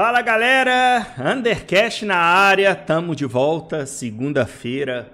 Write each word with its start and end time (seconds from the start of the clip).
Fala 0.00 0.22
galera, 0.22 1.12
Undercast 1.18 2.04
na 2.04 2.18
área, 2.18 2.72
tamo 2.72 3.16
de 3.16 3.24
volta, 3.24 3.84
segunda-feira, 3.84 5.12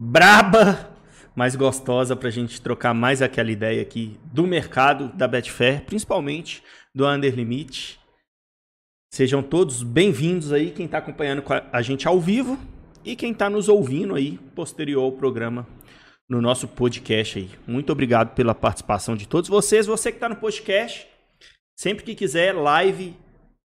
braba, 0.00 0.88
mais 1.34 1.54
gostosa 1.54 2.16
pra 2.16 2.30
gente 2.30 2.62
trocar 2.62 2.94
mais 2.94 3.20
aquela 3.20 3.50
ideia 3.50 3.82
aqui 3.82 4.18
do 4.32 4.46
mercado 4.46 5.08
da 5.08 5.28
Betfair, 5.28 5.84
principalmente 5.84 6.62
do 6.94 7.06
Under 7.06 7.34
Limit. 7.34 8.00
Sejam 9.12 9.42
todos 9.42 9.82
bem-vindos 9.82 10.50
aí, 10.50 10.70
quem 10.70 10.88
tá 10.88 10.96
acompanhando 10.96 11.44
a 11.70 11.82
gente 11.82 12.08
ao 12.08 12.18
vivo 12.18 12.58
e 13.04 13.14
quem 13.14 13.34
tá 13.34 13.50
nos 13.50 13.68
ouvindo 13.68 14.14
aí 14.14 14.38
posterior 14.54 15.02
ao 15.02 15.12
programa 15.12 15.66
no 16.26 16.40
nosso 16.40 16.66
podcast 16.66 17.38
aí. 17.38 17.50
Muito 17.66 17.92
obrigado 17.92 18.34
pela 18.34 18.54
participação 18.54 19.14
de 19.14 19.28
todos 19.28 19.50
vocês, 19.50 19.86
você 19.86 20.10
que 20.10 20.18
tá 20.18 20.26
no 20.26 20.36
podcast, 20.36 21.06
sempre 21.76 22.02
que 22.02 22.14
quiser, 22.14 22.54
live 22.54 23.14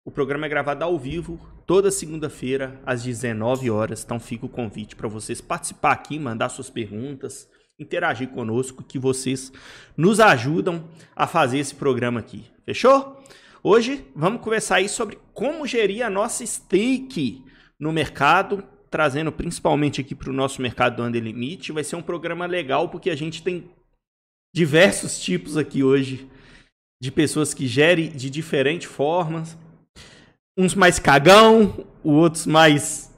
o 0.05 0.11
programa 0.11 0.45
é 0.45 0.49
gravado 0.49 0.83
ao 0.83 0.99
vivo 0.99 1.39
toda 1.65 1.89
segunda-feira 1.89 2.79
às 2.85 3.03
19 3.03 3.71
horas, 3.71 4.03
então 4.03 4.19
fica 4.19 4.45
o 4.45 4.49
convite 4.49 4.95
para 4.95 5.07
vocês 5.07 5.41
participar 5.41 5.93
aqui, 5.93 6.19
mandar 6.19 6.49
suas 6.49 6.69
perguntas, 6.69 7.49
interagir 7.79 8.29
conosco, 8.29 8.83
que 8.83 8.99
vocês 8.99 9.51
nos 9.97 10.19
ajudam 10.19 10.87
a 11.15 11.25
fazer 11.25 11.57
esse 11.57 11.73
programa 11.73 12.19
aqui. 12.19 12.45
Fechou? 12.63 13.19
Hoje 13.63 14.05
vamos 14.15 14.41
conversar 14.41 14.75
aí 14.75 14.87
sobre 14.87 15.17
como 15.33 15.65
gerir 15.65 16.05
a 16.05 16.09
nossa 16.09 16.45
stake 16.45 17.43
no 17.79 17.91
mercado, 17.91 18.63
trazendo 18.91 19.31
principalmente 19.31 19.99
aqui 19.99 20.13
para 20.13 20.29
o 20.29 20.33
nosso 20.33 20.61
mercado 20.61 20.97
do 20.97 21.03
Under 21.03 21.21
Limit. 21.21 21.71
Vai 21.71 21.83
ser 21.83 21.95
um 21.95 22.01
programa 22.03 22.45
legal 22.45 22.89
porque 22.89 23.09
a 23.09 23.15
gente 23.15 23.41
tem 23.41 23.71
diversos 24.53 25.19
tipos 25.19 25.57
aqui 25.57 25.83
hoje 25.83 26.29
de 27.01 27.11
pessoas 27.11 27.55
que 27.55 27.65
gerem 27.65 28.11
de 28.11 28.29
diferentes 28.29 28.87
formas 28.87 29.57
uns 30.57 30.73
mais 30.73 30.99
cagão, 30.99 31.85
outros 32.03 32.45
mais 32.45 33.13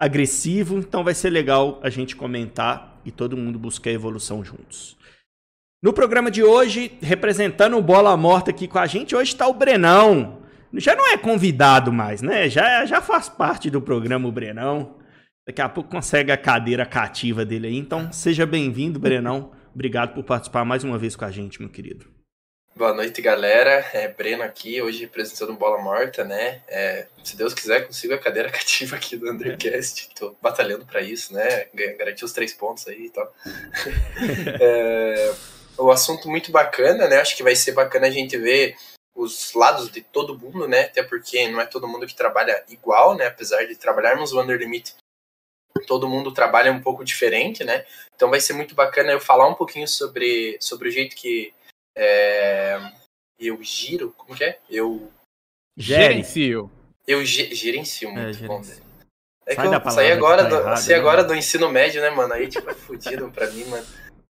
agressivo, 0.00 0.78
então 0.78 1.04
vai 1.04 1.14
ser 1.14 1.30
legal 1.30 1.78
a 1.82 1.90
gente 1.90 2.16
comentar 2.16 3.00
e 3.04 3.10
todo 3.10 3.36
mundo 3.36 3.58
buscar 3.58 3.90
evolução 3.90 4.44
juntos. 4.44 4.96
No 5.82 5.92
programa 5.92 6.30
de 6.30 6.42
hoje, 6.42 6.96
representando 7.02 7.76
o 7.76 7.82
Bola 7.82 8.16
Morta 8.16 8.50
aqui 8.50 8.68
com 8.68 8.78
a 8.78 8.86
gente, 8.86 9.16
hoje 9.16 9.32
está 9.32 9.48
o 9.48 9.54
Brenão. 9.54 10.38
Já 10.74 10.94
não 10.94 11.08
é 11.08 11.18
convidado 11.18 11.92
mais, 11.92 12.22
né? 12.22 12.48
Já, 12.48 12.86
já 12.86 13.00
faz 13.02 13.28
parte 13.28 13.68
do 13.68 13.80
programa 13.80 14.28
o 14.28 14.32
Brenão. 14.32 14.96
Daqui 15.46 15.60
a 15.60 15.68
pouco 15.68 15.90
consegue 15.90 16.30
a 16.30 16.36
cadeira 16.36 16.86
cativa 16.86 17.44
dele 17.44 17.66
aí. 17.66 17.76
Então, 17.76 18.12
seja 18.12 18.46
bem-vindo, 18.46 18.98
Brenão. 18.98 19.50
Obrigado 19.74 20.14
por 20.14 20.22
participar 20.22 20.64
mais 20.64 20.84
uma 20.84 20.96
vez 20.96 21.16
com 21.16 21.24
a 21.24 21.30
gente, 21.30 21.60
meu 21.60 21.68
querido. 21.68 22.11
Boa 22.74 22.94
noite, 22.94 23.20
galera. 23.20 23.86
É 23.92 24.08
Breno 24.08 24.42
aqui, 24.42 24.80
hoje 24.80 25.02
representando 25.02 25.52
Bola 25.52 25.82
Morta, 25.82 26.24
né? 26.24 26.62
É, 26.66 27.06
se 27.22 27.36
Deus 27.36 27.52
quiser, 27.52 27.86
consigo 27.86 28.14
a 28.14 28.18
cadeira 28.18 28.48
cativa 28.50 28.96
aqui 28.96 29.14
do 29.14 29.30
Undercast. 29.30 30.08
Tô 30.14 30.34
batalhando 30.40 30.86
para 30.86 31.02
isso, 31.02 31.34
né? 31.34 31.66
Garantir 31.74 32.24
os 32.24 32.32
três 32.32 32.54
pontos 32.54 32.88
aí 32.88 33.06
e 33.06 33.10
tal. 33.10 33.30
é, 34.58 35.34
o 35.76 35.90
assunto 35.90 36.30
muito 36.30 36.50
bacana, 36.50 37.06
né? 37.08 37.18
Acho 37.18 37.36
que 37.36 37.42
vai 37.42 37.54
ser 37.54 37.72
bacana 37.72 38.06
a 38.06 38.10
gente 38.10 38.38
ver 38.38 38.74
os 39.14 39.52
lados 39.52 39.90
de 39.90 40.00
todo 40.00 40.38
mundo, 40.38 40.66
né? 40.66 40.84
Até 40.84 41.02
porque 41.02 41.46
não 41.48 41.60
é 41.60 41.66
todo 41.66 41.86
mundo 41.86 42.06
que 42.06 42.14
trabalha 42.14 42.64
igual, 42.70 43.14
né? 43.14 43.26
Apesar 43.26 43.66
de 43.66 43.76
trabalharmos 43.76 44.32
o 44.32 44.40
Under 44.40 44.58
Limit, 44.58 44.94
todo 45.86 46.08
mundo 46.08 46.32
trabalha 46.32 46.72
um 46.72 46.80
pouco 46.80 47.04
diferente, 47.04 47.64
né? 47.64 47.84
Então 48.16 48.30
vai 48.30 48.40
ser 48.40 48.54
muito 48.54 48.74
bacana 48.74 49.12
eu 49.12 49.20
falar 49.20 49.46
um 49.46 49.54
pouquinho 49.54 49.86
sobre, 49.86 50.56
sobre 50.58 50.88
o 50.88 50.92
jeito 50.92 51.14
que 51.14 51.52
é, 51.96 52.80
eu 53.38 53.62
giro, 53.62 54.14
como 54.16 54.36
que 54.36 54.44
é? 54.44 54.58
Eu. 54.70 55.10
Gerencio. 55.76 56.70
Eu 57.06 57.24
ge, 57.24 57.54
gerencio 57.54 58.08
é, 58.10 58.12
muito 58.12 58.44
é, 58.44 58.46
bom. 58.46 58.62
É 59.46 59.56
que 59.56 59.60
eu 59.60 59.90
saí 59.90 60.12
agora, 60.12 60.44
tá 60.44 60.48
do, 60.48 60.56
errado, 60.56 60.76
saí 60.76 60.94
né? 60.94 61.00
agora 61.00 61.24
do 61.24 61.34
ensino 61.34 61.68
médio, 61.68 62.00
né, 62.00 62.10
mano? 62.10 62.32
Aí, 62.32 62.48
tipo, 62.48 62.70
é 62.70 62.74
fudido 62.74 63.30
pra 63.30 63.50
mim, 63.50 63.64
mano. 63.64 63.86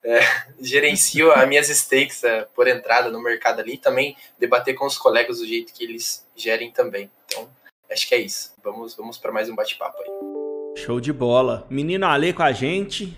É, 0.03 0.19
gerencio 0.59 1.31
as 1.31 1.47
minhas 1.47 1.67
stakes 1.69 2.23
é, 2.23 2.45
por 2.53 2.67
entrada 2.67 3.09
no 3.09 3.21
mercado 3.21 3.61
ali 3.61 3.75
e 3.75 3.77
também 3.77 4.15
debater 4.37 4.75
com 4.75 4.85
os 4.85 4.97
colegas 4.97 5.39
do 5.39 5.47
jeito 5.47 5.73
que 5.73 5.83
eles 5.83 6.25
gerem 6.35 6.71
também. 6.71 7.09
Então, 7.25 7.49
acho 7.89 8.07
que 8.07 8.15
é 8.15 8.19
isso. 8.19 8.53
Vamos, 8.63 8.95
vamos 8.95 9.17
para 9.17 9.31
mais 9.31 9.49
um 9.49 9.55
bate-papo 9.55 10.01
aí. 10.01 10.81
Show 10.83 10.99
de 10.99 11.13
bola. 11.13 11.65
Menino 11.69 12.05
Ale 12.05 12.33
com 12.33 12.43
a 12.43 12.51
gente 12.51 13.17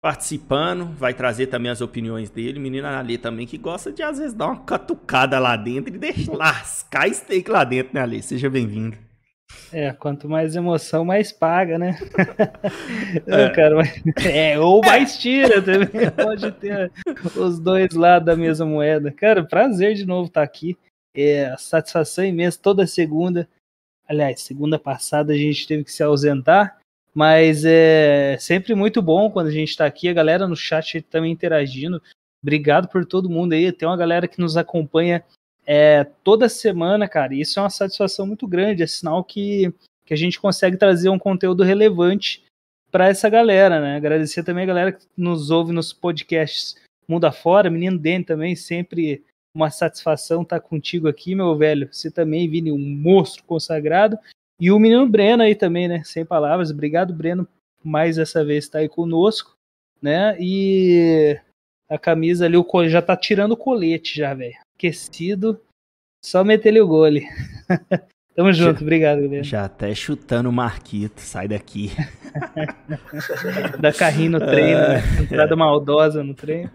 participando, 0.00 0.86
vai 0.96 1.12
trazer 1.12 1.48
também 1.48 1.70
as 1.70 1.80
opiniões 1.80 2.30
dele. 2.30 2.58
Menina 2.58 2.98
ali 2.98 3.18
também 3.18 3.46
que 3.46 3.58
gosta 3.58 3.92
de 3.92 4.02
às 4.02 4.18
vezes 4.18 4.32
dar 4.32 4.46
uma 4.46 4.64
catucada 4.64 5.38
lá 5.38 5.56
dentro 5.56 5.94
e 5.94 5.98
deixar 5.98 6.32
lascar 6.32 7.12
steak 7.12 7.50
lá 7.50 7.64
dentro, 7.64 7.94
né, 7.94 8.00
Ali? 8.00 8.22
Seja 8.22 8.48
bem-vindo. 8.48 8.96
É, 9.72 9.92
quanto 9.92 10.28
mais 10.28 10.56
emoção, 10.56 11.04
mais 11.04 11.32
paga, 11.32 11.78
né? 11.78 11.98
É, 13.26 13.48
cara, 13.50 13.76
mas... 13.76 14.02
é 14.24 14.58
ou 14.58 14.80
mais 14.80 15.18
tira 15.18 15.60
também. 15.60 16.10
Pode 16.16 16.50
ter 16.52 16.90
os 17.36 17.58
dois 17.58 17.92
lados 17.92 18.26
da 18.26 18.36
mesma 18.36 18.66
moeda. 18.66 19.12
Cara, 19.12 19.44
prazer 19.44 19.94
de 19.94 20.06
novo 20.06 20.28
estar 20.28 20.42
aqui. 20.42 20.76
É, 21.14 21.54
satisfação 21.58 22.24
imensa 22.24 22.58
toda 22.62 22.86
segunda. 22.86 23.48
Aliás, 24.08 24.40
segunda 24.40 24.78
passada 24.78 25.32
a 25.32 25.36
gente 25.36 25.66
teve 25.66 25.84
que 25.84 25.92
se 25.92 26.02
ausentar 26.02 26.79
mas 27.14 27.64
é 27.64 28.36
sempre 28.38 28.74
muito 28.74 29.02
bom 29.02 29.30
quando 29.30 29.48
a 29.48 29.52
gente 29.52 29.70
está 29.70 29.86
aqui, 29.86 30.08
a 30.08 30.12
galera 30.12 30.46
no 30.46 30.56
chat 30.56 31.02
também 31.02 31.32
interagindo. 31.32 32.02
Obrigado 32.42 32.88
por 32.88 33.04
todo 33.04 33.30
mundo 33.30 33.52
aí. 33.52 33.70
Tem 33.72 33.88
uma 33.88 33.96
galera 33.96 34.28
que 34.28 34.40
nos 34.40 34.56
acompanha 34.56 35.22
é, 35.66 36.04
toda 36.24 36.48
semana, 36.48 37.08
cara. 37.08 37.34
E 37.34 37.40
isso 37.40 37.58
é 37.58 37.62
uma 37.62 37.70
satisfação 37.70 38.26
muito 38.26 38.46
grande. 38.46 38.82
É 38.82 38.86
sinal 38.86 39.22
que, 39.22 39.72
que 40.06 40.14
a 40.14 40.16
gente 40.16 40.40
consegue 40.40 40.76
trazer 40.76 41.10
um 41.10 41.18
conteúdo 41.18 41.62
relevante 41.62 42.44
para 42.90 43.08
essa 43.08 43.28
galera, 43.28 43.80
né? 43.80 43.96
Agradecer 43.96 44.42
também 44.42 44.64
a 44.64 44.68
galera 44.68 44.92
que 44.92 45.06
nos 45.16 45.50
ouve 45.50 45.72
nos 45.72 45.92
podcasts 45.92 46.76
Mundo 47.08 47.26
Afora. 47.26 47.70
Menino 47.70 47.98
Dene 47.98 48.24
também, 48.24 48.56
sempre 48.56 49.22
uma 49.54 49.70
satisfação 49.70 50.42
estar 50.42 50.60
tá 50.60 50.66
contigo 50.66 51.08
aqui, 51.08 51.34
meu 51.34 51.56
velho. 51.56 51.88
Você 51.92 52.10
também, 52.10 52.48
Vini, 52.48 52.72
um 52.72 52.78
monstro 52.78 53.44
consagrado. 53.44 54.18
E 54.60 54.70
o 54.70 54.78
menino 54.78 55.08
Breno 55.08 55.42
aí 55.42 55.54
também, 55.54 55.88
né? 55.88 56.02
Sem 56.04 56.24
palavras. 56.24 56.70
Obrigado, 56.70 57.14
Breno, 57.14 57.48
mais 57.82 58.18
essa 58.18 58.44
vez 58.44 58.64
estar 58.64 58.78
tá 58.78 58.82
aí 58.82 58.88
conosco, 58.88 59.56
né? 60.02 60.36
E 60.38 61.38
a 61.88 61.98
camisa 61.98 62.44
ali, 62.44 62.56
o 62.56 62.88
já 62.88 63.00
tá 63.00 63.16
tirando 63.16 63.52
o 63.52 63.56
colete 63.56 64.18
já, 64.18 64.34
velho. 64.34 64.54
Aquecido. 64.76 65.60
Só 66.22 66.44
meter 66.44 66.68
ele 66.68 66.80
o 66.80 66.86
gole. 66.86 67.26
Tamo 68.36 68.52
junto, 68.52 68.78
já, 68.78 68.82
obrigado, 68.82 69.22
galera. 69.22 69.42
Já 69.42 69.64
até 69.64 69.94
chutando 69.94 70.48
o 70.48 70.52
Marquito, 70.52 71.20
sai 71.20 71.48
daqui. 71.48 71.90
Dá 73.80 73.92
carrinho 73.92 74.32
no 74.32 74.40
treino, 74.40 74.80
né? 74.80 75.02
Entrada 75.20 75.56
maldosa 75.56 76.22
no 76.22 76.34
treino. 76.34 76.70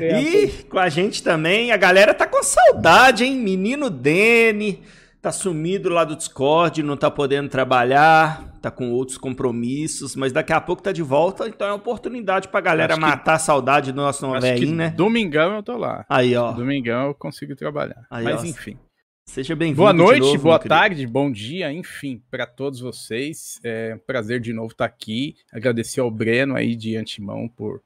E 0.00 0.64
com 0.64 0.78
a 0.78 0.88
gente 0.88 1.22
também, 1.22 1.72
a 1.72 1.76
galera 1.76 2.12
tá 2.12 2.26
com 2.26 2.42
saudade, 2.42 3.24
hein? 3.24 3.36
Menino 3.36 3.88
Dene, 3.88 4.82
tá 5.24 5.32
sumido 5.32 5.88
lá 5.88 6.04
do 6.04 6.14
Discord, 6.14 6.82
não 6.82 6.98
tá 6.98 7.10
podendo 7.10 7.48
trabalhar, 7.48 8.58
tá 8.60 8.70
com 8.70 8.90
outros 8.90 9.16
compromissos, 9.16 10.14
mas 10.14 10.34
daqui 10.34 10.52
a 10.52 10.60
pouco 10.60 10.82
tá 10.82 10.92
de 10.92 11.00
volta, 11.00 11.48
então 11.48 11.66
é 11.66 11.70
uma 11.70 11.76
oportunidade 11.76 12.48
pra 12.48 12.60
galera 12.60 12.92
acho 12.92 13.00
matar 13.00 13.22
que, 13.22 13.30
a 13.30 13.38
saudade 13.38 13.90
do 13.90 14.02
nosso 14.02 14.30
velhinho, 14.38 14.76
né? 14.76 14.90
Domingão 14.90 15.54
eu 15.54 15.62
tô 15.62 15.78
lá. 15.78 16.04
Aí, 16.10 16.36
ó. 16.36 16.52
Domingão 16.52 17.06
eu 17.06 17.14
consigo 17.14 17.56
trabalhar. 17.56 18.06
Aí, 18.10 18.22
mas 18.22 18.42
ó, 18.42 18.44
enfim. 18.44 18.78
Seja 19.26 19.56
bem-vindo. 19.56 19.78
Boa 19.78 19.94
noite, 19.94 20.20
novo, 20.20 20.42
boa 20.42 20.58
tarde, 20.58 21.06
bom 21.06 21.32
dia, 21.32 21.72
enfim, 21.72 22.22
para 22.30 22.44
todos 22.44 22.80
vocês. 22.80 23.58
É 23.64 23.94
um 23.94 24.06
prazer 24.06 24.40
de 24.40 24.52
novo 24.52 24.72
estar 24.72 24.86
tá 24.86 24.94
aqui. 24.94 25.36
Agradecer 25.50 26.00
ao 26.00 26.10
Breno 26.10 26.54
aí 26.54 26.76
de 26.76 26.98
antemão 26.98 27.48
por 27.48 27.80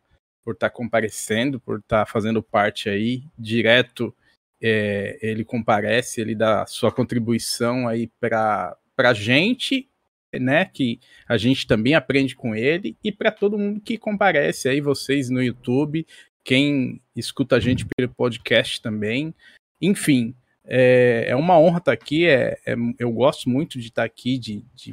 por 0.44 0.55
estar 0.55 0.70
tá 0.70 0.75
comparecendo, 0.75 1.61
por 1.61 1.79
estar 1.79 2.06
tá 2.06 2.06
fazendo 2.06 2.43
parte 2.43 2.88
aí 2.88 3.23
direto 3.38 4.14
é, 4.62 5.19
ele 5.22 5.44
comparece, 5.44 6.20
ele 6.20 6.34
dá 6.34 6.66
sua 6.66 6.90
contribuição 6.93 7.87
aí 7.87 8.10
para 8.20 8.76
a 8.96 9.14
gente, 9.14 9.88
né? 10.32 10.64
Que 10.64 11.00
a 11.28 11.37
gente 11.37 11.66
também 11.66 11.94
aprende 11.94 12.34
com 12.34 12.55
ele, 12.55 12.96
e 13.02 13.12
para 13.12 13.31
todo 13.31 13.58
mundo 13.58 13.81
que 13.81 13.96
comparece 13.96 14.69
aí, 14.69 14.81
vocês 14.81 15.31
no 15.31 15.43
YouTube, 15.43 16.06
quem 16.44 17.00
escuta 17.14 17.56
a 17.56 17.60
gente 17.60 17.87
pelo 17.96 18.14
podcast 18.14 18.81
também. 18.81 19.34
Enfim, 19.81 20.34
é, 20.64 21.26
é 21.28 21.37
uma 21.37 21.58
honra 21.58 21.78
estar 21.78 21.93
aqui. 21.93 22.26
É, 22.26 22.58
é, 22.66 22.75
eu 22.99 23.11
gosto 23.12 23.49
muito 23.49 23.78
de 23.78 23.88
estar 23.88 24.04
aqui, 24.04 24.38
de, 24.38 24.64
de 24.75 24.93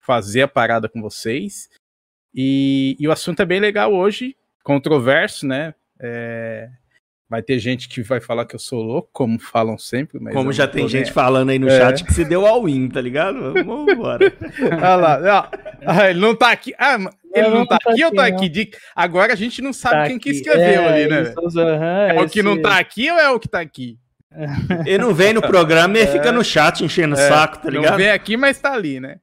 fazer 0.00 0.42
a 0.42 0.48
parada 0.48 0.88
com 0.88 1.00
vocês. 1.00 1.68
E, 2.34 2.96
e, 2.98 3.06
o 3.06 3.12
assunto 3.12 3.40
é 3.42 3.44
bem 3.44 3.60
legal 3.60 3.92
hoje, 3.92 4.36
controverso, 4.64 5.46
né? 5.46 5.74
É, 6.00 6.70
vai 7.32 7.42
ter 7.42 7.58
gente 7.58 7.88
que 7.88 8.02
vai 8.02 8.20
falar 8.20 8.44
que 8.44 8.54
eu 8.54 8.58
sou 8.58 8.82
louco, 8.82 9.08
como 9.10 9.38
falam 9.38 9.78
sempre. 9.78 10.18
como 10.34 10.52
já 10.52 10.68
tem 10.68 10.86
gente 10.86 11.10
falando 11.10 11.48
aí 11.48 11.58
no 11.58 11.66
é. 11.66 11.78
chat 11.78 12.04
que 12.04 12.12
se 12.12 12.26
deu 12.26 12.46
all 12.46 12.68
in, 12.68 12.90
tá 12.90 13.00
ligado? 13.00 13.54
Vamos 13.54 13.90
embora. 13.90 14.30
Olha 14.60 14.96
lá. 14.96 15.50
Ah, 15.80 16.10
ele 16.10 16.20
não 16.20 16.36
tá 16.36 16.50
aqui. 16.50 16.74
Ah, 16.78 16.98
ele 17.34 17.48
não, 17.48 17.60
não 17.60 17.66
tá, 17.66 17.78
tá 17.78 17.90
aqui, 17.90 18.04
ou 18.04 18.12
tá 18.12 18.26
aqui? 18.26 18.50
De... 18.50 18.70
Agora 18.94 19.32
a 19.32 19.36
gente 19.36 19.62
não 19.62 19.72
sabe 19.72 19.94
tá 19.94 20.06
quem 20.08 20.16
aqui. 20.16 20.24
que 20.24 20.36
escreveu 20.36 20.82
é, 20.82 20.86
ali, 20.86 21.08
né? 21.08 21.34
Uhum, 21.38 21.82
é 21.82 22.16
esse... 22.16 22.24
o 22.26 22.28
que 22.28 22.42
não 22.42 22.60
tá 22.60 22.78
aqui 22.78 23.10
ou 23.10 23.18
é 23.18 23.30
o 23.30 23.40
que 23.40 23.48
tá 23.48 23.60
aqui? 23.60 23.98
Ele 24.84 24.98
não 24.98 25.14
vem 25.14 25.32
no 25.32 25.40
programa 25.40 25.96
e 25.96 26.02
é, 26.02 26.06
fica 26.06 26.30
no 26.30 26.44
chat 26.44 26.84
enchendo 26.84 27.16
o 27.16 27.18
é, 27.18 27.28
saco, 27.28 27.62
tá 27.62 27.70
ligado? 27.70 27.92
Não 27.92 27.96
vem 27.96 28.10
aqui, 28.10 28.36
mas 28.36 28.60
tá 28.60 28.74
ali, 28.74 29.00
né? 29.00 29.16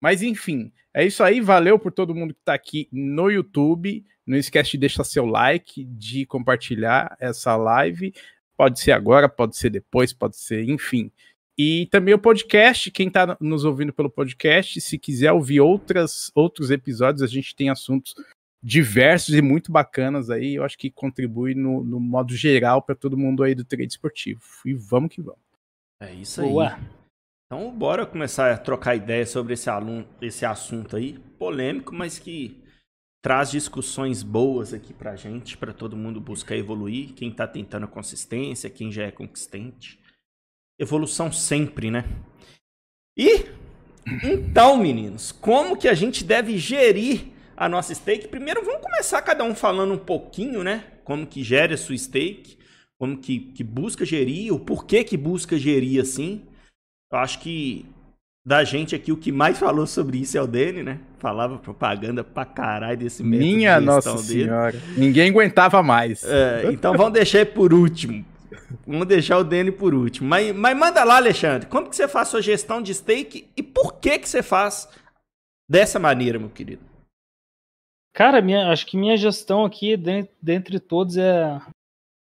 Mas 0.00 0.22
enfim, 0.22 0.72
é 0.94 1.04
isso 1.04 1.22
aí. 1.22 1.42
Valeu 1.42 1.78
por 1.78 1.92
todo 1.92 2.14
mundo 2.14 2.32
que 2.32 2.40
tá 2.42 2.54
aqui 2.54 2.88
no 2.90 3.30
YouTube. 3.30 4.02
Não 4.30 4.38
esquece 4.38 4.70
de 4.70 4.78
deixar 4.78 5.02
seu 5.02 5.26
like, 5.26 5.84
de 5.84 6.24
compartilhar 6.24 7.16
essa 7.18 7.56
live. 7.56 8.14
Pode 8.56 8.78
ser 8.78 8.92
agora, 8.92 9.28
pode 9.28 9.56
ser 9.56 9.70
depois, 9.70 10.12
pode 10.12 10.36
ser, 10.36 10.62
enfim. 10.68 11.10
E 11.58 11.86
também 11.86 12.14
o 12.14 12.18
podcast, 12.18 12.92
quem 12.92 13.08
está 13.08 13.36
nos 13.40 13.64
ouvindo 13.64 13.92
pelo 13.92 14.08
podcast, 14.08 14.80
se 14.80 14.96
quiser 14.96 15.32
ouvir 15.32 15.60
outras, 15.60 16.30
outros 16.32 16.70
episódios, 16.70 17.22
a 17.22 17.26
gente 17.26 17.56
tem 17.56 17.70
assuntos 17.70 18.14
diversos 18.62 19.34
e 19.34 19.42
muito 19.42 19.72
bacanas 19.72 20.30
aí. 20.30 20.54
Eu 20.54 20.62
acho 20.62 20.78
que 20.78 20.92
contribui 20.92 21.56
no, 21.56 21.82
no 21.82 21.98
modo 21.98 22.32
geral 22.36 22.80
para 22.80 22.94
todo 22.94 23.18
mundo 23.18 23.42
aí 23.42 23.52
do 23.52 23.64
trade 23.64 23.88
esportivo. 23.88 24.40
E 24.64 24.72
vamos 24.72 25.12
que 25.12 25.20
vamos. 25.20 25.40
É 26.00 26.14
isso 26.14 26.40
aí. 26.40 26.48
Boa. 26.48 26.78
Então, 27.46 27.68
bora 27.76 28.06
começar 28.06 28.52
a 28.52 28.56
trocar 28.56 28.94
ideias 28.94 29.30
sobre 29.30 29.54
esse, 29.54 29.68
aluno, 29.68 30.06
esse 30.22 30.46
assunto 30.46 30.94
aí, 30.94 31.18
polêmico, 31.36 31.92
mas 31.92 32.16
que 32.16 32.62
traz 33.22 33.50
discussões 33.50 34.22
boas 34.22 34.72
aqui 34.72 34.92
pra 34.92 35.16
gente, 35.16 35.56
para 35.56 35.72
todo 35.72 35.96
mundo 35.96 36.20
buscar 36.20 36.56
evoluir, 36.56 37.12
quem 37.12 37.30
tá 37.30 37.46
tentando 37.46 37.84
a 37.84 37.88
consistência, 37.88 38.70
quem 38.70 38.90
já 38.90 39.04
é 39.04 39.10
consistente. 39.10 39.98
Evolução 40.78 41.30
sempre, 41.30 41.90
né? 41.90 42.04
E 43.16 43.44
então, 44.24 44.76
meninos, 44.76 45.30
como 45.30 45.76
que 45.76 45.86
a 45.86 45.94
gente 45.94 46.24
deve 46.24 46.58
gerir 46.58 47.26
a 47.56 47.68
nossa 47.68 47.94
stake? 47.94 48.28
Primeiro, 48.28 48.64
vamos 48.64 48.82
começar 48.82 49.20
cada 49.22 49.44
um 49.44 49.54
falando 49.54 49.92
um 49.92 49.98
pouquinho, 49.98 50.64
né? 50.64 50.84
Como 51.04 51.26
que 51.26 51.44
gera 51.44 51.74
a 51.74 51.78
sua 51.78 51.96
stake, 51.96 52.58
como 52.98 53.18
que, 53.18 53.38
que 53.52 53.62
busca 53.62 54.04
gerir, 54.04 54.52
o 54.52 54.58
porquê 54.58 55.04
que 55.04 55.16
busca 55.16 55.58
gerir 55.58 56.00
assim. 56.00 56.46
Eu 57.12 57.18
acho 57.18 57.40
que 57.40 57.86
da 58.44 58.64
gente 58.64 58.94
aqui, 58.94 59.12
o 59.12 59.16
que 59.16 59.30
mais 59.30 59.58
falou 59.58 59.86
sobre 59.86 60.18
isso 60.18 60.36
é 60.36 60.42
o 60.42 60.46
Dene, 60.46 60.82
né? 60.82 60.98
Falava 61.18 61.58
propaganda 61.58 62.24
pra 62.24 62.44
caralho 62.44 62.96
desse 62.96 63.22
método 63.22 63.44
Minha 63.44 63.78
de 63.78 63.84
nossa 63.86 64.14
dele. 64.14 64.44
senhora. 64.44 64.82
Ninguém 64.96 65.30
aguentava 65.30 65.82
mais. 65.82 66.24
É, 66.24 66.70
então 66.72 66.96
vamos 66.96 67.12
deixar 67.12 67.40
ele 67.40 67.50
por 67.50 67.74
último. 67.74 68.24
Vamos 68.86 69.06
deixar 69.06 69.38
o 69.38 69.44
Dene 69.44 69.70
por 69.70 69.94
último. 69.94 70.28
Mas, 70.28 70.54
mas 70.54 70.76
manda 70.76 71.04
lá, 71.04 71.16
Alexandre. 71.16 71.68
Como 71.68 71.88
que 71.88 71.96
você 71.96 72.08
faz 72.08 72.28
sua 72.28 72.40
gestão 72.40 72.80
de 72.80 72.94
stake 72.94 73.48
e 73.56 73.62
por 73.62 73.94
que 73.94 74.18
que 74.18 74.28
você 74.28 74.42
faz 74.42 74.88
dessa 75.68 75.98
maneira, 75.98 76.38
meu 76.38 76.48
querido? 76.48 76.82
Cara, 78.12 78.40
minha, 78.40 78.70
acho 78.70 78.86
que 78.86 78.96
minha 78.96 79.16
gestão 79.16 79.64
aqui, 79.64 79.96
dentre 80.42 80.80
todos, 80.80 81.16
é 81.16 81.60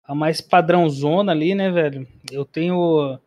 a 0.04 0.14
mais 0.14 0.40
padrãozona 0.40 1.32
ali, 1.32 1.54
né, 1.54 1.70
velho? 1.70 2.06
Eu 2.30 2.44
tenho 2.44 3.18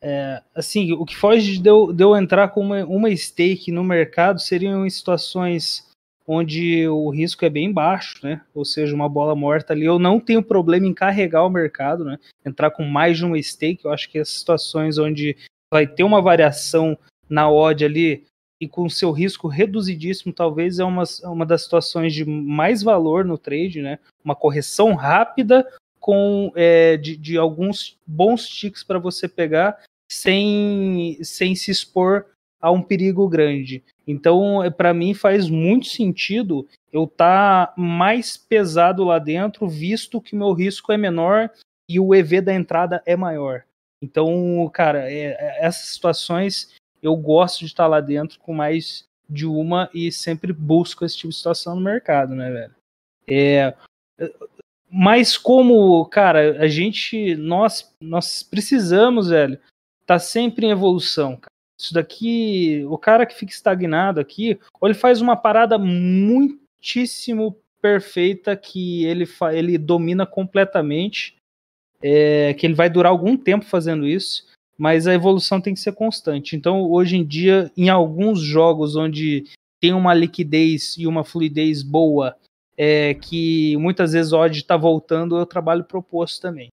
é, 0.00 0.42
assim, 0.54 0.92
o 0.92 1.04
que 1.04 1.16
foge 1.16 1.58
de 1.58 1.68
eu, 1.68 1.92
de 1.92 2.04
eu 2.04 2.16
entrar 2.16 2.48
com 2.48 2.60
uma, 2.60 2.84
uma 2.84 3.14
stake 3.14 3.72
no 3.72 3.82
mercado 3.82 4.40
seriam 4.40 4.86
em 4.86 4.90
situações 4.90 5.88
onde 6.26 6.86
o 6.86 7.08
risco 7.08 7.44
é 7.44 7.48
bem 7.48 7.72
baixo, 7.72 8.20
né? 8.22 8.42
Ou 8.54 8.64
seja, 8.64 8.94
uma 8.94 9.08
bola 9.08 9.34
morta 9.34 9.72
ali. 9.72 9.86
Eu 9.86 9.98
não 9.98 10.20
tenho 10.20 10.42
problema 10.42 10.86
em 10.86 10.92
carregar 10.92 11.44
o 11.44 11.50
mercado, 11.50 12.04
né? 12.04 12.18
Entrar 12.44 12.70
com 12.70 12.84
mais 12.84 13.16
de 13.16 13.24
uma 13.24 13.40
stake. 13.40 13.84
Eu 13.84 13.90
acho 13.90 14.10
que 14.10 14.18
as 14.18 14.28
situações 14.28 14.98
onde 14.98 15.36
vai 15.72 15.86
ter 15.86 16.04
uma 16.04 16.20
variação 16.20 16.98
na 17.28 17.50
odd 17.50 17.82
ali 17.82 18.26
e 18.60 18.68
com 18.68 18.88
seu 18.90 19.10
risco 19.10 19.48
reduzidíssimo, 19.48 20.32
talvez 20.32 20.78
é 20.78 20.84
uma, 20.84 21.04
uma 21.24 21.46
das 21.46 21.62
situações 21.62 22.12
de 22.12 22.24
mais 22.24 22.82
valor 22.82 23.24
no 23.24 23.38
trade, 23.38 23.80
né? 23.80 23.98
Uma 24.22 24.34
correção 24.36 24.94
rápida 24.94 25.66
com 26.08 26.50
é, 26.56 26.96
de, 26.96 27.18
de, 27.18 27.36
alguns 27.36 27.98
bons 28.06 28.48
ticks 28.48 28.82
para 28.82 28.98
você 28.98 29.28
pegar 29.28 29.78
sem, 30.10 31.18
sem 31.22 31.54
se 31.54 31.70
expor 31.70 32.24
a 32.58 32.70
um 32.70 32.80
perigo 32.80 33.28
grande. 33.28 33.84
Então, 34.06 34.64
é, 34.64 34.70
para 34.70 34.94
mim, 34.94 35.12
faz 35.12 35.50
muito 35.50 35.86
sentido 35.88 36.66
eu 36.90 37.04
estar 37.04 37.66
tá 37.66 37.74
mais 37.76 38.38
pesado 38.38 39.04
lá 39.04 39.18
dentro, 39.18 39.68
visto 39.68 40.18
que 40.18 40.34
meu 40.34 40.54
risco 40.54 40.90
é 40.92 40.96
menor 40.96 41.50
e 41.86 42.00
o 42.00 42.14
EV 42.14 42.40
da 42.40 42.54
entrada 42.54 43.02
é 43.04 43.14
maior. 43.14 43.64
Então, 44.00 44.66
cara, 44.72 45.12
é, 45.12 45.36
é, 45.38 45.58
essas 45.60 45.88
situações 45.88 46.74
eu 47.02 47.14
gosto 47.16 47.58
de 47.58 47.66
estar 47.66 47.84
tá 47.84 47.88
lá 47.88 48.00
dentro 48.00 48.40
com 48.40 48.54
mais 48.54 49.04
de 49.28 49.44
uma 49.44 49.90
e 49.92 50.10
sempre 50.10 50.54
busco 50.54 51.04
esse 51.04 51.18
tipo 51.18 51.28
de 51.28 51.36
situação 51.36 51.74
no 51.74 51.82
mercado, 51.82 52.34
né, 52.34 52.50
velho? 52.50 52.74
É, 53.28 53.74
mas 54.90 55.36
como, 55.36 56.04
cara, 56.06 56.62
a 56.62 56.66
gente, 56.66 57.34
nós, 57.36 57.92
nós 58.00 58.42
precisamos, 58.42 59.28
velho, 59.28 59.58
tá 60.06 60.18
sempre 60.18 60.66
em 60.66 60.70
evolução, 60.70 61.36
cara. 61.36 61.52
Isso 61.80 61.94
daqui, 61.94 62.84
o 62.88 62.98
cara 62.98 63.24
que 63.24 63.36
fica 63.36 63.52
estagnado 63.52 64.18
aqui, 64.18 64.58
ou 64.80 64.88
ele 64.88 64.98
faz 64.98 65.20
uma 65.20 65.36
parada 65.36 65.78
muitíssimo 65.78 67.56
perfeita 67.80 68.56
que 68.56 69.04
ele, 69.04 69.28
ele 69.52 69.78
domina 69.78 70.26
completamente, 70.26 71.36
é, 72.02 72.52
que 72.54 72.66
ele 72.66 72.74
vai 72.74 72.90
durar 72.90 73.12
algum 73.12 73.36
tempo 73.36 73.64
fazendo 73.64 74.08
isso, 74.08 74.48
mas 74.76 75.06
a 75.06 75.14
evolução 75.14 75.60
tem 75.60 75.74
que 75.74 75.80
ser 75.80 75.92
constante. 75.92 76.56
Então, 76.56 76.82
hoje 76.90 77.16
em 77.16 77.24
dia, 77.24 77.70
em 77.76 77.88
alguns 77.88 78.40
jogos 78.40 78.96
onde 78.96 79.44
tem 79.80 79.92
uma 79.92 80.14
liquidez 80.14 80.96
e 80.98 81.06
uma 81.06 81.22
fluidez 81.22 81.82
boa, 81.82 82.36
é, 82.78 83.12
que 83.14 83.76
muitas 83.76 84.12
vezes 84.12 84.32
o 84.32 84.46
está 84.46 84.76
voltando, 84.76 85.36
eu 85.36 85.44
trabalho 85.44 85.82
proposto 85.82 86.40
também. 86.40 86.68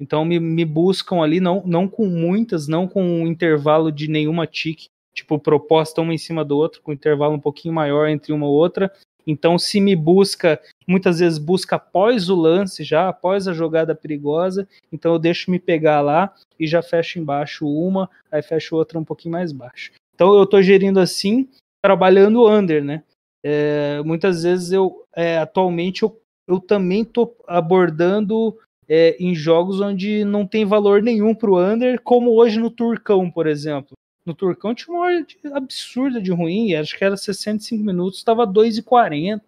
Então 0.00 0.24
me, 0.24 0.40
me 0.40 0.64
buscam 0.64 1.22
ali, 1.22 1.38
não, 1.38 1.62
não 1.64 1.88
com 1.88 2.06
muitas, 2.06 2.66
não 2.66 2.88
com 2.88 3.02
um 3.02 3.26
intervalo 3.26 3.92
de 3.92 4.08
nenhuma 4.08 4.46
tick, 4.46 4.86
tipo 5.14 5.38
proposta 5.38 6.00
uma 6.00 6.12
em 6.12 6.18
cima 6.18 6.44
do 6.44 6.56
outro, 6.56 6.82
com 6.82 6.90
um 6.90 6.94
intervalo 6.94 7.34
um 7.34 7.40
pouquinho 7.40 7.74
maior 7.74 8.08
entre 8.08 8.32
uma 8.32 8.46
ou 8.46 8.52
outra. 8.52 8.92
Então 9.26 9.58
se 9.58 9.80
me 9.80 9.94
busca, 9.94 10.60
muitas 10.86 11.18
vezes 11.20 11.38
busca 11.38 11.76
após 11.76 12.28
o 12.28 12.34
lance 12.34 12.82
já, 12.82 13.08
após 13.08 13.46
a 13.46 13.52
jogada 13.52 13.94
perigosa, 13.94 14.66
então 14.90 15.12
eu 15.12 15.18
deixo 15.18 15.50
me 15.50 15.58
pegar 15.58 16.00
lá 16.00 16.34
e 16.58 16.66
já 16.66 16.82
fecho 16.82 17.18
embaixo 17.18 17.68
uma, 17.68 18.08
aí 18.32 18.42
fecho 18.42 18.74
outra 18.74 18.98
um 18.98 19.04
pouquinho 19.04 19.32
mais 19.32 19.52
baixo. 19.52 19.92
Então 20.14 20.34
eu 20.34 20.44
estou 20.44 20.62
gerindo 20.62 20.98
assim, 20.98 21.48
trabalhando 21.82 22.48
under, 22.48 22.82
né? 22.82 23.02
É, 23.50 24.02
muitas 24.02 24.42
vezes 24.42 24.72
eu, 24.72 25.06
é, 25.16 25.38
atualmente, 25.38 26.02
eu, 26.02 26.20
eu 26.46 26.60
também 26.60 27.00
estou 27.00 27.34
abordando 27.46 28.54
é, 28.86 29.16
em 29.18 29.34
jogos 29.34 29.80
onde 29.80 30.22
não 30.22 30.46
tem 30.46 30.66
valor 30.66 31.02
nenhum 31.02 31.34
para 31.34 31.50
o 31.50 31.58
under, 31.58 31.98
como 32.02 32.32
hoje 32.32 32.60
no 32.60 32.70
Turcão, 32.70 33.30
por 33.30 33.46
exemplo. 33.46 33.96
No 34.26 34.34
Turcão 34.34 34.74
tinha 34.74 34.94
uma 34.94 35.06
hora 35.06 35.26
absurda 35.54 36.20
de 36.20 36.30
ruim, 36.30 36.74
acho 36.74 36.94
que 36.98 37.02
era 37.02 37.16
65 37.16 37.82
minutos, 37.82 38.18
estava 38.18 38.46
2,40. 38.46 39.40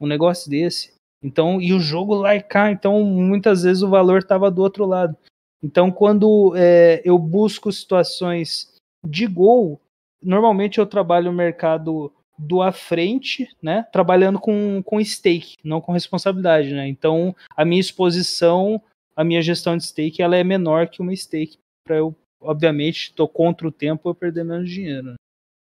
Um 0.00 0.06
negócio 0.06 0.48
desse. 0.48 0.92
Então, 1.20 1.60
e 1.60 1.72
o 1.72 1.80
jogo 1.80 2.14
lá 2.14 2.36
e 2.36 2.42
cá, 2.42 2.70
então 2.70 3.02
muitas 3.02 3.64
vezes 3.64 3.82
o 3.82 3.90
valor 3.90 4.18
estava 4.20 4.52
do 4.52 4.62
outro 4.62 4.86
lado. 4.86 5.16
Então, 5.60 5.90
quando 5.90 6.54
é, 6.54 7.02
eu 7.04 7.18
busco 7.18 7.72
situações 7.72 8.72
de 9.04 9.26
gol, 9.26 9.80
normalmente 10.22 10.78
eu 10.78 10.86
trabalho 10.86 11.32
no 11.32 11.36
mercado 11.36 12.12
do 12.38 12.62
à 12.62 12.72
frente, 12.72 13.48
né, 13.62 13.86
trabalhando 13.92 14.38
com, 14.38 14.82
com 14.82 15.02
stake, 15.04 15.56
não 15.62 15.80
com 15.80 15.92
responsabilidade, 15.92 16.72
né? 16.72 16.88
Então, 16.88 17.34
a 17.56 17.64
minha 17.64 17.80
exposição, 17.80 18.82
a 19.14 19.22
minha 19.22 19.42
gestão 19.42 19.76
de 19.76 19.84
stake, 19.84 20.22
ela 20.22 20.36
é 20.36 20.42
menor 20.42 20.88
que 20.88 21.00
uma 21.00 21.14
stake 21.14 21.58
para 21.84 21.96
eu, 21.96 22.14
obviamente, 22.40 23.12
tô 23.14 23.28
contra 23.28 23.68
o 23.68 23.72
tempo 23.72 24.08
eu 24.08 24.14
perder 24.14 24.44
menos 24.44 24.70
dinheiro. 24.70 25.08
Né? 25.08 25.14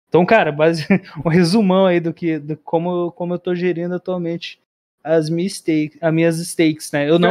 Então, 0.08 0.24
cara, 0.24 0.50
base, 0.50 0.86
um 1.24 1.28
resumão 1.28 1.86
aí 1.86 2.00
do 2.00 2.12
que 2.12 2.38
do 2.38 2.56
como 2.56 3.12
como 3.12 3.34
eu 3.34 3.38
tô 3.38 3.54
gerindo 3.54 3.94
atualmente 3.94 4.60
as 5.04 5.30
minhas 5.30 5.54
stakes, 5.54 5.98
as 6.00 6.12
minhas 6.12 6.36
stakes, 6.38 6.92
né? 6.92 7.08
Eu 7.08 7.18
não 7.18 7.30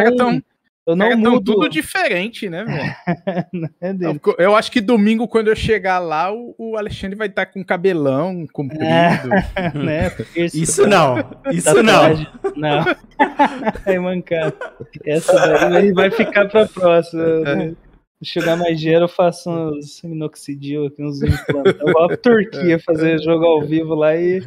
Eu 0.88 0.96
não 0.96 1.06
é, 1.06 1.16
mudo. 1.16 1.54
tudo 1.54 1.68
diferente, 1.68 2.50
né, 2.50 2.64
velho? 2.64 3.74
é 3.82 3.92
eu, 3.92 4.36
eu 4.38 4.56
acho 4.56 4.72
que 4.72 4.80
domingo, 4.80 5.28
quando 5.28 5.50
eu 5.50 5.56
chegar 5.56 6.00
lá, 6.00 6.32
o, 6.32 6.56
o 6.58 6.78
Alexandre 6.78 7.18
vai 7.18 7.28
estar 7.28 7.46
com 7.46 7.62
cabelão 7.62 8.48
comprido. 8.54 8.86
né? 9.76 10.16
Isso 10.54 10.88
não, 10.88 11.18
isso 11.52 11.84
não. 11.84 11.94
Tatuagem. 11.94 12.28
Não. 12.56 12.86
Aí, 13.86 14.00
mancada. 14.00 14.56
Essa 15.06 15.34
daí 15.70 15.92
vai 15.92 16.10
ficar 16.10 16.48
pra 16.48 16.66
próxima. 16.66 17.42
né? 17.42 17.76
Chegar 18.24 18.56
mais 18.56 18.80
dinheiro, 18.80 19.04
eu 19.04 19.10
faço 19.10 19.50
uns 19.52 20.02
minoxidil 20.04 20.86
aqui, 20.86 21.04
uns 21.04 21.22
implantes. 21.22 21.82
Eu 21.82 21.94
vou 21.94 22.08
pra 22.08 22.18
Turquia 22.18 22.80
fazer 22.80 23.22
jogo 23.22 23.46
ao 23.46 23.62
vivo 23.62 23.94
lá 23.94 24.16
e, 24.16 24.42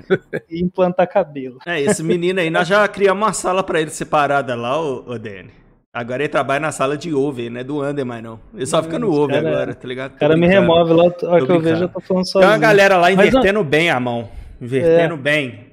e 0.49 0.61
implantar 0.61 1.06
cabelo. 1.06 1.59
É, 1.66 1.80
esse 1.80 2.02
menino 2.02 2.40
aí, 2.40 2.49
nós 2.49 2.66
já 2.66 2.88
criamos 2.88 3.23
uma 3.23 3.32
sala 3.35 3.62
pra 3.62 3.80
ele 3.80 3.90
separada 3.90 4.56
lá, 4.56 4.80
ô, 4.80 5.04
ô 5.06 5.18
Dani. 5.18 5.61
Agora 5.92 6.23
ele 6.23 6.28
trabalha 6.28 6.61
na 6.61 6.70
sala 6.70 6.97
de 6.97 7.12
over, 7.12 7.50
né? 7.50 7.64
Do 7.64 7.82
under, 7.82 8.06
mas 8.06 8.23
não. 8.23 8.38
Ele 8.54 8.64
só 8.64 8.80
fica 8.80 8.97
no 8.99 9.09
Esse 9.11 9.18
over 9.18 9.42
cara- 9.42 9.49
agora, 9.56 9.75
tá 9.75 9.88
ligado? 9.88 10.14
O 10.14 10.18
cara 10.18 10.37
me 10.37 10.47
remove 10.47 10.92
lá, 10.92 11.06
a 11.09 11.44
que 11.44 11.50
eu 11.50 11.61
vejo, 11.61 11.85
eu 11.85 11.88
tô 11.88 12.00
falando 12.00 12.23
Tem 12.25 12.32
sozinho. 12.32 12.50
uma 12.52 12.59
galera 12.59 12.97
lá 12.97 13.11
Mas 13.11 13.18
É. 13.18 13.26
invertendo 13.28 13.64
bem 13.64 13.90
a 13.90 13.99
mão. 13.99 14.28
Invertendo 14.61 15.16
bem. 15.16 15.66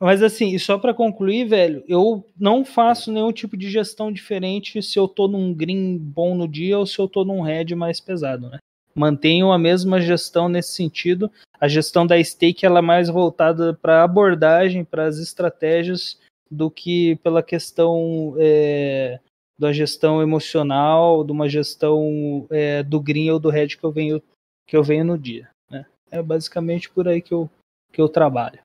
Mas 0.00 0.22
assim, 0.22 0.54
e 0.54 0.60
só 0.60 0.78
pra 0.78 0.94
concluir, 0.94 1.44
velho, 1.48 1.82
eu 1.88 2.24
não 2.38 2.64
faço 2.64 3.10
nenhum 3.10 3.32
tipo 3.32 3.56
de 3.56 3.68
gestão 3.68 4.12
diferente 4.12 4.80
se 4.80 4.96
eu 4.96 5.08
tô 5.08 5.26
num 5.26 5.52
green 5.52 5.98
bom 5.98 6.36
no 6.36 6.46
dia 6.46 6.78
ou 6.78 6.86
se 6.86 6.96
eu 7.00 7.08
tô 7.08 7.24
num 7.24 7.40
red 7.40 7.74
mais 7.74 8.00
pesado, 8.00 8.48
né? 8.48 8.58
Mantenho 8.94 9.50
a 9.50 9.58
mesma 9.58 10.00
gestão 10.00 10.48
nesse 10.48 10.72
sentido. 10.72 11.28
A 11.60 11.66
gestão 11.66 12.06
da 12.06 12.22
stake 12.22 12.64
ela 12.64 12.78
é 12.78 12.82
mais 12.82 13.08
voltada 13.08 13.74
para 13.74 14.04
abordagem, 14.04 14.84
para 14.84 15.04
as 15.06 15.18
estratégias, 15.18 16.16
do 16.48 16.70
que 16.70 17.16
pela 17.16 17.42
questão 17.42 18.34
é, 18.38 19.18
da 19.58 19.72
gestão 19.72 20.22
emocional, 20.22 21.24
de 21.24 21.32
uma 21.32 21.48
gestão 21.48 22.46
é, 22.50 22.82
do 22.82 23.00
green 23.00 23.30
ou 23.30 23.38
do 23.38 23.50
red 23.50 23.68
que 23.68 23.84
eu 23.84 23.90
venho 23.90 24.22
que 24.66 24.76
eu 24.76 24.82
venho 24.82 25.04
no 25.04 25.18
dia. 25.18 25.48
Né? 25.70 25.86
É 26.10 26.22
basicamente 26.22 26.90
por 26.90 27.08
aí 27.08 27.22
que 27.22 27.32
eu, 27.32 27.50
que 27.90 28.00
eu 28.00 28.08
trabalho. 28.08 28.60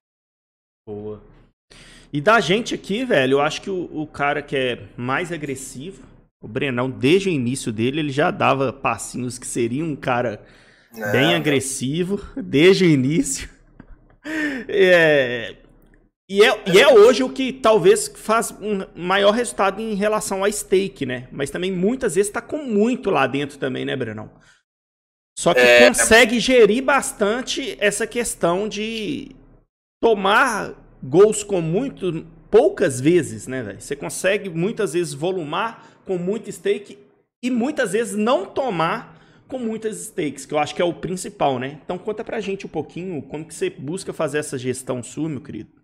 Boa. 0.86 1.22
E 2.12 2.20
da 2.22 2.40
gente 2.40 2.76
aqui, 2.76 3.06
velho, 3.06 3.34
eu 3.34 3.42
acho 3.42 3.62
que 3.62 3.70
o, 3.70 3.90
o 3.92 4.06
cara 4.06 4.42
que 4.42 4.56
é 4.56 4.88
mais 4.98 5.32
agressivo, 5.32 6.04
o 6.44 6.48
Brenão, 6.48 6.90
desde 6.90 7.30
o 7.30 7.32
início 7.32 7.72
dele, 7.72 8.02
ele 8.02 8.12
já 8.12 8.30
dava 8.30 8.74
passinhos 8.74 9.40
que 9.40 9.48
seria 9.48 9.84
um 9.84 9.96
cara 9.96 10.46
Não, 10.92 11.12
bem 11.12 11.34
agressivo, 11.34 12.22
desde 12.36 12.86
o 12.86 12.90
início. 12.90 13.50
É, 14.70 15.58
E 16.30 16.42
é, 16.44 16.64
e 16.74 16.80
é 16.80 16.88
hoje 16.88 17.22
o 17.22 17.30
que 17.30 17.52
talvez 17.52 18.08
faz 18.08 18.52
um 18.52 18.86
maior 18.96 19.32
resultado 19.32 19.82
em 19.82 19.94
relação 19.94 20.44
a 20.44 20.52
stake, 20.52 21.06
né? 21.06 21.28
Mas 21.32 21.50
também 21.50 21.72
muitas 21.72 22.16
vezes 22.16 22.32
tá 22.32 22.42
com 22.42 22.58
muito 22.58 23.10
lá 23.10 23.28
dentro 23.28 23.58
também, 23.58 23.84
né, 23.84 23.96
Brenão? 23.96 24.32
Só 25.38 25.54
que 25.54 25.60
É. 25.60 25.88
consegue 25.88 26.40
gerir 26.40 26.84
bastante 26.84 27.76
essa 27.80 28.08
questão 28.08 28.70
de 28.70 29.36
tomar 30.02 30.76
gols 31.04 31.44
com 31.44 31.60
muito 31.60 32.26
poucas 32.50 33.02
vezes, 33.02 33.48
né, 33.48 33.62
velho? 33.62 33.82
Você 33.82 33.96
consegue 33.96 34.50
muitas 34.50 34.94
vezes 34.94 35.14
volumar 35.14 36.02
com 36.06 36.18
muito 36.18 36.52
stake 36.52 37.00
e 37.44 37.52
muitas 37.52 37.92
vezes 37.92 38.16
não 38.16 38.46
tomar 38.46 39.20
com 39.48 39.60
muitas 39.60 39.98
stakes, 39.98 40.46
que 40.46 40.54
eu 40.54 40.60
acho 40.60 40.74
que 40.74 40.82
é 40.82 40.86
o 40.86 40.94
principal, 40.94 41.60
né? 41.60 41.80
Então 41.84 41.98
conta 41.98 42.24
pra 42.24 42.40
gente 42.40 42.66
um 42.66 42.70
pouquinho 42.70 43.22
como 43.24 43.46
que 43.46 43.54
você 43.54 43.70
busca 43.70 44.14
fazer 44.14 44.38
essa 44.38 44.58
gestão 44.58 45.04
sua, 45.04 45.28
meu 45.28 45.42
querido. 45.42 45.83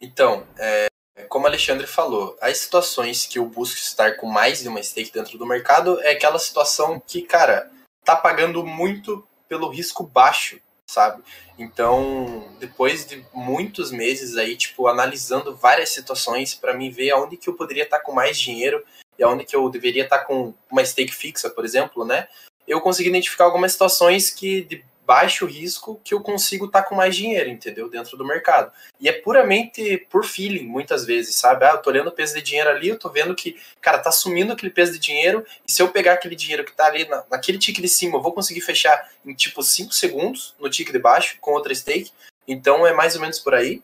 Então, 0.00 0.46
é, 0.58 0.86
como 1.28 1.46
Alexandre 1.46 1.86
falou, 1.86 2.36
as 2.40 2.58
situações 2.58 3.26
que 3.26 3.38
eu 3.38 3.46
busco 3.46 3.78
estar 3.78 4.16
com 4.16 4.26
mais 4.26 4.60
de 4.60 4.68
uma 4.68 4.82
stake 4.82 5.12
dentro 5.12 5.38
do 5.38 5.46
mercado 5.46 6.00
é 6.00 6.10
aquela 6.10 6.38
situação 6.38 7.00
que, 7.00 7.22
cara, 7.22 7.70
tá 8.04 8.14
pagando 8.14 8.64
muito 8.64 9.26
pelo 9.48 9.68
risco 9.68 10.04
baixo, 10.04 10.60
sabe? 10.86 11.22
Então, 11.58 12.48
depois 12.58 13.06
de 13.06 13.24
muitos 13.32 13.90
meses 13.90 14.36
aí, 14.36 14.56
tipo, 14.56 14.86
analisando 14.86 15.56
várias 15.56 15.90
situações 15.90 16.54
para 16.54 16.74
mim 16.74 16.90
ver 16.90 17.10
aonde 17.10 17.36
que 17.36 17.48
eu 17.48 17.54
poderia 17.54 17.84
estar 17.84 18.00
com 18.00 18.12
mais 18.12 18.38
dinheiro 18.38 18.84
e 19.18 19.22
aonde 19.22 19.44
que 19.44 19.54
eu 19.54 19.68
deveria 19.68 20.04
estar 20.04 20.20
com 20.20 20.52
uma 20.70 20.84
stake 20.84 21.14
fixa, 21.14 21.48
por 21.48 21.64
exemplo, 21.64 22.04
né? 22.04 22.28
Eu 22.66 22.80
consegui 22.80 23.08
identificar 23.08 23.44
algumas 23.44 23.72
situações 23.72 24.30
que 24.30 24.62
de 24.62 24.84
baixo 25.06 25.46
risco 25.46 26.00
que 26.02 26.14
eu 26.14 26.20
consigo 26.20 26.66
estar 26.66 26.82
com 26.82 26.94
mais 26.94 27.14
dinheiro, 27.14 27.50
entendeu? 27.50 27.88
Dentro 27.88 28.16
do 28.16 28.26
mercado. 28.26 28.72
E 28.98 29.08
é 29.08 29.12
puramente 29.12 29.98
por 30.10 30.24
feeling, 30.24 30.66
muitas 30.66 31.04
vezes, 31.04 31.36
sabe? 31.36 31.64
Ah, 31.64 31.72
eu 31.72 31.78
tô 31.78 31.90
olhando 31.90 32.08
o 32.08 32.12
peso 32.12 32.34
de 32.34 32.42
dinheiro 32.42 32.70
ali, 32.70 32.88
eu 32.88 32.98
tô 32.98 33.08
vendo 33.10 33.34
que, 33.34 33.60
cara, 33.80 33.98
tá 33.98 34.10
sumindo 34.10 34.52
aquele 34.52 34.72
peso 34.72 34.92
de 34.92 34.98
dinheiro, 34.98 35.44
e 35.66 35.70
se 35.70 35.82
eu 35.82 35.88
pegar 35.88 36.14
aquele 36.14 36.34
dinheiro 36.34 36.64
que 36.64 36.72
tá 36.72 36.86
ali 36.86 37.06
na, 37.06 37.24
naquele 37.30 37.58
tique 37.58 37.82
de 37.82 37.88
cima, 37.88 38.16
eu 38.16 38.22
vou 38.22 38.32
conseguir 38.32 38.60
fechar 38.60 39.10
em 39.24 39.34
tipo 39.34 39.62
5 39.62 39.92
segundos 39.92 40.54
no 40.58 40.70
tique 40.70 40.92
de 40.92 40.98
baixo 40.98 41.36
com 41.40 41.52
outra 41.52 41.74
stake. 41.74 42.10
Então 42.46 42.86
é 42.86 42.92
mais 42.92 43.14
ou 43.14 43.20
menos 43.20 43.38
por 43.38 43.54
aí. 43.54 43.82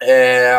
É, 0.00 0.52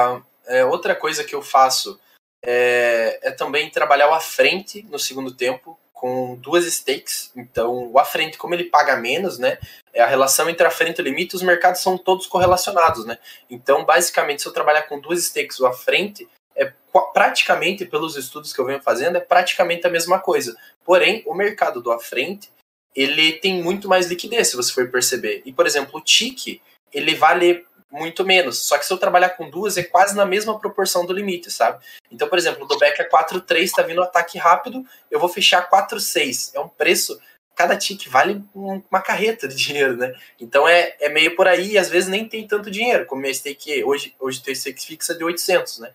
é, 0.48 0.66
outra 0.66 0.96
coisa 0.96 1.24
que 1.24 1.36
eu 1.36 1.42
faço 1.42 2.00
é, 2.44 3.20
é 3.22 3.32
também 3.32 3.70
trabalhar 3.70 4.14
à 4.14 4.20
frente 4.20 4.84
no 4.90 5.00
segundo 5.00 5.34
tempo 5.34 5.78
com 6.00 6.36
duas 6.36 6.66
stakes. 6.66 7.32
Então, 7.36 7.92
o 7.92 8.00
à 8.00 8.06
frente, 8.06 8.38
como 8.38 8.54
ele 8.54 8.66
paga 8.66 8.96
menos, 8.96 9.40
né? 9.40 9.58
É 9.92 10.02
a 10.02 10.06
relação 10.06 10.48
entre 10.48 10.66
a 10.66 10.70
frente 10.70 11.00
e 11.00 11.02
o 11.02 11.04
limite, 11.04 11.36
os 11.36 11.42
mercados 11.42 11.82
são 11.82 11.98
todos 11.98 12.28
correlacionados, 12.28 13.04
né? 13.04 13.18
Então, 13.50 13.84
basicamente, 13.84 14.44
se 14.44 14.48
eu 14.48 14.54
trabalhar 14.54 14.84
com 14.84 15.00
duas 15.00 15.24
stakes 15.24 15.60
o 15.60 15.66
à 15.66 15.74
frente, 15.74 16.28
é 16.56 16.72
praticamente, 17.14 17.84
pelos 17.84 18.16
estudos 18.16 18.54
que 18.54 18.60
eu 18.60 18.66
venho 18.66 18.82
fazendo, 18.82 19.18
é 19.18 19.20
praticamente 19.20 19.88
a 19.88 19.90
mesma 19.90 20.20
coisa. 20.20 20.56
Porém, 20.86 21.24
o 21.26 21.34
mercado 21.34 21.82
do 21.82 21.92
à 21.92 22.00
frente, 22.00 22.52
ele 22.96 23.34
tem 23.34 23.62
muito 23.62 23.88
mais 23.88 24.08
liquidez, 24.08 24.50
se 24.50 24.56
você 24.56 24.72
for 24.72 24.90
perceber. 24.92 25.42
E, 25.46 25.52
por 25.52 25.66
exemplo, 25.66 25.98
o 26.00 26.02
TIC, 26.02 26.62
ele 26.94 27.16
vale 27.16 27.66
muito 27.92 28.26
menos. 28.26 28.60
Só 28.60 28.78
que 28.78 28.86
se 28.86 28.92
eu 28.94 28.98
trabalhar 28.98 29.30
com 29.32 29.50
duas, 29.50 29.78
é 29.78 29.84
quase 29.84 30.16
na 30.16 30.26
mesma 30.26 30.60
proporção 30.60 31.06
do 31.06 31.14
limite, 31.14 31.50
sabe? 31.52 31.84
Então, 32.12 32.28
por 32.28 32.38
exemplo, 32.38 32.68
do 32.68 32.78
back 32.78 33.02
é 33.02 33.06
4-3, 33.10 33.72
tá 33.72 33.82
vindo 33.82 34.02
ataque 34.04 34.38
rápido, 34.38 34.86
eu 35.10 35.20
vou 35.20 35.30
fechar 35.30 35.70
4-6. 35.70 36.52
É 36.54 36.60
um 36.60 36.68
preço. 36.70 37.20
Cada 37.56 37.76
tique 37.76 38.08
vale 38.08 38.44
um- 38.56 38.84
uma 38.92 39.02
carreta 39.02 39.48
de 39.48 39.56
dinheiro, 39.58 39.98
né? 39.98 40.14
Então 40.40 40.68
é, 40.68 40.96
é 41.00 41.10
meio 41.10 41.36
por 41.36 41.48
aí 41.48 41.72
e 41.72 41.78
às 41.78 41.90
vezes 41.90 42.08
nem 42.10 42.28
tem 42.28 42.46
tanto 42.48 42.70
dinheiro. 42.70 43.06
Como 43.06 43.22
minha 43.22 43.34
stake 43.34 43.84
hoje, 43.84 44.16
hoje 44.20 44.44
tem 44.44 44.54
stake 44.54 44.86
fixa 44.86 45.16
de 45.16 45.24
800, 45.24 45.80
né? 45.80 45.92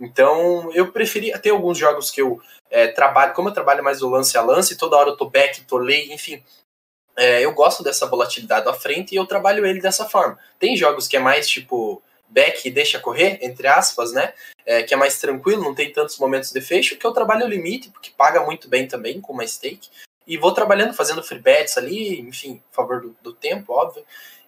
Então 0.00 0.72
eu 0.72 0.90
preferi. 0.92 1.32
Tem 1.40 1.52
alguns 1.52 1.78
jogos 1.78 2.10
que 2.10 2.20
eu 2.20 2.40
é, 2.70 2.88
trabalho, 2.88 3.34
como 3.34 3.48
eu 3.48 3.52
trabalho 3.52 3.82
mais 3.84 3.98
do 4.00 4.08
lance 4.08 4.36
a 4.38 4.42
lance, 4.42 4.76
toda 4.76 4.96
hora 4.96 5.10
eu 5.10 5.16
tô 5.16 5.28
back, 5.28 5.62
tô 5.64 5.76
lay, 5.78 6.12
enfim. 6.12 6.42
É, 7.16 7.42
eu 7.42 7.52
gosto 7.52 7.82
dessa 7.82 8.06
volatilidade 8.06 8.68
à 8.68 8.72
frente 8.72 9.12
e 9.12 9.16
eu 9.16 9.26
trabalho 9.26 9.66
ele 9.66 9.80
dessa 9.80 10.08
forma. 10.08 10.38
Tem 10.58 10.76
jogos 10.76 11.06
que 11.06 11.16
é 11.16 11.20
mais 11.20 11.48
tipo 11.48 12.02
back 12.28 12.66
e 12.66 12.70
deixa 12.70 12.98
correr, 12.98 13.38
entre 13.42 13.66
aspas, 13.66 14.12
né? 14.12 14.32
É, 14.64 14.82
que 14.82 14.94
é 14.94 14.96
mais 14.96 15.18
tranquilo, 15.20 15.62
não 15.62 15.74
tem 15.74 15.92
tantos 15.92 16.18
momentos 16.18 16.50
de 16.50 16.60
fecho, 16.60 16.96
que 16.96 17.06
eu 17.06 17.12
trabalho 17.12 17.44
o 17.44 17.48
limite, 17.48 17.90
porque 17.90 18.10
paga 18.16 18.42
muito 18.42 18.68
bem 18.68 18.86
também 18.86 19.20
com 19.20 19.32
uma 19.32 19.46
stake. 19.46 19.90
E 20.26 20.38
vou 20.38 20.52
trabalhando, 20.52 20.94
fazendo 20.94 21.22
free 21.22 21.40
bets 21.40 21.76
ali, 21.76 22.20
enfim, 22.20 22.62
a 22.72 22.74
favor 22.74 23.00
do, 23.00 23.16
do 23.22 23.32
tempo, 23.32 23.72
óbvio. 23.72 24.04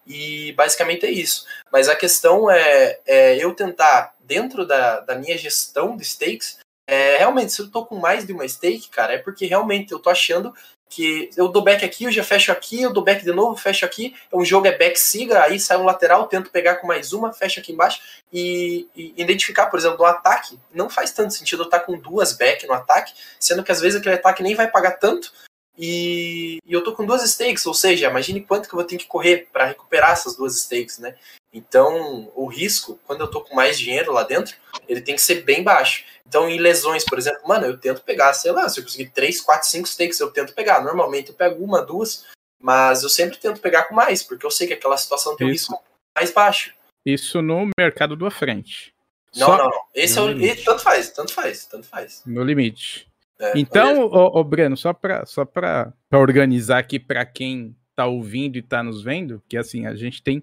E 0.07 0.53
basicamente 0.53 1.05
é 1.05 1.11
isso. 1.11 1.47
Mas 1.73 1.89
a 1.89 1.97
questão 1.97 2.51
é, 2.51 3.01
é 3.07 3.37
eu 3.37 3.53
tentar, 3.55 4.15
dentro 4.21 4.67
da, 4.67 5.01
da 5.01 5.17
minha 5.17 5.37
gestão 5.37 5.97
de 5.97 6.05
stakes, 6.05 6.59
é, 6.87 7.17
realmente, 7.17 7.53
se 7.53 7.63
eu 7.63 7.71
tô 7.71 7.85
com 7.85 7.97
mais 7.97 8.27
de 8.27 8.33
uma 8.33 8.47
stake, 8.47 8.89
cara, 8.89 9.15
é 9.15 9.19
porque 9.19 9.47
realmente 9.47 9.93
eu 9.93 9.99
tô 9.99 10.11
achando 10.11 10.55
que 10.89 11.31
eu 11.37 11.49
dou 11.49 11.63
back 11.63 11.85
aqui, 11.85 12.05
eu 12.05 12.13
já 12.13 12.23
fecho 12.23 12.53
aqui, 12.53 12.83
eu 12.83 12.93
dou 12.93 13.03
back 13.03 13.25
de 13.25 13.33
novo, 13.33 13.57
fecho 13.57 13.85
aqui. 13.85 14.15
Um 14.33 14.45
jogo 14.45 14.67
é 14.67 14.77
back 14.77 14.99
siga, 14.99 15.43
aí 15.43 15.59
sai 15.59 15.77
um 15.77 15.85
lateral, 15.85 16.27
tento 16.27 16.51
pegar 16.51 16.77
com 16.77 16.87
mais 16.87 17.13
uma, 17.13 17.33
fecho 17.33 17.61
aqui 17.61 17.73
embaixo 17.73 18.01
e, 18.33 18.89
e 18.95 19.15
identificar, 19.17 19.67
por 19.67 19.79
exemplo, 19.79 19.99
no 19.99 20.05
ataque. 20.05 20.59
Não 20.73 20.89
faz 20.89 21.11
tanto 21.11 21.35
sentido 21.35 21.63
eu 21.63 21.67
estar 21.67 21.81
com 21.81 21.99
duas 21.99 22.33
back 22.33 22.67
no 22.67 22.75
ataque, 22.75 23.13
sendo 23.41 23.65
que 23.65 23.73
às 23.73 23.81
vezes 23.81 23.99
aquele 23.99 24.17
ataque 24.17 24.43
nem 24.43 24.55
vai 24.55 24.71
pagar 24.71 24.93
tanto. 24.93 25.33
E, 25.77 26.59
e 26.65 26.73
eu 26.73 26.85
tô 26.85 26.93
com 26.93 27.05
duas 27.05 27.23
stakes, 27.29 27.67
ou 27.67 27.75
seja, 27.75 28.09
imagine 28.09 28.41
quanto 28.41 28.69
que 28.69 28.75
eu 28.75 28.79
vou 28.79 28.87
ter 28.87 28.97
que 28.97 29.07
correr 29.07 29.49
para 29.53 29.67
recuperar 29.67 30.13
essas 30.13 30.37
duas 30.37 30.57
stakes, 30.61 30.99
né? 30.99 31.17
Então, 31.55 32.33
o 32.35 32.47
risco, 32.47 32.99
quando 33.07 33.21
eu 33.21 33.31
tô 33.31 33.41
com 33.41 33.55
mais 33.55 33.79
dinheiro 33.79 34.13
lá 34.13 34.25
dentro, 34.25 34.57
ele 34.89 35.01
tem 35.01 35.15
que 35.15 35.23
ser 35.23 35.43
bem 35.43 35.63
baixo. 35.63 36.05
Então, 36.27 36.49
em 36.49 36.59
lesões, 36.59 37.05
por 37.05 37.17
exemplo, 37.17 37.47
mano, 37.47 37.65
eu 37.67 37.79
tento 37.79 38.03
pegar, 38.03 38.33
sei 38.35 38.51
lá, 38.51 38.69
se 38.69 38.81
eu 38.81 38.85
conseguir 38.85 39.11
3, 39.11 39.41
4, 39.41 39.69
5 39.69 39.89
stakes, 39.89 40.19
eu 40.19 40.33
tento 40.33 40.53
pegar. 40.53 40.83
Normalmente 40.83 41.29
eu 41.29 41.35
pego 41.35 41.63
uma, 41.63 41.81
duas, 41.81 42.25
mas 42.61 43.05
eu 43.05 43.09
sempre 43.09 43.39
tento 43.39 43.61
pegar 43.61 43.85
com 43.85 43.95
mais, 43.95 44.25
porque 44.25 44.45
eu 44.45 44.51
sei 44.51 44.67
que 44.67 44.73
aquela 44.73 44.97
situação 44.97 45.37
tem 45.37 45.47
um 45.47 45.51
risco 45.51 45.81
mais 46.19 46.33
baixo. 46.33 46.75
Isso 47.07 47.41
no 47.41 47.69
mercado 47.79 48.17
do 48.17 48.27
à 48.27 48.31
frente. 48.33 48.93
Não, 49.37 49.47
Só 49.47 49.57
não, 49.57 49.65
não. 49.67 49.81
Esse 49.95 50.19
é 50.19 50.23
no 50.23 50.27
o. 50.27 50.33
limite. 50.33 50.61
e 50.63 50.65
Tanto 50.65 50.83
faz, 50.83 51.11
tanto 51.11 51.33
faz, 51.33 51.67
tanto 51.67 51.87
faz. 51.87 52.23
no 52.27 52.43
limite. 52.43 53.07
É, 53.39 53.53
Então, 53.57 54.07
ô, 54.07 54.41
ô, 54.41 54.43
Breno, 54.43 54.77
só 54.77 54.93
para 54.93 55.25
só 55.27 55.45
pra, 55.45 55.93
pra 56.09 56.19
organizar 56.19 56.79
aqui 56.79 56.99
para 56.99 57.25
quem 57.25 57.77
tá 57.95 58.07
ouvindo 58.07 58.57
e 58.57 58.63
tá 58.63 58.83
nos 58.83 59.03
vendo, 59.03 59.43
que 59.49 59.57
assim, 59.57 59.87
a 59.87 59.95
gente 59.95 60.23
tem 60.23 60.43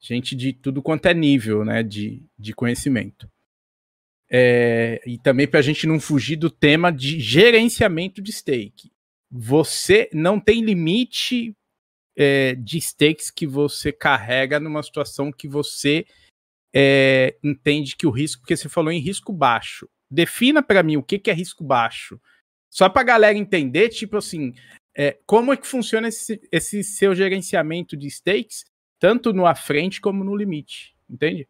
gente 0.00 0.36
de 0.36 0.52
tudo 0.52 0.82
quanto 0.82 1.06
é 1.06 1.14
nível, 1.14 1.64
né, 1.64 1.82
de, 1.82 2.22
de 2.38 2.52
conhecimento. 2.52 3.28
é, 4.30 5.00
e 5.06 5.18
também 5.18 5.46
para 5.48 5.60
a 5.60 5.62
gente 5.62 5.86
não 5.86 5.98
fugir 5.98 6.36
do 6.36 6.50
tema 6.50 6.92
de 6.92 7.18
gerenciamento 7.18 8.20
de 8.20 8.30
stake. 8.32 8.90
Você 9.30 10.08
não 10.12 10.38
tem 10.38 10.62
limite 10.62 11.54
é, 12.16 12.54
de 12.54 12.80
stakes 12.80 13.30
que 13.30 13.46
você 13.46 13.92
carrega 13.92 14.60
numa 14.60 14.82
situação 14.82 15.32
que 15.32 15.48
você 15.48 16.06
é, 16.74 17.36
entende 17.42 17.96
que 17.96 18.06
o 18.06 18.10
risco, 18.10 18.42
porque 18.42 18.56
você 18.56 18.68
falou 18.68 18.92
em 18.92 19.00
risco 19.00 19.32
baixo. 19.32 19.88
Defina 20.10 20.62
para 20.62 20.82
mim 20.82 20.96
o 20.96 21.02
que, 21.02 21.18
que 21.18 21.30
é 21.30 21.34
risco 21.34 21.64
baixo. 21.64 22.20
Só 22.70 22.88
para 22.88 23.02
a 23.02 23.04
galera 23.04 23.38
entender, 23.38 23.88
tipo 23.88 24.16
assim, 24.16 24.54
é, 24.96 25.18
como 25.26 25.52
é 25.52 25.56
que 25.56 25.66
funciona 25.66 26.08
esse, 26.08 26.40
esse 26.52 26.84
seu 26.84 27.14
gerenciamento 27.14 27.96
de 27.96 28.08
stakes, 28.08 28.64
tanto 28.98 29.32
no 29.32 29.46
à 29.46 29.54
frente 29.54 30.00
como 30.00 30.24
no 30.24 30.36
limite, 30.36 30.94
entende? 31.08 31.48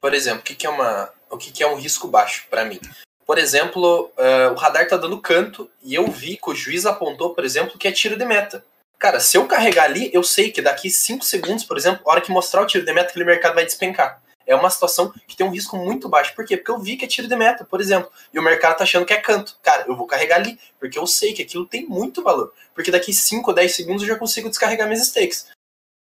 Por 0.00 0.14
exemplo, 0.14 0.40
o 0.40 0.42
que, 0.42 0.54
que 0.54 0.66
é, 0.66 0.70
uma, 0.70 1.10
o 1.30 1.38
que, 1.38 1.52
que 1.52 1.62
é 1.62 1.66
um 1.66 1.76
risco 1.76 2.08
baixo 2.08 2.46
para 2.50 2.64
mim? 2.64 2.80
Por 3.24 3.38
exemplo, 3.38 4.12
uh, 4.18 4.52
o 4.52 4.56
radar 4.56 4.86
tá 4.88 4.96
dando 4.96 5.20
canto 5.20 5.70
e 5.82 5.94
eu 5.94 6.06
vi 6.08 6.36
que 6.36 6.50
o 6.50 6.54
juiz 6.54 6.84
apontou, 6.84 7.34
por 7.34 7.44
exemplo, 7.44 7.78
que 7.78 7.86
é 7.86 7.92
tiro 7.92 8.16
de 8.16 8.24
meta. 8.24 8.64
Cara, 8.98 9.20
se 9.20 9.36
eu 9.36 9.46
carregar 9.46 9.84
ali, 9.84 10.10
eu 10.12 10.22
sei 10.22 10.50
que 10.50 10.60
daqui 10.60 10.90
5 10.90 11.24
segundos, 11.24 11.64
por 11.64 11.76
exemplo, 11.76 12.02
a 12.04 12.10
hora 12.10 12.20
que 12.20 12.30
mostrar 12.30 12.62
o 12.62 12.66
tiro 12.66 12.84
de 12.84 12.92
meta, 12.92 13.10
aquele 13.10 13.24
mercado 13.24 13.54
vai 13.54 13.64
despencar. 13.64 14.22
É 14.46 14.54
uma 14.54 14.70
situação 14.70 15.12
que 15.26 15.36
tem 15.36 15.46
um 15.46 15.50
risco 15.50 15.76
muito 15.76 16.08
baixo. 16.08 16.34
Por 16.34 16.44
quê? 16.44 16.56
Porque 16.56 16.70
eu 16.70 16.78
vi 16.78 16.96
que 16.96 17.04
é 17.04 17.08
tiro 17.08 17.28
de 17.28 17.36
meta, 17.36 17.64
por 17.64 17.80
exemplo, 17.80 18.10
e 18.32 18.38
o 18.38 18.42
mercado 18.42 18.76
tá 18.76 18.84
achando 18.84 19.06
que 19.06 19.12
é 19.12 19.16
canto. 19.16 19.56
Cara, 19.62 19.84
eu 19.86 19.96
vou 19.96 20.06
carregar 20.06 20.36
ali, 20.36 20.58
porque 20.78 20.98
eu 20.98 21.06
sei 21.06 21.32
que 21.32 21.42
aquilo 21.42 21.66
tem 21.66 21.86
muito 21.86 22.22
valor. 22.22 22.52
Porque 22.74 22.90
daqui 22.90 23.12
5 23.12 23.50
ou 23.50 23.54
10 23.54 23.74
segundos 23.74 24.02
eu 24.02 24.08
já 24.08 24.16
consigo 24.16 24.48
descarregar 24.48 24.86
minhas 24.86 25.06
stakes. 25.06 25.48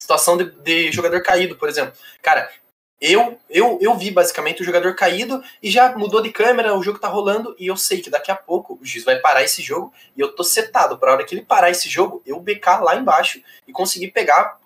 Situação 0.02 0.36
de, 0.36 0.50
de 0.50 0.90
jogador 0.90 1.22
caído, 1.22 1.54
por 1.54 1.68
exemplo. 1.68 1.92
Cara, 2.20 2.50
eu, 3.00 3.38
eu, 3.48 3.78
eu 3.80 3.94
vi 3.94 4.10
basicamente 4.10 4.60
o 4.60 4.64
jogador 4.64 4.96
caído 4.96 5.40
e 5.62 5.70
já 5.70 5.96
mudou 5.96 6.20
de 6.20 6.32
câmera, 6.32 6.76
o 6.76 6.82
jogo 6.82 6.98
tá 6.98 7.06
rolando 7.06 7.54
e 7.56 7.68
eu 7.68 7.76
sei 7.76 8.00
que 8.00 8.10
daqui 8.10 8.28
a 8.28 8.34
pouco 8.34 8.76
o 8.82 8.84
juiz 8.84 9.04
vai 9.04 9.20
parar 9.20 9.44
esse 9.44 9.62
jogo 9.62 9.92
e 10.16 10.20
eu 10.20 10.34
tô 10.34 10.42
setado 10.42 10.98
para 10.98 11.12
hora 11.12 11.24
que 11.24 11.36
ele 11.36 11.44
parar 11.44 11.70
esse 11.70 11.88
jogo, 11.88 12.20
eu 12.26 12.40
becar 12.40 12.82
lá 12.82 12.96
embaixo 12.96 13.40
e 13.64 13.70
conseguir 13.70 14.08
pegar, 14.08 14.58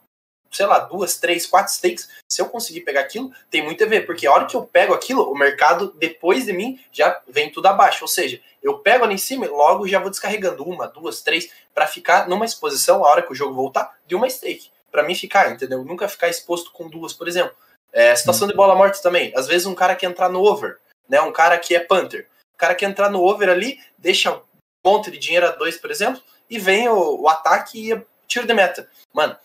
sei 0.51 0.65
lá, 0.65 0.79
duas, 0.79 1.19
três, 1.19 1.45
quatro 1.45 1.71
stakes. 1.71 2.09
Se 2.27 2.41
eu 2.41 2.49
conseguir 2.49 2.81
pegar 2.81 3.03
aquilo, 3.03 3.31
tem 3.51 3.63
muito 3.63 3.85
a 3.85 3.87
ver, 3.87 4.07
porque 4.07 4.27
a 4.27 4.33
hora 4.33 4.47
que 4.47 4.57
eu 4.57 4.63
pego 4.63 4.95
aquilo, 4.95 5.31
o 5.31 5.37
mercado 5.37 5.93
depois 5.99 6.47
de 6.47 6.53
mim 6.55 6.81
já 6.91 7.21
vem 7.29 7.53
tudo 7.53 7.67
abaixo. 7.67 8.05
Ou 8.05 8.09
seja, 8.09 8.41
eu 8.63 8.79
pego 8.79 9.05
ali 9.05 9.17
em 9.17 9.19
cima 9.19 9.45
e 9.45 9.51
logo 9.51 9.87
já 9.87 9.99
vou 9.99 10.09
descarregando 10.09 10.65
uma, 10.65 10.89
duas, 10.89 11.21
três, 11.21 11.51
para 11.75 11.87
ficar 11.87 12.27
numa 12.27 12.47
exposição, 12.47 13.05
a 13.05 13.09
hora 13.11 13.23
que 13.23 13.33
o 13.33 13.37
jogo 13.37 13.55
voltar, 13.55 13.99
de 14.07 14.15
uma 14.15 14.31
stake. 14.31 14.75
Para 14.97 15.03
mim 15.03 15.15
ficar, 15.15 15.53
entendeu? 15.53 15.85
Nunca 15.85 16.09
ficar 16.09 16.31
exposto 16.31 16.73
com 16.73 16.89
duas, 16.89 17.13
por 17.13 17.29
exemplo. 17.29 17.55
É, 17.93 18.17
situação 18.17 18.49
de 18.49 18.55
bola 18.55 18.75
morta 18.75 19.03
também. 19.03 19.31
Às 19.37 19.47
vezes 19.47 19.67
um 19.67 19.75
cara 19.75 19.95
quer 19.95 20.07
entrar 20.07 20.31
no 20.31 20.43
over, 20.43 20.79
né? 21.07 21.21
Um 21.21 21.33
cara 21.33 21.59
que 21.59 21.77
é 21.77 21.81
punter. 21.81 22.27
O 22.55 22.57
cara 22.57 22.75
quer 22.75 22.87
entrar 22.87 23.11
no 23.11 23.23
over 23.23 23.51
ali, 23.51 23.79
deixa 23.99 24.33
um 24.33 24.41
ponto 24.83 25.11
de 25.11 25.19
dinheiro 25.19 25.47
a 25.47 25.51
dois, 25.51 25.77
por 25.77 25.91
exemplo, 25.91 26.23
e 26.49 26.59
vem 26.59 26.89
o, 26.89 27.21
o 27.21 27.29
ataque 27.29 27.93
e 27.93 28.03
tiro 28.27 28.47
de 28.47 28.55
meta. 28.55 28.89
Mano, 29.13 29.37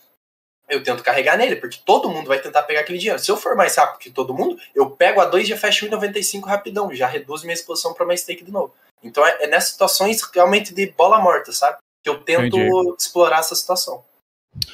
eu 0.70 0.82
tento 0.82 1.02
carregar 1.02 1.36
nele, 1.36 1.56
porque 1.56 1.78
todo 1.84 2.08
mundo 2.08 2.28
vai 2.28 2.40
tentar 2.40 2.62
pegar 2.62 2.80
aquele 2.80 2.98
dinheiro. 2.98 3.18
Se 3.18 3.30
eu 3.30 3.36
for 3.36 3.54
mais 3.54 3.76
rápido 3.76 3.98
que 3.98 4.10
todo 4.10 4.32
mundo, 4.32 4.58
eu 4.74 4.88
pego 4.88 5.20
a 5.20 5.26
2 5.26 5.44
e 5.44 5.50
já 5.50 5.56
fecho 5.58 5.86
1,95 5.86 6.46
rapidão, 6.46 6.94
já 6.94 7.06
reduz 7.06 7.42
minha 7.42 7.52
exposição 7.52 7.92
para 7.92 8.06
mais 8.06 8.22
stake 8.22 8.42
de 8.42 8.50
novo. 8.50 8.74
Então 9.02 9.26
é, 9.26 9.44
é, 9.44 9.46
nessas 9.48 9.72
situações 9.72 10.22
realmente 10.32 10.72
de 10.72 10.86
bola 10.86 11.18
morta, 11.18 11.52
sabe? 11.52 11.76
Que 12.02 12.08
eu 12.08 12.22
tento 12.24 12.56
Entendi. 12.56 12.94
explorar 12.98 13.40
essa 13.40 13.54
situação. 13.54 14.02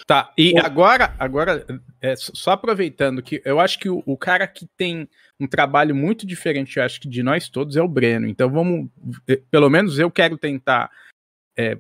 Tá, 0.07 0.33
e 0.37 0.59
agora, 0.59 1.15
agora 1.19 1.65
é, 2.01 2.15
só 2.17 2.53
aproveitando 2.53 3.23
que 3.23 3.43
eu 3.45 3.61
acho 3.61 3.79
que 3.79 3.89
o, 3.89 4.03
o, 4.07 4.17
cara 4.17 4.47
que 4.47 4.67
tem 4.77 5.09
um 5.39 5.47
trabalho 5.47 5.95
muito 5.95 6.27
diferente, 6.27 6.79
eu 6.79 6.83
acho 6.83 7.01
que 7.01 7.09
de 7.09 7.23
nós 7.23 7.49
todos, 7.49 7.77
é 7.77 7.83
o 7.83 7.89
Breno. 7.89 8.27
Então 8.27 8.51
vamos, 8.51 8.89
é, 9.27 9.37
pelo 9.51 9.69
menos 9.69 9.99
eu 9.99 10.11
quero 10.11 10.37
tentar 10.37 10.91
é, 11.57 11.79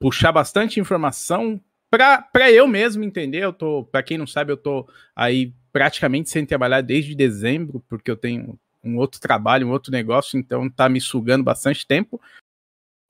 puxar 0.00 0.32
bastante 0.32 0.80
informação 0.80 1.60
para 1.90 2.50
eu 2.50 2.66
mesmo 2.66 3.04
entender. 3.04 3.44
Eu 3.44 3.52
tô, 3.52 3.84
para 3.84 4.02
quem 4.02 4.18
não 4.18 4.26
sabe, 4.26 4.52
eu 4.52 4.56
tô 4.56 4.88
aí 5.14 5.52
praticamente 5.72 6.30
sem 6.30 6.44
trabalhar 6.44 6.80
desde 6.80 7.14
dezembro, 7.14 7.84
porque 7.88 8.10
eu 8.10 8.16
tenho 8.16 8.58
um 8.82 8.98
outro 8.98 9.20
trabalho, 9.20 9.66
um 9.66 9.70
outro 9.70 9.90
negócio, 9.90 10.38
então 10.38 10.68
tá 10.68 10.88
me 10.88 11.00
sugando 11.00 11.42
bastante 11.42 11.86
tempo. 11.86 12.20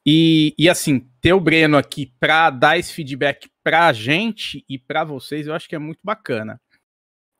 E, 0.06 0.54
e 0.58 0.68
assim, 0.68 1.08
ter 1.20 1.32
o 1.32 1.40
Breno 1.40 1.76
aqui 1.76 2.12
para 2.20 2.50
dar 2.50 2.78
esse 2.78 2.92
feedback 2.92 3.48
para 3.62 3.87
a 3.87 3.92
gente 3.92 4.64
e 4.68 4.78
para 4.78 5.05
vocês, 5.05 5.46
eu 5.46 5.55
acho 5.55 5.68
que 5.68 5.74
é 5.74 5.78
muito 5.78 6.00
bacana. 6.05 6.61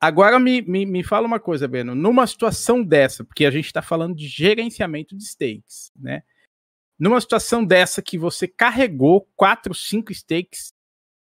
Agora 0.01 0.39
me, 0.39 0.61
me, 0.61 0.85
me 0.85 1.03
fala 1.03 1.27
uma 1.27 1.39
coisa, 1.39 1.67
Breno. 1.67 1.95
Numa 1.95 2.25
situação 2.27 2.83
dessa, 2.83 3.23
porque 3.23 3.45
a 3.45 3.51
gente 3.51 3.65
está 3.65 3.81
falando 3.81 4.15
de 4.15 4.27
gerenciamento 4.27 5.15
de 5.15 5.23
stakes, 5.23 5.91
né? 5.95 6.23
Numa 6.97 7.19
situação 7.19 7.63
dessa 7.63 8.01
que 8.01 8.17
você 8.17 8.47
carregou 8.47 9.29
quatro, 9.35 9.73
cinco 9.73 10.13
stakes, 10.13 10.73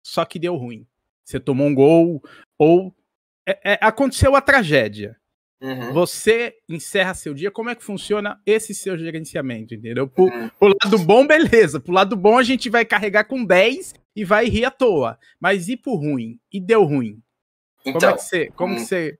só 0.04 0.26
que 0.26 0.40
deu 0.40 0.56
ruim. 0.56 0.88
Você 1.24 1.40
tomou 1.40 1.68
um 1.68 1.76
gol, 1.76 2.24
ou 2.58 2.96
é, 3.46 3.74
é, 3.74 3.80
aconteceu 3.82 4.36
a 4.36 4.42
tragédia. 4.42 5.18
Uhum. 5.60 5.92
Você 5.92 6.56
encerra 6.70 7.16
seu 7.16 7.34
dia, 7.34 7.50
como 7.50 7.70
é 7.70 7.76
que 7.76 7.84
funciona 7.84 8.40
esse 8.46 8.76
seu 8.76 8.98
gerenciamento, 8.98 9.74
entendeu? 9.74 10.08
Pro, 10.08 10.26
uhum. 10.26 10.50
pro 10.50 10.76
lado 10.84 11.00
bom, 11.00 11.26
beleza. 11.26 11.80
Pro 11.80 11.94
lado 11.94 12.16
bom, 12.16 12.38
a 12.38 12.44
gente 12.44 12.70
vai 12.70 12.86
carregar 12.86 13.24
com 13.24 13.44
10 13.44 13.96
e 14.16 14.24
vai 14.24 14.46
rir 14.46 14.66
à 14.66 14.72
toa. 14.72 15.18
Mas 15.40 15.68
e 15.68 15.76
pro 15.76 15.96
ruim? 15.96 16.40
E 16.52 16.60
deu 16.60 16.84
ruim? 16.84 17.22
Então, 17.84 18.00
como 18.00 18.12
é 18.12 18.16
que 18.16 18.24
você, 18.24 18.52
como 18.56 18.74
hum, 18.76 18.80
você 18.80 19.18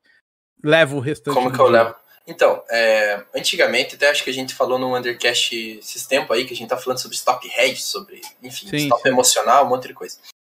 leva 0.64 0.96
o 0.96 1.00
restante? 1.00 1.34
Como 1.34 1.52
que 1.52 1.60
eu 1.60 1.68
levo? 1.68 1.96
Então, 2.28 2.62
é, 2.70 3.24
antigamente, 3.34 3.96
até 3.96 4.10
acho 4.10 4.24
que 4.24 4.30
a 4.30 4.34
gente 4.34 4.54
falou 4.54 4.78
no 4.78 4.96
Undercast 4.96 5.56
esses 5.80 6.06
tempos 6.06 6.36
aí, 6.36 6.46
que 6.46 6.54
a 6.54 6.58
gente 6.58 6.68
tá 6.68 6.78
falando 6.78 7.00
sobre 7.00 7.16
stop 7.16 7.48
head, 7.48 7.82
sobre, 7.82 8.22
enfim, 8.44 8.68
sim, 8.68 8.78
stop 8.78 9.02
sim. 9.02 9.10
emocional, 9.10 9.66
um 9.66 9.70
monte 9.70 9.88
de 9.88 9.94
coisa. 9.94 10.18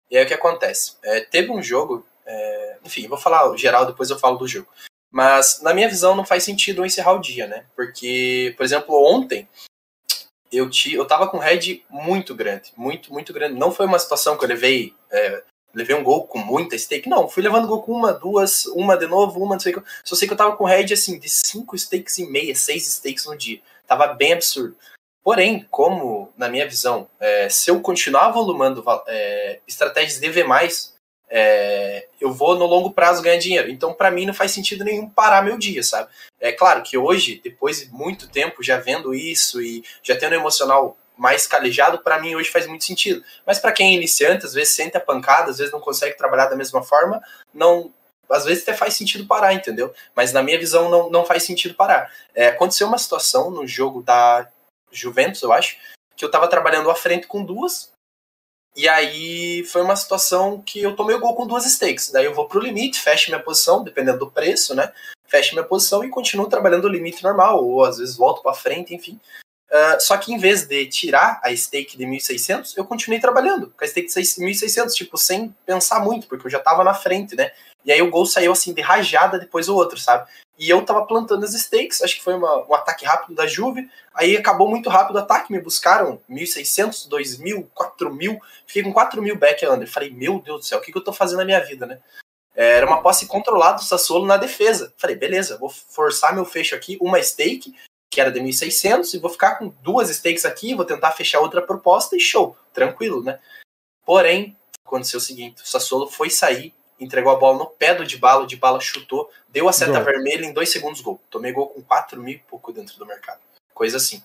E 0.09 0.17
aí 0.17 0.25
o 0.25 0.27
que 0.27 0.33
acontece? 0.33 0.97
É, 1.03 1.21
teve 1.21 1.51
um 1.51 1.61
jogo, 1.61 2.03
é, 2.25 2.77
enfim, 2.83 3.07
vou 3.07 3.19
falar 3.19 3.55
geral, 3.55 3.85
depois 3.85 4.09
eu 4.09 4.17
falo 4.17 4.37
do 4.37 4.47
jogo. 4.47 4.67
Mas, 5.11 5.61
na 5.61 5.73
minha 5.73 5.89
visão, 5.89 6.15
não 6.15 6.25
faz 6.25 6.43
sentido 6.43 6.81
eu 6.81 6.85
encerrar 6.85 7.13
o 7.13 7.21
dia, 7.21 7.47
né? 7.47 7.65
Porque, 7.75 8.53
por 8.55 8.63
exemplo, 8.63 8.95
ontem 8.95 9.47
eu, 10.51 10.69
ti, 10.69 10.93
eu 10.93 11.05
tava 11.05 11.27
com 11.27 11.37
um 11.37 11.41
head 11.41 11.83
muito 11.89 12.35
grande. 12.35 12.71
Muito, 12.75 13.11
muito 13.11 13.33
grande. 13.33 13.57
Não 13.57 13.71
foi 13.71 13.85
uma 13.85 13.99
situação 13.99 14.37
que 14.37 14.43
eu 14.43 14.49
levei. 14.49 14.93
É, 15.11 15.43
levei 15.73 15.95
um 15.95 16.03
gol 16.03 16.27
com 16.27 16.37
muita 16.39 16.77
stake. 16.77 17.09
Não, 17.09 17.27
fui 17.27 17.43
levando 17.43 17.67
gol 17.67 17.81
com 17.81 17.93
uma, 17.93 18.13
duas, 18.13 18.65
uma 18.67 18.97
de 18.97 19.07
novo, 19.07 19.39
uma, 19.39 19.55
não 19.55 19.59
sei 19.59 19.73
o 19.73 19.81
que. 19.81 19.89
Só 20.03 20.15
sei 20.15 20.27
que 20.27 20.33
eu 20.33 20.37
tava 20.37 20.55
com 20.55 20.65
head 20.65 20.93
assim, 20.93 21.19
de 21.19 21.29
cinco 21.29 21.77
stakes 21.77 22.17
e 22.17 22.29
meia, 22.29 22.55
seis 22.55 22.87
stakes 22.87 23.25
no 23.25 23.37
dia. 23.37 23.61
Tava 23.87 24.07
bem 24.07 24.33
absurdo. 24.33 24.75
Porém, 25.23 25.67
como, 25.69 26.31
na 26.37 26.49
minha 26.49 26.67
visão, 26.67 27.07
é, 27.19 27.49
se 27.49 27.69
eu 27.69 27.81
continuar 27.81 28.31
volumando 28.31 28.83
é, 29.07 29.59
estratégias 29.67 30.19
de 30.19 30.29
V, 30.29 30.43
é, 31.29 32.07
eu 32.19 32.33
vou 32.33 32.57
no 32.57 32.65
longo 32.65 32.91
prazo 32.91 33.21
ganhar 33.21 33.37
dinheiro. 33.37 33.69
Então, 33.69 33.93
para 33.93 34.09
mim, 34.09 34.25
não 34.25 34.33
faz 34.33 34.51
sentido 34.51 34.83
nenhum 34.83 35.09
parar 35.09 35.43
meu 35.43 35.57
dia, 35.57 35.83
sabe? 35.83 36.09
É 36.39 36.51
claro 36.51 36.81
que 36.81 36.97
hoje, 36.97 37.39
depois 37.43 37.81
de 37.81 37.91
muito 37.91 38.27
tempo 38.29 38.63
já 38.63 38.77
vendo 38.77 39.13
isso 39.13 39.61
e 39.61 39.83
já 40.01 40.15
tendo 40.17 40.33
um 40.33 40.39
emocional 40.39 40.97
mais 41.15 41.45
calejado, 41.45 41.99
para 41.99 42.19
mim 42.19 42.35
hoje 42.35 42.49
faz 42.49 42.65
muito 42.65 42.85
sentido. 42.85 43.23
Mas 43.45 43.59
para 43.59 43.73
quem 43.73 43.91
é 43.91 43.97
iniciante, 43.97 44.45
às 44.45 44.53
vezes 44.53 44.73
sente 44.73 44.97
a 44.97 45.01
pancada, 45.01 45.51
às 45.51 45.57
vezes 45.57 45.73
não 45.73 45.81
consegue 45.81 46.17
trabalhar 46.17 46.47
da 46.47 46.55
mesma 46.55 46.81
forma, 46.81 47.21
não. 47.53 47.93
Às 48.29 48.45
vezes 48.45 48.63
até 48.63 48.73
faz 48.73 48.93
sentido 48.93 49.25
parar, 49.25 49.53
entendeu? 49.53 49.93
Mas 50.15 50.31
na 50.31 50.41
minha 50.41 50.57
visão 50.57 50.89
não, 50.89 51.09
não 51.09 51.25
faz 51.25 51.43
sentido 51.43 51.73
parar. 51.73 52.11
É, 52.33 52.47
aconteceu 52.47 52.87
uma 52.87 52.97
situação 52.97 53.51
no 53.51 53.67
jogo 53.67 54.01
da 54.01 54.47
Juventus, 54.91 55.41
eu 55.41 55.51
acho, 55.51 55.77
que 56.15 56.23
eu 56.23 56.31
tava 56.31 56.47
trabalhando 56.47 56.89
à 56.89 56.95
frente 56.95 57.27
com 57.27 57.43
duas, 57.43 57.91
e 58.75 58.87
aí 58.87 59.63
foi 59.65 59.81
uma 59.81 59.95
situação 59.95 60.61
que 60.61 60.81
eu 60.81 60.95
tomei 60.95 61.15
o 61.15 61.19
gol 61.19 61.35
com 61.35 61.47
duas 61.47 61.65
stakes. 61.65 62.11
Daí 62.11 62.25
eu 62.25 62.33
vou 62.33 62.47
pro 62.47 62.59
limite, 62.59 62.99
fecho 62.99 63.29
minha 63.29 63.43
posição, 63.43 63.83
dependendo 63.83 64.19
do 64.19 64.31
preço, 64.31 64.73
né? 64.73 64.91
Fecho 65.27 65.53
minha 65.53 65.65
posição 65.65 66.03
e 66.03 66.09
continuo 66.09 66.47
trabalhando 66.47 66.85
o 66.85 66.89
limite 66.89 67.23
normal, 67.23 67.63
ou 67.63 67.83
às 67.83 67.97
vezes 67.97 68.15
volto 68.15 68.41
para 68.41 68.53
frente, 68.53 68.93
enfim. 68.93 69.19
Uh, 69.69 69.99
só 69.99 70.17
que 70.17 70.33
em 70.33 70.37
vez 70.37 70.65
de 70.65 70.87
tirar 70.87 71.39
a 71.43 71.55
stake 71.55 71.95
de 71.95 72.03
1.600, 72.03 72.73
eu 72.75 72.83
continuei 72.85 73.19
trabalhando 73.19 73.71
com 73.77 73.85
a 73.85 73.87
stake 73.87 74.07
de 74.07 74.19
1.600, 74.19 74.93
tipo, 74.93 75.17
sem 75.17 75.55
pensar 75.65 75.99
muito, 75.99 76.25
porque 76.27 76.47
eu 76.47 76.51
já 76.51 76.59
tava 76.59 76.83
na 76.83 76.93
frente, 76.93 77.35
né? 77.35 77.51
E 77.85 77.91
aí 77.91 78.01
o 78.01 78.09
gol 78.09 78.25
saiu 78.25 78.51
assim, 78.51 78.73
de 78.73 78.81
rajada 78.81 79.39
depois 79.39 79.69
o 79.69 79.75
outro, 79.75 79.97
sabe? 79.97 80.29
E 80.57 80.69
eu 80.69 80.83
tava 80.83 81.05
plantando 81.05 81.45
as 81.45 81.53
stakes, 81.53 82.01
acho 82.01 82.17
que 82.17 82.23
foi 82.23 82.33
uma, 82.33 82.67
um 82.67 82.73
ataque 82.73 83.05
rápido 83.05 83.33
da 83.33 83.47
Juve. 83.47 83.89
Aí 84.13 84.35
acabou 84.35 84.67
muito 84.67 84.89
rápido 84.89 85.15
o 85.15 85.19
ataque, 85.19 85.53
me 85.53 85.61
buscaram 85.61 86.21
1.600, 86.29 87.07
2.000, 87.07 87.65
4.000. 87.73 88.37
Fiquei 88.67 88.83
com 88.83 88.93
4.000 88.93 89.37
back 89.37 89.65
under. 89.65 89.89
Falei, 89.89 90.09
meu 90.09 90.41
Deus 90.41 90.59
do 90.59 90.65
céu, 90.65 90.79
o 90.79 90.81
que, 90.81 90.91
que 90.91 90.97
eu 90.97 91.03
tô 91.03 91.13
fazendo 91.13 91.39
na 91.39 91.45
minha 91.45 91.63
vida, 91.63 91.85
né? 91.85 91.99
É, 92.53 92.73
era 92.73 92.85
uma 92.85 93.01
posse 93.01 93.25
controlada 93.25 93.77
do 93.77 93.85
Sassuolo 93.85 94.25
na 94.25 94.35
defesa. 94.35 94.93
Falei, 94.97 95.15
beleza, 95.15 95.57
vou 95.57 95.69
forçar 95.69 96.35
meu 96.35 96.43
fecho 96.43 96.75
aqui, 96.75 96.97
uma 96.99 97.23
stake, 97.23 97.73
que 98.11 98.19
era 98.19 98.29
de 98.29 98.41
1.600, 98.41 99.13
e 99.13 99.17
vou 99.17 99.29
ficar 99.29 99.55
com 99.55 99.69
duas 99.81 100.09
stakes 100.09 100.43
aqui, 100.43 100.75
vou 100.75 100.83
tentar 100.83 101.11
fechar 101.11 101.39
outra 101.39 101.61
proposta 101.61 102.17
e 102.17 102.19
show, 102.19 102.57
tranquilo, 102.73 103.23
né? 103.23 103.39
Porém, 104.05 104.57
aconteceu 104.85 105.19
o 105.19 105.21
seguinte, 105.21 105.63
o 105.63 105.67
Sassuolo 105.67 106.07
foi 106.07 106.29
sair 106.29 106.73
entregou 106.99 107.31
a 107.31 107.35
bola 107.35 107.59
no 107.59 107.65
pé 107.65 107.95
do 107.95 108.05
de 108.05 108.17
bala, 108.17 108.43
o 108.43 108.47
de 108.47 108.55
bala 108.55 108.79
chutou, 108.79 109.29
deu 109.47 109.67
a 109.69 109.73
seta 109.73 109.93
Gol. 109.93 110.03
vermelha 110.03 110.45
em 110.45 110.53
dois 110.53 110.69
segundos 110.69 111.01
gol. 111.01 111.21
Tomei 111.29 111.51
gol 111.51 111.69
com 111.69 111.81
4 111.81 112.21
mil 112.21 112.35
e 112.35 112.39
pouco 112.39 112.71
dentro 112.71 112.97
do 112.97 113.05
mercado. 113.05 113.39
Coisa 113.73 113.97
assim. 113.97 114.23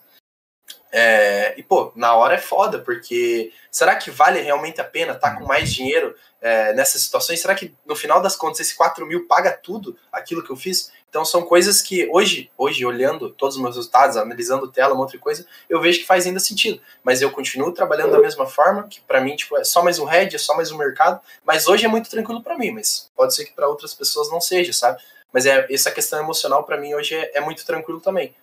É, 0.97 1.59
e, 1.59 1.63
pô, 1.63 1.93
na 1.97 2.15
hora 2.15 2.35
é 2.35 2.39
foda, 2.39 2.79
porque 2.79 3.53
será 3.69 3.97
que 3.97 4.13
vale 4.13 4.41
realmente 4.41 4.81
a 4.81 4.85
pena 4.85 5.13
estar 5.13 5.37
com 5.37 5.45
mais 5.45 5.73
dinheiro 5.73 6.15
é, 6.41 6.73
nessas 6.73 7.03
situações? 7.03 7.41
Será 7.41 7.55
que 7.55 7.75
no 7.85 7.97
final 7.97 8.23
das 8.23 8.37
contas 8.37 8.61
esse 8.61 8.77
4 8.77 9.05
mil 9.05 9.27
paga 9.27 9.51
tudo 9.51 9.99
aquilo 10.13 10.43
que 10.45 10.51
eu 10.51 10.57
fiz? 10.57 10.93
Então 11.15 11.25
são 11.25 11.43
coisas 11.43 11.81
que 11.81 12.11
hoje, 12.11 12.51
hoje 12.59 12.85
olhando 12.85 13.31
todos 13.31 13.55
os 13.55 13.63
meus 13.63 13.77
resultados, 13.77 14.17
analisando 14.17 14.67
tela, 14.67 14.95
uma 14.95 15.03
outra 15.03 15.17
coisa, 15.17 15.47
eu 15.71 15.81
vejo 15.81 16.01
que 16.01 16.07
faz 16.07 16.27
ainda 16.27 16.41
sentido. 16.41 16.81
Mas 17.05 17.23
eu 17.23 17.31
continuo 17.31 17.71
trabalhando 17.71 18.11
da 18.11 18.19
mesma 18.19 18.47
forma, 18.47 18.89
que 18.89 19.01
para 19.01 19.21
mim 19.21 19.37
tipo, 19.37 19.57
é 19.57 19.63
só 19.63 19.81
mais 19.81 20.01
um 20.01 20.07
head, 20.07 20.35
é 20.35 20.39
só 20.41 20.57
mais 20.57 20.73
um 20.73 20.77
mercado. 20.77 21.21
Mas 21.45 21.69
hoje 21.69 21.85
é 21.85 21.89
muito 21.89 22.11
tranquilo 22.11 22.43
para 22.43 22.59
mim, 22.59 22.73
mas 22.73 23.13
pode 23.15 23.33
ser 23.33 23.45
que 23.45 23.53
para 23.53 23.69
outras 23.69 23.95
pessoas 23.95 24.29
não 24.29 24.41
seja, 24.41 24.73
sabe? 24.73 25.01
Mas 25.33 25.47
é, 25.47 25.65
essa 25.71 25.89
questão 25.89 26.19
emocional 26.19 26.65
para 26.65 26.77
mim 26.77 26.95
hoje 26.95 27.15
é, 27.15 27.39
é 27.39 27.41
muito 27.41 27.65
tranquilo 27.65 28.01
também. 28.01 28.35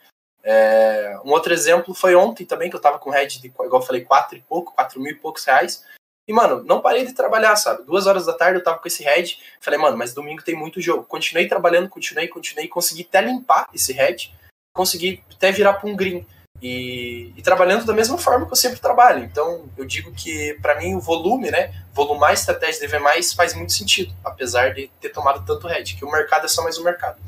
É, 0.41 1.19
um 1.25 1.31
outro 1.31 1.51
exemplo 1.51 1.93
foi 1.93 2.15
ontem 2.15 2.45
também, 2.45 2.69
que 2.69 2.75
eu 2.77 2.81
tava 2.81 2.99
com 2.99 3.09
head 3.09 3.41
de, 3.41 3.47
igual 3.47 3.81
eu 3.81 3.85
falei, 3.85 4.05
quatro 4.05 4.37
e 4.37 4.41
pouco, 4.41 4.73
quatro 4.73 4.97
mil 5.01 5.11
e 5.11 5.15
poucos 5.15 5.43
reais. 5.43 5.83
E, 6.31 6.33
mano, 6.33 6.63
não 6.63 6.79
parei 6.79 7.05
de 7.05 7.11
trabalhar, 7.11 7.57
sabe? 7.57 7.83
Duas 7.83 8.07
horas 8.07 8.25
da 8.25 8.31
tarde 8.31 8.57
eu 8.57 8.63
tava 8.63 8.79
com 8.79 8.87
esse 8.87 9.03
head. 9.03 9.37
Falei, 9.59 9.77
mano, 9.77 9.97
mas 9.97 10.13
domingo 10.13 10.41
tem 10.41 10.55
muito 10.55 10.79
jogo. 10.79 11.03
Continuei 11.03 11.45
trabalhando, 11.45 11.89
continuei, 11.89 12.25
continuei. 12.29 12.69
Consegui 12.69 13.05
até 13.07 13.19
limpar 13.19 13.67
esse 13.73 13.91
head. 13.91 14.33
Consegui 14.73 15.21
até 15.29 15.51
virar 15.51 15.73
pra 15.73 15.89
um 15.89 15.95
green. 15.95 16.25
E, 16.61 17.33
e 17.35 17.41
trabalhando 17.41 17.85
da 17.85 17.91
mesma 17.91 18.17
forma 18.17 18.45
que 18.45 18.53
eu 18.53 18.55
sempre 18.55 18.79
trabalho. 18.79 19.25
Então, 19.25 19.69
eu 19.77 19.83
digo 19.83 20.13
que, 20.13 20.57
para 20.61 20.79
mim, 20.79 20.95
o 20.95 21.01
volume, 21.01 21.51
né? 21.51 21.73
Volumar 21.91 22.31
estratégia 22.31 22.79
de 22.79 22.87
ver 22.87 23.01
mais 23.01 23.33
faz 23.33 23.53
muito 23.53 23.73
sentido. 23.73 24.15
Apesar 24.23 24.73
de 24.73 24.87
ter 25.01 25.09
tomado 25.09 25.45
tanto 25.45 25.67
head. 25.67 25.97
Que 25.97 26.05
o 26.05 26.11
mercado 26.11 26.45
é 26.45 26.47
só 26.47 26.63
mais 26.63 26.77
um 26.77 26.83
mercado. 26.85 27.21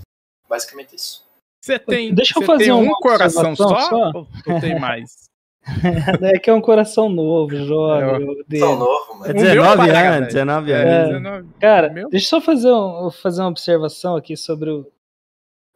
Basicamente 0.48 0.96
isso. 0.96 1.26
Você 1.62 1.78
tem, 1.78 2.16
Deixa 2.16 2.39
eu 2.39 2.44
fazer 2.44 2.66
tem 2.66 2.74
um 2.74 2.84
uma 2.84 2.96
coração 2.96 3.54
só, 3.54 3.68
só. 3.82 4.12
Ou 4.48 4.62
tem 4.62 4.80
mais? 4.80 5.12
É 6.36 6.39
que 6.39 6.49
é 6.49 6.54
um 6.54 6.62
coração 6.62 7.10
novo, 7.10 7.56
jovem. 7.56 8.28
o 8.30 8.43
dele. 8.47 8.60
São 8.63 8.78
novo, 8.78 9.26
É 9.26 9.34
mano. 9.34 9.34
Meu 9.34 9.43
19 9.43 9.78
paga, 9.78 9.99
anos, 9.99 10.15
velho. 10.19 10.26
19 10.28 10.71
É, 10.71 10.76
anos. 10.76 11.08
19. 11.10 11.47
Cara, 11.60 11.89
Meu? 11.89 12.10
deixa 12.10 12.26
eu 12.26 12.30
só 12.30 12.41
fazer, 12.41 12.71
um- 12.71 13.12
fazer 13.12 13.41
uma 13.41 13.49
observação 13.49 14.15
aqui 14.15 14.36
sobre 14.36 14.69
o 14.69 14.88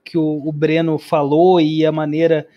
que 0.04 0.18
o, 0.18 0.42
o 0.48 0.52
Breno 0.52 0.98
falou 0.98 1.60
e 1.60 1.86
a 1.86 1.92
maneira 1.92 2.48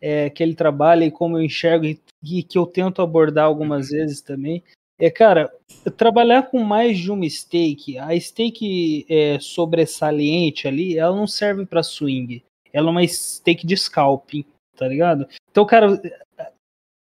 é, 0.00 0.28
que 0.30 0.42
ele 0.42 0.54
trabalha 0.54 1.04
e 1.04 1.10
como 1.10 1.38
eu 1.38 1.42
enxergo 1.42 1.84
e, 1.86 2.00
e 2.22 2.42
que 2.42 2.58
eu 2.58 2.66
tento 2.66 3.00
abordar 3.02 3.46
algumas 3.46 3.88
vezes 3.90 4.20
também. 4.20 4.62
É, 4.98 5.10
cara, 5.10 5.52
trabalhar 5.96 6.44
com 6.44 6.58
mais 6.62 6.98
de 6.98 7.10
uma 7.12 7.28
stake, 7.28 7.98
a 7.98 8.18
stake 8.18 9.04
é, 9.10 9.38
sobressalente 9.40 10.66
ali, 10.66 10.98
ela 10.98 11.14
não 11.14 11.26
serve 11.26 11.66
para 11.66 11.82
swing. 11.82 12.42
Ela 12.72 12.88
é 12.88 12.90
uma 12.90 13.06
stake 13.06 13.66
de 13.66 13.76
scalping, 13.76 14.44
tá 14.76 14.88
ligado? 14.88 15.26
Então, 15.50 15.64
cara, 15.66 16.00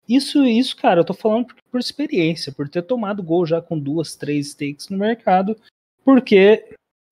isso, 0.08 0.44
isso, 0.44 0.76
cara, 0.76 1.00
eu 1.00 1.04
tô 1.04 1.12
falando 1.14 1.46
por, 1.46 1.56
por 1.70 1.80
experiência, 1.80 2.50
por 2.52 2.68
ter 2.68 2.82
tomado 2.82 3.22
gol 3.22 3.44
já 3.46 3.60
com 3.60 3.78
duas, 3.78 4.16
três 4.16 4.48
stakes 4.50 4.88
no 4.88 4.96
mercado, 4.98 5.56
porque 6.04 6.64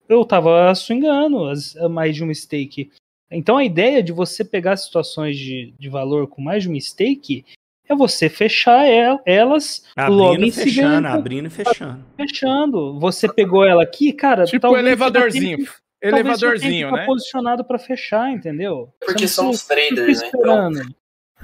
eu 0.09 0.25
tava 0.25 0.73
swingando 0.73 1.45
as, 1.45 1.75
mais 1.89 2.15
de 2.15 2.23
uma 2.23 2.33
stake. 2.33 2.89
Então 3.29 3.57
a 3.57 3.63
ideia 3.63 4.01
de 4.01 4.11
você 4.11 4.43
pegar 4.43 4.77
situações 4.77 5.37
de, 5.37 5.73
de 5.77 5.89
valor 5.89 6.27
com 6.27 6.41
mais 6.41 6.63
de 6.63 6.69
uma 6.69 6.79
stake 6.79 7.45
é 7.89 7.95
você 7.95 8.29
fechar 8.29 8.85
el- 8.87 9.19
elas 9.25 9.85
logo 9.97 10.33
Abrindo 10.33 10.45
em 10.45 10.47
e 10.47 10.51
fechando, 10.51 10.95
seguida 10.95 11.09
abrindo 11.13 11.47
e 11.47 11.49
fechando. 11.49 12.05
fechando. 12.17 12.99
Você 12.99 13.31
pegou 13.31 13.65
ela 13.65 13.83
aqui, 13.83 14.11
cara, 14.13 14.45
Tipo 14.45 14.73
já 14.73 14.79
elevadorzinho. 14.79 15.67
Elevadorzinho, 16.01 16.91
né? 16.91 17.05
posicionado 17.05 17.63
para 17.65 17.79
fechar, 17.79 18.31
entendeu? 18.31 18.93
Porque 18.99 19.27
somos 19.27 19.61
fica 19.63 19.75
traders, 19.75 20.21
né? 20.21 20.27
Então. 20.27 20.71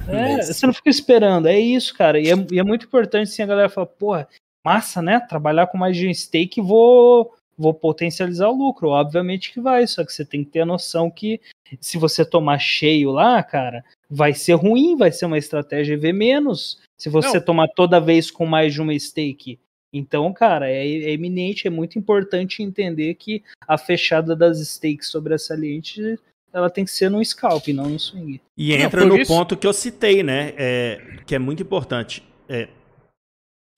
É, 0.07 0.37
Mas- 0.37 0.47
você 0.47 0.65
não 0.65 0.73
fica 0.73 0.89
esperando, 0.89 1.47
é 1.47 1.59
isso, 1.59 1.93
cara. 1.95 2.19
E 2.19 2.29
é, 2.29 2.33
e 2.51 2.59
é 2.59 2.63
muito 2.63 2.85
importante 2.85 3.29
assim, 3.29 3.41
a 3.43 3.45
galera 3.47 3.69
falar, 3.69 3.87
porra, 3.87 4.27
massa, 4.65 5.01
né? 5.01 5.19
Trabalhar 5.19 5.67
com 5.67 5.77
mais 5.77 5.95
de 5.95 6.07
um 6.07 6.13
stake 6.13 6.61
vou, 6.61 7.33
vou 7.57 7.73
potencializar 7.73 8.49
o 8.49 8.57
lucro. 8.57 8.89
Obviamente 8.89 9.51
que 9.53 9.61
vai, 9.61 9.85
só 9.87 10.03
que 10.03 10.11
você 10.11 10.25
tem 10.25 10.43
que 10.43 10.51
ter 10.51 10.61
a 10.61 10.65
noção 10.65 11.09
que 11.11 11.39
se 11.79 11.97
você 11.97 12.23
tomar 12.25 12.59
cheio 12.59 13.11
lá, 13.11 13.41
cara, 13.43 13.83
vai 14.09 14.33
ser 14.33 14.53
ruim, 14.53 14.95
vai 14.95 15.11
ser 15.11 15.25
uma 15.25 15.37
estratégia 15.37 15.93
EV 15.93 16.13
menos. 16.13 16.79
Se 16.97 17.09
você 17.09 17.37
Não. 17.39 17.45
tomar 17.45 17.67
toda 17.69 17.99
vez 17.99 18.29
com 18.31 18.45
mais 18.45 18.73
de 18.73 18.81
uma 18.81 18.97
stake. 18.97 19.59
Então, 19.91 20.33
cara, 20.33 20.69
é, 20.71 20.87
é 20.87 21.11
eminente, 21.11 21.67
é 21.67 21.69
muito 21.69 21.99
importante 21.99 22.63
entender 22.63 23.13
que 23.15 23.43
a 23.67 23.77
fechada 23.77 24.35
das 24.35 24.59
stakes 24.59 25.07
sobressalentes 25.09 26.17
ela 26.53 26.69
tem 26.69 26.85
que 26.85 26.91
ser 26.91 27.09
num 27.09 27.23
scalp, 27.23 27.67
não 27.69 27.89
no 27.89 27.99
swing. 27.99 28.39
E 28.55 28.77
Não, 28.77 28.85
entra 28.85 29.05
no 29.05 29.17
isso- 29.17 29.31
ponto 29.33 29.57
que 29.57 29.65
eu 29.65 29.73
citei, 29.73 30.21
né? 30.23 30.53
é, 30.55 31.17
que 31.25 31.33
é 31.35 31.39
muito 31.39 31.63
importante. 31.63 32.23
É, 32.47 32.67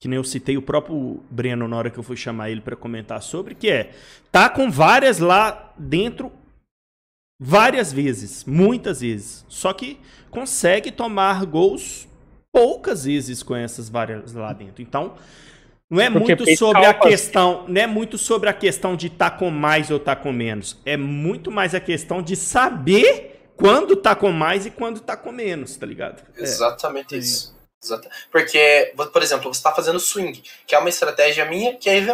que 0.00 0.06
nem 0.08 0.16
eu 0.18 0.24
citei 0.24 0.58
o 0.58 0.62
próprio 0.62 1.22
Breno 1.30 1.66
na 1.66 1.76
hora 1.76 1.90
que 1.90 1.98
eu 1.98 2.02
fui 2.02 2.16
chamar 2.16 2.50
ele 2.50 2.60
para 2.60 2.76
comentar 2.76 3.22
sobre, 3.22 3.54
que 3.54 3.70
é 3.70 3.92
tá 4.30 4.48
com 4.50 4.70
várias 4.70 5.18
lá 5.18 5.72
dentro 5.78 6.30
várias 7.40 7.92
vezes, 7.92 8.44
muitas 8.44 9.00
vezes. 9.00 9.44
Só 9.48 9.72
que 9.72 9.98
consegue 10.30 10.90
tomar 10.92 11.44
gols 11.46 12.06
poucas 12.52 13.04
vezes 13.04 13.42
com 13.42 13.56
essas 13.56 13.88
várias 13.88 14.34
lá 14.34 14.52
dentro. 14.52 14.82
Então, 14.82 15.14
não 15.88 16.00
é 16.00 16.10
Porque 16.10 16.34
muito 16.34 16.56
sobre 16.56 16.84
a 16.84 16.94
questão, 16.94 17.64
não 17.68 17.80
é 17.80 17.86
muito 17.86 18.18
sobre 18.18 18.48
a 18.48 18.52
questão 18.52 18.96
de 18.96 19.06
estar 19.06 19.30
com 19.32 19.50
mais 19.50 19.90
ou 19.90 19.98
estar 19.98 20.16
com 20.16 20.32
menos. 20.32 20.76
É 20.84 20.96
muito 20.96 21.50
mais 21.50 21.74
a 21.74 21.80
questão 21.80 22.20
de 22.20 22.34
saber 22.34 23.50
quando 23.56 23.96
tá 23.96 24.14
com 24.14 24.32
mais 24.32 24.66
e 24.66 24.70
quando 24.70 25.00
tá 25.00 25.16
com 25.16 25.32
menos, 25.32 25.76
tá 25.76 25.86
ligado? 25.86 26.22
Exatamente 26.36 27.10
sim. 27.10 27.18
isso. 27.18 27.56
Exata- 27.82 28.10
Porque, 28.32 28.92
por 29.12 29.22
exemplo, 29.22 29.52
você 29.52 29.58
está 29.58 29.72
fazendo 29.72 30.00
swing, 30.00 30.42
que 30.66 30.74
é 30.74 30.78
uma 30.78 30.88
estratégia 30.88 31.44
minha, 31.44 31.76
que 31.76 31.88
é 31.88 31.96
EV+. 31.96 32.12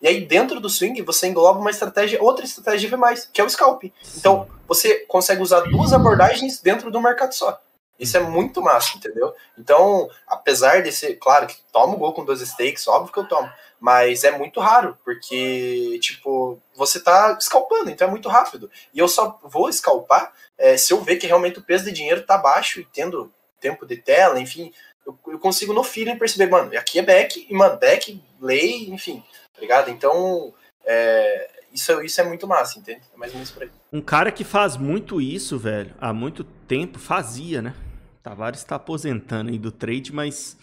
E 0.00 0.06
aí, 0.06 0.24
dentro 0.24 0.60
do 0.60 0.70
swing, 0.70 1.02
você 1.02 1.26
engloba 1.26 1.58
uma 1.58 1.70
estratégia, 1.70 2.22
outra 2.22 2.44
estratégia 2.44 2.86
EV+, 2.86 2.96
que 3.32 3.40
é 3.40 3.44
o 3.44 3.50
scalp. 3.50 3.84
Então, 4.16 4.46
você 4.66 5.04
consegue 5.08 5.42
usar 5.42 5.60
duas 5.62 5.92
abordagens 5.92 6.60
dentro 6.60 6.90
do 6.90 7.00
mercado 7.00 7.32
só. 7.32 7.60
Isso 7.98 8.16
é 8.16 8.20
muito 8.20 8.62
massa, 8.62 8.96
entendeu? 8.96 9.34
Então, 9.58 10.08
apesar 10.26 10.82
de 10.82 10.92
ser, 10.92 11.16
claro, 11.16 11.46
que 11.46 11.56
tomo 11.72 11.96
gol 11.96 12.12
com 12.12 12.24
dois 12.24 12.40
stakes, 12.40 12.86
óbvio 12.86 13.12
que 13.12 13.18
eu 13.18 13.26
tomo, 13.26 13.50
mas 13.80 14.24
é 14.24 14.30
muito 14.30 14.60
raro, 14.60 14.96
porque, 15.04 15.98
tipo, 16.00 16.60
você 16.74 17.00
tá 17.00 17.38
scalpando, 17.40 17.90
então 17.90 18.06
é 18.06 18.10
muito 18.10 18.28
rápido. 18.28 18.70
E 18.94 18.98
eu 18.98 19.08
só 19.08 19.38
vou 19.42 19.72
scalpar 19.72 20.32
é, 20.56 20.76
se 20.76 20.92
eu 20.92 21.00
ver 21.00 21.16
que 21.16 21.26
realmente 21.26 21.58
o 21.58 21.62
peso 21.62 21.84
de 21.84 21.92
dinheiro 21.92 22.22
tá 22.22 22.36
baixo 22.36 22.80
e 22.80 22.84
tendo 22.84 23.32
tempo 23.60 23.86
de 23.86 23.96
tela, 23.96 24.40
enfim, 24.40 24.72
eu, 25.06 25.18
eu 25.28 25.38
consigo 25.38 25.72
no 25.72 25.82
feeling 25.82 26.18
perceber, 26.18 26.50
mano, 26.50 26.76
aqui 26.76 26.98
é 26.98 27.02
back, 27.02 27.46
e, 27.48 27.54
mano, 27.54 27.78
back, 27.78 28.22
lay, 28.40 28.90
enfim, 28.90 29.24
tá 29.54 29.60
ligado? 29.60 29.90
Então, 29.90 30.52
é, 30.84 31.50
isso, 31.72 32.00
isso 32.02 32.20
é 32.20 32.24
muito 32.24 32.46
massa, 32.46 32.78
entende? 32.78 33.02
É 33.14 33.16
mais 33.16 33.32
ou 33.32 33.36
menos 33.36 33.50
por 33.50 33.62
aí. 33.62 33.70
Um 33.92 34.00
cara 34.00 34.32
que 34.32 34.44
faz 34.44 34.76
muito 34.76 35.20
isso, 35.20 35.58
velho, 35.58 35.94
há 36.00 36.12
muito 36.12 36.44
tempo, 36.44 36.98
fazia, 36.98 37.62
né? 37.62 37.74
Tavares 38.28 38.60
está 38.60 38.76
aposentando 38.76 39.50
aí 39.50 39.58
do 39.58 39.72
trade, 39.72 40.12
mas 40.12 40.58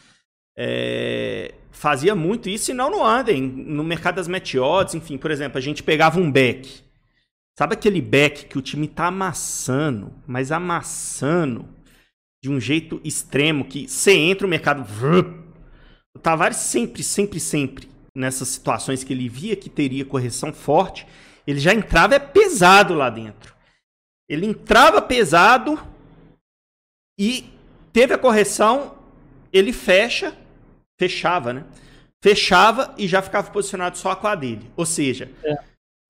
é, 0.56 1.56
fazia 1.72 2.14
muito 2.14 2.48
isso 2.48 2.70
e 2.70 2.76
não 2.76 2.92
no 2.92 3.04
Anden, 3.04 3.42
no 3.42 3.84
mercado 3.84 4.16
das 4.16 4.28
match 4.28 4.54
odds, 4.54 4.94
enfim, 4.94 5.18
por 5.18 5.32
exemplo, 5.32 5.58
a 5.58 5.62
gente 5.62 5.82
pegava 5.82 6.20
um 6.20 6.32
back. 6.32 6.84
Sabe 7.58 7.74
aquele 7.74 8.02
back 8.02 8.46
que 8.46 8.58
o 8.58 8.62
time 8.62 8.88
tá 8.88 9.08
amassando, 9.08 10.14
mas 10.28 10.52
amassando 10.52 11.68
de 12.44 12.52
um 12.52 12.60
jeito 12.60 13.02
extremo 13.04 13.66
que 13.66 13.88
você 13.88 14.14
entra 14.14 14.46
no 14.46 14.52
mercado, 14.52 14.86
o 16.16 16.20
Tavares 16.20 16.58
sempre, 16.58 17.02
sempre, 17.02 17.40
sempre 17.40 17.90
nessas 18.16 18.50
situações 18.50 19.04
que 19.04 19.12
ele 19.12 19.28
via 19.28 19.56
que 19.56 19.72
teria 19.72 20.06
correção 20.06 20.54
forte, 20.54 21.08
ele 21.48 21.60
já 21.60 21.74
entrava 21.74 22.14
é 22.14 22.20
pesado 22.20 22.94
lá 22.94 23.10
dentro. 23.10 23.56
Ele 24.30 24.46
entrava 24.46 25.02
pesado 25.02 25.80
e 27.20 27.55
teve 27.96 28.14
a 28.14 28.18
correção, 28.18 28.96
ele 29.54 29.72
fecha, 29.72 30.34
fechava, 31.00 31.54
né? 31.54 31.64
Fechava 32.22 32.94
e 32.98 33.08
já 33.08 33.22
ficava 33.22 33.50
posicionado 33.50 33.98
só 33.98 34.14
com 34.16 34.28
a 34.28 34.36
dele. 34.36 34.70
Ou 34.76 34.86
seja, 34.86 35.30
É. 35.44 35.56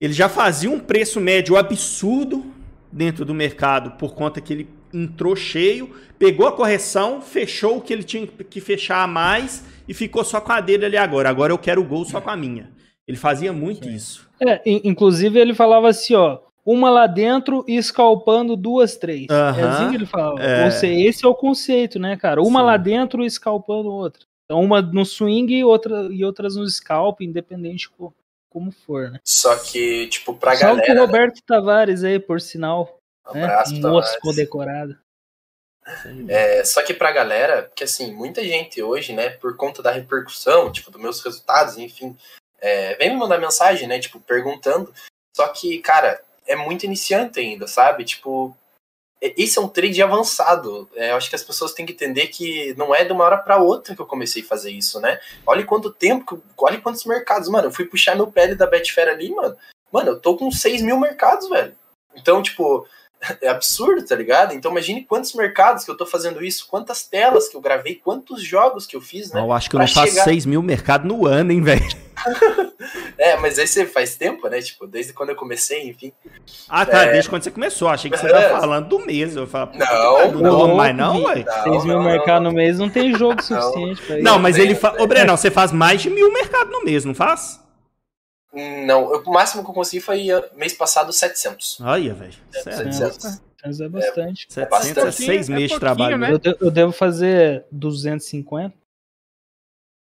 ele 0.00 0.12
já 0.12 0.28
fazia 0.28 0.68
um 0.68 0.80
preço 0.80 1.20
médio 1.20 1.56
absurdo 1.56 2.44
dentro 2.90 3.24
do 3.24 3.32
mercado 3.32 3.92
por 3.92 4.14
conta 4.16 4.40
que 4.40 4.52
ele 4.52 4.68
entrou 4.92 5.36
cheio, 5.36 5.94
pegou 6.18 6.48
a 6.48 6.52
correção, 6.52 7.20
fechou 7.20 7.76
o 7.76 7.80
que 7.80 7.92
ele 7.92 8.02
tinha 8.02 8.26
que 8.26 8.60
fechar 8.60 9.04
a 9.04 9.06
mais 9.06 9.62
e 9.86 9.94
ficou 9.94 10.24
só 10.24 10.40
com 10.40 10.50
a 10.50 10.60
dele 10.60 10.86
ali 10.86 10.96
agora. 10.96 11.28
Agora 11.28 11.52
eu 11.52 11.58
quero 11.58 11.82
o 11.82 11.84
gol 11.84 12.04
só 12.04 12.20
com 12.20 12.30
a 12.30 12.36
minha. 12.36 12.72
Ele 13.06 13.16
fazia 13.16 13.52
muito 13.52 13.84
Sim. 13.86 13.94
isso. 13.94 14.28
É, 14.40 14.60
in- 14.68 14.80
inclusive 14.84 15.38
ele 15.38 15.54
falava 15.54 15.88
assim, 15.88 16.14
ó, 16.14 16.38
uma 16.66 16.90
lá 16.90 17.06
dentro 17.06 17.64
e 17.68 17.76
escalpando 17.76 18.56
duas, 18.56 18.96
três. 18.96 19.28
É 19.30 19.62
assim 19.62 19.90
que 19.90 19.94
ele 19.94 20.06
falava. 20.06 20.42
é. 20.42 20.64
Ou 20.64 20.70
seja, 20.72 21.08
esse 21.08 21.24
é 21.24 21.28
o 21.28 21.34
conceito, 21.34 21.98
né, 22.00 22.16
cara? 22.16 22.42
Uma 22.42 22.60
Sim. 22.60 22.66
lá 22.66 22.76
dentro 22.76 23.22
e 23.22 23.26
escalpando 23.26 23.92
outra. 23.92 24.24
Então, 24.44 24.60
uma 24.60 24.82
no 24.82 25.04
swing 25.04 25.54
e, 25.54 25.64
outra, 25.64 26.08
e 26.10 26.24
outras 26.24 26.56
no 26.56 26.68
scalp, 26.68 27.20
independente 27.20 27.88
com, 27.90 28.12
como 28.50 28.70
for, 28.72 29.10
né? 29.10 29.20
Só 29.24 29.56
que, 29.56 30.08
tipo, 30.08 30.34
pra 30.34 30.54
Só 30.56 30.66
galera. 30.66 30.92
o 30.92 30.94
né? 30.94 31.00
Roberto 31.00 31.40
Tavares 31.46 32.02
aí, 32.04 32.18
por 32.18 32.40
sinal, 32.40 32.98
né? 33.32 33.44
Abraço, 33.44 33.74
Um 33.74 33.80
Tavares. 33.80 34.08
moço 34.08 34.20
condecorado. 34.20 34.98
É, 36.28 36.64
só 36.64 36.82
que 36.82 36.92
pra 36.92 37.12
galera, 37.12 37.70
que 37.74 37.84
assim, 37.84 38.12
muita 38.12 38.42
gente 38.42 38.82
hoje, 38.82 39.12
né, 39.12 39.30
por 39.30 39.56
conta 39.56 39.80
da 39.80 39.92
repercussão, 39.92 40.72
tipo, 40.72 40.90
dos 40.90 41.00
meus 41.00 41.20
resultados, 41.22 41.78
enfim, 41.78 42.16
é, 42.60 42.96
vem 42.96 43.10
me 43.10 43.16
mandar 43.16 43.38
mensagem, 43.38 43.86
né, 43.86 44.00
tipo, 44.00 44.18
perguntando. 44.18 44.92
Só 45.36 45.46
que, 45.48 45.78
cara, 45.78 46.20
é 46.46 46.56
muito 46.56 46.84
iniciante 46.84 47.40
ainda, 47.40 47.66
sabe? 47.66 48.04
Tipo, 48.04 48.56
esse 49.20 49.58
é 49.58 49.60
um 49.60 49.68
trade 49.68 50.02
avançado. 50.02 50.88
É, 50.94 51.10
eu 51.10 51.16
acho 51.16 51.28
que 51.28 51.36
as 51.36 51.42
pessoas 51.42 51.72
têm 51.72 51.86
que 51.86 51.92
entender 51.92 52.28
que 52.28 52.74
não 52.76 52.94
é 52.94 53.04
de 53.04 53.12
uma 53.12 53.24
hora 53.24 53.38
pra 53.38 53.56
outra 53.56 53.94
que 53.94 54.00
eu 54.00 54.06
comecei 54.06 54.42
a 54.42 54.46
fazer 54.46 54.70
isso, 54.70 55.00
né? 55.00 55.18
Olha 55.46 55.64
quanto 55.64 55.92
tempo, 55.92 56.42
olha 56.58 56.80
quantos 56.80 57.04
mercados, 57.04 57.48
mano. 57.48 57.68
Eu 57.68 57.72
fui 57.72 57.86
puxar 57.86 58.14
meu 58.14 58.26
pele 58.26 58.54
da 58.54 58.66
Betfair 58.66 59.08
ali, 59.08 59.30
mano. 59.30 59.56
Mano, 59.90 60.10
eu 60.10 60.20
tô 60.20 60.36
com 60.36 60.50
6 60.50 60.82
mil 60.82 60.98
mercados, 60.98 61.48
velho. 61.48 61.74
Então, 62.14 62.42
tipo, 62.42 62.86
é 63.42 63.48
absurdo, 63.48 64.04
tá 64.06 64.14
ligado? 64.14 64.52
Então 64.54 64.70
imagine 64.70 65.04
quantos 65.04 65.32
mercados 65.34 65.84
que 65.84 65.90
eu 65.90 65.96
tô 65.96 66.06
fazendo 66.06 66.44
isso, 66.44 66.66
quantas 66.68 67.04
telas 67.06 67.48
que 67.48 67.56
eu 67.56 67.60
gravei, 67.60 67.94
quantos 67.96 68.42
jogos 68.42 68.86
que 68.86 68.96
eu 68.96 69.00
fiz, 69.00 69.32
né? 69.32 69.40
Eu 69.40 69.52
acho 69.52 69.68
que 69.70 69.76
eu 69.76 69.80
não 69.80 69.88
faço 69.88 70.08
chegar- 70.12 70.24
6 70.24 70.46
mil 70.46 70.62
mercado 70.62 71.06
no 71.06 71.26
ano, 71.26 71.52
hein, 71.52 71.60
velho? 71.62 71.84
É, 73.18 73.36
mas 73.36 73.58
aí 73.58 73.66
você 73.66 73.86
faz 73.86 74.14
tempo, 74.16 74.46
né? 74.48 74.60
Tipo, 74.60 74.86
desde 74.86 75.12
quando 75.12 75.30
eu 75.30 75.36
comecei, 75.36 75.88
enfim. 75.88 76.12
Ah, 76.68 76.84
tá, 76.86 77.02
É. 77.04 77.12
desde 77.12 77.28
quando 77.30 77.42
você 77.42 77.50
começou. 77.50 77.88
Achei 77.88 78.10
que 78.10 78.16
você 78.16 78.26
É. 78.30 78.48
tava 78.48 78.60
falando 78.60 78.88
do 78.88 78.98
mês. 79.00 79.34
Eu 79.34 79.46
falo, 79.46 79.70
Não, 79.74 80.32
não, 80.32 80.40
não 80.68 80.74
mais 80.76 80.94
não, 80.96 81.22
ué. 81.24 81.44
Não, 81.44 81.72
6 81.72 81.84
mil 81.84 81.96
não, 81.96 82.04
mercado 82.04 82.42
não. 82.44 82.50
no 82.50 82.56
mês 82.56 82.78
não 82.78 82.88
tem 82.88 83.12
jogo 83.16 83.42
suficiente 83.42 84.02
pra 84.02 84.16
isso. 84.16 84.24
Não, 84.24 84.38
mas 84.38 84.56
ele 84.58 84.74
faz. 84.74 85.00
Ô, 85.00 85.06
Breno, 85.06 85.36
você 85.36 85.50
faz 85.50 85.72
mais 85.72 86.00
de 86.02 86.10
mil 86.10 86.32
mercado 86.32 86.70
no 86.70 86.84
mês, 86.84 87.04
não 87.04 87.14
faz? 87.14 87.60
Não, 88.86 89.12
eu- 89.12 89.22
o 89.22 89.32
máximo 89.32 89.62
que 89.62 89.70
eu 89.70 89.74
consegui 89.74 90.00
foi 90.02 90.32
uh, 90.32 90.42
mês 90.54 90.72
passado 90.72 91.12
700. 91.12 91.80
Olha, 91.80 92.14
velho. 92.14 92.34
Sério. 92.50 92.92
700. 92.92 93.42
Mas 93.64 93.80
é 93.80 93.88
bastante. 93.88 94.46
700 94.48 94.56
é 94.56 94.66
bastante. 94.66 95.12
6 95.24 95.50
É 95.50 95.52
meses 95.52 95.70
de 95.72 95.80
trabalho. 95.80 96.16
né? 96.16 96.28
meu. 96.28 96.40
Eu, 96.42 96.56
eu 96.60 96.70
devo 96.70 96.92
fazer 96.92 97.66
250, 97.72 98.74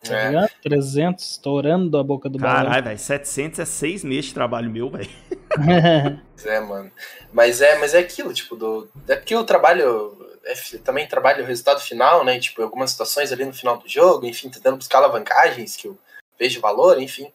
tá 0.04 0.16
É. 0.18 0.28
ligado? 0.30 0.50
300, 0.64 1.24
estourando 1.32 1.98
a 1.98 2.04
boca 2.04 2.28
do 2.28 2.40
balão. 2.40 2.66
Caralho, 2.66 2.84
velho. 2.86 2.98
700 3.00 3.60
é 3.60 3.66
6 3.66 4.04
meses 4.04 4.26
de 4.26 4.34
trabalho 4.34 4.70
meu, 4.70 4.90
velho. 4.90 5.10
É, 6.44 6.60
mano. 6.60 6.92
Mas 7.32 7.62
é, 7.62 7.78
mas 7.78 7.94
é 7.94 8.00
aquilo, 8.00 8.34
tipo, 8.34 8.56
do. 8.56 8.90
É 9.08 9.16
porque 9.16 9.36
eu 9.36 9.44
trabalho. 9.44 10.18
é, 10.44 10.78
também 10.80 11.08
trabalho 11.08 11.44
o 11.44 11.48
resultado 11.48 11.80
final, 11.80 12.26
né? 12.26 12.40
Tipo, 12.40 12.64
algumas 12.64 12.90
situações 12.92 13.32
ali 13.32 13.46
no 13.46 13.54
final 13.54 13.78
do 13.78 13.88
jogo, 13.88 14.26
enfim, 14.26 14.50
tentando 14.50 14.78
buscar 14.78 14.98
alavancagens 14.98 15.76
que 15.76 15.88
eu 15.88 16.00
vejo 16.40 16.60
valor, 16.60 17.00
enfim. 17.00 17.32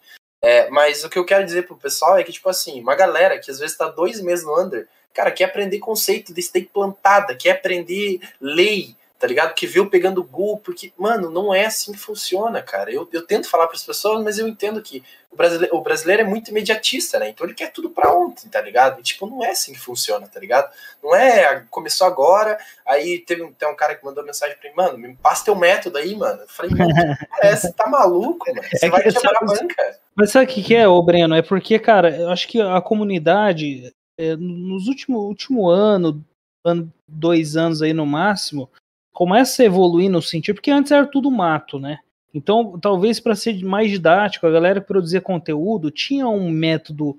É, 0.49 0.71
mas 0.71 1.03
o 1.03 1.11
que 1.11 1.19
eu 1.19 1.25
quero 1.25 1.45
dizer 1.45 1.67
pro 1.67 1.75
pessoal 1.75 2.17
é 2.17 2.23
que, 2.23 2.31
tipo 2.31 2.49
assim, 2.49 2.81
uma 2.81 2.95
galera 2.95 3.37
que 3.37 3.51
às 3.51 3.59
vezes 3.59 3.77
tá 3.77 3.89
dois 3.89 4.21
meses 4.21 4.45
no 4.45 4.57
under, 4.57 4.87
cara, 5.13 5.33
quer 5.33 5.47
aprender 5.47 5.81
conceito 5.81 6.33
de 6.33 6.41
stake 6.41 6.71
plantada, 6.73 7.35
quer 7.35 7.51
aprender 7.51 8.21
lei, 8.41 8.95
tá 9.19 9.27
ligado? 9.27 9.55
Que 9.55 9.67
viu 9.67 9.89
pegando 9.89 10.23
gol, 10.23 10.59
porque, 10.59 10.93
mano, 10.97 11.31
não 11.31 11.55
é 11.55 11.67
assim 11.67 11.93
que 11.93 11.99
funciona, 11.99 12.61
cara. 12.63 12.91
Eu, 12.93 13.09
eu 13.13 13.23
tento 13.27 13.49
falar 13.49 13.67
pras 13.67 13.83
pessoas, 13.85 14.23
mas 14.23 14.39
eu 14.39 14.47
entendo 14.47 14.81
que 14.83 15.03
o 15.31 15.37
brasileiro, 15.37 15.77
o 15.77 15.81
brasileiro 15.81 16.23
é 16.23 16.25
muito 16.25 16.51
imediatista, 16.51 17.19
né? 17.19 17.29
Então 17.29 17.47
ele 17.47 17.55
quer 17.55 17.71
tudo 17.73 17.91
pra 17.91 18.13
ontem, 18.15 18.49
tá 18.49 18.61
ligado? 18.61 19.01
E, 19.01 19.03
tipo, 19.03 19.27
não 19.27 19.45
é 19.45 19.51
assim 19.51 19.73
que 19.73 19.79
funciona, 19.81 20.27
tá 20.27 20.39
ligado? 20.41 20.71
Não 21.03 21.15
é, 21.15 21.65
começou 21.71 22.07
agora, 22.07 22.59
aí 22.87 23.19
teve 23.19 23.43
um, 23.43 23.53
tem 23.53 23.69
um 23.69 23.77
cara 23.77 23.95
que 23.95 24.05
mandou 24.05 24.25
mensagem 24.25 24.57
pra 24.57 24.69
mim, 24.71 24.77
mano, 24.77 24.99
me 24.99 25.17
passa 25.17 25.45
teu 25.47 25.55
método 25.55 25.99
aí, 25.99 26.15
mano. 26.15 26.43
Eu 26.43 26.49
falei, 26.49 26.71
mano, 26.73 26.91
porra 26.95 27.41
é 27.43 27.57
tá 27.73 27.87
maluco, 27.89 28.47
mano? 28.55 28.69
Você 28.71 28.87
É 28.87 28.91
vai 28.91 29.03
que 29.03 29.13
quebrar 29.13 29.31
a 29.43 29.47
sabe- 29.47 29.61
banca. 29.61 30.01
Mas 30.15 30.31
sabe 30.31 30.45
o 30.47 30.49
que, 30.49 30.63
que 30.63 30.75
é, 30.75 30.89
ô 30.89 31.03
Breno? 31.03 31.35
É 31.35 31.43
porque, 31.43 31.79
cara, 31.79 32.17
eu 32.17 32.31
acho 32.31 32.49
que 32.49 32.61
a 32.61 32.81
comunidade, 32.81 33.93
é, 34.19 34.35
nos 34.37 34.87
últimos 34.89 35.21
último 35.23 35.69
ano, 35.69 36.25
ano, 36.65 36.91
dois 37.07 37.57
anos 37.57 37.83
aí 37.83 37.93
no 37.93 38.07
máximo, 38.07 38.71
começa 39.17 39.63
a 39.63 39.65
evoluir 39.65 40.11
no 40.11 40.21
sentido, 40.21 40.57
porque 40.57 40.71
antes 40.71 40.93
era 40.93 41.07
tudo 41.07 41.31
mato, 41.31 41.79
né? 41.79 42.01
Então, 42.35 42.79
talvez 42.79 43.19
para 43.19 43.35
ser 43.35 43.65
mais 43.65 43.91
didático, 43.91 44.47
a 44.47 44.51
galera 44.51 44.79
que 44.79 44.87
produzia 44.87 45.23
conteúdo 45.23 45.91
tinha 45.91 46.29
um 46.29 46.51
método, 46.51 47.19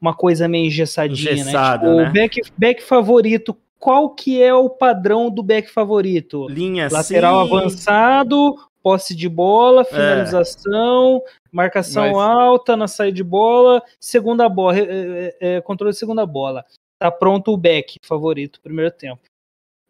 uma 0.00 0.12
coisa 0.12 0.48
meio 0.48 0.66
engessadinha, 0.66 1.34
Engessada, 1.34 1.86
né? 1.86 1.92
Tipo, 1.92 2.02
né? 2.02 2.10
O 2.10 2.12
back, 2.12 2.40
back 2.58 2.82
favorito, 2.82 3.56
qual 3.78 4.10
que 4.10 4.42
é 4.42 4.52
o 4.52 4.68
padrão 4.68 5.30
do 5.30 5.40
back 5.40 5.70
favorito? 5.70 6.48
Linha 6.48 6.88
Lateral 6.90 7.42
assim. 7.42 7.56
avançado, 7.56 8.56
posse 8.82 9.14
de 9.14 9.28
bola, 9.28 9.84
finalização, 9.84 11.22
marcação 11.52 12.14
Mas- 12.14 12.16
alta 12.16 12.76
na 12.76 12.88
saída 12.88 13.14
de 13.14 13.22
bola, 13.22 13.80
segunda 14.00 14.48
bola, 14.48 14.76
é, 14.76 14.82
é, 14.82 15.36
é, 15.40 15.60
controle 15.60 15.92
de 15.92 15.98
segunda 16.00 16.26
bola. 16.26 16.64
Tá 16.98 17.08
pronto 17.08 17.52
o 17.52 17.56
back 17.56 18.00
favorito, 18.02 18.60
primeiro 18.60 18.90
tempo. 18.90 19.20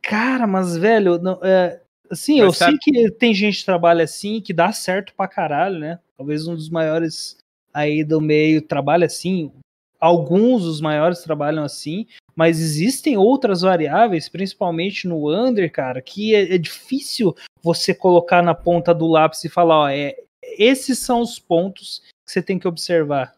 Cara, 0.07 0.47
mas 0.47 0.77
velho, 0.77 1.19
não, 1.19 1.41
é, 1.43 1.81
assim, 2.09 2.37
Mas 2.39 2.45
eu 2.47 2.53
sabe- 2.53 2.79
sei 2.83 2.93
que 2.95 3.11
tem 3.13 3.35
gente 3.35 3.59
que 3.59 3.65
trabalha 3.65 4.05
assim, 4.05 4.41
que 4.41 4.53
dá 4.53 4.71
certo 4.73 5.13
pra 5.17 5.27
caralho, 5.27 5.79
né? 5.81 5.99
Talvez 6.17 6.47
um 6.47 6.55
dos 6.55 6.69
maiores 6.71 7.37
aí 7.75 8.05
do 8.05 8.21
meio 8.21 8.63
trabalha 8.63 9.07
assim. 9.07 9.51
Alguns 9.99 10.63
dos 10.63 10.81
maiores 10.81 11.23
trabalham 11.23 11.65
assim, 11.65 12.07
mas 12.37 12.61
existem 12.61 13.17
outras 13.17 13.63
variáveis, 13.63 14.29
principalmente 14.29 15.09
no 15.09 15.29
under, 15.29 15.71
cara, 15.73 16.01
que 16.01 16.35
é, 16.35 16.55
é 16.55 16.59
difícil 16.59 17.35
você 17.61 17.93
colocar 17.93 18.43
na 18.43 18.55
ponta 18.55 18.95
do 18.95 19.09
lápis 19.09 19.43
e 19.45 19.49
falar, 19.49 19.77
ó, 19.81 19.89
é, 19.89 20.15
esses 20.57 21.01
são 21.01 21.21
os 21.21 21.41
pontos 21.41 22.03
que 22.25 22.31
você 22.33 22.41
tem 22.41 22.59
que 22.59 22.69
observar. 22.69 23.35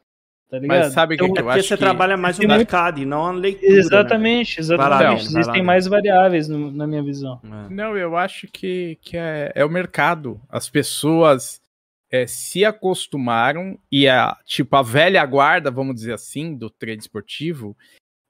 Tá 0.50 0.58
ligado? 0.58 0.78
Mas 0.84 0.92
sabe 0.94 1.14
o 1.14 1.18
que, 1.18 1.24
Então, 1.24 1.34
que 1.34 1.40
É 1.40 1.42
eu 1.42 1.46
porque 1.46 1.58
acho 1.60 1.68
você 1.68 1.74
que... 1.76 1.80
trabalha 1.82 2.16
mais 2.16 2.38
no 2.38 2.48
mercado 2.48 3.00
e 3.00 3.04
não 3.04 3.26
a 3.26 3.32
leitura. 3.32 3.70
né? 3.70 3.78
Exatamente, 3.78 4.56
lá, 4.56 4.60
exatamente. 4.62 5.00
Lá, 5.34 5.40
Existem 5.40 5.62
mais 5.62 5.86
variáveis 5.86 6.48
no- 6.48 6.70
na 6.72 6.86
minha 6.86 7.02
visão. 7.02 7.38
né? 7.44 7.66
Não, 7.70 7.96
eu 7.96 8.16
acho 8.16 8.46
que, 8.48 8.96
que 9.02 9.16
é, 9.16 9.52
é 9.54 9.64
o 9.64 9.68
mercado. 9.70 10.40
As 10.48 10.70
pessoas 10.70 11.60
é, 12.10 12.26
se 12.26 12.64
acostumaram 12.64 13.78
e 13.92 14.08
a 14.08 14.36
tipo 14.46 14.74
a 14.76 14.82
velha 14.82 15.24
guarda, 15.26 15.70
vamos 15.70 15.94
dizer 15.96 16.14
assim, 16.14 16.54
do 16.56 16.70
trade 16.70 17.02
esportivo, 17.02 17.76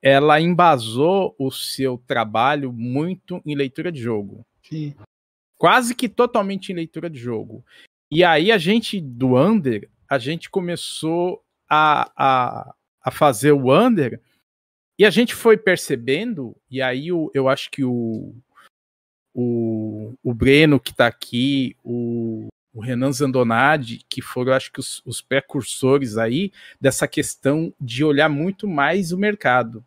ela 0.02 0.40
embasou 0.40 1.36
o 1.38 1.50
seu 1.52 2.02
trabalho 2.04 2.72
muito 2.72 3.40
em 3.46 3.54
leitura 3.54 3.92
de 3.92 4.00
jogo. 4.00 4.44
Sim. 4.64 4.94
Quase 5.56 5.94
que 5.94 6.08
totalmente 6.08 6.72
em 6.72 6.74
leitura 6.74 7.08
de 7.08 7.18
jogo. 7.18 7.64
E 8.10 8.24
aí 8.24 8.50
a 8.50 8.58
gente, 8.58 9.00
do 9.00 9.36
under, 9.36 9.88
a 10.08 10.18
gente 10.18 10.50
começou 10.50 11.40
a, 11.68 12.10
a, 12.16 12.74
a 13.02 13.10
fazer 13.10 13.52
o 13.52 13.72
under 13.72 14.20
e 14.98 15.04
a 15.04 15.10
gente 15.10 15.32
foi 15.32 15.56
percebendo, 15.56 16.56
e 16.68 16.82
aí 16.82 17.12
o, 17.12 17.30
eu 17.32 17.48
acho 17.48 17.70
que 17.70 17.84
o, 17.84 18.34
o, 19.32 20.12
o 20.24 20.34
Breno 20.34 20.80
que 20.80 20.90
está 20.90 21.06
aqui, 21.06 21.76
o, 21.84 22.48
o 22.74 22.80
Renan 22.80 23.12
Zandonadi, 23.12 24.04
que 24.08 24.20
foram, 24.20 24.52
acho 24.52 24.72
que, 24.72 24.80
os, 24.80 25.00
os 25.06 25.20
precursores 25.20 26.18
aí 26.18 26.50
dessa 26.80 27.06
questão 27.06 27.72
de 27.80 28.02
olhar 28.02 28.28
muito 28.28 28.66
mais 28.66 29.12
o 29.12 29.18
mercado. 29.18 29.86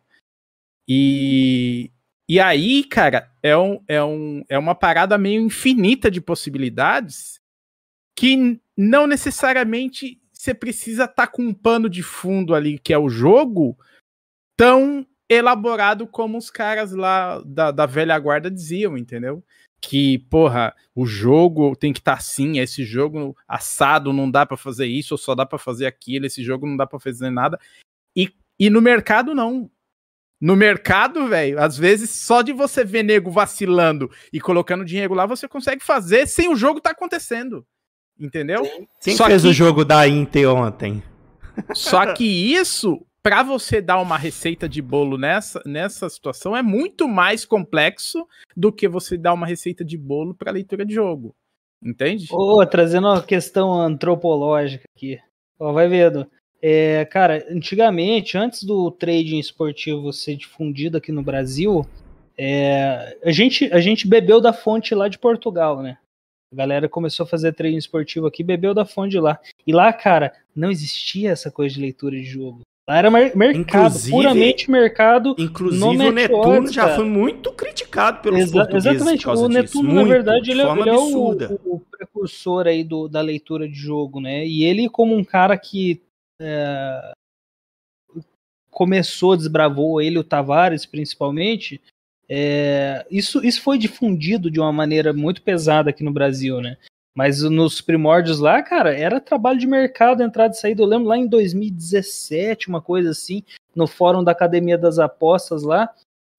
E, 0.88 1.90
e 2.26 2.40
aí, 2.40 2.82
cara, 2.82 3.30
é, 3.42 3.54
um, 3.54 3.84
é, 3.86 4.02
um, 4.02 4.42
é 4.48 4.58
uma 4.58 4.74
parada 4.74 5.18
meio 5.18 5.42
infinita 5.42 6.10
de 6.10 6.22
possibilidades 6.22 7.38
que 8.16 8.58
não 8.74 9.06
necessariamente 9.06 10.21
você 10.42 10.52
precisa 10.52 11.04
estar 11.04 11.28
com 11.28 11.40
um 11.40 11.54
pano 11.54 11.88
de 11.88 12.02
fundo 12.02 12.52
ali, 12.52 12.76
que 12.76 12.92
é 12.92 12.98
o 12.98 13.08
jogo, 13.08 13.78
tão 14.56 15.06
elaborado 15.30 16.04
como 16.04 16.36
os 16.36 16.50
caras 16.50 16.90
lá 16.90 17.40
da, 17.46 17.70
da 17.70 17.86
velha 17.86 18.18
guarda 18.18 18.50
diziam, 18.50 18.98
entendeu? 18.98 19.44
Que, 19.80 20.18
porra, 20.28 20.74
o 20.96 21.06
jogo 21.06 21.76
tem 21.76 21.92
que 21.92 22.00
estar 22.00 22.14
assim, 22.14 22.58
esse 22.58 22.84
jogo 22.84 23.36
assado 23.46 24.12
não 24.12 24.28
dá 24.28 24.44
pra 24.44 24.56
fazer 24.56 24.86
isso, 24.86 25.14
ou 25.14 25.18
só 25.18 25.32
dá 25.32 25.46
pra 25.46 25.60
fazer 25.60 25.86
aquilo, 25.86 26.26
esse 26.26 26.42
jogo 26.42 26.66
não 26.66 26.76
dá 26.76 26.88
pra 26.88 26.98
fazer 26.98 27.30
nada. 27.30 27.56
E, 28.16 28.28
e 28.58 28.68
no 28.68 28.82
mercado, 28.82 29.36
não. 29.36 29.70
No 30.40 30.56
mercado, 30.56 31.28
velho, 31.28 31.60
às 31.60 31.78
vezes 31.78 32.10
só 32.10 32.42
de 32.42 32.52
você 32.52 32.84
ver 32.84 33.04
nego 33.04 33.30
vacilando 33.30 34.10
e 34.32 34.40
colocando 34.40 34.84
dinheiro 34.84 35.14
lá, 35.14 35.24
você 35.24 35.46
consegue 35.46 35.84
fazer 35.84 36.26
sem 36.26 36.48
o 36.48 36.56
jogo 36.56 36.80
tá 36.80 36.90
acontecendo. 36.90 37.64
Entendeu? 38.18 38.64
Sim. 38.64 38.86
Quem 39.02 39.16
Só 39.16 39.26
fez 39.26 39.42
que- 39.42 39.48
o 39.48 39.52
jogo 39.52 39.84
da 39.84 40.06
Inter 40.06 40.48
ontem? 40.52 41.02
Só 41.74 42.12
que 42.14 42.24
isso, 42.24 43.04
pra 43.22 43.42
você 43.42 43.80
dar 43.80 44.00
uma 44.00 44.16
receita 44.16 44.68
de 44.68 44.80
bolo 44.80 45.18
nessa, 45.18 45.62
nessa 45.66 46.08
situação, 46.08 46.56
é 46.56 46.62
muito 46.62 47.08
mais 47.08 47.44
complexo 47.44 48.26
do 48.56 48.72
que 48.72 48.88
você 48.88 49.16
dar 49.18 49.34
uma 49.34 49.46
receita 49.46 49.84
de 49.84 49.96
bolo 49.98 50.34
pra 50.34 50.52
leitura 50.52 50.84
de 50.84 50.94
jogo. 50.94 51.34
Entende? 51.84 52.26
Ô, 52.30 52.64
trazendo 52.64 53.08
uma 53.08 53.22
questão 53.22 53.72
antropológica 53.72 54.84
aqui. 54.96 55.18
Ó, 55.58 55.72
vai 55.72 55.88
vendo. 55.88 56.26
É, 56.62 57.04
cara, 57.06 57.44
antigamente, 57.50 58.38
antes 58.38 58.62
do 58.62 58.88
trading 58.92 59.40
esportivo 59.40 60.12
ser 60.12 60.36
difundido 60.36 60.96
aqui 60.98 61.10
no 61.10 61.24
Brasil, 61.24 61.84
é, 62.38 63.18
a, 63.24 63.32
gente, 63.32 63.64
a 63.72 63.80
gente 63.80 64.06
bebeu 64.06 64.40
da 64.40 64.52
fonte 64.52 64.94
lá 64.94 65.08
de 65.08 65.18
Portugal, 65.18 65.82
né? 65.82 65.98
A 66.52 66.56
galera 66.56 66.88
começou 66.88 67.24
a 67.24 67.26
fazer 67.26 67.52
trading 67.52 67.78
esportivo 67.78 68.26
aqui, 68.26 68.42
bebeu 68.42 68.74
da 68.74 68.84
fonte 68.84 69.18
lá. 69.18 69.40
E 69.66 69.72
lá, 69.72 69.92
cara, 69.92 70.34
não 70.54 70.70
existia 70.70 71.30
essa 71.30 71.50
coisa 71.50 71.74
de 71.74 71.80
leitura 71.80 72.16
de 72.16 72.24
jogo. 72.24 72.60
Lá 72.88 72.98
era 72.98 73.10
mer 73.10 73.34
mercado, 73.36 73.86
inclusive, 73.86 74.10
puramente 74.10 74.70
mercado. 74.70 75.36
Inclusive 75.38 75.84
o 75.86 76.12
Netuno 76.12 76.72
já 76.72 76.94
foi 76.96 77.04
muito 77.04 77.52
criticado 77.52 78.20
pelos 78.20 78.40
Exa 78.40 78.52
portugueses 78.52 78.86
Exatamente, 78.86 79.28
o 79.28 79.48
Netuno, 79.48 79.92
na 79.94 80.04
verdade, 80.04 80.50
ele, 80.50 80.62
é, 80.62 80.70
ele 80.70 80.90
é 80.90 80.92
o, 80.92 81.30
o, 81.64 81.80
precursor 81.80 82.66
aí 82.66 82.82
do, 82.82 83.08
da 83.08 83.20
leitura 83.20 83.68
de 83.68 83.74
jogo, 83.74 84.20
né? 84.20 84.44
E 84.44 84.64
ele, 84.64 84.88
como 84.88 85.14
um 85.14 85.22
cara 85.22 85.56
que 85.56 86.02
é, 86.40 87.12
começou, 88.68 89.36
desbravou 89.36 90.00
ele, 90.00 90.18
o 90.18 90.24
Tavares 90.24 90.84
principalmente, 90.84 91.80
é, 92.34 93.04
isso, 93.10 93.44
isso 93.44 93.60
foi 93.60 93.76
difundido 93.76 94.50
de 94.50 94.58
uma 94.58 94.72
maneira 94.72 95.12
muito 95.12 95.42
pesada 95.42 95.90
aqui 95.90 96.02
no 96.02 96.10
Brasil, 96.10 96.62
né? 96.62 96.78
Mas 97.14 97.42
nos 97.42 97.82
primórdios 97.82 98.38
lá, 98.38 98.62
cara, 98.62 98.96
era 98.96 99.20
trabalho 99.20 99.58
de 99.58 99.66
mercado, 99.66 100.22
entrada 100.22 100.54
e 100.54 100.56
saída. 100.56 100.80
Eu 100.80 100.86
lembro 100.86 101.08
lá 101.08 101.18
em 101.18 101.26
2017, 101.26 102.70
uma 102.70 102.80
coisa 102.80 103.10
assim, 103.10 103.42
no 103.76 103.86
fórum 103.86 104.24
da 104.24 104.32
Academia 104.32 104.78
das 104.78 104.98
Apostas 104.98 105.62
lá, 105.62 105.90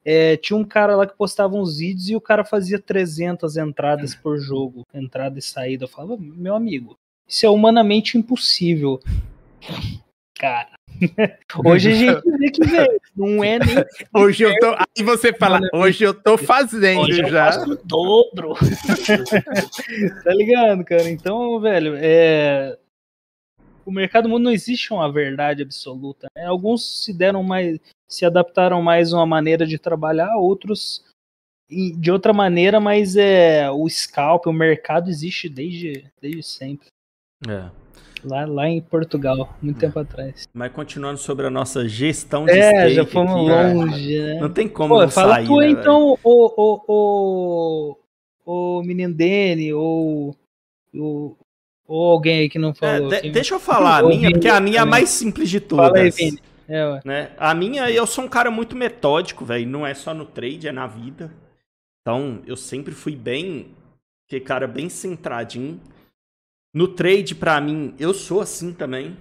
é, 0.04 0.36
tinha 0.36 0.58
um 0.58 0.66
cara 0.66 0.96
lá 0.96 1.06
que 1.06 1.16
postava 1.16 1.56
uns 1.56 1.78
vídeos 1.78 2.10
e 2.10 2.16
o 2.16 2.22
cara 2.22 2.44
fazia 2.44 2.80
300 2.80 3.56
entradas 3.56 4.16
por 4.16 4.40
jogo, 4.40 4.88
entrada 4.92 5.38
e 5.38 5.44
saída. 5.44 5.84
Eu 5.84 5.90
falava, 5.90 6.18
meu 6.20 6.56
amigo, 6.56 6.98
isso 7.28 7.46
é 7.46 7.50
humanamente 7.52 8.18
impossível. 8.18 9.00
Cara, 10.44 10.68
Hoje 11.66 11.90
a 11.90 11.96
gente 11.96 12.38
vê 12.38 12.52
que, 12.52 12.66
velho, 12.66 13.02
não 13.16 13.42
é 13.42 13.60
nem. 13.60 13.76
Hoje 14.14 14.44
eu 14.44 14.54
tô. 14.60 14.74
Aí 14.76 15.02
você 15.02 15.32
fala, 15.32 15.62
hoje 15.74 16.04
eu 16.04 16.14
tô 16.14 16.38
fazendo 16.38 17.00
hoje 17.00 17.22
eu 17.22 17.30
já. 17.30 17.54
Faço 17.54 17.72
o 17.72 17.76
dobro. 17.86 18.54
tá 20.22 20.34
ligado, 20.34 20.84
cara? 20.84 21.10
Então, 21.10 21.62
velho, 21.62 21.94
é. 21.96 22.78
O 23.86 23.92
mercado 23.92 24.28
mundo 24.28 24.44
não 24.44 24.52
existe 24.52 24.92
uma 24.92 25.10
verdade 25.10 25.62
absoluta. 25.64 26.28
Né? 26.36 26.46
Alguns 26.46 27.06
se 27.06 27.14
deram 27.14 27.42
mais. 27.42 27.80
se 28.06 28.26
adaptaram 28.26 28.82
mais 28.82 29.14
a 29.14 29.18
uma 29.20 29.26
maneira 29.26 29.66
de 29.66 29.78
trabalhar, 29.78 30.36
outros 30.36 31.06
de 31.70 32.12
outra 32.12 32.34
maneira, 32.34 32.82
mas 32.82 33.16
é 33.16 33.72
o 33.72 33.90
scalp, 33.90 34.46
o 34.46 34.52
mercado 34.52 35.10
existe 35.10 35.48
desde, 35.48 36.06
desde 36.22 36.44
sempre. 36.44 36.88
É. 37.48 37.83
Lá, 38.26 38.46
lá 38.46 38.68
em 38.68 38.82
Portugal, 38.82 39.56
muito 39.62 39.80
tempo 39.80 40.00
atrás. 40.00 40.48
Mas 40.54 40.72
continuando 40.72 41.18
sobre 41.18 41.46
a 41.46 41.50
nossa 41.50 41.88
gestão 41.88 42.46
de 42.46 42.52
É, 42.52 42.90
já 42.90 43.06
fomos 43.06 43.50
aqui, 43.50 43.74
longe, 43.74 44.20
né? 44.20 44.40
Não 44.40 44.50
tem 44.50 44.68
como 44.68 44.96
Pô, 44.96 45.02
não 45.02 45.10
fala 45.10 45.36
sair, 45.36 45.48
tu, 45.48 45.60
né, 45.60 45.70
então, 45.70 46.18
o, 46.24 46.54
o, 46.58 47.98
o, 48.46 48.80
o 48.80 48.84
menino 48.84 49.14
Dene, 49.14 49.74
ou, 49.74 50.36
ou, 50.96 51.38
ou 51.88 52.12
alguém 52.12 52.40
aí 52.40 52.50
que 52.50 52.60
não 52.60 52.74
falou. 52.74 53.14
É, 53.14 53.22
de, 53.22 53.32
deixa 53.32 53.56
eu 53.56 53.60
falar 53.60 54.04
a 54.04 54.08
minha, 54.08 54.32
porque 54.32 54.48
a 54.48 54.60
minha 54.60 54.78
é 54.78 54.82
a 54.82 54.86
mais 54.86 55.10
simples 55.10 55.50
de 55.50 55.60
todas. 55.60 55.88
Fala 55.88 56.00
aí, 56.00 56.10
Vini. 56.10 56.40
É, 56.68 57.02
né? 57.04 57.32
A 57.38 57.54
minha, 57.54 57.92
eu 57.92 58.08
sou 58.08 58.24
um 58.24 58.30
cara 58.30 58.50
muito 58.50 58.76
metódico, 58.76 59.44
velho. 59.44 59.68
Não 59.68 59.86
é 59.86 59.94
só 59.94 60.14
no 60.14 60.26
trade, 60.26 60.68
é 60.68 60.72
na 60.72 60.88
vida. 60.88 61.32
Então, 62.02 62.42
eu 62.46 62.56
sempre 62.56 62.94
fui 62.94 63.16
bem, 63.16 63.72
que 64.28 64.40
cara 64.40 64.68
bem 64.68 64.90
centradinho. 64.90 65.80
No 66.74 66.88
trade, 66.88 67.36
para 67.36 67.62
mim, 67.62 67.94
eu 68.00 68.14
sou 68.14 68.42
assim 68.42 68.74
também. 68.74 69.16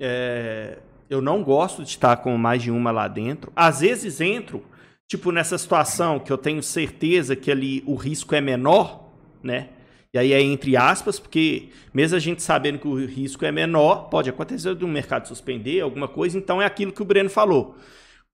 É, 0.00 0.78
eu 1.08 1.20
não 1.20 1.44
gosto 1.44 1.82
de 1.84 1.90
estar 1.90 2.16
com 2.16 2.36
mais 2.36 2.62
de 2.62 2.70
uma 2.70 2.90
lá 2.90 3.06
dentro. 3.06 3.52
Às 3.54 3.80
vezes 3.80 4.20
entro, 4.20 4.64
tipo 5.08 5.30
nessa 5.30 5.56
situação 5.56 6.18
que 6.18 6.32
eu 6.32 6.38
tenho 6.38 6.62
certeza 6.62 7.36
que 7.36 7.50
ali 7.50 7.84
o 7.86 7.94
risco 7.94 8.34
é 8.34 8.40
menor, 8.40 9.12
né? 9.42 9.68
E 10.12 10.18
aí 10.18 10.32
é 10.32 10.40
entre 10.40 10.76
aspas, 10.76 11.20
porque 11.20 11.68
mesmo 11.94 12.16
a 12.16 12.20
gente 12.20 12.42
sabendo 12.42 12.78
que 12.78 12.88
o 12.88 13.06
risco 13.06 13.44
é 13.44 13.52
menor, 13.52 14.08
pode 14.08 14.28
acontecer 14.28 14.74
do 14.74 14.88
mercado 14.88 15.28
suspender 15.28 15.80
alguma 15.80 16.08
coisa, 16.08 16.36
então 16.36 16.60
é 16.60 16.66
aquilo 16.66 16.92
que 16.92 17.00
o 17.00 17.04
Breno 17.04 17.30
falou. 17.30 17.76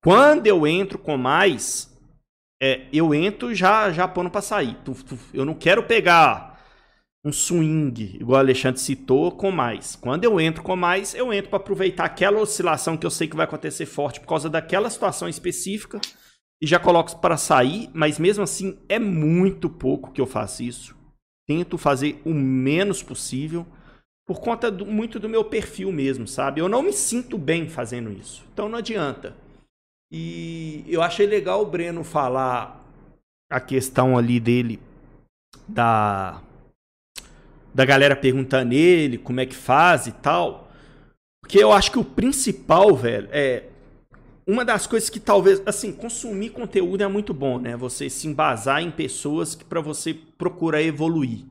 Quando 0.03 0.47
eu 0.47 0.67
entro 0.67 0.99
com 0.99 1.17
mais, 1.17 1.95
é, 2.63 2.87
eu 2.93 3.15
entro 3.15 3.55
já 3.55 3.93
já 3.93 4.09
pondo 4.09 4.31
para 4.31 4.41
sair. 4.41 4.77
Eu 5.35 5.45
não 5.45 5.55
quero 5.55 5.83
pegar 5.83 6.48
um 7.29 7.33
swing, 7.33 8.17
igual 8.21 8.39
o 8.39 8.41
Alexandre 8.41 8.81
citou, 8.81 9.31
com 9.31 9.51
mais. 9.51 9.95
Quando 9.95 10.25
eu 10.25 10.41
entro 10.41 10.63
com 10.63 10.75
mais, 10.75 11.15
eu 11.15 11.33
entro 11.33 11.51
para 11.51 11.59
aproveitar 11.59 12.05
aquela 12.05 12.41
oscilação 12.41 12.97
que 12.97 13.07
eu 13.07 13.11
sei 13.11 13.29
que 13.29 13.37
vai 13.37 13.45
acontecer 13.45 13.87
forte 13.87 14.21
por 14.21 14.27
causa 14.27 14.49
daquela 14.49 14.89
situação 14.89 15.29
específica 15.29 16.01
e 16.61 16.67
já 16.67 16.79
coloco 16.79 17.19
para 17.21 17.37
sair, 17.37 17.89
mas 17.93 18.19
mesmo 18.19 18.43
assim 18.43 18.79
é 18.89 18.99
muito 18.99 19.69
pouco 19.69 20.11
que 20.11 20.21
eu 20.21 20.27
faço 20.27 20.63
isso. 20.63 20.97
Tento 21.47 21.79
fazer 21.79 22.21
o 22.25 22.33
menos 22.35 23.03
possível 23.03 23.67
por 24.27 24.41
conta 24.41 24.71
do, 24.71 24.85
muito 24.85 25.19
do 25.19 25.29
meu 25.29 25.45
perfil 25.45 25.93
mesmo, 25.93 26.27
sabe? 26.27 26.61
Eu 26.61 26.69
não 26.69 26.83
me 26.83 26.93
sinto 26.93 27.39
bem 27.39 27.69
fazendo 27.69 28.13
isso, 28.13 28.45
então 28.53 28.69
não 28.69 28.79
adianta. 28.79 29.35
E 30.11 30.85
eu 30.89 31.03
achei 31.03 31.27
legal 31.27 31.63
o 31.63 31.67
Breno 31.67 32.03
falar 32.03 32.85
a 33.51 33.61
questão 33.61 34.19
ali 34.19 34.41
dele 34.41 34.81
da 35.67 36.43
da 37.79 37.85
galera 37.85 38.17
perguntando 38.17 38.75
ele 38.75 39.17
como 39.17 39.39
é 39.39 39.47
que 39.47 39.55
faz 39.55 40.09
e 40.09 40.13
tal. 40.13 40.69
Porque 41.41 41.63
eu 41.63 41.73
acho 41.73 41.93
que 41.93 41.99
o 42.01 42.05
principal, 42.05 42.97
velho, 42.97 43.29
é 43.31 43.67
uma 44.45 44.65
das 44.65 44.85
coisas 44.85 45.09
que 45.09 45.21
talvez, 45.21 45.63
assim, 45.65 45.93
consumir 45.93 46.51
conteúdo 46.51 47.05
é 47.05 47.07
muito 47.07 47.33
bom, 47.33 47.61
né? 47.61 47.77
Você 47.77 48.11
se 48.11 48.27
embasar 48.27 48.83
em 48.83 48.91
pessoas 48.91 49.55
que 49.55 49.65
para 49.65 49.81
você 49.81 50.13
procurar 50.13 50.83
evoluir. 50.83 51.45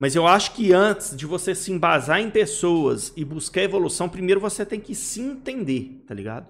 Mas 0.00 0.14
eu 0.14 0.24
acho 0.24 0.52
que 0.52 0.72
antes 0.72 1.16
de 1.16 1.26
você 1.26 1.52
se 1.52 1.72
embasar 1.72 2.20
em 2.20 2.30
pessoas 2.30 3.12
e 3.16 3.24
buscar 3.24 3.62
evolução, 3.62 4.08
primeiro 4.08 4.40
você 4.40 4.64
tem 4.64 4.78
que 4.78 4.94
se 4.94 5.20
entender, 5.20 6.00
tá 6.06 6.14
ligado? 6.14 6.46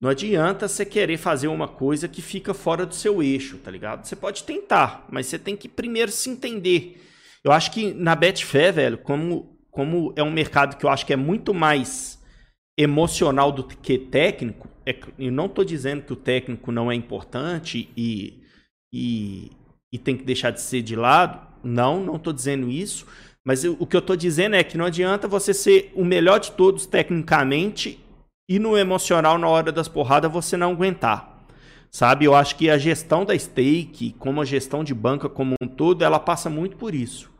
Não 0.00 0.08
adianta 0.08 0.68
você 0.68 0.86
querer 0.86 1.18
fazer 1.18 1.48
uma 1.48 1.68
coisa 1.68 2.08
que 2.08 2.22
fica 2.22 2.54
fora 2.54 2.86
do 2.86 2.94
seu 2.94 3.22
eixo, 3.22 3.58
tá 3.58 3.70
ligado? 3.70 4.06
Você 4.06 4.16
pode 4.16 4.44
tentar, 4.44 5.06
mas 5.10 5.26
você 5.26 5.38
tem 5.38 5.54
que 5.54 5.68
primeiro 5.68 6.10
se 6.10 6.30
entender. 6.30 7.04
Eu 7.44 7.52
acho 7.52 7.70
que 7.70 7.92
na 7.94 8.14
Betfair, 8.14 8.72
velho, 8.72 8.98
como, 8.98 9.58
como 9.70 10.12
é 10.16 10.22
um 10.22 10.30
mercado 10.30 10.76
que 10.76 10.84
eu 10.84 10.90
acho 10.90 11.06
que 11.06 11.12
é 11.12 11.16
muito 11.16 11.54
mais 11.54 12.18
emocional 12.76 13.50
do 13.50 13.64
que 13.64 13.98
técnico, 13.98 14.68
é, 14.86 14.96
eu 15.18 15.32
não 15.32 15.46
estou 15.46 15.64
dizendo 15.64 16.02
que 16.02 16.12
o 16.12 16.16
técnico 16.16 16.72
não 16.72 16.90
é 16.90 16.94
importante 16.94 17.90
e, 17.96 18.42
e, 18.92 19.50
e 19.92 19.98
tem 19.98 20.16
que 20.16 20.24
deixar 20.24 20.50
de 20.50 20.60
ser 20.60 20.82
de 20.82 20.96
lado. 20.96 21.46
Não, 21.62 22.02
não 22.02 22.16
estou 22.16 22.32
dizendo 22.32 22.70
isso. 22.70 23.06
Mas 23.44 23.64
eu, 23.64 23.76
o 23.78 23.86
que 23.86 23.96
eu 23.96 24.00
estou 24.00 24.16
dizendo 24.16 24.56
é 24.56 24.64
que 24.64 24.78
não 24.78 24.84
adianta 24.84 25.26
você 25.26 25.52
ser 25.52 25.92
o 25.94 26.04
melhor 26.04 26.38
de 26.38 26.52
todos 26.52 26.86
tecnicamente 26.86 27.98
e 28.48 28.58
no 28.58 28.78
emocional, 28.78 29.36
na 29.36 29.46
hora 29.46 29.70
das 29.70 29.88
porradas, 29.88 30.32
você 30.32 30.56
não 30.56 30.72
aguentar. 30.72 31.27
Sabe, 31.90 32.24
eu 32.24 32.34
acho 32.34 32.56
que 32.56 32.68
a 32.68 32.78
gestão 32.78 33.24
da 33.24 33.38
stake, 33.38 34.14
como 34.18 34.40
a 34.40 34.44
gestão 34.44 34.84
de 34.84 34.94
banca 34.94 35.28
como 35.28 35.54
um 35.60 35.66
todo, 35.66 36.04
ela 36.04 36.20
passa 36.20 36.50
muito 36.50 36.76
por 36.76 36.94
isso. 36.94 37.30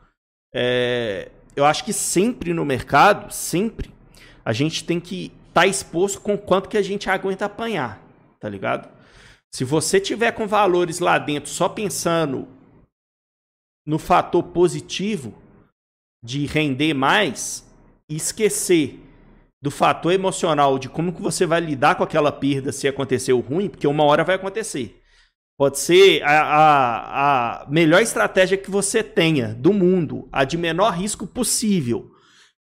É, 0.54 1.30
eu 1.54 1.64
acho 1.64 1.84
que 1.84 1.92
sempre 1.92 2.54
no 2.54 2.64
mercado, 2.64 3.30
sempre, 3.32 3.92
a 4.44 4.52
gente 4.52 4.84
tem 4.84 4.98
que 4.98 5.26
estar 5.48 5.62
tá 5.62 5.66
exposto 5.66 6.20
com 6.20 6.36
quanto 6.38 6.68
que 6.68 6.76
a 6.76 6.82
gente 6.82 7.10
aguenta 7.10 7.44
apanhar, 7.44 8.02
tá 8.40 8.48
ligado? 8.48 8.88
Se 9.52 9.64
você 9.64 10.00
tiver 10.00 10.32
com 10.32 10.46
valores 10.46 10.98
lá 10.98 11.18
dentro 11.18 11.50
só 11.50 11.68
pensando 11.68 12.48
no 13.86 13.98
fator 13.98 14.42
positivo 14.42 15.34
de 16.22 16.46
render 16.46 16.94
mais 16.94 17.66
esquecer 18.08 19.00
do 19.60 19.70
fator 19.70 20.12
emocional 20.12 20.78
de 20.78 20.88
como 20.88 21.12
que 21.12 21.20
você 21.20 21.44
vai 21.44 21.60
lidar 21.60 21.96
com 21.96 22.04
aquela 22.04 22.30
perda 22.30 22.72
se 22.72 22.86
aconteceu 22.86 23.40
ruim, 23.40 23.68
porque 23.68 23.86
uma 23.86 24.04
hora 24.04 24.24
vai 24.24 24.36
acontecer. 24.36 25.00
Pode 25.58 25.80
ser 25.80 26.22
a, 26.22 26.42
a, 26.42 27.62
a 27.64 27.68
melhor 27.68 28.00
estratégia 28.00 28.56
que 28.56 28.70
você 28.70 29.02
tenha 29.02 29.48
do 29.54 29.72
mundo, 29.72 30.28
a 30.30 30.44
de 30.44 30.56
menor 30.56 30.90
risco 30.90 31.26
possível. 31.26 32.12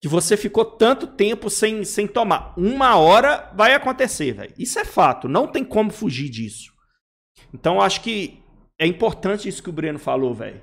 Que 0.01 0.09
você 0.09 0.37
ficou 0.37 0.65
tanto 0.65 1.07
tempo 1.07 1.51
sem, 1.51 1.85
sem 1.85 2.07
tomar. 2.07 2.55
Uma 2.57 2.97
hora 2.97 3.51
vai 3.55 3.75
acontecer, 3.75 4.33
velho. 4.33 4.55
Isso 4.59 4.79
é 4.79 4.85
fato. 4.85 5.29
Não 5.29 5.47
tem 5.47 5.63
como 5.63 5.91
fugir 5.91 6.31
disso. 6.31 6.73
Então, 7.53 7.81
acho 7.81 8.01
que 8.01 8.43
é 8.79 8.87
importante 8.87 9.49
isso 9.49 9.63
que 9.63 9.71
o 9.71 9.73
Breno 9.73 9.99
falou, 9.99 10.35
velho. 10.35 10.63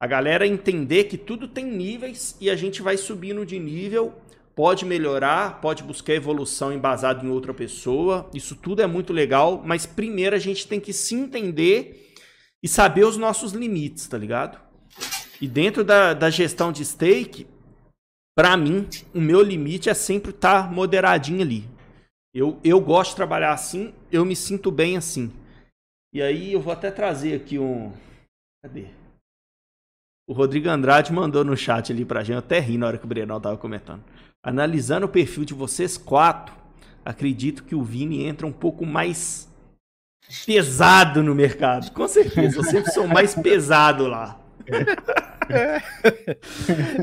A 0.00 0.06
galera 0.06 0.46
entender 0.46 1.04
que 1.04 1.18
tudo 1.18 1.48
tem 1.48 1.64
níveis 1.64 2.36
e 2.40 2.48
a 2.48 2.56
gente 2.56 2.80
vai 2.80 2.96
subindo 2.96 3.44
de 3.44 3.58
nível 3.58 4.14
pode 4.56 4.86
melhorar, 4.86 5.60
pode 5.60 5.82
buscar 5.82 6.14
evolução 6.14 6.72
embasado 6.72 7.24
em 7.24 7.28
outra 7.28 7.52
pessoa. 7.52 8.28
Isso 8.32 8.56
tudo 8.56 8.80
é 8.80 8.86
muito 8.86 9.12
legal, 9.12 9.62
mas 9.62 9.84
primeiro 9.84 10.34
a 10.34 10.38
gente 10.38 10.66
tem 10.66 10.80
que 10.80 10.94
se 10.94 11.14
entender 11.14 12.14
e 12.62 12.66
saber 12.66 13.04
os 13.04 13.18
nossos 13.18 13.52
limites, 13.52 14.08
tá 14.08 14.16
ligado? 14.16 14.58
E 15.40 15.46
dentro 15.46 15.84
da, 15.84 16.14
da 16.14 16.30
gestão 16.30 16.72
de 16.72 16.82
stake, 16.82 17.46
para 18.34 18.56
mim, 18.56 18.88
o 19.14 19.20
meu 19.20 19.42
limite 19.42 19.90
é 19.90 19.94
sempre 19.94 20.30
estar 20.30 20.64
tá 20.64 20.72
moderadinho 20.72 21.42
ali. 21.42 21.68
Eu, 22.34 22.58
eu 22.64 22.80
gosto 22.80 23.10
de 23.10 23.16
trabalhar 23.16 23.52
assim, 23.52 23.94
eu 24.10 24.24
me 24.24 24.34
sinto 24.34 24.70
bem 24.70 24.96
assim. 24.96 25.30
E 26.14 26.22
aí 26.22 26.54
eu 26.54 26.60
vou 26.60 26.72
até 26.72 26.90
trazer 26.90 27.34
aqui 27.34 27.58
um. 27.58 27.92
Cadê? 28.62 28.86
O 30.26 30.32
Rodrigo 30.32 30.68
Andrade 30.68 31.12
mandou 31.12 31.44
no 31.44 31.56
chat 31.56 31.92
ali 31.92 32.04
pra 32.04 32.24
gente, 32.24 32.32
eu 32.32 32.38
até 32.38 32.58
ri 32.58 32.78
na 32.78 32.86
hora 32.86 32.98
que 32.98 33.04
o 33.04 33.08
Brenal 33.08 33.40
tava 33.40 33.56
comentando. 33.58 34.02
Analisando 34.46 35.06
o 35.06 35.08
perfil 35.08 35.44
de 35.44 35.52
vocês 35.52 35.98
quatro, 35.98 36.54
acredito 37.04 37.64
que 37.64 37.74
o 37.74 37.82
Vini 37.82 38.24
entra 38.24 38.46
um 38.46 38.52
pouco 38.52 38.86
mais 38.86 39.48
pesado 40.46 41.20
no 41.20 41.34
mercado. 41.34 41.90
Com 41.90 42.06
certeza, 42.06 42.58
eu 42.58 42.64
sempre 42.64 42.92
sou 42.92 43.08
mais 43.08 43.34
pesado 43.34 44.06
lá. 44.06 44.40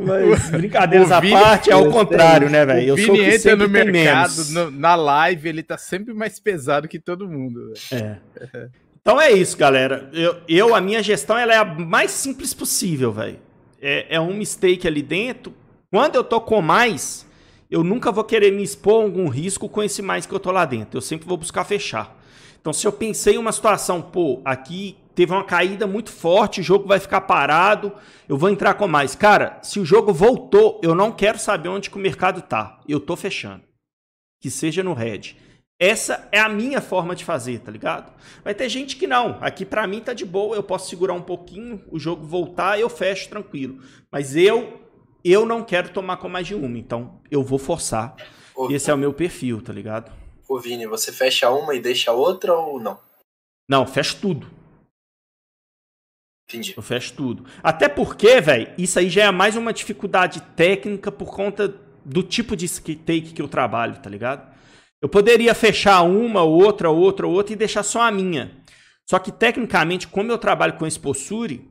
Mas 0.06 0.50
brincadeiras 0.50 1.12
à 1.12 1.22
parte, 1.22 1.70
é 1.70 1.76
o 1.76 1.92
contrário, 1.92 2.50
né, 2.50 2.66
velho? 2.66 2.88
Eu 2.88 2.98
sou 2.98 3.16
que 3.16 3.22
entra 3.22 3.56
no 3.58 3.68
mercado, 3.70 4.46
no, 4.50 4.72
na 4.72 4.96
live, 4.96 5.50
ele 5.50 5.64
tá 5.64 5.78
sempre 5.78 6.14
mais 6.14 6.40
pesado 6.40 6.88
que 6.88 7.00
todo 7.00 7.28
mundo. 7.28 7.74
É. 7.92 8.18
Então 9.02 9.20
é 9.20 9.32
isso, 9.32 9.58
galera. 9.58 10.10
Eu, 10.14 10.38
eu, 10.48 10.74
a 10.76 10.80
minha 10.80 11.04
gestão, 11.04 11.38
ela 11.38 11.54
é 11.54 11.58
a 11.58 11.66
mais 11.66 12.12
simples 12.12 12.54
possível, 12.54 13.12
velho. 13.12 13.40
É, 13.82 14.16
é 14.16 14.20
um 14.20 14.34
mistake 14.34 14.88
ali 14.88 15.02
dentro. 15.02 15.54
Quando 15.92 16.16
eu 16.16 16.24
tô 16.24 16.42
com 16.42 16.62
mais, 16.62 17.26
eu 17.74 17.84
nunca 17.84 18.12
vou 18.12 18.24
querer 18.24 18.52
me 18.52 18.62
expor 18.62 19.02
a 19.02 19.04
algum 19.04 19.28
risco 19.28 19.68
com 19.68 19.82
esse 19.82 20.00
mais 20.00 20.28
que 20.28 20.34
eu 20.34 20.40
tô 20.40 20.52
lá 20.52 20.64
dentro. 20.64 20.96
Eu 20.96 21.02
sempre 21.02 21.28
vou 21.28 21.36
buscar 21.36 21.64
fechar. 21.64 22.16
Então, 22.62 22.72
se 22.72 22.86
eu 22.86 22.92
pensei 22.92 23.34
em 23.34 23.40
uma 23.40 23.52
situação, 23.52 24.00
pô, 24.00 24.40
aqui 24.46 24.96
teve 25.16 25.32
uma 25.32 25.44
caída 25.44 25.88
muito 25.88 26.12
forte, 26.12 26.62
o 26.62 26.64
jogo 26.64 26.88
vai 26.88 27.00
ficar 27.00 27.22
parado, 27.22 27.92
eu 28.30 28.38
vou 28.38 28.52
entrar 28.52 28.76
com 28.76 28.88
mais. 28.88 29.16
Cara, 29.16 29.58
se 29.64 29.80
o 29.80 29.86
jogo 29.86 30.14
voltou, 30.14 30.80
eu 30.84 30.94
não 30.94 31.12
quero 31.12 31.40
saber 31.40 31.68
onde 31.70 31.90
que 31.90 31.98
o 31.98 32.00
mercado 32.00 32.44
tá. 32.44 32.80
Eu 32.88 33.00
tô 33.00 33.16
fechando. 33.16 33.64
Que 34.40 34.52
seja 34.52 34.84
no 34.84 34.94
red. 34.94 35.36
Essa 35.80 36.30
é 36.32 36.40
a 36.40 36.48
minha 36.48 36.80
forma 36.80 37.16
de 37.16 37.26
fazer, 37.26 37.58
tá 37.58 37.72
ligado? 37.72 38.14
Vai 38.44 38.54
ter 38.54 38.70
gente 38.70 38.98
que 38.98 39.08
não. 39.08 39.40
Aqui 39.42 39.66
para 39.66 39.88
mim 39.88 40.00
tá 40.00 40.14
de 40.14 40.26
boa, 40.26 40.56
eu 40.56 40.62
posso 40.62 40.88
segurar 40.88 41.14
um 41.14 41.24
pouquinho, 41.24 41.82
o 41.90 41.98
jogo 41.98 42.24
voltar, 42.24 42.80
eu 42.80 42.88
fecho 42.88 43.30
tranquilo. 43.30 43.80
Mas 44.12 44.36
eu 44.36 44.83
eu 45.24 45.46
não 45.46 45.64
quero 45.64 45.90
tomar 45.90 46.18
com 46.18 46.28
mais 46.28 46.48
de 46.48 46.56
uma, 46.56 46.78
então 46.78 47.22
eu 47.32 47.44
vou 47.44 47.60
forçar. 47.60 48.16
Ô, 48.56 48.70
Esse 48.70 48.92
é 48.92 48.94
o 48.94 48.98
meu 48.98 49.14
perfil, 49.14 49.62
tá 49.62 49.72
ligado? 49.72 50.12
Ô 50.48 50.60
Vini, 50.60 50.86
você 50.86 51.12
fecha 51.12 51.50
uma 51.50 51.74
e 51.74 51.80
deixa 51.80 52.12
outra 52.12 52.54
ou 52.54 52.80
não? 52.80 53.00
Não, 53.68 53.88
fecho 53.88 54.18
tudo. 54.20 54.52
Entendi. 56.48 56.74
Eu 56.76 56.84
fecho 56.84 57.14
tudo. 57.14 57.46
Até 57.64 57.88
porque, 57.88 58.40
velho, 58.42 58.74
isso 58.78 59.00
aí 59.00 59.10
já 59.10 59.24
é 59.24 59.32
mais 59.32 59.56
uma 59.56 59.74
dificuldade 59.74 60.42
técnica 60.56 61.12
por 61.12 61.34
conta 61.34 61.74
do 62.06 62.22
tipo 62.22 62.56
de 62.56 62.68
take 62.70 63.34
que 63.34 63.42
eu 63.42 63.48
trabalho, 63.48 64.00
tá 64.02 64.10
ligado? 64.10 64.54
Eu 65.02 65.10
poderia 65.10 65.54
fechar 65.56 66.02
uma, 66.04 66.44
outra, 66.44 66.90
outra, 66.90 67.28
outra 67.28 67.54
e 67.54 67.58
deixar 67.58 67.84
só 67.84 68.02
a 68.02 68.12
minha. 68.12 68.64
Só 69.10 69.20
que, 69.20 69.32
tecnicamente, 69.32 70.08
como 70.08 70.32
eu 70.32 70.38
trabalho 70.38 70.78
com 70.78 70.88
Exposure, 70.88 71.70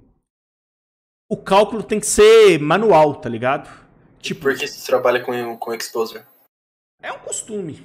o 1.33 1.37
cálculo 1.39 1.83
tem 1.83 1.99
que 1.99 2.07
ser 2.07 2.59
manual, 2.59 3.15
tá 3.15 3.27
ligado? 3.27 3.67
Tipo, 4.21 4.43
Por 4.43 4.55
que 4.55 4.67
você 4.67 4.87
trabalha 4.87 5.19
com, 5.21 5.57
com 5.57 5.73
Exposure? 5.73 6.23
É 7.03 7.11
um 7.11 7.19
costume. 7.21 7.83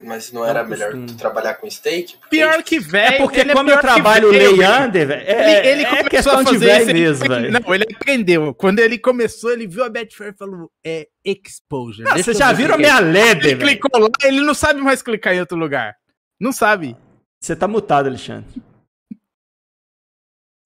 Mas 0.00 0.30
não 0.30 0.46
era 0.46 0.62
melhor 0.62 0.92
tu 0.92 1.16
trabalhar 1.16 1.54
com 1.54 1.68
steak? 1.68 2.16
Pior 2.30 2.62
que 2.62 2.78
velho. 2.78 3.14
É 3.16 3.18
porque 3.18 3.44
como 3.46 3.68
é 3.68 3.74
eu 3.74 3.80
trabalho 3.80 4.30
Leander, 4.30 5.08
velho. 5.08 5.22
É, 5.26 5.66
ele, 5.66 5.82
ele 5.82 5.82
é 5.82 6.04
questão 6.04 6.44
de 6.44 6.56
velho 6.56 6.86
mesmo, 6.86 7.28
velho. 7.28 7.50
Não, 7.50 7.74
ele 7.74 7.84
aprendeu. 7.92 8.54
Quando 8.54 8.78
ele 8.78 8.96
começou, 8.96 9.50
ele 9.50 9.66
viu 9.66 9.82
a 9.82 9.88
Betfair 9.88 10.32
e 10.32 10.36
falou: 10.36 10.70
é 10.86 11.08
exposure. 11.24 12.08
Ah, 12.08 12.16
vocês 12.16 12.38
já 12.38 12.52
viram 12.52 12.76
a 12.76 12.78
minha 12.78 13.00
LED, 13.00 13.40
velho? 13.40 13.60
Ele 13.60 13.76
clicou 13.76 14.00
lá, 14.00 14.08
ele 14.22 14.40
não 14.40 14.54
sabe 14.54 14.80
mais 14.80 15.02
clicar 15.02 15.34
em 15.34 15.40
outro 15.40 15.58
lugar. 15.58 15.96
Não 16.38 16.52
sabe. 16.52 16.96
Você 17.40 17.56
tá 17.56 17.66
mutado, 17.66 18.06
Alexandre. 18.06 18.62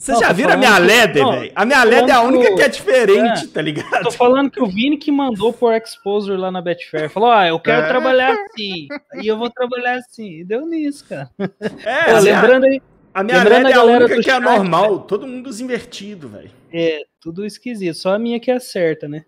Vocês 0.03 0.18
já 0.18 0.32
viram 0.32 0.55
a 0.55 0.57
minha 0.57 0.78
LED, 0.78 1.12
velho? 1.12 1.53
A 1.55 1.64
minha 1.64 1.84
LED 1.84 2.11
é 2.11 2.12
a 2.12 2.22
única 2.22 2.48
que, 2.48 2.57
que 2.57 2.62
é 2.62 2.68
diferente, 2.68 3.44
é, 3.44 3.46
tá 3.46 3.62
ligado? 3.62 4.03
Tô 4.03 4.11
falando 4.11 4.50
que 4.50 4.61
o 4.61 4.66
Vini 4.66 4.96
que 4.96 5.12
mandou 5.12 5.53
por 5.53 5.72
Exposure 5.72 6.36
lá 6.36 6.50
na 6.50 6.61
Betfair. 6.61 7.09
Falou, 7.09 7.30
ah, 7.30 7.46
eu 7.46 7.61
quero 7.61 7.82
é. 7.82 7.88
trabalhar 7.88 8.32
assim. 8.32 8.88
E 9.22 9.28
eu 9.28 9.38
vou 9.38 9.48
trabalhar 9.48 9.94
assim. 9.94 10.40
E 10.40 10.44
deu 10.44 10.66
nisso, 10.66 11.07
cara. 11.09 11.30
É, 11.84 12.14
Pô, 12.14 12.18
lembrando 12.18 12.64
aí. 12.64 12.82
A 13.14 13.22
minha 13.22 13.44
LED 13.44 13.70
é 13.70 13.74
a 13.74 13.84
única 13.84 14.20
que 14.20 14.30
é 14.30 14.40
normal. 14.40 14.88
Véio. 14.88 14.98
Todo 15.03 15.24
mundo 15.24 15.50
invertido, 15.61 16.28
velho. 16.28 16.50
É, 16.72 17.03
tudo 17.20 17.46
esquisito. 17.46 17.94
Só 17.94 18.12
a 18.12 18.18
minha 18.18 18.40
que 18.40 18.50
é 18.50 18.59
certa, 18.59 19.07
né? 19.07 19.24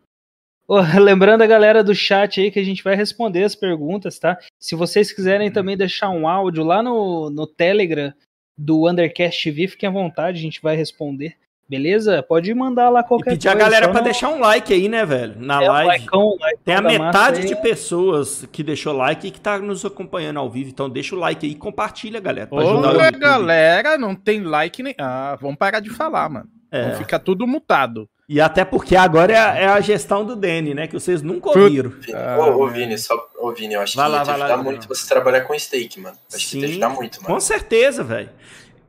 lembrando 1.00 1.42
a 1.42 1.46
galera 1.46 1.84
do 1.84 1.94
chat 1.94 2.40
aí 2.40 2.50
que 2.50 2.58
a 2.58 2.64
gente 2.64 2.82
vai 2.82 2.96
responder 2.96 3.44
as 3.44 3.54
perguntas, 3.54 4.18
tá? 4.18 4.36
Se 4.58 4.74
vocês 4.74 5.12
quiserem 5.12 5.52
também 5.52 5.76
deixar 5.76 6.10
um 6.10 6.26
áudio 6.26 6.64
lá 6.64 6.82
no, 6.82 7.30
no 7.30 7.46
Telegram, 7.46 8.12
do 8.56 8.88
Undercast 8.88 9.42
TV, 9.42 9.68
fiquem 9.68 9.88
à 9.88 9.92
vontade, 9.92 10.38
a 10.38 10.42
gente 10.42 10.62
vai 10.62 10.76
responder. 10.76 11.36
Beleza? 11.66 12.22
Pode 12.22 12.52
mandar 12.52 12.90
lá 12.90 13.02
qualquer 13.02 13.30
e 13.30 13.34
pedir 13.34 13.48
coisa. 13.48 13.58
a 13.58 13.70
galera 13.70 13.88
para 13.90 14.02
deixar 14.02 14.28
um 14.28 14.38
like 14.38 14.72
aí, 14.72 14.86
né, 14.86 15.04
velho? 15.06 15.34
Na 15.38 15.62
é, 15.62 15.68
live. 15.68 16.04
Likeão, 16.04 16.30
likeão 16.32 16.58
Tem 16.62 16.74
a 16.74 16.82
metade 16.82 17.46
de 17.46 17.56
pessoas 17.56 18.46
que 18.52 18.62
deixou 18.62 18.92
like 18.92 19.26
e 19.26 19.30
que 19.30 19.40
tá 19.40 19.58
nos 19.58 19.82
acompanhando 19.82 20.38
ao 20.38 20.50
vivo. 20.50 20.68
Então 20.68 20.90
deixa 20.90 21.16
o 21.16 21.18
like 21.18 21.46
aí 21.46 21.52
e 21.52 21.56
compartilha, 21.56 22.20
galera. 22.20 22.46
Pra 22.46 22.58
Ô, 22.58 22.80
galera, 23.18 23.96
não 23.96 24.14
tem 24.14 24.42
like 24.42 24.82
nem. 24.82 24.94
Ah, 24.98 25.38
vamos 25.40 25.56
parar 25.56 25.80
de 25.80 25.88
falar, 25.88 26.28
mano. 26.28 26.48
É. 26.70 26.96
Ficar 26.96 27.18
tudo 27.18 27.46
mutado. 27.46 28.08
E 28.26 28.40
até 28.40 28.64
porque 28.64 28.96
agora 28.96 29.32
é 29.32 29.36
a, 29.36 29.54
é 29.54 29.66
a 29.66 29.80
gestão 29.80 30.24
do 30.24 30.34
Dene, 30.34 30.72
né? 30.72 30.86
Que 30.86 30.94
vocês 30.94 31.20
nunca 31.20 31.50
ouviram. 31.50 31.92
Ah, 32.14 32.38
ô, 32.38 32.62
ô, 32.62 32.68
Vini, 32.68 32.96
só, 32.96 33.14
ô, 33.38 33.52
Vini, 33.52 33.74
eu 33.74 33.82
acho 33.82 33.96
vai 33.96 34.06
que 34.06 34.12
lá, 34.12 34.18
ia 34.18 34.24
te 34.24 34.30
ajudar 34.30 34.56
lá, 34.56 34.62
muito 34.62 34.88
você 34.88 35.06
trabalhar 35.06 35.42
com 35.42 35.58
steak, 35.58 36.00
mano. 36.00 36.16
Acho 36.32 36.46
Sim, 36.46 36.50
que 36.50 36.56
ia 36.56 36.66
te 36.66 36.70
ajudar 36.72 36.88
muito, 36.88 37.22
mano. 37.22 37.34
Com 37.34 37.40
certeza, 37.40 38.02
velho. 38.02 38.30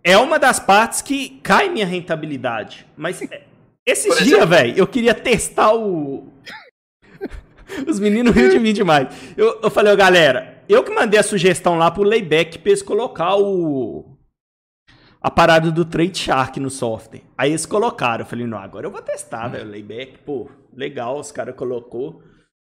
É 0.01 0.17
uma 0.17 0.39
das 0.39 0.59
partes 0.59 1.01
que 1.01 1.39
cai 1.43 1.67
minha 1.67 1.86
rentabilidade. 1.86 2.86
Mas 2.95 3.21
é, 3.23 3.43
esses 3.86 4.23
dias, 4.23 4.47
velho, 4.47 4.73
eu 4.77 4.88
queria 4.88 5.13
testar 5.13 5.73
o. 5.75 6.31
Os 7.86 7.99
meninos 7.99 8.33
riam 8.33 8.49
de 8.49 8.59
mim 8.59 8.71
demais. 8.71 9.07
Eu, 9.36 9.59
eu 9.63 9.71
falei, 9.71 9.91
ó, 9.91 9.95
galera, 9.95 10.63
eu 10.69 10.83
que 10.83 10.93
mandei 10.93 11.19
a 11.19 11.23
sugestão 11.23 11.77
lá 11.77 11.91
pro 11.91 12.03
Layback 12.03 12.59
pra 12.59 12.69
eles 12.69 12.81
colocar 12.81 13.36
o 13.36 14.14
a 15.26 15.32
parada 15.32 15.71
do 15.71 15.84
Trade 15.84 16.19
Shark 16.19 16.59
no 16.59 16.69
software. 16.69 17.23
Aí 17.36 17.49
eles 17.49 17.65
colocaram. 17.65 18.23
Eu 18.23 18.28
falei, 18.28 18.45
não, 18.45 18.59
agora 18.59 18.86
eu 18.86 18.91
vou 18.91 19.01
testar, 19.01 19.47
velho. 19.47 19.67
Layback, 19.67 20.19
pô, 20.19 20.47
legal, 20.71 21.19
os 21.19 21.32
caras 21.32 21.55
colocou. 21.55 22.21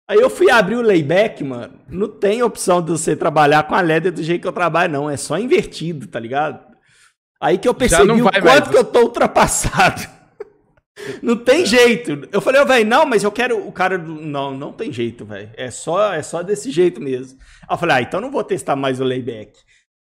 Aí 0.09 0.19
eu 0.19 0.29
fui 0.29 0.51
abrir 0.51 0.75
o 0.75 0.83
layback, 0.83 1.45
mano. 1.45 1.75
Não 1.89 2.09
tem 2.09 2.43
opção 2.43 2.83
de 2.83 2.91
você 2.91 3.15
trabalhar 3.15 3.63
com 3.69 3.77
a 3.77 3.81
LED 3.81 4.11
do 4.11 4.21
jeito 4.25 4.43
que 4.43 4.49
eu 4.49 4.53
trabalho, 4.53 4.93
não. 4.93 5.09
É 5.09 5.17
só 5.17 5.39
invertido, 5.39 6.09
tá 6.09 6.19
ligado? 6.19 6.59
Aí 7.41 7.57
que 7.57 7.69
eu 7.69 7.73
percebi 7.73 8.21
o 8.21 8.25
quanto 8.25 8.45
mais. 8.45 8.69
que 8.69 8.77
eu 8.77 8.83
tô 8.83 9.03
ultrapassado. 9.03 10.03
não 11.23 11.37
tem 11.37 11.65
jeito. 11.65 12.29
Eu 12.33 12.41
falei, 12.41 12.61
oh, 12.61 12.67
velho, 12.67 12.85
não, 12.85 13.07
mas 13.07 13.23
eu 13.23 13.31
quero 13.31 13.65
o 13.65 13.71
cara 13.71 13.97
do. 13.97 14.13
Não, 14.13 14.59
não 14.59 14.73
tem 14.73 14.93
jeito, 14.93 15.25
velho. 15.25 15.51
É 15.57 15.71
só, 15.71 16.13
é 16.13 16.21
só 16.21 16.43
desse 16.43 16.73
jeito 16.73 17.01
mesmo. 17.01 17.39
Aí 17.69 17.75
eu 17.77 17.79
falei, 17.79 17.97
ah, 17.99 18.03
então 18.03 18.21
não 18.21 18.33
vou 18.33 18.43
testar 18.43 18.75
mais 18.75 19.01
o 19.01 19.05
layback. 19.05 19.57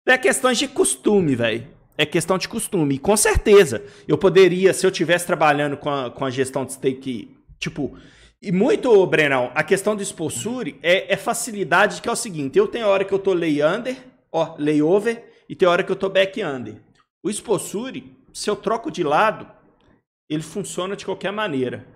É 0.08 0.16
questões 0.16 0.60
de 0.60 0.68
costume, 0.68 1.34
velho. 1.34 1.75
É 1.98 2.06
questão 2.06 2.38
de 2.38 2.48
costume. 2.48 2.96
E 2.96 3.00
com 3.00 3.16
certeza, 3.16 3.84
eu 4.08 4.18
poderia, 4.18 4.74
se 4.74 4.86
eu 4.86 4.90
estivesse 4.90 5.26
trabalhando 5.26 5.78
com 5.78 5.90
a, 5.90 6.12
com 6.12 6.26
a 6.26 6.30
gestão 6.30 6.66
de 6.66 6.74
stake, 6.74 7.38
tipo. 7.60 7.98
E 8.42 8.52
muito, 8.52 9.06
Brenão, 9.08 9.52
a 9.56 9.64
questão 9.64 9.96
do 9.96 10.04
expulsure 10.04 10.78
é, 10.84 11.14
é 11.14 11.18
facilidade, 11.18 12.02
que 12.02 12.10
é 12.10 12.12
o 12.12 12.16
seguinte: 12.16 12.58
eu 12.58 12.68
tenho 12.68 12.88
hora 12.88 13.06
que 13.06 13.14
eu 13.14 13.20
tô 13.20 13.34
lay 13.34 13.64
under, 13.64 13.96
ó, 14.32 14.56
lay 14.60 14.82
over, 14.82 15.24
e 15.48 15.56
tem 15.56 15.68
hora 15.68 15.84
que 15.84 15.92
eu 15.92 15.96
tô 15.96 16.10
back 16.10 16.44
under. 16.44 16.82
O 17.24 17.30
expulsure, 17.30 18.16
se 18.34 18.50
eu 18.50 18.56
troco 18.56 18.92
de 18.92 19.04
lado, 19.04 19.48
ele 20.30 20.44
funciona 20.44 20.96
de 20.96 21.06
qualquer 21.06 21.32
maneira 21.32 21.88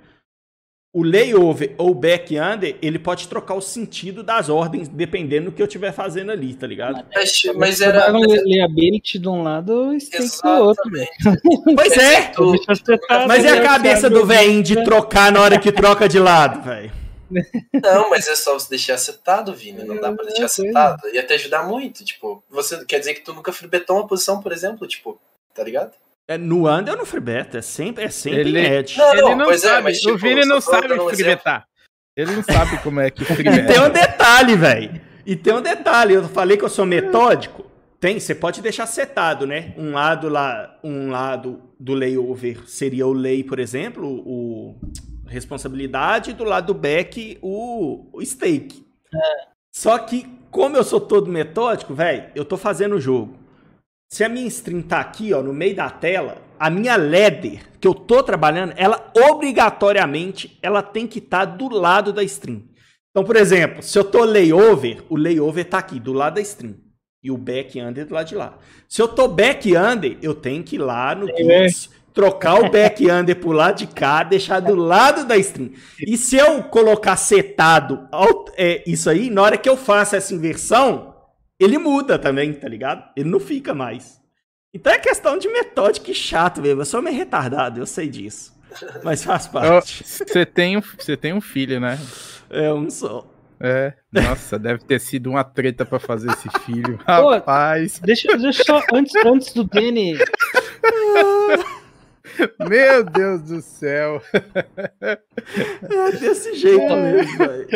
o 0.92 1.04
layover 1.04 1.76
ou 1.78 1.94
back 1.94 2.36
under, 2.38 2.76
ele 2.82 2.98
pode 2.98 3.28
trocar 3.28 3.54
o 3.54 3.62
sentido 3.62 4.24
das 4.24 4.50
ordens, 4.50 4.88
dependendo 4.88 5.46
do 5.46 5.52
que 5.52 5.62
eu 5.62 5.68
estiver 5.68 5.92
fazendo 5.92 6.32
ali, 6.32 6.54
tá 6.56 6.66
ligado? 6.66 7.06
Mas, 7.14 7.44
mas 7.56 7.82
era. 7.82 8.10
Liability 8.10 9.20
de 9.20 9.30
um 9.30 9.44
lado 9.44 9.94
e 9.94 10.02
stake 10.02 10.42
do 10.42 10.50
outro. 10.50 10.84
Pois 11.76 11.98
é! 11.98 12.32
mas 13.28 13.46
é 13.46 13.52
a 13.52 13.62
cabeça 13.62 14.10
do 14.10 14.26
velhinho 14.26 14.64
de 14.64 14.84
trocar 14.84 15.32
na 15.32 15.42
hora 15.42 15.60
que 15.60 15.72
troca 15.72 16.10
de 16.10 16.20
lado, 16.20 16.64
velho. 16.64 16.92
Não, 17.84 18.10
mas 18.10 18.28
é 18.28 18.36
só 18.36 18.54
você 18.54 18.70
deixar 18.70 18.98
setado, 18.98 19.54
Vini. 19.54 19.84
Não 19.84 19.98
dá 19.98 20.12
pra 20.12 20.26
deixar 20.26 20.48
setado. 20.48 21.08
Ia 21.14 21.24
te 21.24 21.34
ajudar 21.34 21.64
muito. 21.64 22.04
Tipo, 22.04 22.44
você 22.50 22.84
quer 22.86 23.00
dizer 23.00 23.14
que 23.14 23.22
tu 23.22 23.34
nunca 23.34 23.54
fribetou 23.54 23.98
uma 23.98 24.08
posição, 24.08 24.42
por 24.42 24.52
exemplo, 24.52 24.88
tipo, 24.88 25.20
tá 25.54 25.64
ligado? 25.64 25.92
É, 26.30 26.38
no 26.38 26.72
under 26.72 26.94
ou 26.94 27.00
no 27.00 27.06
free 27.08 27.20
bet, 27.20 27.58
é 27.58 27.62
sempre, 27.62 28.04
é 28.04 28.10
sempre 28.12 28.42
ele, 28.42 28.60
edge. 28.60 28.96
Não, 29.00 29.14
ele 29.16 29.36
não 29.36 29.50
é, 29.50 29.58
sabe, 29.58 29.80
é, 29.80 29.82
mas, 29.82 30.00
tipo, 30.00 30.14
o 30.14 30.18
Vini 30.18 30.46
não 30.46 30.62
sabe 30.62 30.88
free 30.88 31.24
betar. 31.24 31.66
Ele 32.16 32.36
não 32.36 32.44
sabe 32.44 32.78
como 32.84 33.00
é 33.00 33.10
que 33.10 33.26
free 33.26 33.42
bet. 33.50 33.64
E 33.64 33.66
tem 33.66 33.82
um 33.82 33.90
detalhe, 33.90 34.56
velho. 34.56 35.02
E 35.26 35.36
tem 35.36 35.56
um 35.56 35.62
detalhe, 35.62 36.14
eu 36.14 36.30
falei 36.30 36.56
que 36.56 36.64
eu 36.64 36.70
sou 36.70 36.86
metódico. 36.86 37.66
Tem, 38.00 38.20
você 38.20 38.36
pode 38.36 38.62
deixar 38.62 38.86
setado, 38.86 39.48
né? 39.48 39.74
Um 39.76 39.94
lado 39.94 40.30
lá, 40.30 40.78
um 40.84 41.10
lado 41.10 41.64
do 41.80 41.96
layover 41.96 42.64
seria 42.68 43.08
o 43.08 43.12
lay, 43.14 43.44
por 43.44 43.58
exemplo, 43.58 44.08
o 44.08 44.76
responsabilidade, 45.26 46.34
do 46.34 46.44
lado 46.44 46.68
do 46.68 46.76
back, 46.76 47.40
o, 47.42 48.08
o 48.14 48.24
stake. 48.24 48.86
É. 49.12 49.48
Só 49.72 49.98
que, 49.98 50.28
como 50.52 50.78
eu 50.78 50.84
sou 50.84 51.02
todo 51.02 51.32
metódico, 51.32 51.96
velho, 51.96 52.26
eu 52.36 52.46
tô 52.46 52.56
fazendo 52.56 52.98
o 52.98 53.02
jogo. 53.02 53.49
Se 54.12 54.24
a 54.24 54.30
minha 54.30 54.48
stream 54.48 54.82
tá 54.82 55.00
aqui, 55.00 55.32
ó, 55.34 55.44
no 55.44 55.54
meio 55.54 55.76
da 55.76 55.88
tela, 55.88 56.42
a 56.60 56.68
minha 56.68 56.98
ladder 56.98 57.62
que 57.80 57.88
eu 57.88 57.94
tô 57.94 58.24
trabalhando, 58.24 58.74
ela 58.76 59.12
obrigatoriamente 59.16 60.58
ela 60.64 60.82
tem 60.82 61.06
que 61.06 61.20
estar 61.20 61.46
tá 61.46 61.56
do 61.56 61.70
lado 61.70 62.12
da 62.12 62.24
stream. 62.24 62.64
Então, 63.12 63.24
por 63.24 63.36
exemplo, 63.36 63.84
se 63.84 63.98
eu 64.00 64.04
tô 64.04 64.24
layover, 64.24 65.04
o 65.10 65.16
layover 65.16 65.66
tá 65.66 65.78
aqui 65.78 66.00
do 66.00 66.12
lado 66.12 66.36
da 66.36 66.42
stream 66.42 66.76
e 67.24 67.30
o 67.30 67.38
back 67.38 67.80
under 67.80 68.06
do 68.06 68.16
lado 68.16 68.28
de 68.28 68.36
lá. 68.36 68.58
Se 68.88 69.00
eu 69.00 69.08
tô 69.08 69.28
back 69.28 69.76
under, 69.78 70.18
eu 70.24 70.34
tenho 70.34 70.64
que 70.64 70.78
ir 70.78 70.80
lá 70.80 71.14
no 71.14 71.32
Kits, 71.32 71.92
trocar 72.12 72.60
o 72.60 72.72
back 72.72 73.06
under 73.12 73.36
pro 73.36 73.52
lado 73.52 73.78
de 73.78 73.88
cá, 73.88 74.24
deixar 74.24 74.60
do 74.60 74.74
lado 74.74 75.26
da 75.26 75.38
stream. 75.38 75.72
E 76.00 76.18
se 76.18 76.36
eu 76.36 76.64
colocar 76.64 77.16
setado 77.16 78.08
é, 78.58 78.84
isso 78.88 79.08
aí, 79.08 79.30
na 79.30 79.44
hora 79.44 79.58
que 79.58 79.70
eu 79.70 79.78
faço 79.78 80.16
essa 80.16 80.34
inversão, 80.34 81.09
ele 81.60 81.78
muda 81.78 82.18
também, 82.18 82.54
tá 82.54 82.68
ligado? 82.68 83.10
Ele 83.16 83.30
não 83.30 83.40
fica 83.40 83.74
mais. 83.74 84.20
Então 84.74 84.94
é 84.94 85.00
questão 85.00 85.38
de 85.38 85.48
metódica 85.50 86.12
e 86.12 86.16
chato 86.16 86.62
mesmo. 86.62 86.82
Eu 86.82 86.86
sou 86.86 87.02
meio 87.02 87.16
retardado, 87.16 87.80
eu 87.80 87.86
sei 87.86 88.08
disso. 88.08 88.58
Mas 89.04 89.24
faz 89.24 89.48
parte. 89.52 90.04
Você 90.04 90.46
tem, 90.46 90.78
um, 90.78 90.82
tem 91.20 91.34
um 91.34 91.42
filho, 91.42 91.80
né? 91.80 92.00
É 92.50 92.72
um 92.74 92.90
só. 92.90 93.28
É, 93.62 93.94
nossa, 94.10 94.58
deve 94.58 94.86
ter 94.86 95.02
sido 95.02 95.30
uma 95.30 95.44
treta 95.44 95.86
para 95.86 96.00
fazer 96.00 96.32
esse 96.32 96.50
filho. 96.62 96.98
Rapaz. 97.06 98.00
Pô, 98.00 98.06
deixa, 98.06 98.38
deixa 98.38 98.64
só, 98.64 98.82
antes, 98.94 99.14
antes 99.26 99.52
do 99.54 99.66
Danny. 99.66 100.18
Meu 102.70 103.04
Deus 103.04 103.42
do 103.42 103.62
céu. 103.62 104.22
É 105.02 105.18
desse 106.20 106.56
jeito 106.56 106.94
é. 106.94 107.12
mesmo, 107.12 107.38
velho. 107.38 107.68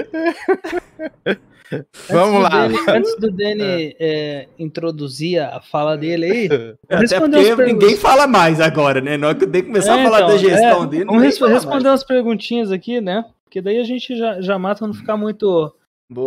Vamos 2.09 2.43
lá. 2.43 2.67
Danny, 2.67 2.77
antes 2.87 3.15
do 3.19 3.31
Danny 3.31 3.95
é. 3.99 4.47
introduzir 4.57 5.39
a 5.39 5.61
fala 5.61 5.97
dele 5.97 6.25
aí. 6.25 6.49
Até 6.89 7.19
porque 7.19 7.65
ninguém 7.65 7.95
fala 7.95 8.27
mais 8.27 8.59
agora, 8.59 9.01
né? 9.01 9.17
Na 9.17 9.27
hora 9.27 9.37
que 9.37 9.45
eu 9.45 9.49
dei 9.49 9.63
começar 9.63 9.97
é, 9.97 10.01
a 10.01 10.03
falar 10.03 10.21
então, 10.21 10.29
da 10.29 10.37
gestão 10.37 10.83
é, 10.83 10.87
dele. 10.87 11.05
Vamos 11.05 11.23
res 11.23 11.39
responder 11.39 11.89
umas 11.89 12.03
perguntinhas 12.03 12.71
aqui, 12.71 13.01
né? 13.01 13.25
Porque 13.43 13.61
daí 13.61 13.79
a 13.79 13.83
gente 13.83 14.17
já, 14.17 14.41
já 14.41 14.57
mata 14.57 14.85
não 14.85 14.93
ficar 14.93 15.15
muito, 15.15 15.73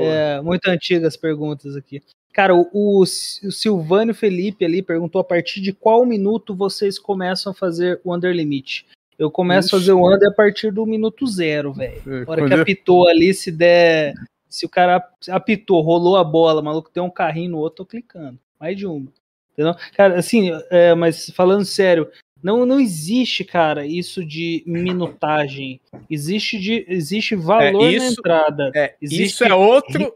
é, 0.01 0.41
muito 0.41 0.69
antigas 0.69 1.09
as 1.09 1.17
perguntas 1.17 1.77
aqui. 1.77 2.03
Cara, 2.33 2.55
o, 2.55 2.69
o, 2.73 3.01
o 3.03 3.07
Silvânio 3.07 4.15
Felipe 4.15 4.65
ali 4.65 4.83
perguntou 4.83 5.21
a 5.21 5.25
partir 5.25 5.61
de 5.61 5.73
qual 5.73 6.05
minuto 6.05 6.55
vocês 6.55 6.99
começam 6.99 7.51
a 7.51 7.55
fazer 7.55 8.01
o 8.05 8.15
under 8.15 8.33
limit. 8.33 8.87
Eu 9.19 9.31
começo 9.31 9.69
Ixi. 9.69 9.75
a 9.75 9.79
fazer 9.79 9.93
o 9.93 10.15
under 10.15 10.29
a 10.29 10.35
partir 10.35 10.71
do 10.71 10.85
minuto 10.85 11.27
zero, 11.27 11.73
velho. 11.73 12.03
É, 12.07 12.25
Na 12.25 12.33
hora 12.33 12.47
que 12.47 12.55
apitou 12.55 13.09
ali, 13.09 13.33
se 13.33 13.51
der 13.51 14.13
se 14.49 14.67
o 14.67 14.69
cara 14.69 15.03
apitou, 15.29 15.81
rolou 15.81 16.17
a 16.17 16.25
bola, 16.25 16.63
maluco 16.63 16.91
tem 16.91 17.03
um 17.03 17.11
carrinho 17.11 17.53
no 17.53 17.59
outro, 17.59 17.85
tô 17.85 17.87
clicando. 17.87 18.39
Mais 18.59 18.77
de 18.77 18.87
uma. 18.87 19.13
Entendeu? 19.53 19.75
Cara, 19.97 20.19
assim, 20.19 20.51
é, 20.71 20.95
mas 20.95 21.31
falando 21.31 21.65
sério, 21.65 22.09
não, 22.43 22.67
não 22.67 22.79
existe, 22.79 23.43
cara, 23.45 23.87
isso 23.87 24.25
de 24.25 24.63
minutagem. 24.67 25.81
Existe, 26.09 26.59
de, 26.59 26.85
existe 26.89 27.35
valor 27.35 27.87
é, 27.87 27.93
isso, 27.93 28.07
na 28.07 28.13
entrada. 28.13 28.71
É, 28.75 28.95
existe... 29.01 29.25
Isso 29.25 29.45
é 29.45 29.55
outro. 29.55 30.15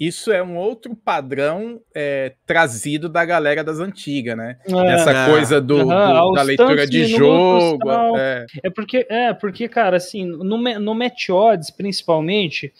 Isso 0.00 0.32
é 0.32 0.42
um 0.42 0.56
outro 0.56 0.96
padrão 0.96 1.80
é, 1.94 2.34
trazido 2.44 3.08
da 3.08 3.24
galera 3.24 3.62
das 3.62 3.78
antigas, 3.78 4.36
né? 4.36 4.58
É, 4.66 4.94
Essa 4.94 5.30
coisa 5.30 5.60
do, 5.60 5.76
uhum, 5.76 5.84
do 5.84 6.32
da 6.32 6.42
leitura 6.42 6.86
de 6.88 7.04
jogo. 7.06 7.88
É. 8.18 8.46
é. 8.64 8.70
porque, 8.70 9.06
é 9.08 9.32
porque, 9.32 9.68
cara, 9.68 9.98
assim, 9.98 10.24
no, 10.24 10.58
no 10.58 10.94
Match 10.94 11.28
Odds, 11.28 11.70
principalmente, 11.70 12.72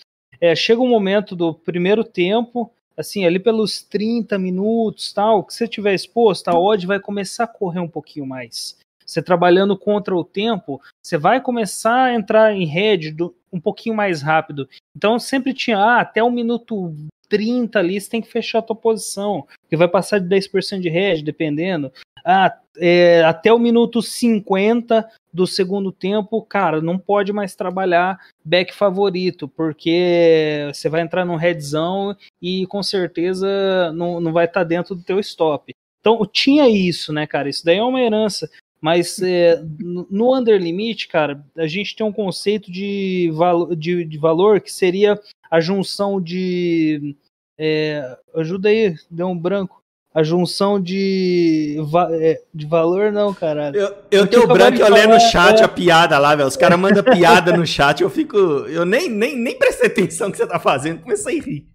é, 0.42 0.56
chega 0.56 0.82
um 0.82 0.88
momento 0.88 1.36
do 1.36 1.54
primeiro 1.54 2.02
tempo, 2.02 2.68
assim, 2.96 3.24
ali 3.24 3.38
pelos 3.38 3.80
30 3.80 4.36
minutos, 4.40 5.12
tal, 5.12 5.44
que 5.44 5.54
você 5.54 5.68
tiver 5.68 5.94
exposto, 5.94 6.48
a 6.48 6.58
odd 6.58 6.84
vai 6.84 6.98
começar 6.98 7.44
a 7.44 7.46
correr 7.46 7.78
um 7.78 7.88
pouquinho 7.88 8.26
mais. 8.26 8.76
Você 9.06 9.22
trabalhando 9.22 9.78
contra 9.78 10.16
o 10.16 10.24
tempo, 10.24 10.80
você 11.00 11.16
vai 11.16 11.40
começar 11.40 12.06
a 12.06 12.14
entrar 12.14 12.52
em 12.52 12.64
rede 12.64 13.14
um 13.52 13.60
pouquinho 13.60 13.94
mais 13.94 14.20
rápido. 14.20 14.68
Então 14.96 15.16
sempre 15.16 15.54
tinha, 15.54 15.78
ah, 15.78 16.00
até 16.00 16.20
o 16.20 16.30
minuto 16.30 16.92
30 17.28 17.78
ali 17.78 18.00
você 18.00 18.10
tem 18.10 18.20
que 18.20 18.30
fechar 18.30 18.58
a 18.58 18.62
tua 18.62 18.74
posição, 18.74 19.46
que 19.70 19.76
vai 19.76 19.86
passar 19.86 20.18
de 20.18 20.26
10% 20.28 20.80
de 20.80 20.88
rede, 20.88 21.22
dependendo. 21.22 21.92
Ah, 22.24 22.56
é, 22.76 23.22
até 23.24 23.52
o 23.52 23.58
minuto 23.58 24.00
50 24.00 25.08
do 25.32 25.46
segundo 25.46 25.90
tempo, 25.90 26.42
cara, 26.42 26.80
não 26.80 26.98
pode 26.98 27.32
mais 27.32 27.54
trabalhar 27.54 28.18
back 28.44 28.74
favorito, 28.74 29.48
porque 29.48 30.68
você 30.72 30.88
vai 30.88 31.00
entrar 31.00 31.24
num 31.24 31.36
redzão 31.36 32.16
e 32.40 32.66
com 32.66 32.82
certeza 32.82 33.92
não, 33.92 34.20
não 34.20 34.32
vai 34.32 34.44
estar 34.44 34.60
tá 34.60 34.64
dentro 34.64 34.94
do 34.94 35.02
teu 35.02 35.18
stop. 35.20 35.72
Então 36.00 36.26
tinha 36.26 36.68
isso, 36.68 37.12
né, 37.12 37.26
cara? 37.26 37.48
Isso 37.48 37.64
daí 37.64 37.78
é 37.78 37.82
uma 37.82 38.00
herança. 38.00 38.50
Mas 38.80 39.22
é, 39.22 39.62
no 39.78 40.36
under 40.36 40.60
limit, 40.60 41.06
cara, 41.06 41.46
a 41.56 41.68
gente 41.68 41.94
tem 41.94 42.04
um 42.04 42.12
conceito 42.12 42.70
de, 42.70 43.30
valo, 43.32 43.76
de, 43.76 44.04
de 44.04 44.18
valor 44.18 44.60
que 44.60 44.72
seria 44.72 45.20
a 45.48 45.60
junção 45.60 46.20
de. 46.20 47.14
É, 47.56 48.18
ajuda 48.34 48.70
aí, 48.70 48.96
deu 49.08 49.28
um 49.28 49.38
branco 49.38 49.81
a 50.14 50.22
junção 50.22 50.80
de, 50.80 51.76
é, 52.20 52.42
de 52.52 52.66
valor, 52.66 53.10
não, 53.10 53.32
caralho. 53.32 53.76
Eu, 53.76 53.96
eu 54.10 54.26
tenho 54.26 54.46
branco 54.46 54.78
e 54.78 54.82
olhei 54.82 55.06
no 55.06 55.18
chat 55.18 55.60
é... 55.60 55.64
a 55.64 55.68
piada 55.68 56.18
lá, 56.18 56.34
velho. 56.34 56.48
Os 56.48 56.56
caras 56.56 56.78
mandam 56.78 57.02
piada 57.14 57.56
no 57.56 57.66
chat, 57.66 58.02
eu 58.02 58.10
fico. 58.10 58.36
Eu 58.36 58.84
nem, 58.84 59.08
nem, 59.08 59.36
nem 59.36 59.58
prestei 59.58 59.88
atenção 59.88 60.28
no 60.28 60.32
que 60.32 60.38
você 60.38 60.46
tá 60.46 60.58
fazendo, 60.58 61.02
comecei 61.02 61.40
a 61.40 61.42
rir. 61.42 61.66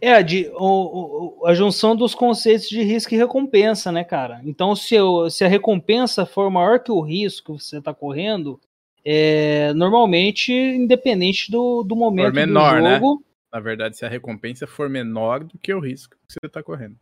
É, 0.00 0.22
de, 0.22 0.50
o, 0.54 1.42
o, 1.42 1.46
a 1.46 1.54
junção 1.54 1.94
dos 1.94 2.14
conceitos 2.14 2.68
de 2.68 2.82
risco 2.82 3.14
e 3.14 3.18
recompensa, 3.18 3.92
né, 3.92 4.02
cara? 4.02 4.40
Então, 4.44 4.74
se, 4.74 4.94
eu, 4.94 5.30
se 5.30 5.44
a 5.44 5.48
recompensa 5.48 6.26
for 6.26 6.50
maior 6.50 6.80
que 6.80 6.90
o 6.90 7.00
risco 7.00 7.56
que 7.56 7.62
você 7.62 7.78
está 7.78 7.94
correndo, 7.94 8.58
é, 9.04 9.72
normalmente, 9.74 10.52
independente 10.52 11.50
do, 11.50 11.84
do 11.84 11.94
momento 11.94 12.26
for 12.26 12.34
menor, 12.34 12.82
do 12.82 12.88
jogo... 12.88 13.14
Né? 13.14 13.20
Na 13.52 13.60
verdade, 13.60 13.96
se 13.96 14.04
a 14.04 14.08
recompensa 14.08 14.66
for 14.66 14.88
menor 14.88 15.44
do 15.44 15.56
que 15.58 15.72
o 15.72 15.78
risco 15.78 16.16
que 16.26 16.34
você 16.34 16.46
está 16.46 16.60
correndo. 16.60 16.96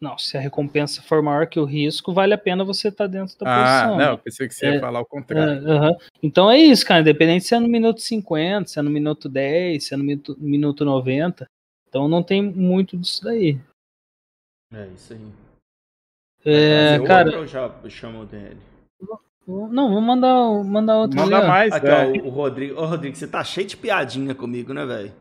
Não, 0.00 0.18
se 0.18 0.36
a 0.36 0.40
recompensa 0.40 1.00
for 1.00 1.22
maior 1.22 1.46
que 1.46 1.58
o 1.58 1.64
risco, 1.64 2.12
vale 2.12 2.34
a 2.34 2.38
pena 2.38 2.64
você 2.64 2.88
estar 2.88 3.04
tá 3.04 3.08
dentro 3.08 3.38
da 3.38 3.46
ah, 3.46 3.88
posição. 3.88 3.98
Não, 3.98 4.18
pensei 4.18 4.48
que 4.48 4.54
você 4.54 4.66
é, 4.66 4.74
ia 4.74 4.80
falar 4.80 5.00
o 5.00 5.06
contrário. 5.06 5.66
É, 5.66 5.74
uh 5.74 5.80
-huh. 5.80 5.96
Então 6.22 6.50
é 6.50 6.58
isso, 6.58 6.84
cara. 6.84 7.00
Independente 7.00 7.44
se 7.44 7.54
é 7.54 7.58
no 7.58 7.68
minuto 7.68 8.00
50, 8.00 8.68
se 8.68 8.78
é 8.78 8.82
no 8.82 8.90
minuto 8.90 9.28
10, 9.28 9.82
se 9.82 9.94
é 9.94 9.96
no 9.96 10.04
minuto, 10.04 10.36
minuto 10.38 10.84
90. 10.84 11.48
Então 11.88 12.08
não 12.08 12.22
tem 12.22 12.42
muito 12.42 12.96
disso 12.96 13.24
daí. 13.24 13.58
É 14.72 14.86
isso 14.88 15.14
aí. 15.14 15.20
É, 16.44 16.98
cara. 17.06 17.30
eu 17.30 17.46
já 17.46 17.72
chamo 17.88 18.20
o 18.20 18.26
DL? 18.26 18.56
Não, 19.46 19.92
vou 19.92 20.00
mandar, 20.00 20.64
mandar 20.64 20.96
outro. 20.96 21.18
Manda 21.18 21.38
ali, 21.38 21.46
mais, 21.46 21.72
Aqui, 21.72 21.86
ó, 21.88 22.26
o 22.26 22.30
Rodrigo. 22.30 22.80
Ô, 22.80 22.84
Rodrigo, 22.84 23.16
você 23.16 23.28
tá 23.28 23.42
cheio 23.44 23.66
de 23.66 23.76
piadinha 23.76 24.34
comigo, 24.34 24.74
né, 24.74 24.84
velho? 24.84 25.12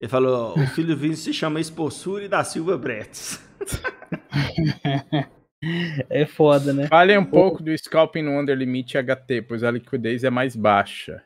Ele 0.00 0.10
falou: 0.10 0.58
o 0.58 0.66
filho 0.68 0.88
do 0.88 0.96
Vinícius 0.96 1.24
se 1.24 1.32
chama 1.32 1.60
Expulsure 1.60 2.28
da 2.28 2.44
Silva 2.44 2.76
Bretes. 2.76 3.40
é 6.10 6.26
foda, 6.26 6.72
né? 6.72 6.86
Fale 6.88 7.16
um 7.16 7.24
pouco 7.24 7.62
do 7.62 7.76
scalping 7.76 8.22
no 8.22 8.38
Under 8.38 8.56
Limit 8.56 8.98
HT, 8.98 9.42
pois 9.48 9.64
a 9.64 9.70
liquidez 9.70 10.24
é 10.24 10.30
mais 10.30 10.54
baixa. 10.54 11.24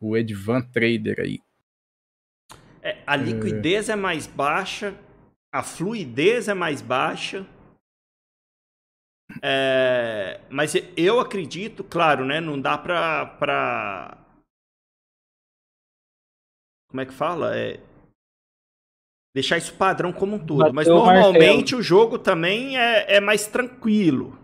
O 0.00 0.16
Edvan 0.16 0.62
Trader 0.62 1.20
aí. 1.20 1.40
É, 2.82 3.02
a 3.06 3.16
liquidez 3.16 3.88
é. 3.88 3.92
é 3.92 3.96
mais 3.96 4.26
baixa, 4.26 4.94
a 5.52 5.62
fluidez 5.62 6.48
é 6.48 6.54
mais 6.54 6.80
baixa. 6.80 7.46
É, 9.42 10.40
mas 10.48 10.74
eu 10.96 11.20
acredito, 11.20 11.84
claro, 11.84 12.24
né? 12.24 12.40
Não 12.40 12.60
dá 12.60 12.78
pra, 12.78 13.26
pra. 13.26 14.18
Como 16.88 17.00
é 17.00 17.06
que 17.06 17.12
fala? 17.12 17.58
É, 17.58 17.80
deixar 19.36 19.58
isso 19.58 19.74
padrão 19.74 20.14
como 20.14 20.36
um 20.36 20.38
todo. 20.38 20.60
Bateu 20.60 20.72
Mas 20.72 20.88
normalmente 20.88 21.74
o, 21.74 21.78
o 21.80 21.82
jogo 21.82 22.18
também 22.18 22.78
é, 22.78 23.16
é, 23.16 23.20
mais 23.20 23.46
tranquilo 23.46 24.38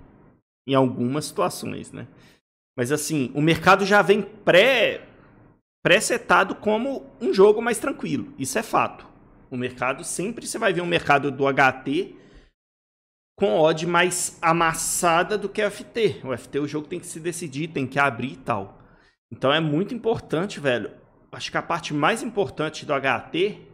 em 0.69 0.75
algumas 0.75 1.25
situações, 1.25 1.91
né? 1.91 2.07
Mas 2.77 2.93
assim, 2.93 3.33
o 3.35 3.41
mercado 3.41 3.87
já 3.87 4.03
vem 4.03 4.21
pré 4.21 5.09
pré-setado 5.83 6.55
como 6.55 7.07
um 7.23 7.33
jogo 7.33 7.63
mais 7.63 7.79
tranquilo. 7.79 8.35
Isso 8.39 8.59
é 8.59 8.63
fato. 8.63 9.07
O 9.51 9.57
mercado 9.57 10.05
sempre 10.05 10.47
você 10.47 10.59
vai 10.59 10.75
ver 10.75 10.83
um 10.83 10.87
mercado 10.87 11.31
do 11.31 11.45
HT 11.51 12.15
com 13.35 13.59
odd 13.59 13.87
mais 13.87 14.39
amassada 14.43 15.39
do 15.39 15.49
que 15.49 15.65
o 15.65 15.71
FT. 15.71 16.21
O 16.23 16.37
FT 16.37 16.59
o 16.59 16.69
jogo 16.69 16.87
tem 16.87 17.01
que 17.01 17.07
se 17.07 17.19
decidir, 17.19 17.69
tem 17.69 17.87
que 17.87 17.99
abrir 17.99 18.33
e 18.33 18.37
tal. 18.37 18.79
Então 19.33 19.51
é 19.51 19.59
muito 19.59 19.95
importante, 19.95 20.61
velho. 20.61 20.91
Acho 21.33 21.51
que 21.51 21.57
a 21.57 21.63
parte 21.63 21.95
mais 21.95 22.23
importante 22.23 22.85
do 22.85 22.93
HT 22.93 23.72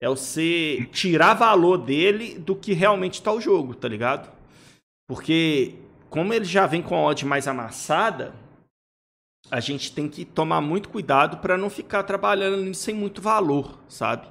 é 0.00 0.08
você 0.08 0.88
tirar 0.92 1.34
valor 1.34 1.78
dele 1.78 2.38
do 2.38 2.54
que 2.54 2.72
realmente 2.72 3.14
está 3.14 3.32
o 3.32 3.40
jogo, 3.40 3.74
tá 3.74 3.88
ligado? 3.88 4.30
Porque 5.08 5.74
como 6.10 6.32
ele 6.32 6.44
já 6.44 6.66
vem 6.66 6.82
com 6.82 6.94
a 6.94 7.02
odd 7.02 7.24
mais 7.24 7.48
amassada, 7.48 8.34
a 9.50 9.60
gente 9.60 9.92
tem 9.92 10.08
que 10.08 10.24
tomar 10.24 10.60
muito 10.60 10.88
cuidado 10.88 11.38
para 11.38 11.56
não 11.56 11.70
ficar 11.70 12.02
trabalhando 12.02 12.72
sem 12.74 12.94
muito 12.94 13.22
valor, 13.22 13.78
sabe? 13.88 14.26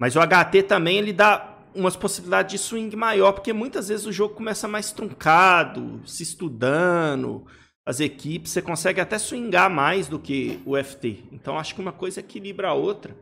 Mas 0.00 0.16
o 0.16 0.20
HT 0.20 0.62
também 0.62 0.96
ele 0.96 1.12
dá 1.12 1.58
umas 1.74 1.94
possibilidades 1.94 2.52
de 2.52 2.58
swing 2.58 2.96
maior, 2.96 3.32
porque 3.32 3.52
muitas 3.52 3.88
vezes 3.88 4.06
o 4.06 4.12
jogo 4.12 4.34
começa 4.34 4.66
mais 4.66 4.92
truncado, 4.92 6.00
se 6.06 6.22
estudando, 6.22 7.46
as 7.86 8.00
equipes, 8.00 8.52
você 8.52 8.62
consegue 8.62 9.00
até 9.00 9.18
swingar 9.18 9.70
mais 9.70 10.08
do 10.08 10.18
que 10.18 10.60
o 10.64 10.76
FT. 10.76 11.24
Então 11.32 11.58
acho 11.58 11.74
que 11.74 11.80
uma 11.80 11.92
coisa 11.92 12.20
equilibra 12.20 12.68
a 12.68 12.74
outra. 12.74 13.16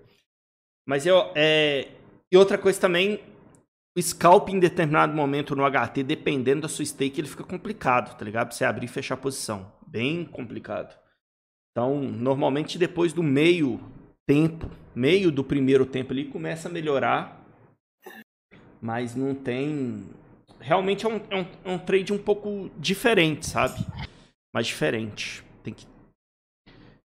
Mas 0.89 1.05
eu, 1.05 1.31
é... 1.35 1.89
E 2.33 2.37
outra 2.39 2.57
coisa 2.57 2.81
também, 2.81 3.21
o 3.97 4.01
scalp 4.01 4.49
em 4.49 4.59
determinado 4.59 5.15
momento 5.15 5.55
no 5.55 5.63
HT, 5.71 6.03
dependendo 6.03 6.63
da 6.63 6.69
sua 6.69 6.85
stake, 6.85 7.21
ele 7.21 7.29
fica 7.29 7.45
complicado, 7.45 8.17
tá 8.17 8.25
ligado? 8.25 8.49
Pra 8.49 8.57
você 8.57 8.65
abrir 8.65 8.87
e 8.87 8.89
fechar 8.89 9.15
a 9.15 9.19
posição. 9.19 9.71
Bem 9.87 10.25
complicado. 10.25 10.99
Então, 11.71 12.01
normalmente 12.01 12.79
depois 12.79 13.13
do 13.13 13.23
meio 13.23 13.79
tempo, 14.27 14.71
meio 14.95 15.31
do 15.31 15.45
primeiro 15.45 15.85
tempo 15.85 16.15
ali, 16.15 16.25
começa 16.25 16.71
a 16.71 16.73
melhorar. 16.73 17.39
Mas 18.81 19.15
não 19.15 19.35
tem. 19.35 20.07
Realmente 20.59 21.05
é 21.05 21.09
um, 21.09 21.21
é 21.29 21.37
um, 21.37 21.47
é 21.65 21.71
um 21.71 21.79
trade 21.79 22.15
um 22.15 22.19
pouco 22.19 22.71
diferente, 22.79 23.47
sabe? 23.47 23.85
Mais 24.55 24.67
diferente. 24.67 25.45
Tem 25.63 25.75
que, 25.75 25.87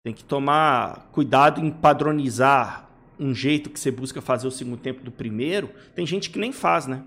tem 0.04 0.14
que 0.14 0.24
tomar 0.26 1.10
cuidado 1.14 1.62
em 1.62 1.72
padronizar 1.72 2.89
um 3.20 3.34
jeito 3.34 3.70
que 3.70 3.80
você 3.80 3.92
busca 3.92 4.22
fazer 4.22 4.48
o 4.48 4.52
segundo 4.52 4.78
tempo 4.78 5.04
do 5.04 5.12
primeiro, 5.12 5.70
tem 5.94 6.06
gente 6.06 6.30
que 6.30 6.40
nem 6.40 6.52
faz, 6.52 6.88
né? 6.88 7.04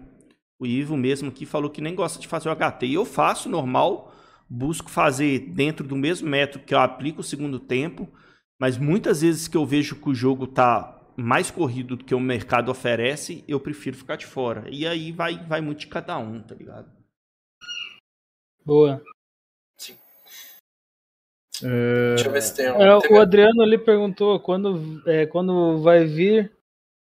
O 0.60 0.66
Ivo 0.66 0.96
mesmo 0.96 1.30
aqui 1.30 1.46
falou 1.46 1.70
que 1.70 1.80
nem 1.80 1.94
gosta 1.94 2.20
de 2.20 2.28
fazer 2.28 2.48
o 2.48 2.54
HT. 2.54 2.86
E 2.86 2.94
eu 2.94 3.04
faço 3.04 3.48
normal, 3.48 4.14
busco 4.48 4.90
fazer 4.90 5.38
dentro 5.38 5.86
do 5.86 5.96
mesmo 5.96 6.28
método 6.28 6.64
que 6.64 6.74
eu 6.74 6.78
aplico 6.78 7.20
o 7.20 7.24
segundo 7.24 7.58
tempo, 7.58 8.08
mas 8.60 8.78
muitas 8.78 9.22
vezes 9.22 9.48
que 9.48 9.56
eu 9.56 9.66
vejo 9.66 9.96
que 9.96 10.10
o 10.10 10.14
jogo 10.14 10.46
tá 10.46 11.00
mais 11.16 11.50
corrido 11.50 11.96
do 11.96 12.04
que 12.04 12.14
o 12.14 12.20
mercado 12.20 12.70
oferece, 12.70 13.44
eu 13.48 13.58
prefiro 13.58 13.96
ficar 13.96 14.16
de 14.16 14.26
fora. 14.26 14.68
E 14.70 14.86
aí 14.86 15.10
vai, 15.10 15.44
vai 15.46 15.60
muito 15.60 15.80
de 15.80 15.86
cada 15.88 16.16
um, 16.18 16.40
tá 16.40 16.54
ligado? 16.54 16.90
Boa. 18.64 19.02
É... 21.64 22.14
Deixa 22.14 22.28
eu 22.28 22.32
ver 22.32 22.42
se 22.42 22.56
tem, 22.56 22.66
é, 22.66 22.96
O 23.10 23.20
Adriano 23.20 23.62
ali 23.62 23.78
perguntou 23.78 24.38
quando, 24.40 25.02
é, 25.06 25.26
quando 25.26 25.80
vai 25.82 26.04
vir, 26.04 26.52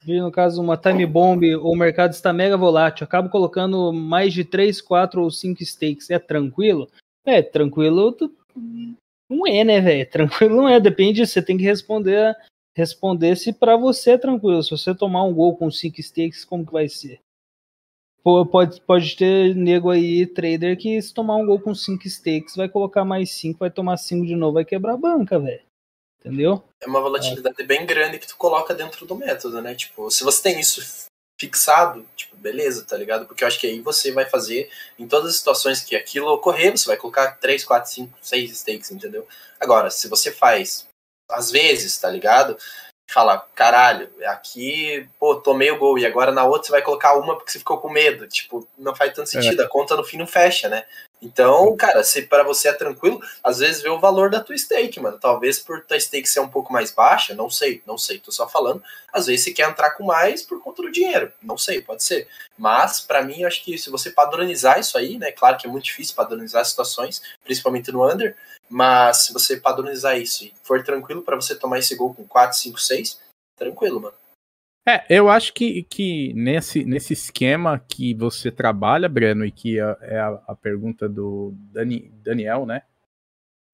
vir, 0.03 0.21
no 0.21 0.31
caso, 0.31 0.61
uma 0.61 0.77
time 0.77 1.05
bomb, 1.05 1.43
o 1.55 1.75
mercado 1.75 2.11
está 2.11 2.31
mega 2.31 2.57
volátil, 2.57 3.03
acabo 3.03 3.29
colocando 3.29 3.91
mais 3.91 4.33
de 4.33 4.43
3, 4.43 4.81
4 4.81 5.21
ou 5.21 5.31
5 5.31 5.63
stakes. 5.63 6.09
É 6.09 6.19
tranquilo? 6.19 6.89
É, 7.25 7.41
tranquilo 7.41 8.15
não 9.29 9.47
é, 9.47 9.63
né, 9.63 9.81
velho? 9.81 10.09
Tranquilo 10.09 10.55
não 10.55 10.69
é, 10.69 10.79
depende, 10.79 11.25
você 11.25 11.41
tem 11.41 11.57
que 11.57 11.63
responder 11.63 12.35
responder 12.75 13.35
se 13.35 13.53
para 13.53 13.77
você 13.77 14.11
é 14.11 14.17
tranquilo. 14.17 14.63
Se 14.63 14.71
você 14.71 14.93
tomar 14.95 15.23
um 15.23 15.33
gol 15.33 15.55
com 15.55 15.69
5 15.69 16.01
stakes, 16.01 16.43
como 16.43 16.65
que 16.65 16.73
vai 16.73 16.89
ser? 16.89 17.19
Pode, 18.23 18.81
pode 18.81 19.15
ter 19.15 19.55
nego 19.55 19.89
aí, 19.89 20.25
trader, 20.25 20.77
que 20.77 21.01
se 21.01 21.13
tomar 21.13 21.35
um 21.35 21.45
gol 21.45 21.59
com 21.59 21.75
5 21.75 22.07
stakes, 22.07 22.55
vai 22.55 22.69
colocar 22.69 23.03
mais 23.03 23.31
5, 23.33 23.59
vai 23.59 23.69
tomar 23.69 23.97
5 23.97 24.25
de 24.25 24.35
novo, 24.35 24.53
vai 24.53 24.65
quebrar 24.65 24.93
a 24.93 24.97
banca, 24.97 25.39
velho. 25.39 25.61
Entendeu? 26.19 26.63
É 26.81 26.87
uma 26.87 27.01
volatilidade 27.01 27.61
é. 27.61 27.65
bem 27.65 27.85
grande 27.85 28.17
que 28.17 28.27
tu 28.27 28.37
coloca 28.37 28.73
dentro 28.73 29.05
do 29.05 29.15
método, 29.15 29.61
né? 29.61 29.75
Tipo, 29.75 30.09
se 30.09 30.23
você 30.23 30.41
tem 30.41 30.59
isso 30.59 31.09
fixado, 31.37 32.07
tipo, 32.15 32.37
beleza, 32.37 32.85
tá 32.85 32.95
ligado? 32.95 33.25
Porque 33.25 33.43
eu 33.43 33.47
acho 33.47 33.59
que 33.59 33.67
aí 33.67 33.81
você 33.81 34.11
vai 34.11 34.25
fazer, 34.25 34.69
em 34.97 35.05
todas 35.05 35.31
as 35.31 35.35
situações 35.35 35.81
que 35.81 35.95
aquilo 35.95 36.27
ocorrer, 36.27 36.71
você 36.71 36.87
vai 36.87 36.95
colocar 36.95 37.33
3, 37.33 37.65
4, 37.65 37.91
5, 37.91 38.17
6 38.21 38.57
stakes, 38.57 38.91
entendeu? 38.91 39.27
Agora, 39.59 39.89
se 39.89 40.07
você 40.07 40.31
faz 40.31 40.87
às 41.29 41.51
vezes, 41.51 41.97
tá 41.97 42.09
ligado? 42.09 42.57
Fala, 43.07 43.47
caralho, 43.53 44.09
aqui, 44.25 45.07
pô, 45.19 45.35
tomei 45.35 45.71
o 45.71 45.77
gol, 45.77 45.99
e 45.99 46.05
agora 46.05 46.31
na 46.31 46.45
outra 46.45 46.67
você 46.67 46.71
vai 46.71 46.81
colocar 46.81 47.15
uma 47.15 47.35
porque 47.35 47.51
você 47.51 47.59
ficou 47.59 47.77
com 47.77 47.89
medo. 47.89 48.27
Tipo, 48.27 48.67
não 48.77 48.95
faz 48.95 49.13
tanto 49.13 49.29
sentido, 49.29 49.61
é. 49.61 49.65
a 49.65 49.69
conta 49.69 49.95
no 49.95 50.03
fim 50.03 50.17
não 50.17 50.27
fecha, 50.27 50.67
né? 50.69 50.85
Então, 51.23 51.75
cara, 51.77 52.03
se 52.03 52.23
para 52.23 52.43
você 52.43 52.67
é 52.67 52.73
tranquilo, 52.73 53.21
às 53.41 53.59
vezes 53.59 53.81
vê 53.81 53.87
o 53.87 53.99
valor 53.99 54.29
da 54.29 54.41
tua 54.41 54.57
stake, 54.57 54.99
mano. 54.99 55.17
Talvez 55.17 55.57
por 55.57 55.81
tua 55.81 55.97
stake 55.97 56.27
ser 56.27 56.41
um 56.41 56.49
pouco 56.49 56.73
mais 56.73 56.91
baixa, 56.91 57.33
não 57.33 57.49
sei, 57.49 57.81
não 57.87 57.97
sei, 57.97 58.19
tô 58.19 58.29
só 58.29 58.47
falando. 58.47 58.83
Às 59.11 59.27
vezes 59.27 59.45
você 59.45 59.51
quer 59.51 59.69
entrar 59.69 59.91
com 59.91 60.03
mais 60.03 60.43
por 60.43 60.61
conta 60.61 60.81
do 60.81 60.91
dinheiro, 60.91 61.31
não 61.41 61.57
sei, 61.57 61.81
pode 61.81 62.03
ser. 62.03 62.27
Mas, 62.57 62.99
para 62.99 63.23
mim, 63.23 63.39
eu 63.39 63.47
acho 63.47 63.63
que 63.63 63.77
se 63.77 63.89
você 63.89 64.11
padronizar 64.11 64.79
isso 64.79 64.97
aí, 64.97 65.17
né? 65.17 65.31
Claro 65.31 65.57
que 65.57 65.65
é 65.65 65.69
muito 65.69 65.85
difícil 65.85 66.13
padronizar 66.13 66.65
situações, 66.65 67.21
principalmente 67.41 67.89
no 67.89 68.05
under, 68.05 68.35
mas 68.69 69.25
se 69.25 69.33
você 69.33 69.55
padronizar 69.55 70.19
isso 70.19 70.43
e 70.43 70.53
for 70.61 70.83
tranquilo 70.83 71.21
para 71.21 71.37
você 71.37 71.55
tomar 71.55 71.79
esse 71.79 71.95
gol 71.95 72.13
com 72.13 72.27
4, 72.27 72.57
5, 72.57 72.79
6, 72.81 73.19
tranquilo, 73.55 74.01
mano. 74.01 74.22
É, 74.85 75.05
eu 75.09 75.29
acho 75.29 75.53
que, 75.53 75.83
que 75.83 76.33
nesse, 76.33 76.83
nesse 76.83 77.13
esquema 77.13 77.79
que 77.87 78.13
você 78.13 78.51
trabalha, 78.51 79.07
Breno, 79.07 79.45
e 79.45 79.51
que 79.51 79.79
é, 79.79 79.97
é 80.01 80.19
a, 80.19 80.39
a 80.47 80.55
pergunta 80.55 81.07
do 81.07 81.53
Dani, 81.71 82.11
Daniel, 82.21 82.65
né? 82.65 82.81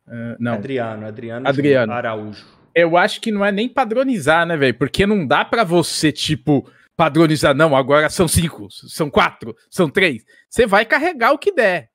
Uh, 0.07 0.35
não. 0.39 0.53
Adriano, 0.53 1.07
Adriano, 1.07 1.47
Adriano 1.47 1.93
Araújo. 1.93 2.45
Eu 2.75 2.95
acho 2.95 3.19
que 3.21 3.31
não 3.31 3.43
é 3.43 3.51
nem 3.51 3.67
padronizar, 3.67 4.45
né, 4.45 4.55
velho? 4.55 4.77
Porque 4.77 5.05
não 5.07 5.25
dá 5.25 5.43
para 5.43 5.63
você, 5.63 6.11
tipo, 6.11 6.69
padronizar, 6.95 7.55
não, 7.55 7.75
agora 7.75 8.09
são 8.09 8.27
cinco, 8.27 8.67
são 8.69 9.09
quatro, 9.09 9.55
são 9.69 9.89
três. 9.89 10.23
Você 10.47 10.67
vai 10.67 10.85
carregar 10.85 11.31
o 11.31 11.39
que 11.39 11.51
der. 11.51 11.89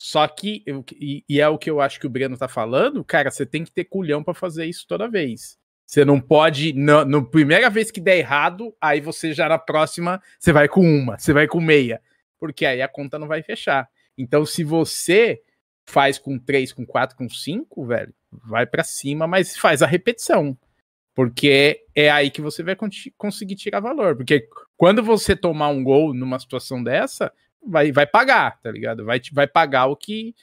Só 0.00 0.28
que, 0.28 0.62
e, 1.00 1.24
e 1.28 1.40
é 1.40 1.48
o 1.48 1.58
que 1.58 1.68
eu 1.68 1.80
acho 1.80 1.98
que 1.98 2.06
o 2.06 2.10
Breno 2.10 2.38
tá 2.38 2.46
falando, 2.46 3.04
cara, 3.04 3.32
você 3.32 3.44
tem 3.44 3.64
que 3.64 3.72
ter 3.72 3.84
culhão 3.84 4.22
para 4.22 4.32
fazer 4.32 4.66
isso 4.66 4.86
toda 4.86 5.10
vez. 5.10 5.58
Você 5.88 6.04
não 6.04 6.20
pode, 6.20 6.74
na, 6.74 7.02
na 7.02 7.22
primeira 7.22 7.70
vez 7.70 7.90
que 7.90 7.98
der 7.98 8.18
errado, 8.18 8.76
aí 8.78 9.00
você 9.00 9.32
já 9.32 9.48
na 9.48 9.56
próxima, 9.56 10.22
você 10.38 10.52
vai 10.52 10.68
com 10.68 10.82
uma, 10.82 11.18
você 11.18 11.32
vai 11.32 11.46
com 11.46 11.62
meia. 11.62 12.02
Porque 12.38 12.66
aí 12.66 12.82
a 12.82 12.86
conta 12.86 13.18
não 13.18 13.26
vai 13.26 13.42
fechar. 13.42 13.88
Então, 14.16 14.44
se 14.44 14.62
você 14.62 15.40
faz 15.86 16.18
com 16.18 16.38
três, 16.38 16.74
com 16.74 16.84
quatro, 16.84 17.16
com 17.16 17.26
cinco, 17.30 17.86
velho, 17.86 18.12
vai 18.30 18.66
para 18.66 18.84
cima, 18.84 19.26
mas 19.26 19.56
faz 19.56 19.80
a 19.80 19.86
repetição. 19.86 20.54
Porque 21.14 21.86
é 21.94 22.10
aí 22.10 22.30
que 22.30 22.42
você 22.42 22.62
vai 22.62 22.76
conseguir 23.16 23.56
tirar 23.56 23.80
valor. 23.80 24.14
Porque 24.14 24.46
quando 24.76 25.02
você 25.02 25.34
tomar 25.34 25.68
um 25.68 25.82
gol 25.82 26.12
numa 26.12 26.38
situação 26.38 26.84
dessa, 26.84 27.32
vai, 27.66 27.90
vai 27.92 28.06
pagar, 28.06 28.60
tá 28.60 28.70
ligado? 28.70 29.06
Vai, 29.06 29.22
vai 29.32 29.46
pagar 29.46 29.86
o 29.86 29.96
que. 29.96 30.34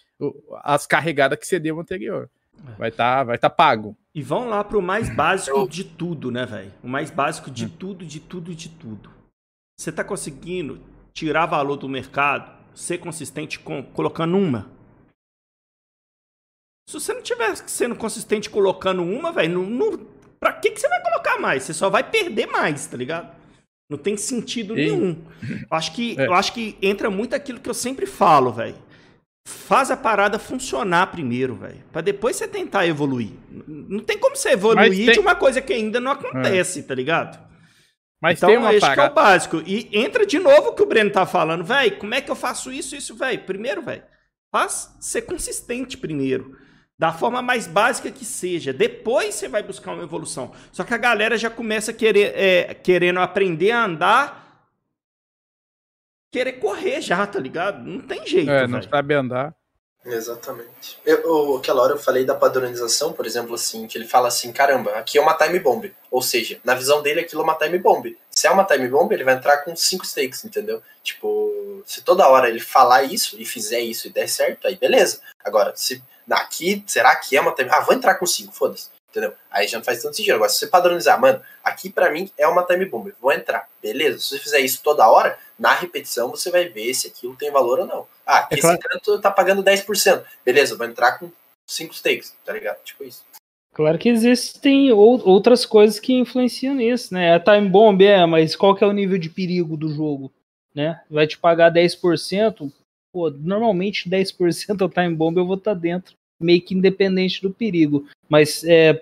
as 0.64 0.88
carregadas 0.88 1.38
que 1.38 1.46
você 1.46 1.60
deu 1.60 1.80
anterior. 1.80 2.32
É. 2.68 2.72
Vai 2.80 2.90
estar 2.90 3.18
tá, 3.18 3.24
vai 3.24 3.38
tá 3.38 3.48
pago. 3.48 3.96
E 4.16 4.24
vão 4.24 4.48
lá 4.48 4.64
pro 4.64 4.82
mais 4.82 5.14
básico 5.14 5.68
de 5.68 5.84
tudo, 5.84 6.32
né, 6.32 6.46
velho? 6.46 6.74
O 6.82 6.88
mais 6.88 7.12
básico 7.12 7.52
de 7.52 7.66
hum. 7.66 7.70
tudo, 7.78 8.06
de 8.06 8.22
tudo, 8.22 8.56
de 8.56 8.70
tudo. 8.70 9.12
Você 9.78 9.92
tá 9.92 10.06
conseguindo 10.06 10.80
tirar 11.14 11.46
valor 11.46 11.76
do 11.76 11.90
mercado, 11.90 12.50
ser 12.74 13.00
consistente 13.00 13.60
com 13.60 13.84
colocando 13.84 14.38
uma. 14.38 14.72
Se 16.88 16.94
você 16.94 17.14
não 17.14 17.22
tiver 17.22 17.58
sendo 17.58 17.94
consistente 17.94 18.50
colocando 18.50 19.04
uma, 19.04 19.34
velho, 19.34 19.60
não, 19.60 19.70
não, 19.70 20.08
pra 20.40 20.54
que, 20.54 20.72
que 20.72 20.80
você 20.80 20.88
vai 20.88 21.02
colocar 21.02 21.38
mais? 21.38 21.64
Você 21.64 21.74
só 21.74 21.90
vai 21.90 22.10
perder 22.10 22.46
mais, 22.46 22.88
tá 22.88 22.96
ligado? 22.96 23.36
Não 23.90 23.98
tem 23.98 24.16
sentido 24.16 24.80
e... 24.80 24.92
nenhum. 24.92 25.22
Eu 25.44 25.68
acho 25.78 25.92
que, 25.92 26.18
é. 26.18 26.26
eu 26.26 26.34
acho 26.34 26.54
que 26.54 26.78
entra 26.82 27.10
muito 27.10 27.36
aquilo 27.36 27.60
que 27.60 27.70
eu 27.70 27.74
sempre 27.74 28.06
falo, 28.06 28.54
velho. 28.54 28.78
Faz 29.48 29.92
a 29.92 29.98
parada 29.98 30.40
funcionar 30.40 31.08
primeiro, 31.08 31.56
velho. 31.56 31.84
Pra 31.92 32.02
depois 32.02 32.36
você 32.36 32.48
tentar 32.48 32.88
evoluir. 32.88 33.32
Não 33.68 34.00
tem 34.00 34.18
como 34.18 34.36
você 34.36 34.50
evoluir 34.50 35.06
tem... 35.06 35.14
de 35.14 35.20
uma 35.20 35.36
coisa 35.36 35.62
que 35.62 35.72
ainda 35.72 36.00
não 36.00 36.12
acontece, 36.12 36.80
é. 36.80 36.84
tá 36.84 36.96
ligado? 36.96 37.40
Mas 38.20 38.40
então, 38.40 38.50
tem 38.50 38.58
uma 38.58 38.74
esse 38.74 38.82
parada... 38.82 39.04
é 39.04 39.12
o 39.12 39.14
básico. 39.14 39.64
E 39.66 39.88
entra 39.94 40.26
de 40.26 40.40
novo 40.40 40.70
o 40.70 40.74
que 40.74 40.82
o 40.82 40.86
Breno 40.88 41.12
tá 41.12 41.28
falando. 41.28 41.64
Velho, 41.64 41.98
como 41.98 42.16
é 42.16 42.22
que 42.22 42.32
eu 42.32 42.36
faço 42.36 42.72
isso, 42.72 42.96
isso, 42.96 43.16
velho? 43.16 43.40
Primeiro, 43.44 43.84
velho, 43.84 44.02
faz 44.52 44.96
ser 45.00 45.22
consistente 45.22 45.96
primeiro. 45.96 46.58
Da 46.98 47.14
forma 47.14 47.42
mais 47.42 47.68
básica 47.68 48.10
que 48.10 48.26
seja. 48.26 48.74
Depois 48.74 49.36
você 49.36 49.48
vai 49.48 49.62
buscar 49.62 49.94
uma 49.94 50.04
evolução. 50.04 50.54
Só 50.72 50.84
que 50.84 50.94
a 50.94 50.98
galera 50.98 51.38
já 51.38 51.52
começa 51.52 51.94
querer, 51.94 52.34
é, 52.36 52.74
querendo 52.74 53.20
aprender 53.20 53.72
a 53.72 53.86
andar 53.86 54.45
querer 56.36 56.54
correr 56.54 57.00
já, 57.00 57.26
tá 57.26 57.40
ligado? 57.40 57.82
Não 57.82 58.02
tem 58.02 58.28
jeito. 58.28 58.52
É, 58.52 58.68
não 58.68 58.80
véio. 58.80 58.90
sabe 58.90 59.14
andar. 59.14 59.56
Exatamente. 60.06 61.00
Eu, 61.06 61.56
aquela 61.56 61.82
hora 61.82 61.94
eu 61.94 61.98
falei 61.98 62.26
da 62.26 62.36
padronização, 62.36 63.14
por 63.14 63.26
exemplo, 63.26 63.56
assim, 63.56 63.88
que 63.88 63.98
ele 63.98 64.06
fala 64.06 64.28
assim, 64.28 64.52
caramba, 64.52 64.92
aqui 64.92 65.18
é 65.18 65.22
uma 65.22 65.34
time 65.34 65.58
bomb. 65.60 65.92
Ou 66.12 66.22
seja, 66.22 66.60
na 66.64 66.76
visão 66.76 67.02
dele 67.02 67.22
aquilo 67.22 67.42
é 67.42 67.44
uma 67.46 67.56
time 67.56 67.80
bomb. 67.80 68.16
Se 68.30 68.48
é 68.48 68.52
uma 68.52 68.66
time 68.66 68.88
bomb, 68.88 69.12
ele 69.14 69.24
vai 69.24 69.34
entrar 69.34 69.60
com 69.60 69.74
cinco 69.76 70.06
stakes, 70.06 70.44
entendeu? 70.44 70.84
Tipo, 71.02 71.82
se 71.86 72.02
toda 72.04 72.28
hora 72.28 72.50
ele 72.50 72.60
falar 72.60 73.04
isso 73.04 73.36
e 73.40 73.46
fizer 73.46 73.80
isso 73.80 74.08
e 74.08 74.12
der 74.12 74.28
certo, 74.28 74.68
aí 74.68 74.76
beleza. 74.76 75.22
Agora, 75.44 75.72
se 75.76 76.04
aqui, 76.30 76.84
será 76.86 77.16
que 77.16 77.38
é 77.38 77.42
uma 77.42 77.54
time... 77.54 77.70
Ah, 77.72 77.80
vou 77.80 77.96
entrar 77.96 78.16
com 78.16 78.26
cinco, 78.26 78.54
foda-se 78.54 78.95
entendeu? 79.16 79.34
Aí 79.50 79.68
já 79.68 79.78
não 79.78 79.86
faz 79.86 80.02
tanto 80.02 80.16
sentido. 80.16 80.36
Agora, 80.36 80.50
se 80.50 80.60
você 80.60 80.68
padronizar, 80.68 81.20
mano, 81.20 81.42
aqui 81.64 81.90
para 81.90 82.12
mim 82.12 82.30
é 82.38 82.46
uma 82.46 82.64
time 82.64 82.86
bomb, 82.86 83.14
vou 83.22 83.32
entrar, 83.32 83.68
beleza? 83.82 84.20
Se 84.20 84.30
você 84.30 84.40
fizer 84.40 84.60
isso 84.60 84.82
toda 84.84 85.08
hora, 85.10 85.38
na 85.58 85.74
repetição 85.74 86.30
você 86.30 86.52
vai 86.52 86.68
ver 86.68 86.94
se 86.94 87.08
aquilo 87.08 87.36
tem 87.36 87.50
valor 87.50 87.80
ou 87.80 87.88
não. 87.88 88.08
Ah, 88.26 88.40
aqui 88.40 88.56
é 88.56 88.58
claro. 88.58 88.78
esse 88.78 88.88
canto 88.88 89.22
tá 89.22 89.32
pagando 89.32 89.64
10%, 89.64 90.24
beleza, 90.44 90.76
vou 90.76 90.86
entrar 90.86 91.18
com 91.18 91.32
5 91.66 91.94
stakes, 91.96 92.36
tá 92.44 92.52
ligado? 92.52 92.84
Tipo 92.84 93.06
isso. 93.06 93.24
Claro 93.74 93.98
que 93.98 94.10
existem 94.10 94.92
outras 94.92 95.66
coisas 95.66 96.00
que 96.00 96.14
influenciam 96.14 96.76
nisso, 96.76 97.14
né? 97.14 97.36
A 97.36 97.40
time 97.40 97.68
bomb 97.68 98.02
é, 98.02 98.26
mas 98.26 98.56
qual 98.56 98.76
que 98.76 98.84
é 98.84 98.88
o 98.88 98.94
nível 98.94 99.18
de 99.18 99.30
perigo 99.30 99.76
do 99.76 99.90
jogo, 99.90 100.32
né? 100.74 101.02
Vai 101.10 101.28
te 101.28 101.38
pagar 101.38 101.74
10%, 101.74 102.72
pô, 103.12 103.30
normalmente 103.30 104.10
10% 104.10 104.82
é 104.82 104.84
o 104.86 104.90
time 104.90 105.14
bomb 105.14 105.38
eu 105.38 105.46
vou 105.46 105.58
estar 105.58 105.74
tá 105.74 105.80
dentro, 105.80 106.16
meio 106.40 106.62
que 106.62 106.74
independente 106.74 107.42
do 107.42 107.52
perigo. 107.52 108.08
Mas 108.30 108.64
é, 108.64 109.02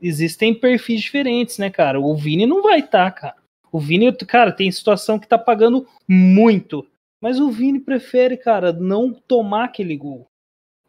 existem 0.00 0.54
perfis 0.54 1.00
diferentes, 1.00 1.58
né, 1.58 1.70
cara? 1.70 2.00
O 2.00 2.16
Vini 2.16 2.46
não 2.46 2.62
vai 2.62 2.80
estar, 2.80 3.10
tá, 3.10 3.20
cara. 3.20 3.36
O 3.70 3.80
Vini, 3.80 4.12
cara, 4.26 4.52
tem 4.52 4.70
situação 4.70 5.18
que 5.18 5.26
tá 5.26 5.38
pagando 5.38 5.86
muito, 6.06 6.86
mas 7.20 7.40
o 7.40 7.50
Vini 7.50 7.80
prefere, 7.80 8.36
cara, 8.36 8.72
não 8.72 9.12
tomar 9.12 9.64
aquele 9.64 9.96
gol. 9.96 10.26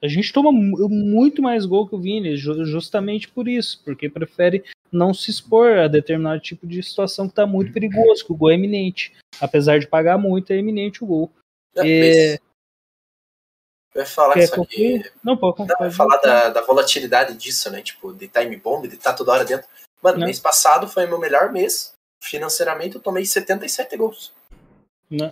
A 0.01 0.07
gente 0.09 0.33
toma 0.33 0.51
muito 0.51 1.41
mais 1.41 1.65
gol 1.65 1.87
que 1.87 1.95
o 1.95 1.99
Vini, 1.99 2.35
justamente 2.35 3.29
por 3.29 3.47
isso, 3.47 3.81
porque 3.85 4.09
prefere 4.09 4.61
não 4.91 5.13
se 5.13 5.31
expor 5.31 5.77
a 5.77 5.87
determinado 5.87 6.41
tipo 6.41 6.67
de 6.67 6.83
situação 6.83 7.25
que 7.25 7.31
está 7.31 7.47
muito 7.47 7.71
perigoso, 7.71 8.25
que 8.25 8.33
o 8.33 8.35
gol 8.35 8.51
é 8.51 8.55
iminente. 8.55 9.13
Apesar 9.39 9.79
de 9.79 9.87
pagar 9.87 10.17
muito, 10.17 10.51
é 10.51 10.57
iminente 10.57 11.03
o 11.03 11.07
gol. 11.07 11.31
É, 11.77 12.33
é... 12.33 12.39
Vai 13.93 14.05
falar 14.05 14.33
Quer 14.33 14.43
isso 14.43 14.61
aqui. 14.61 15.11
Não, 15.23 15.35
não, 15.35 15.67
vai 15.79 15.91
falar 15.91 16.17
da, 16.17 16.49
da, 16.49 16.61
volatilidade 16.61 17.35
disso, 17.35 17.69
né? 17.69 17.81
Tipo, 17.81 18.11
de 18.11 18.27
time 18.27 18.55
bomb, 18.57 18.87
de 18.87 18.95
estar 18.95 19.11
tá 19.11 19.17
toda 19.17 19.31
hora 19.31 19.45
dentro. 19.45 19.67
Mano, 20.01 20.19
não. 20.19 20.25
mês 20.25 20.39
passado 20.39 20.87
foi 20.87 21.05
meu 21.05 21.19
melhor 21.19 21.51
mês. 21.51 21.93
Financeiramente, 22.21 22.95
eu 22.95 23.01
tomei 23.01 23.25
77 23.25 23.95
gols. 23.95 24.33
Não. 25.09 25.31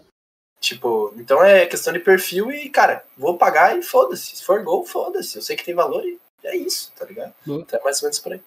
Tipo, 0.59 1.11
então 1.17 1.43
é 1.43 1.65
questão 1.65 1.91
de 1.91 1.99
perfil 1.99 2.51
e, 2.51 2.69
cara, 2.69 3.03
vou 3.17 3.35
pagar 3.35 3.77
e 3.77 3.81
foda-se. 3.81 4.35
Se 4.37 4.43
for 4.43 4.63
gol, 4.63 4.85
foda-se. 4.85 5.35
Eu 5.37 5.41
sei 5.41 5.55
que 5.55 5.65
tem 5.65 5.73
valor 5.73 6.05
e 6.05 6.19
é 6.43 6.55
isso, 6.55 6.91
tá 6.95 7.05
ligado? 7.05 7.33
Então 7.47 7.79
é 7.79 7.83
mais 7.83 7.97
ou 8.01 8.05
menos 8.05 8.19
por 8.19 8.33
aí. 8.33 8.41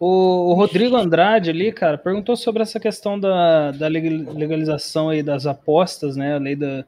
O, 0.00 0.52
o, 0.52 0.54
Rodrigo 0.54 0.96
Andrade 0.96 1.50
ali, 1.50 1.72
cara, 1.72 1.98
perguntou 1.98 2.36
sobre 2.36 2.62
essa 2.62 2.78
questão 2.78 3.18
da, 3.18 3.72
da 3.72 3.88
legalização 3.88 5.08
aí 5.08 5.24
das 5.24 5.44
apostas, 5.44 6.14
né? 6.14 6.36
A 6.36 6.38
lei 6.38 6.54
da, 6.54 6.84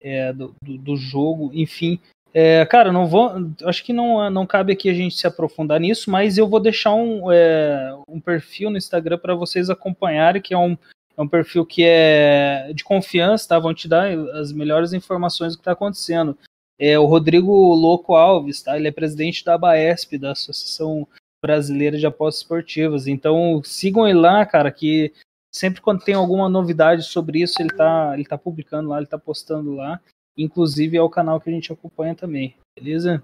é, 0.00 0.32
do, 0.32 0.54
do, 0.62 0.96
jogo, 0.96 1.50
enfim. 1.52 1.98
É, 2.32 2.64
cara, 2.66 2.92
não 2.92 3.06
vou. 3.06 3.32
Acho 3.64 3.84
que 3.84 3.92
não, 3.92 4.30
não 4.30 4.46
cabe 4.46 4.72
aqui 4.72 4.88
a 4.88 4.94
gente 4.94 5.16
se 5.16 5.26
aprofundar 5.26 5.80
nisso, 5.80 6.10
mas 6.10 6.38
eu 6.38 6.48
vou 6.48 6.60
deixar 6.60 6.94
um, 6.94 7.30
é, 7.30 7.92
um 8.08 8.20
perfil 8.20 8.70
no 8.70 8.78
Instagram 8.78 9.18
para 9.18 9.34
vocês 9.34 9.68
acompanharem, 9.68 10.40
que 10.40 10.54
é 10.54 10.58
um, 10.58 10.76
é 11.16 11.22
um 11.22 11.28
perfil 11.28 11.66
que 11.66 11.82
é 11.84 12.72
de 12.74 12.84
confiança, 12.84 13.48
tá? 13.48 13.58
Vão 13.58 13.74
te 13.74 13.88
dar 13.88 14.10
as 14.34 14.52
melhores 14.52 14.92
informações 14.92 15.52
do 15.52 15.58
que 15.58 15.62
está 15.62 15.72
acontecendo. 15.72 16.36
É 16.78 16.98
o 16.98 17.04
Rodrigo 17.04 17.52
Louco 17.74 18.14
Alves, 18.14 18.62
tá? 18.62 18.76
Ele 18.76 18.88
é 18.88 18.92
presidente 18.92 19.44
da 19.44 19.58
Baesp, 19.58 20.16
da 20.16 20.32
Associação 20.32 21.06
Brasileira 21.44 21.98
de 21.98 22.06
Apostas 22.06 22.42
Esportivas. 22.42 23.06
Então 23.06 23.60
sigam 23.64 24.06
ele 24.06 24.18
lá, 24.18 24.46
cara, 24.46 24.70
que 24.70 25.12
sempre 25.52 25.80
quando 25.80 26.04
tem 26.04 26.14
alguma 26.14 26.48
novidade 26.48 27.04
sobre 27.04 27.42
isso, 27.42 27.60
ele 27.60 27.70
tá, 27.70 28.12
ele 28.14 28.24
tá 28.24 28.38
publicando 28.38 28.88
lá, 28.88 28.98
ele 28.98 29.06
tá 29.06 29.18
postando 29.18 29.72
lá. 29.72 30.00
Inclusive 30.36 30.96
é 30.96 31.02
o 31.02 31.10
canal 31.10 31.40
que 31.40 31.50
a 31.50 31.52
gente 31.52 31.72
acompanha 31.72 32.14
também, 32.14 32.56
beleza? 32.78 33.22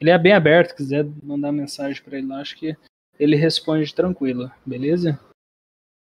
Ele 0.00 0.10
é 0.10 0.18
bem 0.18 0.32
aberto, 0.32 0.74
quiser 0.74 1.06
mandar 1.22 1.52
mensagem 1.52 2.02
para 2.02 2.18
ele 2.18 2.26
lá, 2.26 2.40
acho 2.40 2.56
que 2.56 2.76
ele 3.18 3.36
responde 3.36 3.94
tranquilo, 3.94 4.50
beleza? 4.66 5.18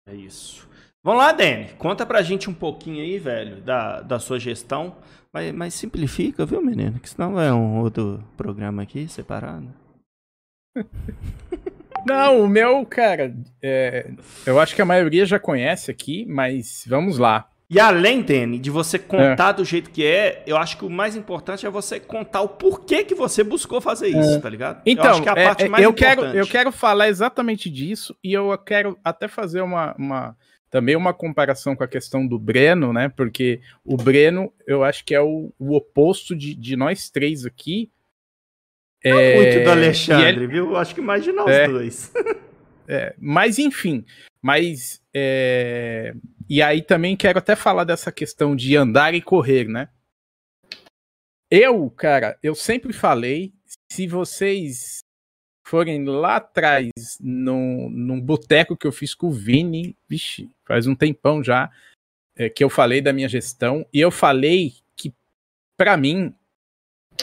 É 0.07 0.15
isso. 0.15 0.67
Vamos 1.03 1.21
lá, 1.21 1.33
Dani. 1.33 1.73
Conta 1.73 2.05
pra 2.05 2.21
gente 2.21 2.49
um 2.49 2.53
pouquinho 2.53 3.01
aí, 3.01 3.19
velho, 3.19 3.61
da, 3.61 4.01
da 4.01 4.19
sua 4.19 4.39
gestão. 4.39 4.95
Mas, 5.33 5.51
mas 5.51 5.73
simplifica, 5.73 6.45
viu, 6.45 6.61
menino? 6.61 6.99
Que 6.99 7.09
senão 7.09 7.39
é 7.39 7.53
um 7.53 7.79
outro 7.79 8.23
programa 8.37 8.83
aqui 8.83 9.07
separado. 9.07 9.67
Não, 12.05 12.41
o 12.41 12.47
meu, 12.47 12.85
cara, 12.85 13.33
é, 13.61 14.09
eu 14.45 14.59
acho 14.59 14.75
que 14.75 14.81
a 14.81 14.85
maioria 14.85 15.25
já 15.25 15.39
conhece 15.39 15.89
aqui, 15.89 16.25
mas 16.27 16.85
vamos 16.87 17.17
lá. 17.17 17.49
E 17.69 17.79
além, 17.79 18.21
Dani, 18.21 18.59
de 18.59 18.69
você 18.69 18.99
contar 18.99 19.49
é. 19.49 19.53
do 19.53 19.65
jeito 19.65 19.89
que 19.89 20.05
é, 20.05 20.43
eu 20.45 20.57
acho 20.57 20.77
que 20.77 20.85
o 20.85 20.89
mais 20.89 21.15
importante 21.15 21.65
é 21.65 21.69
você 21.69 21.99
contar 21.99 22.41
o 22.41 22.49
porquê 22.49 23.03
que 23.03 23.15
você 23.15 23.43
buscou 23.43 23.81
fazer 23.81 24.09
isso, 24.09 24.35
é. 24.35 24.39
tá 24.39 24.47
ligado? 24.47 24.81
Então, 24.85 25.05
eu 25.05 25.11
acho 25.11 25.23
que 25.23 25.29
é 25.29 25.31
a 25.31 25.35
parte 25.35 25.63
é, 25.63 25.69
mais 25.69 25.83
eu 25.83 25.89
importante. 25.89 26.15
Quero, 26.17 26.37
eu 26.37 26.47
quero 26.47 26.71
falar 26.71 27.07
exatamente 27.07 27.69
disso 27.71 28.15
e 28.23 28.31
eu 28.31 28.55
quero 28.59 28.95
até 29.03 29.27
fazer 29.27 29.61
uma, 29.61 29.95
uma 29.97 30.37
também 30.69 30.95
uma 30.95 31.13
comparação 31.13 31.75
com 31.75 31.83
a 31.83 31.87
questão 31.87 32.27
do 32.27 32.37
Breno, 32.37 32.93
né? 32.93 33.09
Porque 33.09 33.59
o 33.83 33.97
Breno, 33.97 34.53
eu 34.67 34.83
acho 34.83 35.03
que 35.03 35.15
é 35.15 35.21
o, 35.21 35.51
o 35.57 35.75
oposto 35.75 36.35
de, 36.35 36.53
de 36.53 36.75
nós 36.75 37.09
três 37.09 37.45
aqui. 37.45 37.89
É, 39.03 39.35
muito 39.35 39.63
do 39.65 39.71
Alexandre, 39.71 40.43
ele... 40.43 40.47
viu? 40.47 40.77
Acho 40.77 40.95
que 40.95 41.01
mais 41.01 41.23
de 41.23 41.31
nós 41.31 41.49
é, 41.49 41.67
dois. 41.67 42.13
é, 42.87 43.13
mas 43.19 43.59
enfim, 43.59 44.05
mas 44.41 45.01
é, 45.13 46.15
e 46.49 46.61
aí 46.61 46.81
também 46.81 47.15
quero 47.15 47.39
até 47.39 47.55
falar 47.55 47.83
dessa 47.83 48.11
questão 48.11 48.55
de 48.55 48.75
andar 48.75 49.13
e 49.13 49.21
correr, 49.21 49.67
né? 49.67 49.89
Eu, 51.51 51.89
cara, 51.91 52.37
eu 52.41 52.55
sempre 52.55 52.93
falei, 52.93 53.53
se 53.91 54.07
vocês 54.07 55.03
forem 55.65 56.03
lá 56.03 56.37
atrás, 56.37 56.89
num, 57.19 57.89
num 57.89 58.19
boteco 58.19 58.75
que 58.75 58.87
eu 58.87 58.91
fiz 58.91 59.13
com 59.13 59.27
o 59.27 59.31
Vini, 59.31 59.95
vixe, 60.09 60.49
faz 60.65 60.87
um 60.87 60.95
tempão 60.95 61.43
já, 61.43 61.71
é, 62.35 62.49
que 62.49 62.63
eu 62.63 62.69
falei 62.69 63.01
da 63.01 63.13
minha 63.13 63.29
gestão, 63.29 63.85
e 63.93 63.99
eu 63.99 64.11
falei 64.11 64.73
que, 64.95 65.13
para 65.77 65.95
mim, 65.95 66.33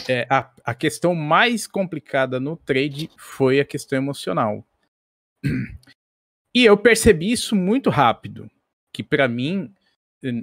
é, 0.08 0.26
a, 0.30 0.50
a 0.64 0.74
questão 0.74 1.14
mais 1.14 1.66
complicada 1.66 2.40
no 2.40 2.56
trade 2.56 3.10
foi 3.16 3.60
a 3.60 3.64
questão 3.64 3.98
emocional. 3.98 4.64
E 6.54 6.64
eu 6.64 6.76
percebi 6.76 7.30
isso 7.30 7.54
muito 7.54 7.90
rápido, 7.90 8.50
que 8.92 9.02
para 9.02 9.28
mim, 9.28 9.72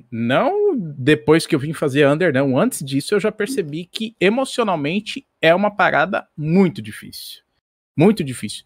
não 0.10 0.74
depois 0.78 1.45
que 1.45 1.54
eu 1.54 1.60
vim 1.60 1.74
fazer 1.74 2.08
under, 2.08 2.34
não, 2.34 2.58
antes 2.58 2.84
disso 2.84 3.14
eu 3.14 3.20
já 3.20 3.32
percebi 3.32 3.86
que 3.86 4.16
emocionalmente 4.20 5.28
é 5.41 5.54
uma 5.54 5.70
parada 5.70 6.28
muito 6.36 6.82
difícil. 6.82 7.43
Muito 7.95 8.24
difícil. 8.24 8.64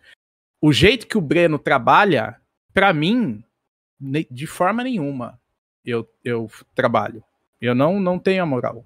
O 0.62 0.72
jeito 0.72 1.08
que 1.08 1.18
o 1.18 1.22
Breno 1.22 1.58
trabalha, 1.58 2.40
para 2.74 2.94
mim, 2.94 3.44
de 4.30 4.46
forma 4.46 4.84
nenhuma 4.84 5.40
eu, 5.84 6.08
eu 6.24 6.50
trabalho. 6.76 7.24
Eu 7.60 7.74
não, 7.74 8.00
não 8.00 8.20
tenho 8.20 8.44
a 8.44 8.46
moral. 8.46 8.86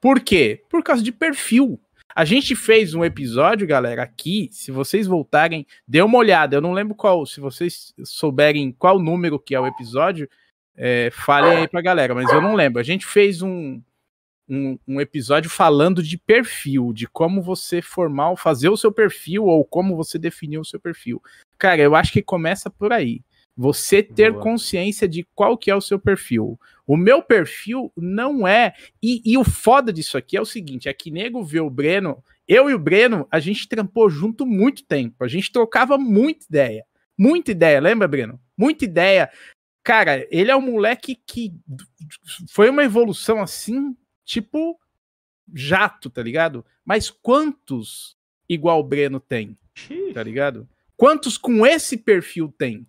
Por 0.00 0.20
quê? 0.20 0.64
Por 0.68 0.82
causa 0.82 1.02
de 1.02 1.12
perfil. 1.12 1.78
A 2.14 2.24
gente 2.24 2.56
fez 2.56 2.94
um 2.94 3.04
episódio, 3.04 3.66
galera, 3.66 4.02
aqui. 4.02 4.48
Se 4.52 4.70
vocês 4.70 5.06
voltarem, 5.06 5.66
dê 5.86 6.02
uma 6.02 6.18
olhada. 6.18 6.56
Eu 6.56 6.60
não 6.60 6.72
lembro 6.72 6.94
qual. 6.94 7.24
Se 7.24 7.40
vocês 7.40 7.94
souberem 8.04 8.72
qual 8.72 8.98
número 8.98 9.38
que 9.38 9.54
é 9.54 9.60
o 9.60 9.66
episódio, 9.66 10.28
é, 10.76 11.10
falem 11.12 11.58
aí 11.58 11.68
pra 11.68 11.80
galera. 11.80 12.14
Mas 12.14 12.30
eu 12.32 12.40
não 12.40 12.54
lembro. 12.54 12.80
A 12.80 12.82
gente 12.82 13.06
fez 13.06 13.42
um, 13.42 13.80
um, 14.48 14.78
um, 14.88 15.00
episódio 15.00 15.48
falando 15.48 16.02
de 16.02 16.18
perfil, 16.18 16.92
de 16.92 17.06
como 17.06 17.40
você 17.40 17.80
formar, 17.80 18.34
fazer 18.36 18.68
o 18.68 18.76
seu 18.76 18.90
perfil 18.90 19.44
ou 19.44 19.64
como 19.64 19.96
você 19.96 20.18
definir 20.18 20.58
o 20.58 20.64
seu 20.64 20.80
perfil. 20.80 21.22
Cara, 21.56 21.80
eu 21.80 21.94
acho 21.94 22.12
que 22.12 22.22
começa 22.22 22.68
por 22.68 22.92
aí. 22.92 23.22
Você 23.60 24.02
ter 24.02 24.32
Boa. 24.32 24.42
consciência 24.42 25.06
de 25.06 25.22
qual 25.34 25.58
que 25.58 25.70
é 25.70 25.76
o 25.76 25.82
seu 25.82 25.98
perfil. 25.98 26.58
O 26.86 26.96
meu 26.96 27.22
perfil 27.22 27.92
não 27.94 28.48
é. 28.48 28.72
E, 29.02 29.20
e, 29.22 29.36
o 29.36 29.44
foda 29.44 29.92
disso 29.92 30.16
aqui 30.16 30.34
é 30.34 30.40
o 30.40 30.46
seguinte: 30.46 30.88
é 30.88 30.94
que 30.94 31.10
nego 31.10 31.44
vê 31.44 31.60
o 31.60 31.68
Breno. 31.68 32.24
Eu 32.48 32.70
e 32.70 32.74
o 32.74 32.78
Breno, 32.78 33.28
a 33.30 33.38
gente 33.38 33.68
trampou 33.68 34.08
junto 34.08 34.46
muito 34.46 34.82
tempo. 34.82 35.22
A 35.22 35.28
gente 35.28 35.52
trocava 35.52 35.98
muita 35.98 36.46
ideia. 36.48 36.86
Muita 37.18 37.50
ideia, 37.50 37.78
lembra, 37.82 38.08
Breno? 38.08 38.40
Muita 38.56 38.86
ideia. 38.86 39.30
Cara, 39.84 40.26
ele 40.30 40.50
é 40.50 40.56
um 40.56 40.62
moleque 40.62 41.14
que 41.26 41.52
foi 42.48 42.70
uma 42.70 42.82
evolução 42.82 43.42
assim 43.42 43.94
tipo 44.24 44.80
jato, 45.52 46.08
tá 46.08 46.22
ligado? 46.22 46.64
Mas 46.82 47.10
quantos 47.10 48.16
igual 48.48 48.80
o 48.80 48.84
Breno 48.84 49.20
tem? 49.20 49.58
Tá 50.14 50.22
ligado? 50.22 50.66
Quantos 50.96 51.36
com 51.36 51.66
esse 51.66 51.98
perfil 51.98 52.48
tem? 52.56 52.86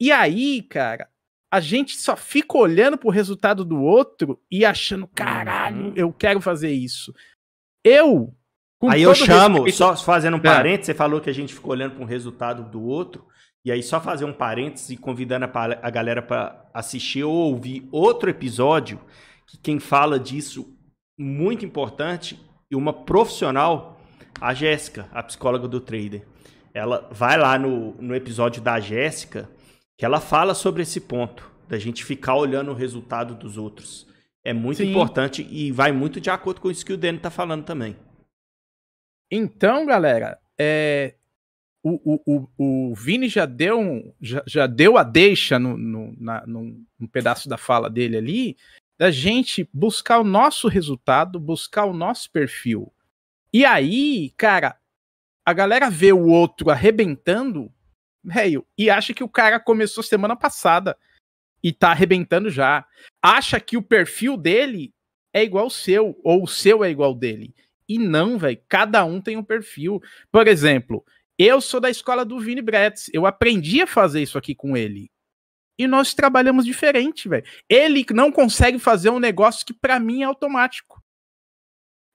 E 0.00 0.10
aí, 0.10 0.62
cara, 0.62 1.08
a 1.52 1.60
gente 1.60 1.96
só 1.96 2.16
fica 2.16 2.58
olhando 2.58 2.98
pro 2.98 3.10
resultado 3.10 3.64
do 3.64 3.80
outro 3.80 4.40
e 4.50 4.64
achando, 4.64 5.06
caralho, 5.06 5.86
uhum. 5.86 5.92
eu 5.94 6.12
quero 6.12 6.40
fazer 6.40 6.72
isso. 6.72 7.14
Eu. 7.84 8.34
aí 8.88 9.02
eu 9.02 9.14
chamo, 9.14 9.62
respeito... 9.62 9.76
só 9.76 9.96
fazendo 9.96 10.34
um 10.34 10.40
é. 10.40 10.42
parênteses, 10.42 10.86
você 10.86 10.94
falou 10.94 11.20
que 11.20 11.30
a 11.30 11.34
gente 11.34 11.54
ficou 11.54 11.72
olhando 11.72 11.96
pro 11.96 12.04
resultado 12.04 12.68
do 12.68 12.82
outro. 12.82 13.26
E 13.64 13.72
aí, 13.72 13.82
só 13.82 14.00
fazer 14.00 14.24
um 14.24 14.32
parênteses 14.32 14.90
e 14.90 14.96
convidando 14.96 15.46
a, 15.46 15.50
a 15.80 15.90
galera 15.90 16.20
para 16.20 16.68
assistir 16.74 17.24
ou 17.24 17.32
ouvir 17.32 17.88
outro 17.90 18.28
episódio 18.28 19.00
que 19.46 19.56
quem 19.56 19.78
fala 19.78 20.18
disso, 20.18 20.76
muito 21.18 21.64
importante, 21.64 22.38
e 22.70 22.76
uma 22.76 22.92
profissional, 22.92 24.00
a 24.40 24.52
Jéssica, 24.52 25.08
a 25.12 25.22
psicóloga 25.22 25.68
do 25.68 25.80
trader. 25.80 26.26
Ela 26.72 27.08
vai 27.12 27.38
lá 27.38 27.58
no, 27.58 27.92
no 27.94 28.14
episódio 28.14 28.60
da 28.60 28.80
Jéssica, 28.80 29.48
que 30.04 30.06
ela 30.06 30.20
fala 30.20 30.52
sobre 30.52 30.82
esse 30.82 31.00
ponto, 31.00 31.50
da 31.66 31.78
gente 31.78 32.04
ficar 32.04 32.36
olhando 32.36 32.70
o 32.70 32.74
resultado 32.74 33.34
dos 33.34 33.56
outros. 33.56 34.06
É 34.44 34.52
muito 34.52 34.76
Sim. 34.76 34.90
importante 34.90 35.48
e 35.50 35.72
vai 35.72 35.92
muito 35.92 36.20
de 36.20 36.28
acordo 36.28 36.60
com 36.60 36.70
isso 36.70 36.84
que 36.84 36.92
o 36.92 36.98
Dani 36.98 37.16
está 37.16 37.30
falando 37.30 37.64
também. 37.64 37.96
Então, 39.30 39.86
galera, 39.86 40.38
é, 40.60 41.14
o, 41.82 41.98
o, 42.04 42.48
o, 42.58 42.90
o 42.90 42.94
Vini 42.94 43.30
já 43.30 43.46
deu, 43.46 44.14
já, 44.20 44.42
já 44.46 44.66
deu 44.66 44.98
a 44.98 45.02
deixa 45.02 45.58
no, 45.58 45.74
no, 45.74 46.14
na, 46.18 46.46
num, 46.46 46.84
num 47.00 47.06
pedaço 47.06 47.48
da 47.48 47.56
fala 47.56 47.88
dele 47.88 48.18
ali, 48.18 48.56
da 48.98 49.10
gente 49.10 49.66
buscar 49.72 50.18
o 50.18 50.24
nosso 50.24 50.68
resultado, 50.68 51.40
buscar 51.40 51.86
o 51.86 51.94
nosso 51.94 52.30
perfil. 52.30 52.92
E 53.50 53.64
aí, 53.64 54.34
cara, 54.36 54.76
a 55.46 55.54
galera 55.54 55.88
vê 55.88 56.12
o 56.12 56.26
outro 56.26 56.68
arrebentando, 56.68 57.72
velho, 58.24 58.66
e 58.76 58.88
acha 58.88 59.12
que 59.12 59.22
o 59.22 59.28
cara 59.28 59.60
começou 59.60 60.02
semana 60.02 60.34
passada 60.34 60.96
e 61.62 61.72
tá 61.72 61.90
arrebentando 61.90 62.50
já. 62.50 62.86
Acha 63.22 63.60
que 63.60 63.76
o 63.76 63.82
perfil 63.82 64.36
dele 64.36 64.92
é 65.32 65.42
igual 65.42 65.64
ao 65.64 65.70
seu, 65.70 66.18
ou 66.22 66.44
o 66.44 66.48
seu 66.48 66.84
é 66.84 66.90
igual 66.90 67.10
ao 67.10 67.14
dele. 67.14 67.54
E 67.88 67.98
não, 67.98 68.38
velho, 68.38 68.60
cada 68.68 69.04
um 69.04 69.20
tem 69.20 69.36
um 69.36 69.44
perfil. 69.44 70.00
Por 70.30 70.46
exemplo, 70.46 71.04
eu 71.38 71.60
sou 71.60 71.80
da 71.80 71.90
escola 71.90 72.24
do 72.24 72.38
Vini 72.38 72.62
Bretz. 72.62 73.10
Eu 73.12 73.26
aprendi 73.26 73.82
a 73.82 73.86
fazer 73.86 74.22
isso 74.22 74.38
aqui 74.38 74.54
com 74.54 74.76
ele. 74.76 75.10
E 75.78 75.86
nós 75.86 76.14
trabalhamos 76.14 76.64
diferente, 76.64 77.28
velho. 77.28 77.44
Ele 77.68 78.06
não 78.12 78.30
consegue 78.30 78.78
fazer 78.78 79.10
um 79.10 79.18
negócio 79.18 79.66
que 79.66 79.74
para 79.74 79.98
mim 79.98 80.22
é 80.22 80.24
automático. 80.24 81.02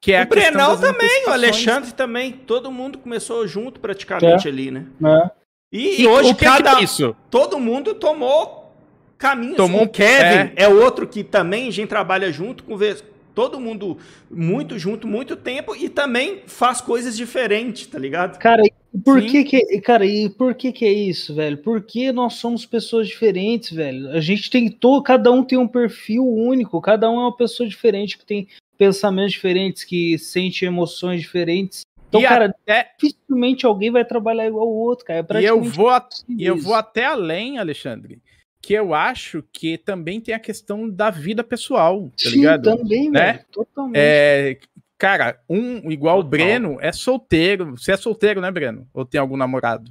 Que 0.01 0.13
é 0.13 0.23
o 0.23 0.27
Brenal 0.27 0.79
também, 0.79 1.25
o 1.27 1.31
Alexandre 1.31 1.91
também. 1.91 2.31
Todo 2.31 2.71
mundo 2.71 2.97
começou 2.97 3.45
junto 3.45 3.81
praticamente 3.81 4.47
é. 4.47 4.51
ali, 4.51 4.71
né? 4.71 4.87
É. 5.03 5.31
E, 5.71 6.01
e, 6.01 6.07
hoje 6.07 6.33
que 6.33 6.43
cada 6.43 6.75
que 6.75 6.81
é 6.81 6.83
isso? 6.83 7.15
todo 7.29 7.59
mundo 7.59 7.93
tomou 7.93 8.73
caminhos. 9.17 9.57
Tomou 9.57 9.83
o 9.83 9.89
Kevin 9.89 10.53
é. 10.55 10.63
é 10.63 10.67
outro 10.67 11.07
que 11.07 11.23
também 11.23 11.67
a 11.67 11.71
gente 11.71 11.89
trabalha 11.89 12.31
junto, 12.31 12.63
conversa, 12.63 13.03
todo 13.35 13.59
mundo 13.59 13.97
muito 14.29 14.79
junto, 14.79 15.07
muito 15.07 15.35
tempo 15.35 15.75
e 15.75 15.87
também 15.87 16.41
faz 16.47 16.81
coisas 16.81 17.15
diferentes, 17.15 17.85
tá 17.85 17.99
ligado? 17.99 18.39
Cara, 18.39 18.63
por 19.05 19.21
que 19.21 19.43
que, 19.43 19.81
cara, 19.81 20.05
e 20.05 20.29
por 20.29 20.55
que 20.55 20.71
que 20.71 20.85
é 20.85 20.91
isso, 20.91 21.35
velho? 21.35 21.57
Porque 21.57 22.11
nós 22.11 22.33
somos 22.33 22.65
pessoas 22.65 23.07
diferentes, 23.07 23.71
velho. 23.71 24.09
A 24.09 24.19
gente 24.19 24.49
tem 24.49 24.69
todo, 24.69 25.03
cada 25.03 25.31
um 25.31 25.43
tem 25.43 25.57
um 25.57 25.67
perfil 25.67 26.27
único, 26.27 26.81
cada 26.81 27.09
um 27.09 27.15
é 27.15 27.19
uma 27.19 27.37
pessoa 27.37 27.69
diferente 27.69 28.17
que 28.17 28.25
tem 28.25 28.47
pensamentos 28.77 29.33
diferentes, 29.33 29.83
que 29.83 30.17
sente 30.17 30.65
emoções 30.65 31.21
diferentes. 31.21 31.85
Então, 32.09 32.21
e 32.21 32.23
cara, 32.23 32.45
até... 32.45 32.91
dificilmente 32.99 33.65
alguém 33.65 33.91
vai 33.91 34.03
trabalhar 34.03 34.47
igual 34.47 34.67
o 34.67 34.75
outro, 34.75 35.05
cara. 35.05 35.25
É 35.29 35.41
e 35.41 35.45
eu 35.45 35.61
vou, 35.61 35.89
e 36.27 36.45
eu 36.45 36.57
vou 36.57 36.73
até 36.73 37.05
além, 37.05 37.57
Alexandre, 37.57 38.21
que 38.61 38.73
eu 38.73 38.93
acho 38.93 39.43
que 39.53 39.77
também 39.77 40.19
tem 40.19 40.33
a 40.33 40.39
questão 40.39 40.89
da 40.89 41.09
vida 41.09 41.43
pessoal, 41.43 42.09
tá 42.09 42.29
Sim, 42.29 42.29
ligado? 42.31 42.63
também, 42.63 43.09
né? 43.09 43.33
velho, 43.33 43.45
totalmente. 43.51 43.97
É, 43.97 44.57
Cara, 44.99 45.39
um 45.49 45.89
igual 45.89 46.19
o 46.19 46.23
Breno 46.23 46.77
é 46.81 46.91
solteiro. 46.91 47.77
Você 47.77 47.93
é 47.93 47.97
solteiro, 47.97 48.41
né, 48.41 48.51
Breno? 48.51 48.85
Ou 48.93 49.05
tem 49.05 49.19
algum 49.19 49.37
namorado? 49.37 49.89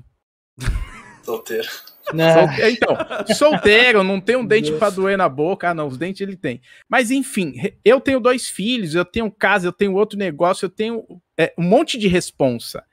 Solteiro. 1.24 1.66
Solteiro. 2.04 2.70
Então, 2.70 2.96
solteiro, 3.34 4.04
não 4.04 4.20
tem 4.20 4.36
um 4.36 4.44
dente 4.46 4.70
para 4.72 4.90
doer 4.90 5.16
na 5.16 5.26
boca. 5.26 5.70
Ah, 5.70 5.74
não, 5.74 5.86
os 5.86 5.96
dentes 5.96 6.20
ele 6.20 6.36
tem. 6.36 6.60
Mas 6.86 7.10
enfim, 7.10 7.54
eu 7.82 8.02
tenho 8.02 8.20
dois 8.20 8.48
filhos, 8.48 8.94
eu 8.94 9.04
tenho 9.04 9.30
casa, 9.30 9.68
eu 9.68 9.72
tenho 9.72 9.94
outro 9.94 10.18
negócio, 10.18 10.66
eu 10.66 10.70
tenho 10.70 11.06
é, 11.38 11.54
um 11.56 11.62
monte 11.62 11.96
de 11.96 12.08
responsa. 12.08 12.84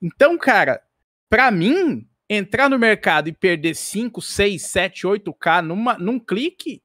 Então, 0.00 0.38
cara, 0.38 0.82
para 1.28 1.50
mim, 1.50 2.08
entrar 2.28 2.70
no 2.70 2.78
mercado 2.78 3.28
e 3.28 3.32
perder 3.32 3.74
5, 3.74 4.22
6, 4.22 4.62
7, 4.62 5.06
8K 5.06 5.62
numa, 5.62 5.98
num 5.98 6.18
clique, 6.18 6.82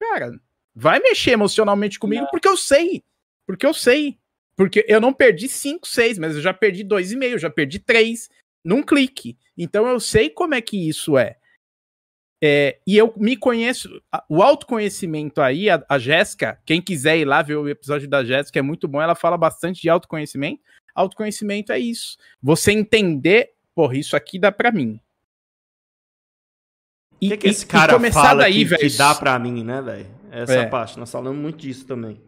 cara, 0.00 0.32
vai 0.74 0.98
mexer 0.98 1.32
emocionalmente 1.32 1.98
comigo, 1.98 2.22
não. 2.22 2.30
porque 2.30 2.48
eu 2.48 2.56
sei. 2.56 3.04
Porque 3.46 3.64
eu 3.64 3.72
sei. 3.72 4.18
Porque 4.56 4.84
eu 4.88 5.00
não 5.00 5.12
perdi 5.12 5.48
5, 5.48 5.86
6, 5.86 6.18
mas 6.18 6.34
eu 6.34 6.40
já 6.40 6.52
perdi 6.52 6.82
2,5, 6.84 7.38
já 7.38 7.50
perdi 7.50 7.78
3 7.78 8.28
num 8.64 8.82
clique. 8.82 9.38
Então 9.56 9.86
eu 9.86 10.00
sei 10.00 10.28
como 10.28 10.54
é 10.54 10.60
que 10.60 10.88
isso 10.88 11.16
é. 11.16 11.36
É 12.46 12.78
e 12.86 12.96
eu 12.96 13.12
me 13.16 13.36
conheço. 13.36 13.88
O 14.28 14.42
autoconhecimento 14.42 15.40
aí, 15.40 15.68
a, 15.68 15.84
a 15.88 15.98
Jéssica, 15.98 16.60
quem 16.64 16.80
quiser 16.80 17.18
ir 17.18 17.24
lá 17.24 17.42
ver 17.42 17.56
o 17.56 17.68
episódio 17.68 18.08
da 18.08 18.24
Jéssica, 18.24 18.58
é 18.58 18.62
muito 18.62 18.86
bom. 18.86 19.02
Ela 19.02 19.14
fala 19.14 19.36
bastante 19.36 19.82
de 19.82 19.88
autoconhecimento. 19.88 20.62
Autoconhecimento 20.94 21.72
é 21.72 21.78
isso. 21.78 22.16
Você 22.42 22.72
entender, 22.72 23.52
porra, 23.74 23.96
isso 23.96 24.16
aqui 24.16 24.38
dá 24.38 24.50
para 24.50 24.72
mim. 24.72 25.00
E, 27.20 27.30
que, 27.30 27.36
que 27.38 27.48
esse 27.48 27.66
cara 27.66 27.94
começar 27.94 28.22
fala 28.22 28.42
daí, 28.42 28.66
que, 28.66 28.76
que 28.76 28.96
dá 28.96 29.14
para 29.14 29.38
mim, 29.38 29.64
né, 29.64 29.80
velho? 29.80 30.06
Essa 30.30 30.54
é. 30.54 30.66
parte, 30.66 30.98
nós 30.98 31.10
falamos 31.10 31.40
muito 31.40 31.58
disso 31.58 31.86
também. 31.86 32.20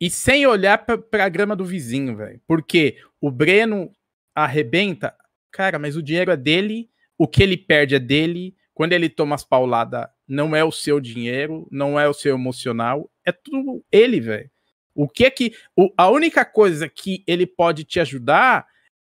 E 0.00 0.10
sem 0.10 0.46
olhar 0.46 0.78
pra, 0.78 0.98
pra 0.98 1.28
grama 1.28 1.56
do 1.56 1.64
vizinho, 1.64 2.16
velho. 2.16 2.40
Porque 2.46 2.96
o 3.20 3.30
Breno 3.30 3.90
arrebenta, 4.34 5.14
cara, 5.50 5.78
mas 5.78 5.96
o 5.96 6.02
dinheiro 6.02 6.30
é 6.30 6.36
dele, 6.36 6.88
o 7.16 7.26
que 7.26 7.42
ele 7.42 7.56
perde 7.56 7.94
é 7.94 7.98
dele. 7.98 8.54
Quando 8.78 8.92
ele 8.92 9.08
toma 9.08 9.34
as 9.34 9.42
pauladas, 9.42 10.06
não 10.28 10.54
é 10.54 10.62
o 10.62 10.70
seu 10.70 11.00
dinheiro, 11.00 11.66
não 11.68 11.98
é 11.98 12.08
o 12.08 12.14
seu 12.14 12.36
emocional, 12.36 13.10
é 13.26 13.32
tudo 13.32 13.84
ele, 13.90 14.20
velho. 14.20 14.48
O 14.94 15.08
que 15.08 15.24
é 15.24 15.30
que. 15.30 15.52
O, 15.74 15.92
a 15.96 16.08
única 16.08 16.44
coisa 16.44 16.88
que 16.88 17.24
ele 17.26 17.44
pode 17.44 17.82
te 17.82 17.98
ajudar 17.98 18.68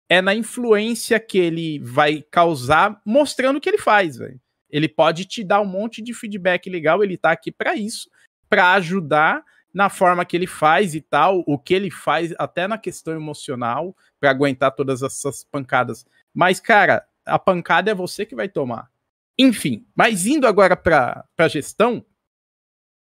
é 0.07 0.21
na 0.21 0.35
influência 0.35 1.19
que 1.19 1.39
ele 1.39 1.79
vai 1.79 2.23
causar 2.29 3.01
mostrando 3.03 3.57
o 3.57 3.59
que 3.59 3.67
ele 3.67 3.79
faz, 3.79 4.17
velho. 4.17 4.39
Ele 4.69 4.87
pode 4.87 5.25
te 5.25 5.43
dar 5.43 5.61
um 5.61 5.65
monte 5.65 5.99
de 5.99 6.13
feedback 6.13 6.69
legal, 6.69 7.03
ele 7.03 7.17
tá 7.17 7.31
aqui 7.31 7.51
para 7.51 7.75
isso, 7.75 8.07
para 8.47 8.73
ajudar 8.73 9.43
na 9.73 9.89
forma 9.89 10.23
que 10.25 10.37
ele 10.37 10.45
faz 10.45 10.93
e 10.93 11.01
tal, 11.01 11.43
o 11.47 11.57
que 11.57 11.73
ele 11.73 11.89
faz 11.89 12.35
até 12.37 12.67
na 12.67 12.77
questão 12.77 13.15
emocional 13.15 13.97
para 14.19 14.29
aguentar 14.29 14.75
todas 14.75 15.01
essas 15.01 15.43
pancadas. 15.43 16.05
Mas, 16.31 16.59
cara, 16.59 17.03
a 17.25 17.39
pancada 17.39 17.89
é 17.89 17.95
você 17.95 18.27
que 18.27 18.35
vai 18.35 18.47
tomar. 18.47 18.93
Enfim, 19.37 19.85
mas 19.95 20.25
indo 20.25 20.47
agora 20.47 20.75
para 20.75 21.25
a 21.37 21.47
gestão, 21.47 22.05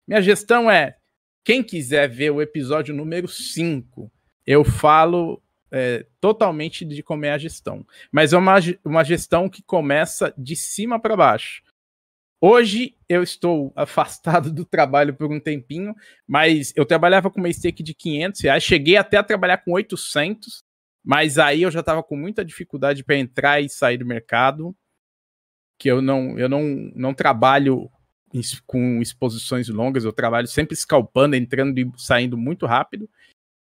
minha 0.06 0.20
gestão 0.20 0.70
é: 0.70 0.96
quem 1.44 1.62
quiser 1.62 2.08
ver 2.08 2.30
o 2.30 2.42
episódio 2.42 2.94
número 2.94 3.28
5, 3.28 4.10
eu 4.46 4.64
falo 4.64 5.42
é, 5.70 6.06
totalmente 6.20 6.84
de 6.84 7.02
como 7.02 7.24
é 7.24 7.32
a 7.32 7.38
gestão. 7.38 7.86
Mas 8.12 8.32
é 8.32 8.36
uma, 8.36 8.56
uma 8.84 9.04
gestão 9.04 9.48
que 9.48 9.62
começa 9.62 10.32
de 10.36 10.56
cima 10.56 11.00
para 11.00 11.16
baixo. 11.16 11.62
Hoje 12.40 12.96
eu 13.08 13.22
estou 13.22 13.72
afastado 13.76 14.52
do 14.52 14.64
trabalho 14.64 15.14
por 15.14 15.30
um 15.30 15.40
tempinho, 15.40 15.94
mas 16.26 16.72
eu 16.76 16.86
trabalhava 16.86 17.30
com 17.30 17.40
uma 17.40 17.52
stake 17.52 17.82
de 17.82 17.94
500 17.94 18.40
reais, 18.40 18.62
cheguei 18.62 18.96
até 18.96 19.16
a 19.16 19.24
trabalhar 19.24 19.58
com 19.58 19.72
800, 19.72 20.62
mas 21.04 21.38
aí 21.38 21.62
eu 21.62 21.70
já 21.70 21.80
estava 21.80 22.02
com 22.02 22.16
muita 22.16 22.44
dificuldade 22.44 23.02
para 23.02 23.16
entrar 23.16 23.60
e 23.60 23.68
sair 23.68 23.98
do 23.98 24.06
mercado, 24.06 24.76
que 25.78 25.88
eu 25.88 26.02
não, 26.02 26.38
eu 26.38 26.48
não, 26.48 26.62
não 26.94 27.14
trabalho 27.14 27.90
com 28.66 29.00
exposições 29.00 29.68
longas, 29.68 30.04
eu 30.04 30.12
trabalho 30.12 30.46
sempre 30.46 30.74
escalpando, 30.74 31.36
entrando 31.36 31.78
e 31.78 31.90
saindo 31.96 32.36
muito 32.36 32.66
rápido. 32.66 33.08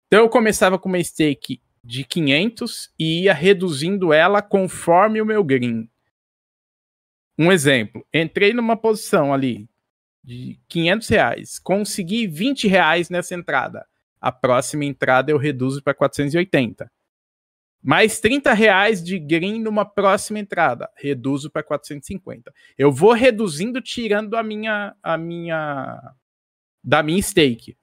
Então 0.06 0.20
eu 0.20 0.28
começava 0.28 0.78
com 0.78 0.88
uma 0.88 1.02
stake 1.02 1.60
de 1.84 2.04
500 2.04 2.92
e 2.98 3.22
ia 3.22 3.34
reduzindo 3.34 4.12
ela 4.12 4.42
conforme 4.42 5.20
o 5.20 5.26
meu 5.26 5.44
green. 5.44 5.88
Um 7.38 7.52
exemplo, 7.52 8.04
entrei 8.12 8.52
numa 8.52 8.76
posição 8.76 9.32
ali 9.32 9.68
de 10.24 10.58
500 10.68 11.08
reais, 11.08 11.58
consegui 11.58 12.26
20 12.26 12.66
reais 12.66 13.08
nessa 13.10 13.34
entrada. 13.34 13.86
A 14.20 14.32
próxima 14.32 14.84
entrada 14.84 15.30
eu 15.30 15.36
reduzo 15.36 15.82
para 15.82 15.94
480. 15.94 16.90
Mais 17.86 18.18
30 18.18 18.52
reais 18.52 19.02
de 19.02 19.18
green 19.18 19.60
numa 19.60 19.84
próxima 19.84 20.40
entrada, 20.40 20.90
reduzo 20.96 21.50
para 21.50 21.62
450. 21.62 22.52
Eu 22.76 22.90
vou 22.90 23.12
reduzindo, 23.12 23.80
tirando 23.80 24.34
a 24.36 24.42
minha, 24.42 24.96
a 25.02 25.16
minha, 25.16 26.14
da 26.82 27.02
minha 27.02 27.22
stake. 27.22 27.78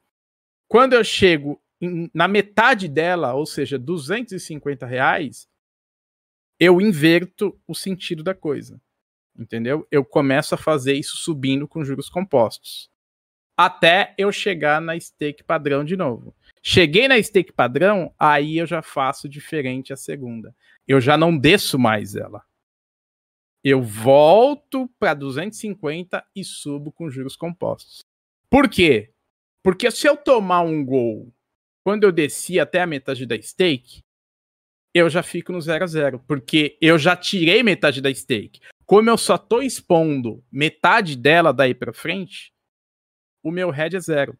Quando 0.67 0.93
eu 0.93 1.03
chego 1.03 1.61
em, 1.79 2.09
na 2.13 2.27
metade 2.27 2.89
dela, 2.89 3.33
ou 3.33 3.45
seja, 3.45 3.79
250 3.79 4.85
reais, 4.85 5.47
eu 6.59 6.81
inverto 6.81 7.57
o 7.65 7.73
sentido 7.73 8.23
da 8.23 8.35
coisa 8.35 8.81
entendeu? 9.37 9.87
Eu 9.91 10.05
começo 10.05 10.55
a 10.55 10.57
fazer 10.57 10.93
isso 10.93 11.17
subindo 11.17 11.67
com 11.67 11.83
juros 11.83 12.09
compostos. 12.09 12.89
Até 13.57 14.13
eu 14.17 14.31
chegar 14.31 14.81
na 14.81 14.99
stake 14.99 15.43
padrão 15.43 15.83
de 15.83 15.95
novo. 15.95 16.35
Cheguei 16.65 17.09
na 17.09 17.21
stake 17.21 17.51
padrão, 17.51 18.15
aí 18.17 18.57
eu 18.57 18.65
já 18.65 18.81
faço 18.81 19.27
diferente 19.27 19.91
a 19.91 19.97
segunda. 19.97 20.55
Eu 20.87 21.01
já 21.01 21.17
não 21.17 21.37
desço 21.37 21.77
mais 21.77 22.15
ela. 22.15 22.41
Eu 23.61 23.81
volto 23.81 24.89
para 24.97 25.13
250 25.13 26.25
e 26.33 26.43
subo 26.43 26.89
com 26.89 27.09
juros 27.09 27.35
compostos. 27.35 27.99
Por 28.49 28.69
quê? 28.69 29.11
Porque 29.61 29.91
se 29.91 30.07
eu 30.07 30.15
tomar 30.15 30.61
um 30.61 30.85
gol 30.85 31.33
quando 31.83 32.05
eu 32.05 32.13
desci 32.13 32.61
até 32.61 32.81
a 32.81 32.87
metade 32.87 33.25
da 33.25 33.39
stake, 33.41 34.01
eu 34.93 35.09
já 35.09 35.21
fico 35.21 35.51
no 35.51 35.59
0 35.59 35.83
a 35.83 35.87
0, 35.87 36.19
porque 36.25 36.77
eu 36.79 36.97
já 36.97 37.15
tirei 37.15 37.61
metade 37.61 38.01
da 38.01 38.13
stake. 38.13 38.61
Como 38.85 39.09
eu 39.09 39.17
só 39.17 39.37
tô 39.37 39.61
expondo 39.61 40.41
metade 40.49 41.17
dela 41.17 41.51
daí 41.51 41.73
para 41.75 41.91
frente, 41.91 42.53
o 43.43 43.51
meu 43.51 43.69
head 43.69 43.97
é 43.97 43.99
zero. 43.99 44.39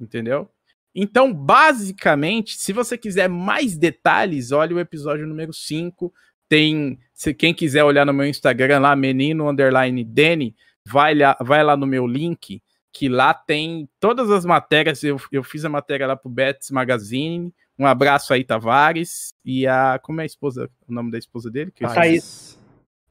Entendeu? 0.00 0.50
Então, 0.94 1.32
basicamente, 1.32 2.56
se 2.56 2.72
você 2.72 2.98
quiser 2.98 3.28
mais 3.28 3.76
detalhes, 3.76 4.50
olha 4.52 4.74
o 4.74 4.80
episódio 4.80 5.26
número 5.26 5.52
5. 5.52 6.12
Tem, 6.48 6.98
se 7.14 7.32
quem 7.32 7.54
quiser 7.54 7.84
olhar 7.84 8.04
no 8.04 8.12
meu 8.12 8.26
Instagram 8.26 8.80
lá, 8.80 8.96
menino 8.96 9.48
underline 9.48 10.02
Danny, 10.04 10.54
vai 10.86 11.14
lá, 11.14 11.36
vai 11.40 11.62
lá 11.62 11.76
no 11.76 11.86
meu 11.86 12.06
link, 12.06 12.60
que 12.92 13.08
lá 13.08 13.32
tem 13.32 13.88
todas 14.00 14.30
as 14.30 14.44
matérias. 14.44 15.04
Eu, 15.04 15.20
eu 15.30 15.44
fiz 15.44 15.64
a 15.64 15.68
matéria 15.68 16.08
lá 16.08 16.16
pro 16.16 16.30
Betts 16.30 16.70
Magazine. 16.70 17.54
Um 17.78 17.86
abraço 17.86 18.34
aí, 18.34 18.42
Tavares. 18.42 19.32
E 19.44 19.66
a. 19.66 19.98
Como 20.02 20.20
é 20.20 20.24
a 20.24 20.26
esposa? 20.26 20.68
O 20.88 20.92
nome 20.92 21.10
da 21.12 21.18
esposa 21.18 21.50
dele? 21.50 21.70
Que 21.70 21.84
Thaís. 21.84 22.58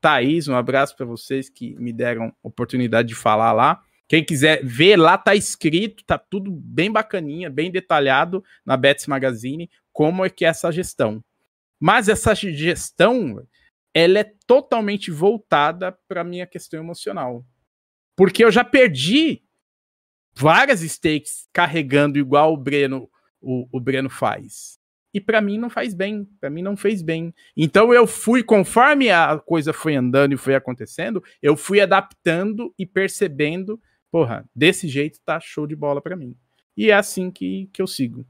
Thaís, 0.02 0.48
um 0.48 0.56
abraço 0.56 0.96
para 0.96 1.06
vocês 1.06 1.50
que 1.50 1.76
me 1.76 1.92
deram 1.92 2.34
oportunidade 2.44 3.08
de 3.08 3.16
falar 3.16 3.52
lá. 3.52 3.82
Quem 4.10 4.26
quiser 4.26 4.66
ver, 4.66 4.98
lá 4.98 5.20
tá 5.20 5.36
escrito, 5.36 6.04
tá 6.04 6.18
tudo 6.18 6.50
bem 6.52 6.92
bacaninha, 6.92 7.48
bem 7.48 7.70
detalhado 7.70 8.44
na 8.66 8.76
Betts 8.76 9.06
Magazine, 9.06 9.70
como 9.94 10.26
é 10.26 10.32
que 10.32 10.44
é 10.44 10.48
essa 10.48 10.72
gestão. 10.72 11.24
Mas 11.80 12.10
essa 12.10 12.34
gestão, 12.34 13.48
ela 13.94 14.18
é 14.18 14.34
totalmente 14.48 15.12
voltada 15.12 15.96
para 16.08 16.24
minha 16.24 16.48
questão 16.48 16.80
emocional. 16.80 17.46
Porque 18.16 18.44
eu 18.44 18.52
já 18.52 18.64
perdi 18.64 19.44
várias 20.36 20.82
stakes 20.82 21.48
carregando 21.54 22.18
igual 22.18 22.52
o 22.52 22.58
Breno, 22.58 23.08
o, 23.40 23.68
o 23.72 23.80
Breno 23.80 24.10
faz. 24.10 24.80
E 25.14 25.22
para 25.22 25.40
mim 25.40 25.60
não 25.60 25.70
faz 25.70 25.94
bem, 25.94 26.28
para 26.42 26.50
mim 26.50 26.64
não 26.64 26.76
fez 26.76 27.04
bem. 27.04 27.32
Então 27.56 27.94
eu 27.94 28.08
fui 28.08 28.42
conforme 28.42 29.12
a 29.12 29.38
coisa 29.38 29.72
foi 29.72 29.96
andando 29.96 30.34
e 30.34 30.38
foi 30.38 30.56
acontecendo, 30.56 31.24
eu 31.44 31.56
fui 31.56 31.80
adaptando 31.80 32.74
e 32.78 32.88
percebendo 32.88 33.80
porra, 34.12 34.48
desse 34.56 34.88
jeito 34.88 35.20
tá 35.26 35.40
show 35.40 35.68
de 35.68 35.76
bola 35.76 36.02
para 36.02 36.16
mim. 36.16 36.36
E 36.76 36.92
é 36.92 36.94
assim 36.94 37.30
que, 37.30 37.70
que 37.74 37.82
eu 37.82 37.88
sigo. 37.88 38.26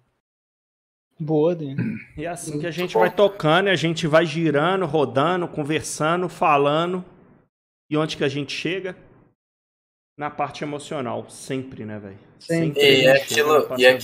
Boa, 1.19 1.53
Dan. 1.53 1.75
E 2.17 2.25
é 2.25 2.29
assim 2.29 2.59
que 2.59 2.65
a 2.65 2.71
gente 2.71 2.93
vai 2.93 3.13
tocando, 3.13 3.67
e 3.67 3.71
a 3.71 3.75
gente 3.75 4.07
vai 4.07 4.25
girando, 4.25 4.85
rodando, 4.85 5.47
conversando, 5.47 6.29
falando. 6.29 7.03
E 7.89 7.97
onde 7.97 8.15
que 8.15 8.23
a 8.23 8.29
gente 8.29 8.53
chega? 8.53 8.95
Na 10.17 10.29
parte 10.29 10.63
emocional, 10.63 11.29
sempre, 11.29 11.85
né, 11.85 11.99
velho? 11.99 12.19
Sempre. 12.39 12.81
E 12.81 13.05
é 13.05 13.11
aquilo, 13.11 13.67
e 13.77 13.85
é, 13.85 13.97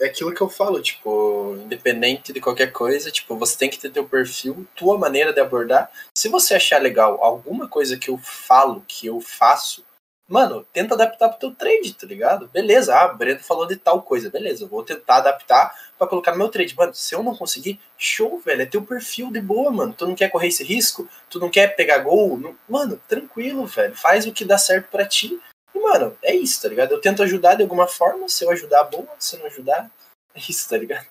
é 0.00 0.06
aquilo 0.06 0.34
que 0.34 0.40
eu 0.40 0.48
falo, 0.48 0.80
tipo, 0.82 1.56
independente 1.62 2.32
de 2.32 2.40
qualquer 2.40 2.72
coisa, 2.72 3.10
tipo, 3.10 3.36
você 3.36 3.56
tem 3.56 3.70
que 3.70 3.78
ter 3.78 3.90
teu 3.90 4.06
perfil, 4.06 4.66
tua 4.74 4.98
maneira 4.98 5.32
de 5.32 5.40
abordar. 5.40 5.90
Se 6.14 6.28
você 6.28 6.54
achar 6.54 6.82
legal 6.82 7.22
alguma 7.22 7.68
coisa 7.68 7.96
que 7.96 8.10
eu 8.10 8.18
falo, 8.18 8.84
que 8.86 9.06
eu 9.06 9.20
faço, 9.20 9.85
mano, 10.28 10.66
tenta 10.72 10.94
adaptar 10.94 11.28
pro 11.28 11.38
teu 11.38 11.54
trade, 11.54 11.94
tá 11.94 12.06
ligado? 12.06 12.48
Beleza, 12.48 12.96
ah, 12.96 13.12
o 13.12 13.16
Breno 13.16 13.40
falou 13.40 13.66
de 13.66 13.76
tal 13.76 14.02
coisa, 14.02 14.28
beleza, 14.28 14.66
vou 14.66 14.82
tentar 14.82 15.18
adaptar 15.18 15.72
para 15.96 16.06
colocar 16.06 16.32
no 16.32 16.38
meu 16.38 16.48
trade. 16.48 16.74
Mano, 16.76 16.94
se 16.94 17.14
eu 17.14 17.22
não 17.22 17.34
conseguir, 17.34 17.80
show, 17.96 18.38
velho, 18.38 18.62
é 18.62 18.66
teu 18.66 18.82
perfil 18.82 19.30
de 19.30 19.40
boa, 19.40 19.70
mano. 19.70 19.94
Tu 19.96 20.06
não 20.06 20.14
quer 20.14 20.30
correr 20.30 20.48
esse 20.48 20.64
risco? 20.64 21.08
Tu 21.30 21.38
não 21.38 21.48
quer 21.48 21.76
pegar 21.76 21.98
gol? 21.98 22.38
Não... 22.38 22.56
Mano, 22.68 23.00
tranquilo, 23.08 23.66
velho, 23.66 23.94
faz 23.94 24.26
o 24.26 24.32
que 24.32 24.44
dá 24.44 24.58
certo 24.58 24.90
para 24.90 25.06
ti. 25.06 25.40
E, 25.74 25.78
mano, 25.78 26.16
é 26.22 26.34
isso, 26.34 26.60
tá 26.60 26.68
ligado? 26.68 26.92
Eu 26.92 27.00
tento 27.00 27.22
ajudar 27.22 27.54
de 27.54 27.62
alguma 27.62 27.86
forma, 27.86 28.28
se 28.28 28.44
eu 28.44 28.50
ajudar, 28.50 28.84
boa, 28.84 29.08
se 29.18 29.36
não 29.38 29.46
ajudar, 29.46 29.90
é 30.34 30.40
isso, 30.40 30.68
tá 30.68 30.76
ligado? 30.76 31.06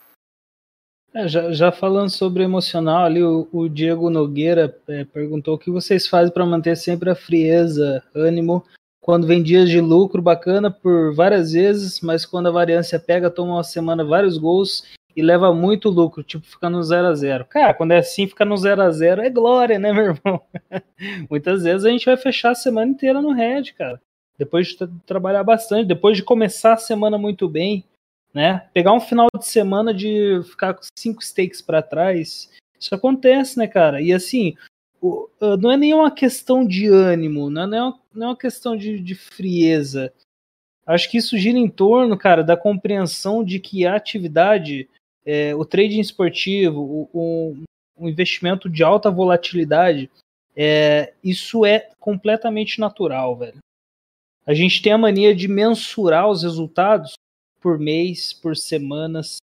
É, 1.14 1.30
já, 1.30 1.50
já, 1.54 1.72
falando 1.72 2.10
sobre 2.10 2.44
emocional 2.44 3.06
ali, 3.06 3.24
o, 3.24 3.48
o 3.54 3.70
Diego 3.70 4.10
Nogueira 4.10 4.78
é, 4.90 5.06
perguntou 5.06 5.56
o 5.56 5.58
que 5.58 5.72
vocês 5.72 6.08
fazem 6.08 6.34
para 6.34 6.46
manter 6.46 6.76
sempre 6.76 7.10
a 7.10 7.16
frieza, 7.16 8.04
ânimo 8.14 8.66
quando 9.06 9.28
vem 9.28 9.44
dias 9.44 9.70
de 9.70 9.80
lucro 9.80 10.20
bacana 10.20 10.72
por 10.72 11.14
várias 11.14 11.52
vezes, 11.52 12.02
mas 12.02 12.26
quando 12.26 12.48
a 12.48 12.52
variância 12.52 13.00
pega, 13.00 13.30
toma 13.30 13.54
uma 13.54 13.64
semana 13.64 14.04
vários 14.04 14.36
gols 14.36 14.84
e 15.16 15.22
leva 15.22 15.54
muito 15.54 15.92
lucro, 15.92 16.24
tipo, 16.24 16.44
fica 16.44 16.72
no 16.72 16.82
0 16.82 17.06
a 17.10 17.14
0 17.14 17.46
Cara, 17.46 17.76
quando 17.76 17.92
é 17.92 18.00
assim, 18.00 18.28
fica 18.28 18.44
no 18.44 18.58
0 18.58 18.82
a 18.82 18.90
0 18.90 19.22
é 19.22 19.30
glória, 19.30 19.78
né, 19.78 19.94
meu 19.94 20.06
irmão? 20.06 20.42
Muitas 21.30 21.62
vezes 21.62 21.86
a 21.86 21.92
gente 21.92 22.08
vai 22.08 22.18
fechar 22.18 22.50
a 22.50 22.56
semana 22.56 22.90
inteira 22.90 23.22
no 23.22 23.32
red, 23.32 23.74
cara. 23.78 24.02
Depois 24.40 24.70
de 24.70 24.88
trabalhar 25.06 25.44
bastante, 25.44 25.86
depois 25.86 26.18
de 26.18 26.24
começar 26.24 26.74
a 26.74 26.78
semana 26.78 27.16
muito 27.16 27.48
bem, 27.48 27.84
né? 28.34 28.66
Pegar 28.74 28.94
um 28.94 29.00
final 29.00 29.28
de 29.38 29.46
semana 29.46 29.94
de 29.94 30.42
ficar 30.46 30.74
com 30.74 30.82
cinco 30.98 31.24
stakes 31.24 31.62
para 31.62 31.84
trás, 31.84 32.50
isso 32.80 32.96
acontece, 32.96 33.60
né, 33.60 33.68
cara? 33.68 34.02
E 34.02 34.12
assim, 34.12 34.56
não 35.60 35.72
é 35.72 35.78
nenhuma 35.78 36.12
questão 36.12 36.66
de 36.66 36.88
ânimo, 36.88 37.50
não 37.50 37.64
é, 37.64 37.68
não 37.68 38.28
é 38.28 38.30
uma 38.30 38.38
questão 38.38 38.76
de, 38.76 39.00
de 39.00 39.16
frieza. 39.16 40.14
Acho 40.86 41.10
que 41.10 41.18
isso 41.18 41.38
gira 41.38 41.58
em 41.58 41.70
torno, 41.70 42.18
cara, 42.18 42.44
da 42.44 42.56
compreensão 42.56 43.44
de 43.44 43.60
que 43.60 43.86
a 43.86 43.96
atividade, 43.96 44.88
é, 45.26 45.56
o 45.56 45.66
trading 45.66 46.00
esportivo, 46.00 46.80
o, 46.80 47.10
o, 47.12 47.58
o, 47.98 48.08
investimento 48.08 48.70
de 48.70 48.84
alta 48.84 49.10
volatilidade, 49.10 50.10
é, 50.56 51.14
isso 51.24 51.66
é 51.66 51.90
completamente 52.00 52.80
natural, 52.80 53.36
velho. 53.36 53.58
A 54.46 54.54
gente 54.54 54.82
tem 54.82 54.94
a 54.94 54.98
mania 54.98 55.34
de 55.34 55.48
mensurar 55.48 56.30
os 56.30 56.44
resultados 56.44 57.14
por 57.60 57.80
mês, 57.80 58.32
por 58.32 58.56
semanas, 58.56 59.38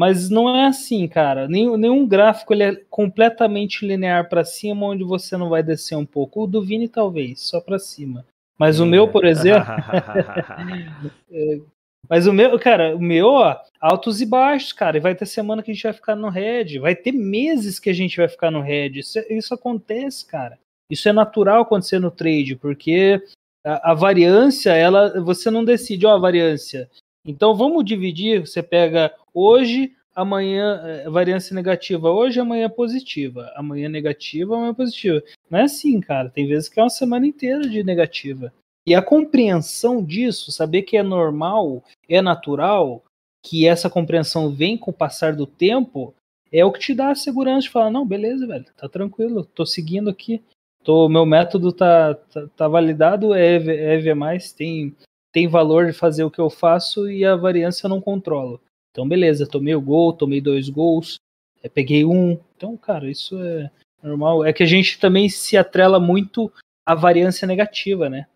mas 0.00 0.30
não 0.30 0.56
é 0.56 0.64
assim, 0.64 1.06
cara. 1.06 1.46
Nenhum, 1.46 1.76
nenhum 1.76 2.08
gráfico 2.08 2.54
ele 2.54 2.62
é 2.62 2.74
completamente 2.88 3.86
linear 3.86 4.30
para 4.30 4.46
cima, 4.46 4.86
onde 4.86 5.04
você 5.04 5.36
não 5.36 5.50
vai 5.50 5.62
descer 5.62 5.94
um 5.94 6.06
pouco. 6.06 6.44
O 6.44 6.46
do 6.46 6.62
Vini, 6.62 6.88
talvez, 6.88 7.42
só 7.42 7.60
para 7.60 7.78
cima. 7.78 8.24
Mas 8.58 8.80
o 8.80 8.86
meu, 8.86 9.08
por 9.08 9.26
exemplo. 9.26 9.68
Mas 12.08 12.26
o 12.26 12.32
meu, 12.32 12.58
cara, 12.58 12.96
o 12.96 12.98
meu, 12.98 13.26
ó, 13.26 13.60
altos 13.78 14.22
e 14.22 14.26
baixos, 14.26 14.72
cara. 14.72 14.96
E 14.96 15.00
vai 15.00 15.14
ter 15.14 15.26
semana 15.26 15.62
que 15.62 15.70
a 15.70 15.74
gente 15.74 15.82
vai 15.82 15.92
ficar 15.92 16.16
no 16.16 16.30
red. 16.30 16.78
Vai 16.78 16.96
ter 16.96 17.12
meses 17.12 17.78
que 17.78 17.90
a 17.90 17.94
gente 17.94 18.16
vai 18.16 18.26
ficar 18.26 18.50
no 18.50 18.62
red. 18.62 19.00
Isso, 19.00 19.18
isso 19.28 19.52
acontece, 19.52 20.24
cara. 20.24 20.58
Isso 20.90 21.10
é 21.10 21.12
natural 21.12 21.60
acontecer 21.60 21.98
no 21.98 22.10
trade, 22.10 22.56
porque 22.56 23.22
a, 23.62 23.90
a 23.90 23.94
variância, 23.94 24.70
ela, 24.70 25.20
você 25.20 25.50
não 25.50 25.62
decide, 25.62 26.06
ó, 26.06 26.14
a 26.14 26.18
variância. 26.18 26.88
Então 27.22 27.54
vamos 27.54 27.84
dividir. 27.84 28.46
Você 28.46 28.62
pega 28.62 29.14
hoje, 29.34 29.92
amanhã, 30.14 30.80
é, 30.84 31.08
variância 31.08 31.54
negativa 31.54 32.10
hoje, 32.10 32.40
amanhã 32.40 32.68
positiva. 32.68 33.52
Amanhã 33.56 33.88
negativa, 33.88 34.56
amanhã 34.56 34.74
positiva. 34.74 35.22
Não 35.50 35.58
é 35.58 35.62
assim, 35.62 36.00
cara. 36.00 36.30
Tem 36.30 36.46
vezes 36.46 36.68
que 36.68 36.78
é 36.78 36.82
uma 36.82 36.90
semana 36.90 37.26
inteira 37.26 37.68
de 37.68 37.82
negativa. 37.82 38.52
E 38.86 38.94
a 38.94 39.02
compreensão 39.02 40.02
disso, 40.02 40.50
saber 40.50 40.82
que 40.82 40.96
é 40.96 41.02
normal, 41.02 41.84
é 42.08 42.20
natural, 42.20 43.04
que 43.44 43.66
essa 43.66 43.90
compreensão 43.90 44.50
vem 44.50 44.76
com 44.76 44.90
o 44.90 44.94
passar 44.94 45.34
do 45.34 45.46
tempo, 45.46 46.14
é 46.52 46.64
o 46.64 46.72
que 46.72 46.80
te 46.80 46.94
dá 46.94 47.10
a 47.10 47.14
segurança 47.14 47.62
de 47.62 47.70
falar, 47.70 47.90
não, 47.90 48.06
beleza, 48.06 48.46
velho, 48.46 48.64
tá 48.76 48.88
tranquilo, 48.88 49.44
tô 49.44 49.64
seguindo 49.64 50.10
aqui. 50.10 50.42
Tô, 50.82 51.10
meu 51.10 51.26
método 51.26 51.72
tá, 51.72 52.14
tá, 52.14 52.46
tá 52.56 52.66
validado, 52.66 53.34
é, 53.34 53.56
é 53.56 53.94
EV+, 53.96 54.14
tem 54.56 54.96
tem 55.32 55.46
valor 55.46 55.86
de 55.86 55.92
fazer 55.92 56.24
o 56.24 56.30
que 56.30 56.40
eu 56.40 56.50
faço 56.50 57.08
e 57.10 57.24
a 57.24 57.36
variância 57.36 57.86
eu 57.86 57.90
não 57.90 58.00
controlo. 58.00 58.60
Então, 58.90 59.08
beleza, 59.08 59.46
tomei 59.46 59.74
o 59.74 59.80
gol, 59.80 60.12
tomei 60.12 60.40
dois 60.40 60.68
gols, 60.68 61.18
é, 61.62 61.68
peguei 61.68 62.04
um. 62.04 62.38
Então, 62.56 62.76
cara, 62.76 63.10
isso 63.10 63.40
é 63.40 63.70
normal. 64.02 64.44
É 64.44 64.52
que 64.52 64.62
a 64.62 64.66
gente 64.66 64.98
também 64.98 65.28
se 65.28 65.56
atrela 65.56 66.00
muito 66.00 66.52
à 66.84 66.94
variância 66.94 67.46
negativa, 67.46 68.08
né? 68.08 68.26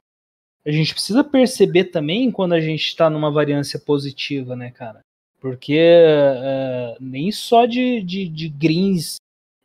A 0.66 0.70
gente 0.70 0.94
precisa 0.94 1.22
perceber 1.22 1.84
também 1.84 2.30
quando 2.30 2.54
a 2.54 2.60
gente 2.60 2.84
está 2.84 3.10
numa 3.10 3.30
variância 3.30 3.78
positiva, 3.78 4.56
né, 4.56 4.70
cara? 4.70 5.00
Porque 5.40 5.76
é, 5.78 6.96
nem 6.98 7.30
só 7.30 7.66
de, 7.66 8.02
de, 8.02 8.26
de 8.26 8.48
greens 8.48 9.16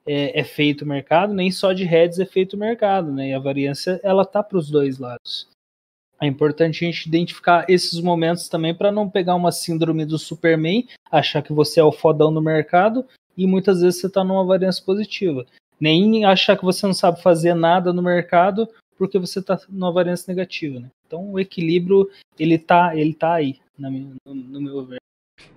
é, 0.05 0.39
é, 0.39 0.43
feito 0.43 0.81
o 0.81 0.87
mercado, 0.87 1.33
nem 1.33 1.51
só 1.51 1.71
de 1.71 1.85
heads 1.85 2.19
é 2.19 2.25
feito 2.25 2.55
o 2.55 2.59
mercado, 2.59 3.13
né? 3.13 3.29
E 3.29 3.33
a 3.33 3.39
variância, 3.39 3.99
ela 4.03 4.25
tá 4.25 4.43
para 4.43 4.57
os 4.57 4.69
dois 4.69 4.99
lados. 4.99 5.47
É 6.21 6.27
importante 6.27 6.83
a 6.83 6.87
gente 6.87 7.07
identificar 7.07 7.65
esses 7.69 7.99
momentos 8.01 8.49
também 8.49 8.75
para 8.75 8.91
não 8.91 9.09
pegar 9.09 9.35
uma 9.35 9.51
síndrome 9.51 10.05
do 10.05 10.17
Superman, 10.17 10.87
achar 11.09 11.41
que 11.41 11.53
você 11.53 11.79
é 11.79 11.83
o 11.83 11.91
fodão 11.91 12.29
no 12.29 12.41
mercado 12.41 13.05
e 13.37 13.47
muitas 13.47 13.81
vezes 13.81 14.01
você 14.01 14.07
está 14.07 14.23
numa 14.23 14.45
variância 14.45 14.83
positiva. 14.83 15.45
Nem 15.79 16.25
achar 16.25 16.57
que 16.57 16.65
você 16.65 16.85
não 16.85 16.93
sabe 16.93 17.21
fazer 17.21 17.53
nada 17.53 17.93
no 17.93 18.01
mercado 18.01 18.67
porque 18.97 19.17
você 19.17 19.39
está 19.39 19.57
numa 19.69 19.93
variância 19.93 20.29
negativa. 20.29 20.81
Né? 20.81 20.91
Então 21.07 21.31
o 21.31 21.39
equilíbrio 21.39 22.09
ele 22.37 22.59
tá, 22.59 22.95
ele 22.95 23.13
tá 23.13 23.35
aí, 23.35 23.57
minha, 23.77 24.13
no, 24.25 24.35
no, 24.35 24.61
meu 24.61 24.85
ver. 24.85 24.99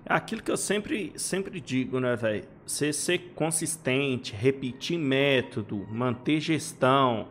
É 0.05 0.13
aquilo 0.13 0.41
que 0.41 0.49
eu 0.49 0.55
sempre, 0.55 1.11
sempre 1.17 1.59
digo, 1.59 1.99
né, 1.99 2.15
velho? 2.15 2.45
Você 2.65 2.93
ser 2.93 3.33
consistente, 3.35 4.33
repetir 4.33 4.97
método, 4.97 5.85
manter 5.89 6.39
gestão, 6.39 7.27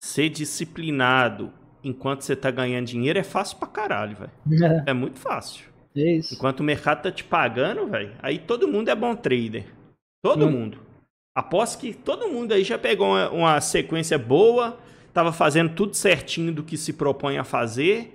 ser 0.00 0.28
disciplinado, 0.28 1.52
enquanto 1.86 2.22
você 2.22 2.34
tá 2.34 2.50
ganhando 2.50 2.86
dinheiro 2.86 3.18
é 3.18 3.22
fácil 3.22 3.56
pra 3.58 3.68
caralho, 3.68 4.16
velho. 4.16 4.64
É. 4.86 4.90
é. 4.90 4.92
muito 4.92 5.18
fácil. 5.18 5.64
É 5.96 6.16
isso. 6.16 6.34
Enquanto 6.34 6.60
o 6.60 6.64
mercado 6.64 7.02
tá 7.02 7.12
te 7.12 7.24
pagando, 7.24 7.86
velho, 7.86 8.12
aí 8.20 8.38
todo 8.38 8.68
mundo 8.68 8.90
é 8.90 8.94
bom 8.94 9.14
trader. 9.14 9.66
Todo 10.22 10.46
hum. 10.46 10.50
mundo. 10.50 10.78
Aposto 11.34 11.78
que 11.78 11.94
todo 11.94 12.28
mundo 12.28 12.52
aí 12.52 12.64
já 12.64 12.78
pegou 12.78 13.08
uma, 13.08 13.30
uma, 13.30 13.60
sequência 13.60 14.18
boa, 14.18 14.78
tava 15.12 15.32
fazendo 15.32 15.74
tudo 15.74 15.94
certinho 15.94 16.52
do 16.52 16.62
que 16.62 16.76
se 16.76 16.92
propõe 16.92 17.38
a 17.38 17.44
fazer. 17.44 18.12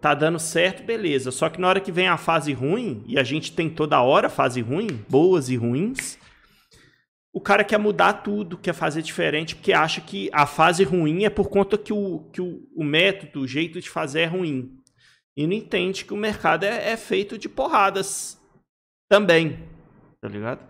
tá 0.00 0.14
dando 0.14 0.38
certo, 0.38 0.84
beleza. 0.84 1.30
Só 1.30 1.48
que 1.48 1.60
na 1.60 1.68
hora 1.68 1.80
que 1.80 1.90
vem 1.90 2.06
a 2.06 2.16
fase 2.16 2.52
ruim, 2.52 3.02
e 3.06 3.18
a 3.18 3.24
gente 3.24 3.52
tem 3.52 3.68
toda 3.68 4.00
hora 4.00 4.28
fase 4.28 4.60
ruim, 4.60 4.88
boas 5.08 5.48
e 5.48 5.56
ruins, 5.56 6.18
o 7.32 7.40
cara 7.40 7.62
quer 7.62 7.78
mudar 7.78 8.14
tudo, 8.14 8.58
quer 8.58 8.72
fazer 8.72 9.02
diferente, 9.02 9.54
porque 9.54 9.72
acha 9.72 10.00
que 10.00 10.30
a 10.32 10.46
fase 10.46 10.82
ruim 10.82 11.24
é 11.24 11.30
por 11.30 11.48
conta 11.48 11.76
que 11.76 11.92
o, 11.92 12.28
que 12.32 12.40
o, 12.40 12.66
o 12.74 12.82
método, 12.82 13.40
o 13.40 13.46
jeito 13.46 13.80
de 13.80 13.90
fazer 13.90 14.20
é 14.20 14.26
ruim. 14.26 14.76
E 15.36 15.46
não 15.46 15.52
entende 15.52 16.04
que 16.04 16.14
o 16.14 16.16
mercado 16.16 16.64
é, 16.64 16.92
é 16.92 16.96
feito 16.96 17.38
de 17.38 17.48
porradas 17.48 18.40
também, 19.08 19.58
tá 20.20 20.28
ligado? 20.28 20.66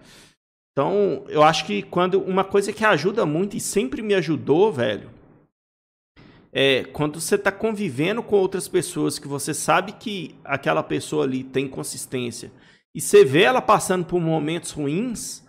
Então, 0.73 1.25
eu 1.29 1.43
acho 1.43 1.65
que 1.65 1.83
quando 1.83 2.21
uma 2.21 2.45
coisa 2.45 2.73
que 2.73 2.85
ajuda 2.85 3.25
muito 3.25 3.57
e 3.57 3.61
sempre 3.61 4.03
me 4.03 4.15
ajudou, 4.15 4.73
velho, 4.73 5.11
é 6.53 6.85
quando 6.85 7.21
você 7.21 7.35
está 7.35 7.51
convivendo 7.51 8.23
com 8.23 8.37
outras 8.37 8.69
pessoas 8.69 9.19
que 9.19 9.29
você 9.29 9.53
sabe 9.53 9.93
que 9.93 10.35
aquela 10.45 10.83
pessoa 10.83 11.25
ali 11.25 11.43
tem 11.45 11.69
consistência 11.69 12.51
e 12.95 13.01
você 13.01 13.25
vê 13.25 13.43
ela 13.43 13.61
passando 13.61 14.05
por 14.05 14.21
momentos 14.21 14.71
ruins, 14.71 15.45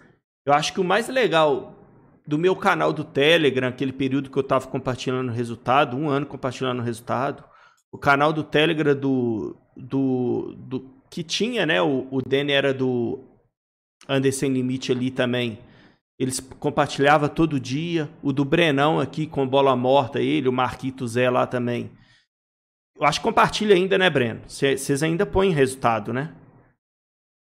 eu 0.50 0.54
acho 0.54 0.74
que 0.74 0.82
o 0.82 0.84
mais 0.84 1.08
legal 1.08 1.76
do 2.26 2.36
meu 2.36 2.56
canal 2.56 2.91
do 2.91 3.04
Telegram, 3.04 3.68
aquele 3.68 3.93
período 3.93 4.32
que 4.32 4.38
eu 4.38 4.41
estava 4.41 4.66
compartilhando 4.68 5.32
resultado, 5.32 5.95
um 5.95 6.10
ano 6.10 6.26
compartilhando 6.26 6.82
resultado, 6.82 7.43
o 7.91 8.00
canal 8.00 8.34
do 8.34 8.43
Telegram 8.43 8.95
do, 8.95 9.56
do, 9.78 10.56
do 10.58 10.89
que 11.08 11.24
tinha, 11.24 11.68
né? 11.68 11.80
O, 11.82 12.08
o 12.10 12.20
Danny 12.22 12.52
era 12.52 12.74
do 12.74 13.20
Anderson 14.08 14.47
Limite 14.47 14.91
ali 14.91 15.12
também. 15.12 15.60
Eles 16.18 16.39
compartilhava 16.39 17.30
todo 17.30 17.60
dia. 17.60 18.10
O 18.22 18.34
do 18.34 18.43
Brenão 18.43 19.00
aqui 19.00 19.28
com 19.28 19.47
bola 19.47 19.76
morta, 19.76 20.20
ele, 20.20 20.50
o 20.50 20.54
Marquito 20.54 21.08
Zé 21.08 21.30
lá 21.30 21.45
também. 21.45 21.91
Eu 23.00 23.06
acho 23.06 23.20
que 23.20 23.24
compartilha 23.24 23.76
ainda, 23.76 24.00
né, 24.00 24.10
Breno? 24.10 24.41
Vocês 24.47 25.04
ainda 25.04 25.28
põem 25.28 25.52
resultado, 25.52 26.12
né? 26.12 26.34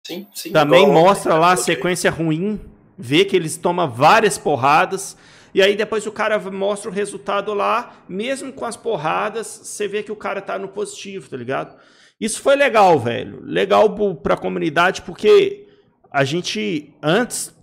Sim, 0.07 0.27
sim. 0.35 0.53
Também 0.53 0.87
mostra 0.87 1.35
lá 1.35 1.53
a 1.53 1.57
sequência 1.57 2.11
ruim 2.11 2.61
vê 2.99 3.25
que 3.25 3.37
eles 3.37 3.57
tomam 3.57 3.89
várias 3.89 4.37
porradas. 4.37 5.17
E 5.55 5.63
aí 5.63 5.77
depois 5.77 6.07
o 6.07 6.13
cara 6.13 6.39
mostra 6.51 6.91
o 6.91 6.93
resultado 6.93 7.55
lá, 7.55 8.03
mesmo 8.09 8.53
com 8.53 8.65
as 8.65 8.77
porradas, 8.77 9.47
você 9.47 9.87
vê 9.87 10.03
que 10.03 10.13
o 10.13 10.17
cara 10.17 10.43
tá 10.43 10.59
no 10.59 10.69
positivo, 10.69 11.31
tá 11.31 11.37
ligado? 11.37 11.77
Isso 12.21 12.43
foi 12.43 12.57
legal, 12.57 12.99
velho. 12.99 13.41
Legal 13.43 13.89
pra 14.17 14.37
comunidade, 14.37 15.03
porque 15.03 15.69
a 16.11 16.25
gente 16.25 16.93
antes 17.03 17.55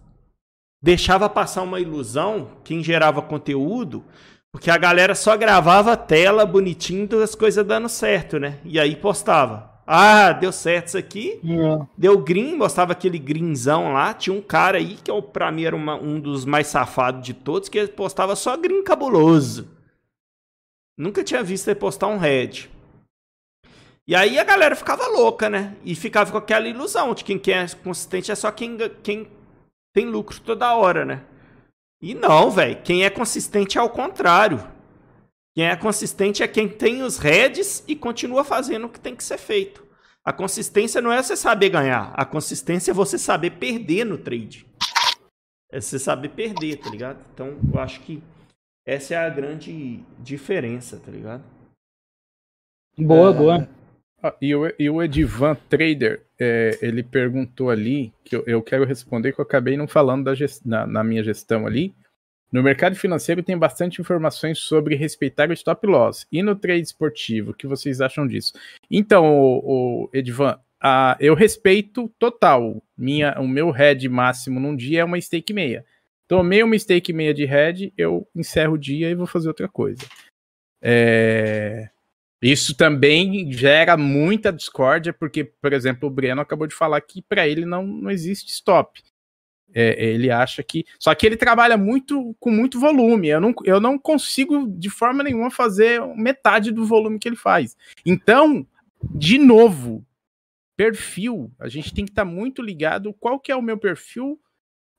deixava 0.82 1.28
passar 1.30 1.64
uma 1.64 1.80
ilusão, 1.80 2.60
quem 2.64 2.84
gerava 2.84 3.22
conteúdo, 3.22 4.06
porque 4.52 4.72
a 4.72 4.78
galera 4.78 5.14
só 5.16 5.36
gravava 5.36 5.94
a 5.94 5.98
tela 5.98 6.46
bonitinho 6.46 7.08
das 7.08 7.36
coisas 7.36 7.66
dando 7.66 7.90
certo, 7.90 8.40
né? 8.40 8.60
E 8.64 8.80
aí 8.80 8.96
postava. 8.96 9.75
Ah, 9.88 10.32
deu 10.32 10.52
certo 10.52 10.88
isso 10.88 10.98
aqui. 10.98 11.40
É. 11.44 11.86
Deu 11.98 12.18
green, 12.18 12.56
mostrava 12.56 12.94
aquele 12.94 13.20
greenzão 13.20 13.94
lá. 13.94 14.14
Tinha 14.14 14.36
um 14.36 14.42
cara 14.42 14.78
aí 14.78 14.96
que 14.96 15.12
pra 15.32 15.52
mim 15.52 15.64
era 15.64 15.76
uma, 15.76 15.96
um 15.96 16.20
dos 16.20 16.44
mais 16.44 16.68
safados 16.68 17.24
de 17.24 17.34
todos, 17.34 17.70
que 17.70 17.88
postava 17.88 18.36
só 18.36 18.58
green 18.58 18.84
cabuloso. 18.84 19.70
Nunca 20.98 21.24
tinha 21.24 21.44
visto 21.44 21.68
ele 21.68 21.76
postar 21.76 22.08
um 22.08 22.18
red. 22.18 22.70
E 24.08 24.16
aí 24.16 24.40
a 24.40 24.44
galera 24.44 24.76
ficava 24.76 25.08
louca, 25.08 25.50
né? 25.50 25.76
E 25.84 25.96
ficava 25.96 26.32
com 26.32 26.38
aquela 26.38 26.68
ilusão 26.68 27.14
de 27.14 27.24
que 27.24 27.38
quem 27.38 27.54
é 27.56 27.68
consistente 27.84 28.32
é 28.32 28.36
só 28.36 28.52
quem, 28.52 28.78
quem 29.04 29.28
tem 29.94 30.06
lucro 30.06 30.40
toda 30.42 30.76
hora, 30.76 31.06
né? 31.06 31.24
E 32.02 32.14
não, 32.14 32.52
velho. 32.52 32.82
Quem 32.84 33.04
é 33.04 33.10
consistente 33.10 33.78
é 33.78 33.82
ao 33.82 33.90
contrário. 33.90 34.75
Quem 35.56 35.66
é 35.66 35.76
consistente 35.78 36.44
é 36.44 36.48
quem 36.50 36.68
tem 36.68 37.02
os 37.02 37.18
heads 37.18 37.82
e 37.88 37.96
continua 37.96 38.44
fazendo 38.44 38.88
o 38.88 38.90
que 38.90 39.00
tem 39.00 39.16
que 39.16 39.24
ser 39.24 39.38
feito. 39.38 39.86
A 40.24 40.34
consistência 40.34 41.02
não 41.02 41.14
é 41.14 41.24
você 41.24 41.38
saber 41.38 41.70
ganhar. 41.70 42.12
A 42.14 42.26
consistência 42.26 42.92
é 42.92 42.94
você 42.94 43.18
saber 43.18 43.52
perder 43.52 44.06
no 44.06 44.18
trade. 44.18 44.66
É 45.72 45.80
você 45.80 45.98
saber 45.98 46.30
perder, 46.30 46.78
tá 46.78 46.90
ligado? 46.90 47.26
Então, 47.34 47.58
eu 47.74 47.80
acho 47.80 48.02
que 48.02 48.22
essa 48.86 49.14
é 49.14 49.18
a 49.18 49.30
grande 49.30 50.04
diferença, 50.20 51.00
tá 51.00 51.10
ligado? 51.10 51.44
Boa, 52.98 53.30
é... 53.30 53.34
boa. 53.34 53.70
Ah, 54.22 54.36
e, 54.42 54.54
o, 54.54 54.74
e 54.78 54.90
o 54.90 55.02
Edivan 55.02 55.56
Trader, 55.70 56.26
é, 56.38 56.78
ele 56.82 57.04
perguntou 57.04 57.70
ali, 57.70 58.14
que 58.24 58.36
eu, 58.36 58.44
eu, 58.46 58.62
quero 58.62 58.84
responder, 58.84 59.32
que 59.32 59.40
eu 59.40 59.46
acabei 59.46 59.78
não 59.78 59.88
falando 59.88 60.26
da 60.26 60.36
gest, 60.36 60.66
na, 60.66 60.86
na 60.86 61.04
minha 61.04 61.24
gestão 61.24 61.66
ali, 61.66 61.94
no 62.56 62.64
mercado 62.64 62.96
financeiro 62.96 63.44
tem 63.44 63.58
bastante 63.58 64.00
informações 64.00 64.60
sobre 64.60 64.96
respeitar 64.96 65.50
o 65.50 65.54
stop 65.54 65.86
loss. 65.86 66.26
E 66.32 66.42
no 66.42 66.56
trade 66.56 66.84
esportivo, 66.84 67.52
o 67.52 67.54
que 67.54 67.68
vocês 67.68 68.00
acham 68.00 68.26
disso? 68.26 68.54
Então, 68.90 69.26
o, 69.26 70.06
o 70.06 70.10
Edvan, 70.14 70.58
a, 70.82 71.18
eu 71.20 71.36
respeito 71.36 72.10
total. 72.18 72.82
Minha, 72.98 73.38
o 73.42 73.46
meu 73.46 73.72
head 73.72 74.08
máximo 74.08 74.58
num 74.58 74.74
dia 74.74 75.02
é 75.02 75.04
uma 75.04 75.20
stake 75.20 75.52
meia. 75.52 75.86
Tomei 76.30 76.64
uma 76.64 76.80
stake 76.80 77.12
meia 77.12 77.34
de 77.34 77.44
head, 77.44 77.92
eu 77.98 78.26
encerro 78.34 78.76
o 78.76 78.80
dia 78.80 79.10
e 79.10 79.16
vou 79.16 79.28
fazer 79.28 79.50
outra 79.50 79.68
coisa. 79.68 80.04
É... 80.82 81.90
Isso 82.42 82.74
também 82.74 83.52
gera 83.52 83.98
muita 83.98 84.54
discórdia, 84.54 85.12
porque, 85.12 85.44
por 85.44 85.74
exemplo, 85.74 86.08
o 86.08 86.12
Breno 86.12 86.40
acabou 86.40 86.68
de 86.68 86.76
falar 86.76 87.02
que 87.02 87.22
para 87.22 87.46
ele 87.46 87.66
não, 87.66 87.86
não 87.86 88.10
existe 88.10 88.50
stop. 88.50 89.04
É, 89.78 90.06
ele 90.06 90.32
acha 90.32 90.64
que. 90.64 90.86
Só 90.98 91.14
que 91.14 91.26
ele 91.26 91.36
trabalha 91.36 91.76
muito 91.76 92.34
com 92.40 92.50
muito 92.50 92.80
volume. 92.80 93.28
Eu 93.28 93.42
não, 93.42 93.54
eu 93.66 93.82
não 93.82 94.00
consigo, 94.00 94.66
de 94.68 94.90
forma 94.90 95.22
nenhuma, 95.22 95.52
fazer 95.52 96.02
metade 96.16 96.72
do 96.72 96.86
volume 96.86 97.20
que 97.20 97.28
ele 97.28 97.36
faz. 97.36 97.76
Então, 98.06 98.66
de 99.04 99.38
novo, 99.38 100.06
perfil. 100.78 101.52
A 101.60 101.68
gente 101.68 101.94
tem 101.94 102.06
que 102.06 102.12
estar 102.12 102.24
tá 102.24 102.32
muito 102.32 102.62
ligado 102.62 103.14
qual 103.14 103.38
que 103.38 103.52
é 103.52 103.56
o 103.56 103.62
meu 103.62 103.78
perfil. 103.78 104.40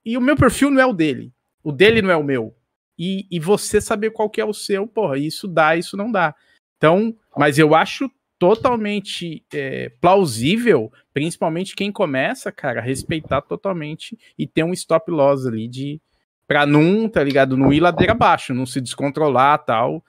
E 0.04 0.16
o 0.18 0.20
meu 0.20 0.36
perfil 0.36 0.70
não 0.70 0.80
é 0.80 0.86
o 0.86 0.92
dele. 0.92 1.32
O 1.64 1.72
dele 1.72 2.02
não 2.02 2.10
é 2.10 2.16
o 2.16 2.22
meu. 2.22 2.54
E, 2.98 3.26
e 3.30 3.40
você 3.40 3.80
saber 3.80 4.10
qual 4.10 4.28
que 4.28 4.40
é 4.40 4.44
o 4.44 4.54
seu, 4.54 4.86
porra, 4.86 5.18
isso 5.18 5.48
dá, 5.48 5.74
isso 5.74 5.96
não 5.96 6.12
dá. 6.12 6.34
Então, 6.76 7.16
mas 7.36 7.58
eu 7.58 7.74
acho 7.74 8.10
totalmente 8.38 9.44
é, 9.52 9.90
plausível, 10.00 10.92
principalmente 11.12 11.74
quem 11.74 11.90
começa, 11.90 12.52
cara, 12.52 12.80
respeitar 12.80 13.40
totalmente 13.42 14.18
e 14.38 14.46
ter 14.46 14.62
um 14.62 14.72
stop 14.72 15.10
loss 15.10 15.46
ali 15.46 15.66
de 15.68 16.00
pra 16.46 16.64
não, 16.64 17.08
tá 17.08 17.24
ligado, 17.24 17.56
não 17.56 17.72
ir 17.72 17.80
ladeira 17.80 18.12
abaixo, 18.12 18.54
não 18.54 18.66
se 18.66 18.80
descontrolar 18.80 19.64
tal. 19.64 20.04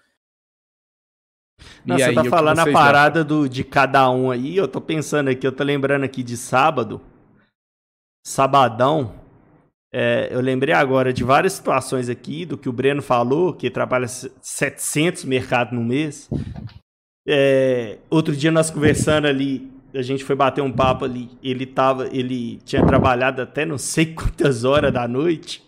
Não, 1.84 1.95
e 1.95 1.99
você 1.99 2.09
aí, 2.09 2.15
tá 2.15 2.23
falando 2.25 2.59
a 2.59 2.71
parada 2.71 3.23
do, 3.23 3.49
de 3.49 3.63
cada 3.63 4.09
um 4.11 4.30
aí, 4.30 4.57
eu 4.57 4.67
tô 4.67 4.80
pensando 4.80 5.30
aqui, 5.30 5.47
eu 5.47 5.51
tô 5.51 5.63
lembrando 5.63 6.03
aqui 6.03 6.21
de 6.21 6.38
sábado, 6.38 7.01
sabadão, 8.23 9.15
é, 9.91 10.28
eu 10.32 10.41
lembrei 10.41 10.75
agora 10.75 11.11
de 11.11 11.23
várias 11.23 11.53
situações 11.53 12.09
aqui, 12.09 12.45
do 12.45 12.57
que 12.57 12.69
o 12.69 12.73
Breno 12.73 13.01
falou, 13.01 13.53
que 13.53 13.71
trabalha 13.71 14.07
700 14.07 15.25
mercados 15.25 15.73
no 15.73 15.84
mês, 15.84 16.30
é, 17.28 17.97
outro 18.09 18.34
dia 18.36 18.49
nós 18.49 18.69
conversando 18.69 19.28
ali, 19.28 19.69
a 19.93 20.01
gente 20.01 20.23
foi 20.23 20.36
bater 20.36 20.61
um 20.61 20.71
papo 20.71 21.03
ali, 21.03 21.30
ele 21.43 21.65
tava, 21.65 22.07
ele 22.07 22.59
tinha 22.63 22.86
trabalhado 22.86 23.41
até 23.41 23.65
não 23.65 23.78
sei 23.78 24.05
quantas 24.15 24.63
horas 24.63 24.93
da 24.93 25.07
noite, 25.07 25.61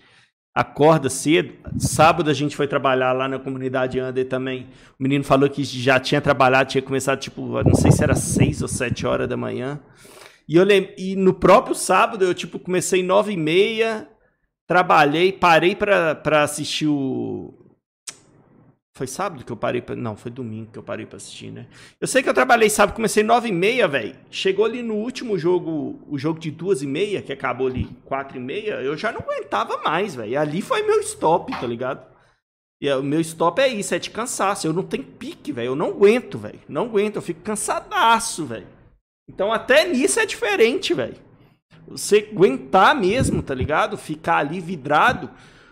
acorda 0.55 1.09
cedo. 1.09 1.53
Sábado 1.77 2.29
a 2.29 2.33
gente 2.33 2.55
foi 2.55 2.67
trabalhar 2.67 3.11
lá 3.11 3.27
na 3.27 3.37
comunidade 3.39 3.99
Under 3.99 4.27
também. 4.27 4.67
O 4.97 5.03
menino 5.03 5.23
falou 5.23 5.49
que 5.49 5.63
já 5.63 5.99
tinha 5.99 6.21
trabalhado, 6.21 6.69
tinha 6.69 6.81
começado 6.81 7.19
tipo, 7.19 7.61
não 7.63 7.75
sei 7.75 7.91
se 7.91 8.03
era 8.03 8.15
seis 8.15 8.61
ou 8.61 8.67
sete 8.67 9.05
horas 9.05 9.27
da 9.27 9.35
manhã. 9.35 9.79
E 10.47 10.55
eu 10.55 10.63
lem... 10.63 10.93
e 10.97 11.15
no 11.15 11.33
próprio 11.33 11.75
sábado 11.75 12.23
eu 12.23 12.33
tipo 12.33 12.57
comecei 12.57 13.03
nove 13.03 13.33
e 13.33 13.37
meia, 13.37 14.07
trabalhei, 14.65 15.31
parei 15.31 15.75
para 15.75 16.43
assistir 16.43 16.87
o 16.87 17.68
foi 18.99 19.07
sábado 19.07 19.45
que 19.45 19.51
eu 19.51 19.55
parei 19.55 19.81
pra... 19.81 19.95
Não, 19.95 20.17
foi 20.17 20.29
domingo 20.29 20.71
que 20.73 20.77
eu 20.77 20.83
parei 20.83 21.05
pra 21.05 21.15
assistir, 21.15 21.51
né? 21.51 21.67
Eu 22.01 22.05
sei 22.05 22.21
que 22.21 22.27
eu 22.27 22.33
trabalhei 22.33 22.69
sábado, 22.69 22.93
comecei 22.93 23.23
nove 23.23 23.47
e 23.47 23.51
meia, 23.51 23.87
velho. 23.87 24.13
Chegou 24.29 24.65
ali 24.65 24.83
no 24.83 24.95
último 24.95 25.39
jogo, 25.39 25.97
o 26.05 26.19
jogo 26.19 26.37
de 26.37 26.51
duas 26.51 26.81
e 26.81 26.87
meia, 26.87 27.21
que 27.21 27.31
acabou 27.31 27.67
ali 27.67 27.85
quatro 28.03 28.35
e 28.35 28.41
meia, 28.41 28.81
eu 28.81 28.97
já 28.97 29.09
não 29.09 29.21
aguentava 29.21 29.77
mais, 29.77 30.15
velho. 30.15 30.37
Ali 30.37 30.61
foi 30.61 30.81
meu 30.81 30.99
stop, 30.99 31.49
tá 31.57 31.65
ligado? 31.65 32.05
E 32.81 32.91
o 32.91 33.01
meu 33.01 33.21
stop 33.21 33.61
é 33.61 33.69
isso, 33.69 33.95
é 33.95 33.99
de 33.99 34.09
cansaço. 34.09 34.67
Eu 34.67 34.73
não 34.73 34.83
tenho 34.83 35.05
pique, 35.05 35.53
velho. 35.53 35.67
Eu 35.67 35.75
não 35.77 35.87
aguento, 35.87 36.37
velho. 36.37 36.59
Não 36.67 36.83
aguento, 36.83 37.15
eu 37.15 37.21
fico 37.21 37.39
cansadaço, 37.39 38.45
velho. 38.45 38.67
Então 39.29 39.53
até 39.53 39.87
nisso 39.87 40.19
é 40.19 40.25
diferente, 40.25 40.93
velho. 40.93 41.15
Você 41.87 42.27
aguentar 42.29 42.93
mesmo, 42.93 43.41
tá 43.41 43.55
ligado? 43.55 43.97
Ficar 43.97 44.39
ali 44.39 44.59
vidrado 44.59 45.29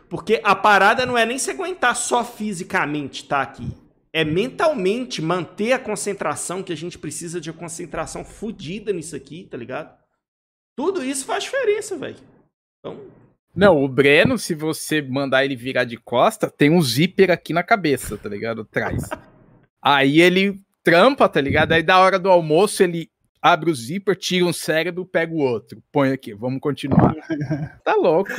porque 0.10 0.42
a 0.44 0.56
parada 0.56 1.06
não 1.06 1.18
é 1.18 1.26
nem 1.26 1.38
se 1.38 1.52
aguentar 1.52 1.96
só 1.96 2.24
fisicamente 2.24 3.26
tá 3.26 3.42
aqui. 3.42 3.68
É 4.14 4.24
mentalmente 4.24 5.22
manter 5.22 5.74
a 5.74 5.80
concentração, 5.80 6.64
que 6.64 6.74
a 6.74 6.78
gente 6.78 6.98
precisa 6.98 7.40
de 7.40 7.52
uma 7.52 7.60
concentração 7.60 8.24
fodida 8.24 8.92
nisso 8.94 9.16
aqui, 9.16 9.48
tá 9.50 9.58
ligado? 9.58 9.96
Tudo 10.76 11.04
isso 11.04 11.26
faz 11.26 11.44
diferença, 11.44 11.98
velho. 11.98 12.18
Então. 12.80 13.00
Não, 13.56 13.84
o 13.84 13.88
Breno, 13.88 14.38
se 14.38 14.54
você 14.54 15.02
mandar 15.02 15.44
ele 15.44 15.56
virar 15.56 15.84
de 15.84 15.98
costa, 15.98 16.50
tem 16.50 16.70
um 16.70 16.82
zíper 16.82 17.32
aqui 17.32 17.54
na 17.54 17.64
cabeça, 17.64 18.18
tá 18.18 18.30
ligado? 18.30 18.62
Atrás. 18.62 19.10
Aí 19.82 20.22
ele 20.22 20.60
trampa, 20.84 21.28
tá 21.28 21.42
ligado? 21.42 21.74
Aí 21.74 21.84
da 21.84 22.00
hora 22.00 22.18
do 22.18 22.30
almoço 22.30 22.82
ele 22.82 23.10
abre 23.42 23.72
o 23.72 23.76
zíper, 23.76 24.16
tira 24.16 24.46
um 24.46 24.54
cérebro, 24.54 25.06
pega 25.06 25.34
o 25.34 25.40
outro. 25.40 25.82
Põe 25.92 26.12
aqui, 26.12 26.34
vamos 26.34 26.60
continuar. 26.60 27.16
tá 27.84 27.96
louco. 27.96 28.32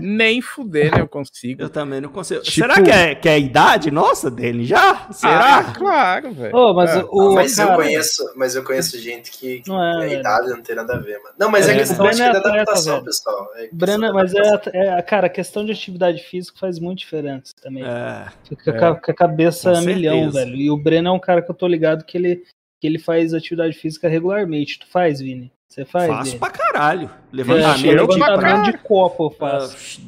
Nem 0.00 0.40
fuder, 0.40 0.92
né? 0.92 1.00
Eu 1.00 1.08
consigo. 1.08 1.62
Eu 1.62 1.70
também 1.70 2.00
não 2.00 2.08
consigo. 2.08 2.42
Tipo... 2.42 2.54
Será 2.54 2.82
que 2.82 2.90
é, 2.90 3.14
que 3.14 3.28
é 3.28 3.32
a 3.32 3.38
idade 3.38 3.90
nossa 3.90 4.30
dele 4.30 4.64
já? 4.64 5.08
Será? 5.12 5.58
Ah, 5.58 5.72
claro, 5.72 6.32
velho. 6.32 6.54
Oh, 6.54 6.74
mas, 6.74 6.90
é. 6.90 7.04
o, 7.08 7.34
mas, 7.34 7.56
cara... 7.56 7.72
eu 7.72 7.76
conheço, 7.76 8.32
mas 8.36 8.54
eu 8.54 8.64
conheço 8.64 8.98
gente 8.98 9.30
que, 9.30 9.62
não 9.66 9.82
é, 9.82 10.04
a 10.04 10.08
idade 10.08 10.48
não 10.48 10.62
tem 10.62 10.76
nada 10.76 10.94
a 10.94 10.98
ver, 10.98 11.18
mano. 11.18 11.34
Não, 11.38 11.50
mas 11.50 11.68
é, 11.68 11.72
é 11.72 11.78
questão 11.78 12.06
acho 12.06 12.16
que 12.16 12.22
é 12.22 12.32
da 12.32 12.38
adaptação, 12.38 12.94
velho. 12.94 13.04
pessoal. 13.04 13.50
É 13.56 13.68
Brana, 13.72 14.12
mas 14.12 14.34
é, 14.34 14.60
é, 14.72 15.02
cara, 15.02 15.26
a 15.26 15.30
questão 15.30 15.64
de 15.64 15.72
atividade 15.72 16.22
física 16.22 16.58
faz 16.58 16.78
muito 16.78 16.98
diferença 16.98 17.52
também. 17.62 17.84
É. 17.84 18.26
Fica 18.48 18.72
com 18.72 18.84
a, 18.84 19.00
com 19.00 19.10
a 19.10 19.14
cabeça 19.14 19.70
a 19.70 19.80
milhão, 19.80 20.30
velho. 20.30 20.56
E 20.56 20.70
o 20.70 20.76
Breno 20.76 21.08
é 21.08 21.12
um 21.12 21.20
cara 21.20 21.42
que 21.42 21.50
eu 21.50 21.54
tô 21.54 21.66
ligado 21.66 22.04
que 22.04 22.16
ele 22.16 22.42
que 22.82 22.86
ele 22.88 22.98
faz 22.98 23.32
atividade 23.32 23.74
física 23.74 24.08
regularmente. 24.08 24.80
Tu 24.80 24.88
faz, 24.88 25.20
Vini? 25.20 25.52
Você 25.68 25.84
faz? 25.84 26.08
Faço 26.08 26.24
Vini? 26.24 26.38
pra 26.40 26.50
caralho. 26.50 27.08
Levantamento, 27.32 27.86
é, 27.86 27.94
levantamento 27.94 28.72
de 28.72 28.78
copo 28.78 29.26
eu 29.26 29.30
faço. 29.30 30.02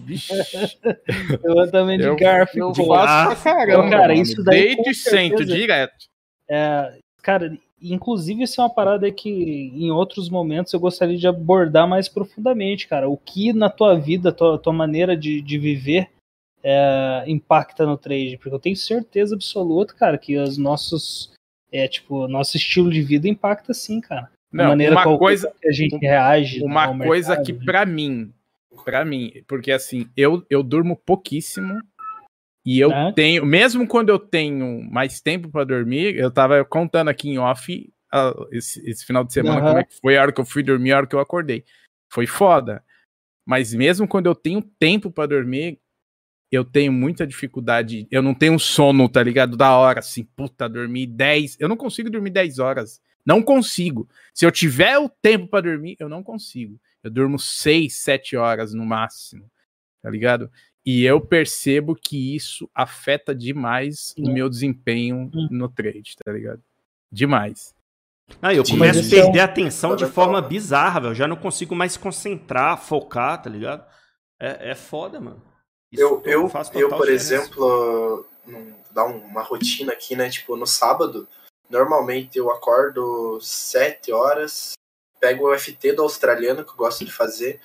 levantamento 1.44 2.00
de 2.00 2.16
garfo 2.16 2.58
eu, 2.58 2.72
eu 2.76 2.84
faço 2.84 3.40
pra 3.42 3.54
caramba. 3.54 3.90
Cara, 3.90 4.12
isso 4.14 4.42
daí. 4.42 4.74
Desde 4.74 4.92
cento, 4.92 5.44
direto. 5.44 6.06
É, 6.50 6.98
cara, 7.22 7.56
inclusive 7.80 8.42
isso 8.42 8.60
é 8.60 8.64
uma 8.64 8.74
parada 8.74 9.08
que 9.12 9.70
em 9.72 9.92
outros 9.92 10.28
momentos 10.28 10.72
eu 10.72 10.80
gostaria 10.80 11.16
de 11.16 11.28
abordar 11.28 11.86
mais 11.86 12.08
profundamente, 12.08 12.88
cara. 12.88 13.08
O 13.08 13.16
que 13.16 13.52
na 13.52 13.70
tua 13.70 13.94
vida, 13.94 14.32
tua, 14.32 14.58
tua 14.58 14.72
maneira 14.72 15.16
de, 15.16 15.40
de 15.40 15.58
viver 15.58 16.10
é, 16.60 17.22
impacta 17.28 17.86
no 17.86 17.96
trade? 17.96 18.36
Porque 18.36 18.52
eu 18.52 18.58
tenho 18.58 18.76
certeza 18.76 19.36
absoluta, 19.36 19.94
cara, 19.94 20.18
que 20.18 20.36
os 20.36 20.58
nossos 20.58 21.33
é 21.74 21.88
tipo, 21.88 22.28
nosso 22.28 22.56
estilo 22.56 22.90
de 22.90 23.02
vida 23.02 23.28
impacta 23.28 23.74
sim, 23.74 24.00
cara. 24.00 24.30
Não, 24.52 24.68
maneira 24.68 24.94
uma 24.94 25.18
coisa 25.18 25.52
que 25.60 25.68
a 25.68 25.72
gente 25.72 25.96
reage. 25.96 26.62
Uma 26.62 26.96
coisa 26.96 27.42
que 27.42 27.52
né? 27.52 27.60
para 27.64 27.84
mim, 27.84 28.32
para 28.84 29.04
mim, 29.04 29.42
porque 29.48 29.72
assim, 29.72 30.08
eu, 30.16 30.46
eu 30.48 30.62
durmo 30.62 30.96
pouquíssimo 30.96 31.80
e 32.64 32.78
eu 32.78 32.92
é. 32.92 33.12
tenho, 33.12 33.44
mesmo 33.44 33.88
quando 33.88 34.10
eu 34.10 34.18
tenho 34.18 34.80
mais 34.88 35.20
tempo 35.20 35.50
para 35.50 35.64
dormir, 35.64 36.16
eu 36.16 36.30
tava 36.30 36.64
contando 36.64 37.08
aqui 37.08 37.30
em 37.30 37.38
off 37.38 37.92
uh, 38.14 38.48
esse, 38.52 38.88
esse, 38.88 39.04
final 39.04 39.24
de 39.24 39.32
semana 39.32 39.60
uhum. 39.60 39.66
como 39.66 39.78
é 39.80 39.84
que 39.84 40.00
foi 40.00 40.16
a 40.16 40.22
hora 40.22 40.32
que 40.32 40.40
eu 40.40 40.46
fui 40.46 40.62
dormir, 40.62 40.92
a 40.92 40.98
hora 40.98 41.06
que 41.06 41.16
eu 41.16 41.20
acordei. 41.20 41.64
Foi 42.08 42.26
foda. 42.26 42.84
Mas 43.44 43.74
mesmo 43.74 44.06
quando 44.06 44.26
eu 44.26 44.34
tenho 44.36 44.62
tempo 44.62 45.10
para 45.10 45.26
dormir, 45.26 45.80
eu 46.54 46.64
tenho 46.64 46.92
muita 46.92 47.26
dificuldade. 47.26 48.06
Eu 48.10 48.22
não 48.22 48.34
tenho 48.34 48.58
sono, 48.58 49.08
tá 49.08 49.22
ligado? 49.22 49.56
Da 49.56 49.76
hora, 49.76 50.00
assim, 50.00 50.24
puta, 50.24 50.68
dormir 50.68 51.06
10. 51.06 51.56
Eu 51.60 51.68
não 51.68 51.76
consigo 51.76 52.10
dormir 52.10 52.30
10 52.30 52.58
horas. 52.58 53.00
Não 53.24 53.42
consigo. 53.42 54.08
Se 54.32 54.44
eu 54.46 54.52
tiver 54.52 54.98
o 54.98 55.08
tempo 55.08 55.48
para 55.48 55.62
dormir, 55.62 55.96
eu 55.98 56.08
não 56.08 56.22
consigo. 56.22 56.78
Eu 57.02 57.10
durmo 57.10 57.38
6, 57.38 57.94
7 57.94 58.36
horas 58.36 58.74
no 58.74 58.84
máximo, 58.84 59.50
tá 60.02 60.10
ligado? 60.10 60.50
E 60.84 61.04
eu 61.04 61.20
percebo 61.20 61.94
que 61.94 62.34
isso 62.34 62.68
afeta 62.74 63.34
demais 63.34 64.14
o 64.18 64.30
meu 64.30 64.50
desempenho 64.50 65.30
no 65.50 65.68
trade, 65.68 66.14
tá 66.22 66.30
ligado? 66.30 66.62
Demais. 67.10 67.74
Ah, 68.40 68.54
eu 68.54 68.64
começo 68.64 69.00
a 69.00 69.22
perder 69.22 69.40
a 69.40 69.44
atenção 69.44 69.96
de 69.96 70.06
forma 70.06 70.40
bizarra, 70.42 71.00
velho. 71.00 71.10
Eu 71.10 71.14
já 71.14 71.28
não 71.28 71.36
consigo 71.36 71.74
mais 71.74 71.96
concentrar, 71.96 72.78
focar, 72.78 73.40
tá 73.40 73.48
ligado? 73.48 73.86
É, 74.38 74.70
é 74.70 74.74
foda, 74.74 75.20
mano. 75.20 75.42
Isso 75.94 76.02
eu, 76.02 76.22
eu, 76.24 76.50
eu 76.74 76.88
por 76.88 77.08
exemplo, 77.08 78.26
dar 78.90 79.04
uma 79.04 79.42
rotina 79.42 79.92
aqui, 79.92 80.16
né? 80.16 80.28
Tipo, 80.28 80.56
no 80.56 80.66
sábado, 80.66 81.28
normalmente 81.70 82.36
eu 82.36 82.50
acordo 82.50 83.38
7 83.40 84.12
horas, 84.12 84.72
pego 85.20 85.48
o 85.48 85.58
FT 85.58 85.92
do 85.92 86.02
australiano, 86.02 86.64
que 86.64 86.72
eu 86.72 86.76
gosto 86.76 87.04
de 87.04 87.12
fazer. 87.12 87.60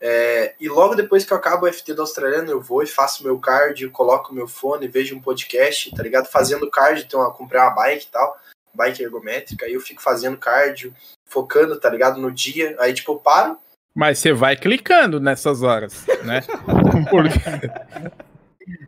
É, 0.00 0.54
e 0.58 0.68
logo 0.68 0.94
depois 0.94 1.24
que 1.24 1.32
eu 1.32 1.36
acabo 1.36 1.66
o 1.66 1.72
FT 1.72 1.94
do 1.94 2.02
australiano, 2.02 2.50
eu 2.50 2.60
vou 2.60 2.82
e 2.82 2.86
faço 2.86 3.24
meu 3.24 3.38
cardio, 3.38 3.90
coloco 3.90 4.34
meu 4.34 4.48
fone, 4.48 4.88
vejo 4.88 5.14
um 5.14 5.20
podcast, 5.22 5.94
tá 5.94 6.02
ligado? 6.02 6.26
Fazendo 6.26 6.70
cardio, 6.70 7.04
então 7.04 7.22
eu 7.22 7.30
comprei 7.32 7.60
uma 7.60 7.70
bike 7.70 8.06
e 8.06 8.10
tal, 8.10 8.38
bike 8.74 9.02
ergométrica, 9.02 9.66
aí 9.66 9.74
eu 9.74 9.80
fico 9.80 10.02
fazendo 10.02 10.36
cardio, 10.36 10.94
focando, 11.26 11.78
tá 11.78 11.90
ligado? 11.90 12.20
No 12.20 12.30
dia, 12.30 12.76
aí 12.78 12.92
tipo, 12.92 13.12
eu 13.12 13.18
paro, 13.18 13.58
mas 13.96 14.18
você 14.18 14.30
vai 14.34 14.54
clicando 14.54 15.18
nessas 15.18 15.62
horas, 15.62 16.06
né? 16.22 16.42
Porque... 17.10 17.40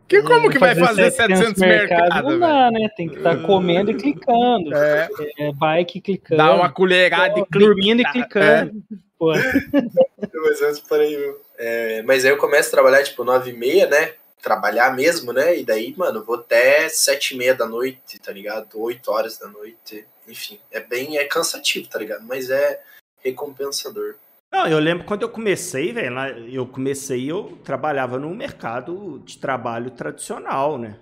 Que, 0.07 0.21
como 0.21 0.49
que 0.49 0.59
vai 0.59 0.75
fazer 0.75 1.09
700 1.09 1.59
mercados? 1.61 1.99
Mercado, 1.99 2.29
não 2.29 2.39
dá, 2.39 2.71
né? 2.71 2.89
Tem 2.95 3.09
que 3.09 3.17
estar 3.17 3.37
tá 3.37 3.43
comendo 3.43 3.91
e 3.91 3.95
clicando. 3.95 4.75
É. 4.75 5.09
é. 5.39 5.51
bike 5.51 6.01
clicando. 6.01 6.37
Dá 6.37 6.53
uma 6.53 6.71
colherada 6.71 7.39
e 7.39 7.43
clicando. 7.45 7.65
Dormindo 7.65 8.01
e 8.01 8.05
clicando. 8.05 8.83
É. 8.91 8.97
Pô. 9.17 9.31
mas 9.33 10.61
antes, 10.61 10.79
peraí, 10.79 11.35
é, 11.57 12.01
mas 12.03 12.23
aí 12.23 12.31
eu 12.31 12.37
começo 12.37 12.69
a 12.69 12.71
trabalhar, 12.71 13.03
tipo, 13.03 13.23
9 13.23 13.49
e 13.51 13.53
meia, 13.53 13.87
né? 13.87 14.13
Trabalhar 14.41 14.95
mesmo, 14.95 15.33
né? 15.33 15.57
E 15.57 15.65
daí, 15.65 15.93
mano, 15.97 16.23
vou 16.23 16.35
até 16.35 16.87
7 16.87 17.33
e 17.33 17.37
meia 17.37 17.55
da 17.55 17.67
noite, 17.67 18.19
tá 18.19 18.31
ligado? 18.31 18.79
8 18.79 19.11
horas 19.11 19.37
da 19.37 19.47
noite. 19.47 20.05
Enfim, 20.27 20.59
é 20.71 20.79
bem 20.79 21.17
é 21.17 21.25
cansativo, 21.25 21.87
tá 21.87 21.97
ligado? 21.97 22.23
Mas 22.25 22.49
é 22.49 22.79
recompensador. 23.23 24.15
Não, 24.51 24.67
eu 24.67 24.79
lembro 24.79 25.05
quando 25.05 25.21
eu 25.21 25.29
comecei, 25.29 25.93
velho, 25.93 26.17
eu 26.51 26.67
comecei, 26.67 27.29
eu 27.29 27.57
trabalhava 27.63 28.17
no 28.17 28.33
mercado 28.33 29.19
de 29.19 29.37
trabalho 29.37 29.91
tradicional, 29.91 30.77
né? 30.77 30.99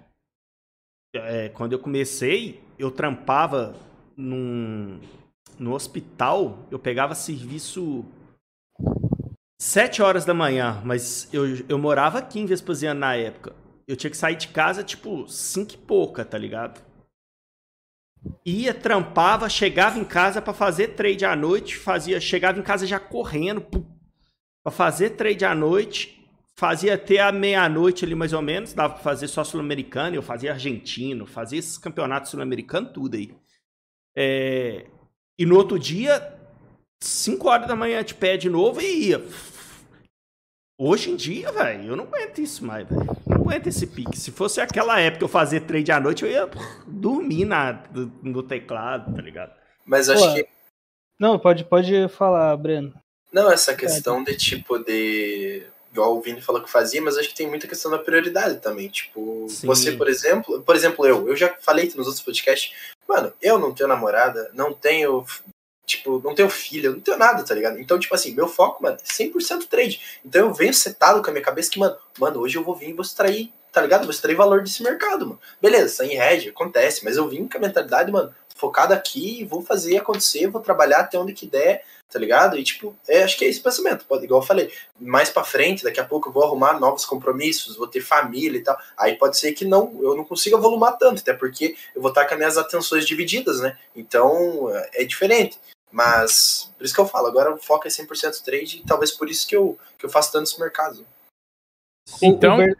É, 1.16 1.50
quando 1.50 1.72
eu 1.74 1.80
comecei, 1.80 2.62
eu 2.78 2.92
trampava 2.92 3.74
num, 4.16 5.00
no 5.58 5.74
hospital, 5.74 6.68
eu 6.70 6.78
pegava 6.78 7.16
serviço 7.16 8.06
sete 9.60 10.02
horas 10.02 10.26
da 10.26 10.34
manhã, 10.34 10.82
mas 10.84 11.34
eu, 11.34 11.46
eu 11.68 11.78
morava 11.78 12.20
aqui 12.20 12.40
em 12.40 12.46
Vespasiano 12.46 13.00
na 13.00 13.16
época. 13.16 13.56
Eu 13.88 13.96
tinha 13.96 14.12
que 14.12 14.18
sair 14.18 14.36
de 14.36 14.50
casa, 14.50 14.84
tipo, 14.84 15.28
cinco 15.28 15.74
e 15.74 15.78
pouca, 15.78 16.26
tá 16.26 16.38
ligado? 16.38 16.87
Ia, 18.46 18.74
trampava, 18.74 19.50
chegava 19.50 20.00
em 20.00 20.06
casa 20.06 20.42
para 20.42 20.54
fazer 20.54 20.90
trade 20.90 21.26
à 21.26 21.36
noite, 21.36 21.78
fazia, 21.78 22.20
chegava 22.20 22.60
em 22.60 22.64
casa 22.64 22.86
já 22.86 23.00
correndo 23.00 23.62
para 23.62 24.72
fazer 24.72 25.12
trade 25.12 25.46
à 25.46 25.56
noite, 25.56 26.26
fazia 26.56 26.96
até 26.96 27.20
a 27.20 27.32
meia-noite 27.32 28.04
ali 28.04 28.16
mais 28.16 28.34
ou 28.34 28.42
menos, 28.42 28.74
dava 28.74 28.96
para 28.96 29.04
fazer 29.04 29.28
só 29.28 29.44
sul-americano, 29.44 30.16
eu 30.16 30.24
fazia 30.24 30.52
argentino, 30.52 31.26
fazia 31.26 31.60
esses 31.60 31.78
campeonatos 31.78 32.32
sul-americanos, 32.32 32.92
tudo 32.94 33.16
aí. 33.16 33.36
É, 34.16 34.88
e 35.38 35.46
no 35.46 35.56
outro 35.56 35.78
dia, 35.78 36.36
5 37.02 37.48
horas 37.48 37.68
da 37.68 37.76
manhã 37.76 38.04
de 38.04 38.16
pé 38.16 38.38
de 38.38 38.50
novo 38.50 38.82
e 38.82 39.10
ia. 39.10 39.24
Hoje 40.80 41.10
em 41.10 41.16
dia, 41.16 41.52
velho, 41.52 41.90
eu 41.90 41.96
não 41.96 42.04
aguento 42.04 42.40
isso 42.40 42.64
mais, 42.64 42.88
velho. 42.88 43.04
Não 43.26 43.38
aguento 43.38 43.66
esse 43.66 43.88
pique. 43.88 44.16
Se 44.16 44.32
fosse 44.32 44.62
aquela 44.62 45.00
época 45.00 45.24
eu 45.24 45.28
fazer 45.28 45.62
trade 45.62 45.92
à 45.92 46.00
noite, 46.00 46.24
eu 46.24 46.30
ia 46.30 46.48
dormir 46.86 47.46
na, 47.46 47.84
no 48.22 48.44
teclado, 48.44 49.16
tá 49.16 49.22
ligado? 49.22 49.54
Mas 49.84 50.08
acho 50.08 50.24
Pô, 50.24 50.36
que. 50.36 50.48
Não, 51.20 51.40
pode, 51.40 51.64
pode 51.64 52.08
falar, 52.10 52.56
Breno. 52.58 52.94
Não, 53.34 53.52
essa 53.52 53.76
questão 53.76 54.24
de 54.24 54.36
tipo 54.36 54.78
de. 54.78 55.66
Igual 55.92 56.16
o 56.16 56.22
Vini 56.22 56.42
falou 56.42 56.62
que 56.62 56.70
fazia, 56.70 57.02
mas 57.02 57.18
acho 57.18 57.30
que 57.30 57.36
tem 57.36 57.48
muita 57.48 57.68
questão 57.68 57.90
da 57.90 57.98
prioridade 57.98 58.60
também. 58.60 58.88
Tipo, 58.88 59.48
Sim. 59.50 59.66
você, 59.66 59.94
por 59.94 60.08
exemplo, 60.08 60.62
por 60.62 60.76
exemplo, 60.76 61.08
eu, 61.08 61.28
eu 61.28 61.36
já 61.36 61.52
falei 61.60 61.86
nos 61.96 62.06
outros 62.06 62.22
podcasts, 62.22 62.72
mano, 63.10 63.34
eu 63.42 63.58
não 63.58 63.74
tenho 63.74 63.90
namorada, 63.90 64.52
não 64.54 64.74
tenho 64.74 65.26
Tipo, 65.88 66.22
não 66.22 66.36
tenho 66.36 66.50
filho, 66.50 66.92
não 66.92 67.00
tenho 67.00 67.18
nada, 67.18 67.46
tá 67.46 67.56
ligado? 67.56 67.80
Então, 67.80 67.98
tipo 67.98 68.14
assim, 68.14 68.36
meu 68.36 68.50
foco, 68.50 68.84
mano, 68.84 68.98
é 68.98 69.04
100% 69.04 69.68
trade. 69.68 70.20
Então 70.24 70.48
eu 70.48 70.54
venho 70.54 70.74
setado 70.74 71.22
com 71.24 71.30
a 71.30 71.32
minha 71.32 71.44
cabeça 71.44 71.72
que, 71.72 71.80
mano, 71.80 71.96
mano, 72.20 72.42
hoje 72.42 72.58
eu 72.58 72.64
vou 72.64 72.76
vir 72.76 72.90
e 72.90 72.94
vou 72.94 73.04
extrair, 73.04 73.54
tá 73.72 73.82
ligado? 73.82 74.02
Vou 74.02 74.12
extrair 74.12 74.36
valor 74.36 74.62
desse 74.62 74.84
mercado, 74.84 75.26
mano. 75.26 75.40
Beleza, 75.62 75.88
sem 75.88 76.18
hedge, 76.18 76.50
acontece, 76.50 77.06
mas 77.06 77.16
eu 77.16 77.30
vim 77.30 77.48
com 77.48 77.58
a 77.58 77.62
mentalidade, 77.62 78.12
mano, 78.12 78.36
focado 78.54 78.94
aqui, 78.94 79.46
vou 79.46 79.62
fazer 79.62 79.96
acontecer, 79.96 80.48
vou 80.48 80.62
trabalhar 80.62 81.00
até 81.00 81.18
onde 81.18 81.32
que 81.32 81.48
der, 81.48 81.86
tá 82.12 82.20
ligado? 82.20 82.58
E, 82.58 82.64
tipo, 82.64 82.94
é, 83.08 83.24
acho 83.24 83.38
que 83.38 83.46
é 83.46 83.48
esse 83.48 83.62
pensamento. 83.62 84.04
Pode, 84.04 84.26
igual 84.26 84.42
eu 84.42 84.46
falei, 84.46 84.70
mais 85.00 85.30
pra 85.30 85.46
frente, 85.46 85.86
daqui 85.86 86.02
a 86.02 86.06
pouco 86.06 86.28
eu 86.28 86.34
vou 86.34 86.44
arrumar 86.44 86.80
novos 86.82 87.06
compromissos, 87.06 87.78
vou 87.78 87.88
ter 87.88 88.02
família 88.02 88.58
e 88.58 88.64
tal. 88.64 88.78
Aí 88.98 89.16
pode 89.16 89.38
ser 89.38 89.54
que 89.54 89.64
não, 89.64 89.98
eu 90.02 90.18
não 90.18 90.26
consiga 90.26 90.58
volumar 90.58 90.98
tanto, 90.98 91.22
até 91.22 91.32
porque 91.34 91.78
eu 91.96 92.02
vou 92.02 92.10
estar 92.10 92.26
com 92.26 92.34
as 92.34 92.38
minhas 92.38 92.58
atenções 92.58 93.06
divididas, 93.06 93.62
né? 93.62 93.78
Então, 93.96 94.70
é 94.94 95.06
diferente. 95.06 95.58
Mas, 95.92 96.72
por 96.78 96.84
isso 96.84 96.94
que 96.94 97.00
eu 97.00 97.08
falo, 97.08 97.28
agora 97.28 97.54
o 97.54 97.58
foco 97.58 97.88
é 97.88 97.90
100% 97.90 98.44
trade 98.44 98.80
e 98.80 98.84
talvez 98.86 99.12
por 99.12 99.30
isso 99.30 99.48
que 99.48 99.56
eu, 99.56 99.78
que 99.98 100.06
eu 100.06 100.10
faço 100.10 100.32
tanto 100.32 100.44
esse 100.44 100.60
mercado. 100.60 101.06
Então... 102.22 102.56
O, 102.56 102.58
Ber... 102.58 102.78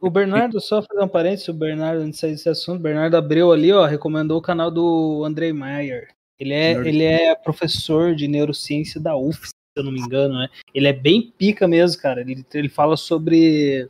o 0.00 0.10
Bernardo, 0.10 0.60
só 0.60 0.82
fazer 0.82 1.02
um 1.02 1.08
parênteses, 1.08 1.48
o 1.48 1.54
Bernardo, 1.54 2.02
antes 2.02 2.20
desse 2.20 2.48
assunto, 2.48 2.78
o 2.78 2.82
Bernardo 2.82 3.16
abriu 3.16 3.52
ali, 3.52 3.72
ó, 3.72 3.84
recomendou 3.84 4.38
o 4.38 4.42
canal 4.42 4.70
do 4.70 5.22
Andrei 5.24 5.52
Maier. 5.52 6.08
Ele 6.38 6.54
é, 6.54 6.72
ele 6.72 7.02
é 7.02 7.34
professor 7.34 8.14
de 8.14 8.28
neurociência 8.28 9.00
da 9.00 9.16
UF, 9.16 9.48
se 9.48 9.52
eu 9.76 9.82
não 9.82 9.90
me 9.90 10.00
engano, 10.00 10.38
né? 10.38 10.48
Ele 10.72 10.86
é 10.86 10.92
bem 10.92 11.20
pica 11.20 11.66
mesmo, 11.66 12.00
cara. 12.00 12.20
Ele, 12.20 12.46
ele 12.54 12.68
fala 12.68 12.96
sobre 12.96 13.88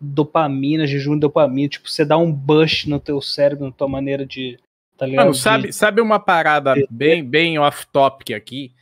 dopamina, 0.00 0.86
jejum 0.86 1.14
de 1.14 1.20
dopamina, 1.20 1.68
tipo, 1.68 1.90
você 1.90 2.04
dá 2.04 2.16
um 2.16 2.32
bush 2.32 2.86
no 2.86 2.98
teu 2.98 3.20
cérebro, 3.20 3.66
na 3.66 3.72
tua 3.72 3.86
maneira 3.86 4.24
de 4.24 4.58
Tá 5.00 5.06
Mano, 5.06 5.32
sabe, 5.32 5.72
sabe 5.72 6.02
uma 6.02 6.20
parada 6.20 6.74
bem, 6.90 7.24
bem 7.24 7.58
off-topic 7.58 8.32
aqui? 8.34 8.74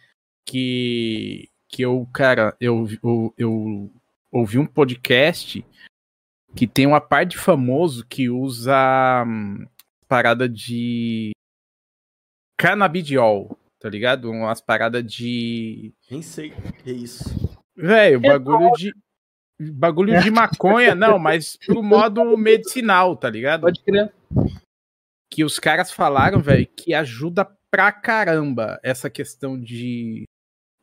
Que, 0.45 1.49
que 1.69 1.83
eu, 1.83 2.09
cara, 2.13 2.57
eu, 2.61 2.89
eu, 3.05 3.35
eu 3.39 3.93
ouvi 4.33 4.59
um 4.59 4.67
podcast 4.67 5.65
que 6.57 6.67
tem 6.67 6.89
uma 6.89 7.01
parte 7.01 7.39
famoso 7.39 8.05
que 8.05 8.29
usa 8.29 9.25
hum, 9.25 9.65
parada 10.09 10.49
de 10.49 11.31
canabidiol, 12.57 13.57
tá 13.79 13.89
ligado? 13.89 14.29
Umas 14.29 14.61
paradas 14.61 15.05
de. 15.05 15.95
Nem 16.11 16.21
sei 16.21 16.51
que 16.83 16.91
é 16.91 16.95
isso. 16.95 17.57
Velho, 17.77 18.21
bagulho 18.21 18.73
de. 18.73 18.93
Bagulho 19.61 20.21
de 20.21 20.33
maconha, 20.33 20.97
não, 20.97 21.17
mas 21.17 21.57
pro 21.65 21.81
modo 21.81 22.37
medicinal, 22.37 23.17
tá 23.17 23.31
ligado? 23.31 23.61
Pode 23.61 23.81
crer. 23.85 24.13
Que 25.39 25.45
os 25.45 25.57
caras 25.61 25.93
falaram, 25.93 26.43
velho, 26.43 26.67
que 26.67 26.93
ajuda 26.93 27.49
pra 27.71 27.93
caramba 27.93 28.81
essa 28.83 29.09
questão 29.09 29.57
de. 29.57 30.25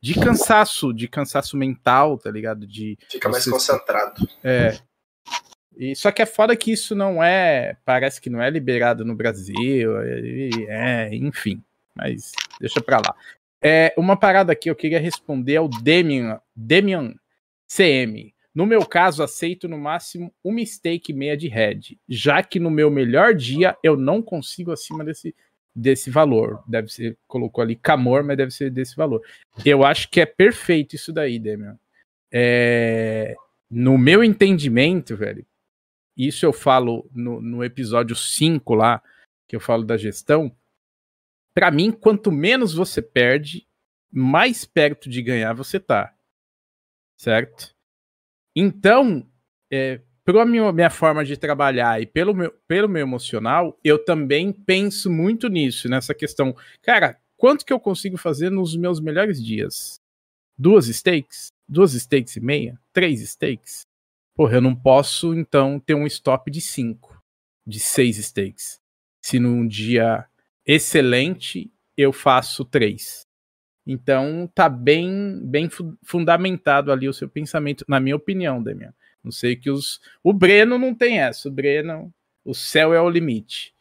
De 0.02 0.14
cansaço, 0.14 0.94
de 0.94 1.06
cansaço 1.06 1.58
mental, 1.58 2.16
tá 2.16 2.30
ligado? 2.30 2.66
De 2.66 2.96
Fica 3.10 3.28
mais 3.28 3.44
concentrado. 3.44 4.26
É. 4.42 4.78
E, 5.76 5.94
só 5.94 6.10
que 6.10 6.22
é 6.22 6.26
foda 6.26 6.56
que 6.56 6.72
isso 6.72 6.94
não 6.94 7.22
é. 7.22 7.76
Parece 7.84 8.18
que 8.18 8.30
não 8.30 8.40
é 8.40 8.48
liberado 8.48 9.04
no 9.04 9.14
Brasil. 9.14 9.92
É, 10.70 11.14
enfim. 11.14 11.62
Mas 11.94 12.32
deixa 12.58 12.80
pra 12.80 12.96
lá. 12.96 13.14
É, 13.62 13.92
uma 13.94 14.18
parada 14.18 14.56
que 14.56 14.70
eu 14.70 14.74
queria 14.74 14.98
responder 14.98 15.56
ao 15.56 15.68
Demian, 15.68 16.40
Demian 16.56 17.14
CM. 17.68 18.34
No 18.56 18.64
meu 18.64 18.86
caso, 18.86 19.22
aceito 19.22 19.68
no 19.68 19.76
máximo 19.76 20.34
uma 20.42 20.64
stake 20.64 21.12
meia 21.12 21.36
de 21.36 21.46
head, 21.46 22.00
já 22.08 22.42
que 22.42 22.58
no 22.58 22.70
meu 22.70 22.90
melhor 22.90 23.34
dia 23.34 23.76
eu 23.82 23.98
não 23.98 24.22
consigo 24.22 24.72
acima 24.72 25.04
desse, 25.04 25.36
desse 25.74 26.08
valor. 26.08 26.64
Deve 26.66 26.88
ser, 26.88 27.18
colocou 27.26 27.60
ali 27.60 27.76
Camor, 27.76 28.24
mas 28.24 28.38
deve 28.38 28.50
ser 28.50 28.70
desse 28.70 28.96
valor. 28.96 29.22
Eu 29.62 29.84
acho 29.84 30.08
que 30.08 30.22
é 30.22 30.24
perfeito 30.24 30.96
isso 30.96 31.12
daí, 31.12 31.38
Demian. 31.38 31.78
É, 32.32 33.36
no 33.70 33.98
meu 33.98 34.24
entendimento, 34.24 35.14
velho, 35.14 35.46
isso 36.16 36.46
eu 36.46 36.52
falo 36.52 37.06
no, 37.12 37.42
no 37.42 37.62
episódio 37.62 38.16
5 38.16 38.74
lá, 38.74 39.02
que 39.46 39.54
eu 39.54 39.60
falo 39.60 39.84
da 39.84 39.98
gestão. 39.98 40.50
Para 41.52 41.70
mim, 41.70 41.92
quanto 41.92 42.32
menos 42.32 42.72
você 42.72 43.02
perde, 43.02 43.68
mais 44.10 44.64
perto 44.64 45.10
de 45.10 45.20
ganhar 45.20 45.52
você 45.52 45.78
tá. 45.78 46.16
Certo? 47.18 47.75
Então, 48.58 49.28
é, 49.70 50.00
pela 50.24 50.46
minha, 50.46 50.72
minha, 50.72 50.88
forma 50.88 51.22
de 51.22 51.36
trabalhar 51.36 52.00
e 52.00 52.06
pelo 52.06 52.34
meu, 52.34 52.50
pelo 52.66 52.88
meu 52.88 53.02
emocional, 53.02 53.78
eu 53.84 54.02
também 54.02 54.50
penso 54.50 55.10
muito 55.10 55.48
nisso, 55.48 55.90
nessa 55.90 56.14
questão. 56.14 56.56
Cara, 56.80 57.20
quanto 57.36 57.66
que 57.66 57.72
eu 57.72 57.78
consigo 57.78 58.16
fazer 58.16 58.50
nos 58.50 58.74
meus 58.74 58.98
melhores 58.98 59.44
dias? 59.44 60.00
Duas 60.58 60.86
stakes? 60.86 61.48
Duas 61.68 61.92
stakes 61.92 62.36
e 62.36 62.40
meia? 62.40 62.80
Três 62.94 63.20
stakes? 63.20 63.82
Porra, 64.34 64.54
eu 64.54 64.60
não 64.62 64.74
posso, 64.74 65.34
então, 65.34 65.78
ter 65.78 65.94
um 65.94 66.06
stop 66.06 66.50
de 66.50 66.60
cinco, 66.62 67.22
de 67.66 67.78
seis 67.78 68.16
stakes. 68.16 68.80
Se 69.22 69.38
num 69.38 69.66
dia 69.66 70.26
excelente 70.64 71.70
eu 71.96 72.12
faço 72.12 72.64
três. 72.64 73.25
Então 73.86 74.50
tá 74.52 74.68
bem 74.68 75.40
bem 75.44 75.68
fundamentado 76.02 76.90
ali 76.90 77.08
o 77.08 77.14
seu 77.14 77.28
pensamento, 77.28 77.84
na 77.86 78.00
minha 78.00 78.16
opinião, 78.16 78.62
Demian. 78.62 78.92
Não 79.22 79.30
sei 79.30 79.54
que 79.54 79.70
os 79.70 80.00
o 80.22 80.32
Breno 80.32 80.78
não 80.78 80.94
tem 80.94 81.20
essa, 81.20 81.48
o 81.48 81.52
Breno, 81.52 82.12
o 82.44 82.54
céu 82.54 82.92
é 82.92 83.00
o 83.00 83.08
limite. 83.08 83.74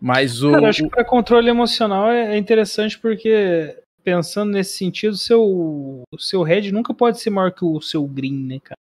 Mas 0.00 0.42
o 0.42 0.52
Cara, 0.52 0.68
acho 0.68 0.82
que 0.82 0.90
para 0.90 1.04
controle 1.04 1.48
emocional 1.48 2.10
é, 2.10 2.34
é 2.34 2.36
interessante 2.36 2.98
porque 2.98 3.78
pensando 4.02 4.52
nesse 4.52 4.76
sentido, 4.76 5.16
seu 5.16 5.42
o 5.42 6.18
seu 6.18 6.42
red 6.42 6.72
nunca 6.72 6.92
pode 6.92 7.20
ser 7.20 7.30
maior 7.30 7.52
que 7.52 7.64
o 7.64 7.80
seu 7.80 8.06
green, 8.06 8.44
né, 8.44 8.60
cara? 8.60 8.78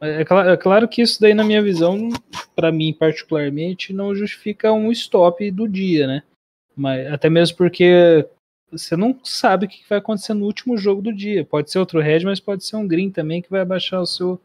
É, 0.00 0.20
é, 0.20 0.24
claro, 0.24 0.50
é 0.50 0.56
claro 0.56 0.88
que 0.88 1.02
isso 1.02 1.20
daí 1.20 1.34
na 1.34 1.44
minha 1.44 1.62
visão, 1.62 2.08
para 2.54 2.72
mim 2.72 2.92
particularmente, 2.92 3.92
não 3.92 4.14
justifica 4.14 4.72
um 4.72 4.90
stop 4.92 5.50
do 5.50 5.68
dia, 5.68 6.06
né? 6.06 6.22
Mas 6.76 7.06
até 7.06 7.30
mesmo 7.30 7.56
porque 7.56 8.28
você 8.70 8.96
não 8.96 9.18
sabe 9.24 9.66
o 9.66 9.68
que 9.68 9.88
vai 9.88 9.98
acontecer 9.98 10.34
no 10.34 10.44
último 10.44 10.76
jogo 10.76 11.00
do 11.00 11.12
dia. 11.12 11.44
Pode 11.44 11.70
ser 11.70 11.78
outro 11.78 12.00
red, 12.00 12.24
mas 12.24 12.40
pode 12.40 12.64
ser 12.64 12.76
um 12.76 12.86
green 12.86 13.10
também 13.10 13.40
que 13.40 13.50
vai 13.50 13.60
abaixar 13.60 14.00
o 14.00 14.06
seu, 14.06 14.40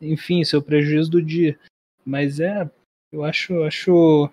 enfim, 0.00 0.44
seu 0.44 0.60
prejuízo 0.60 1.10
do 1.10 1.22
dia. 1.22 1.58
Mas 2.04 2.40
é, 2.40 2.68
eu 3.12 3.24
acho, 3.24 3.62
acho, 3.64 4.30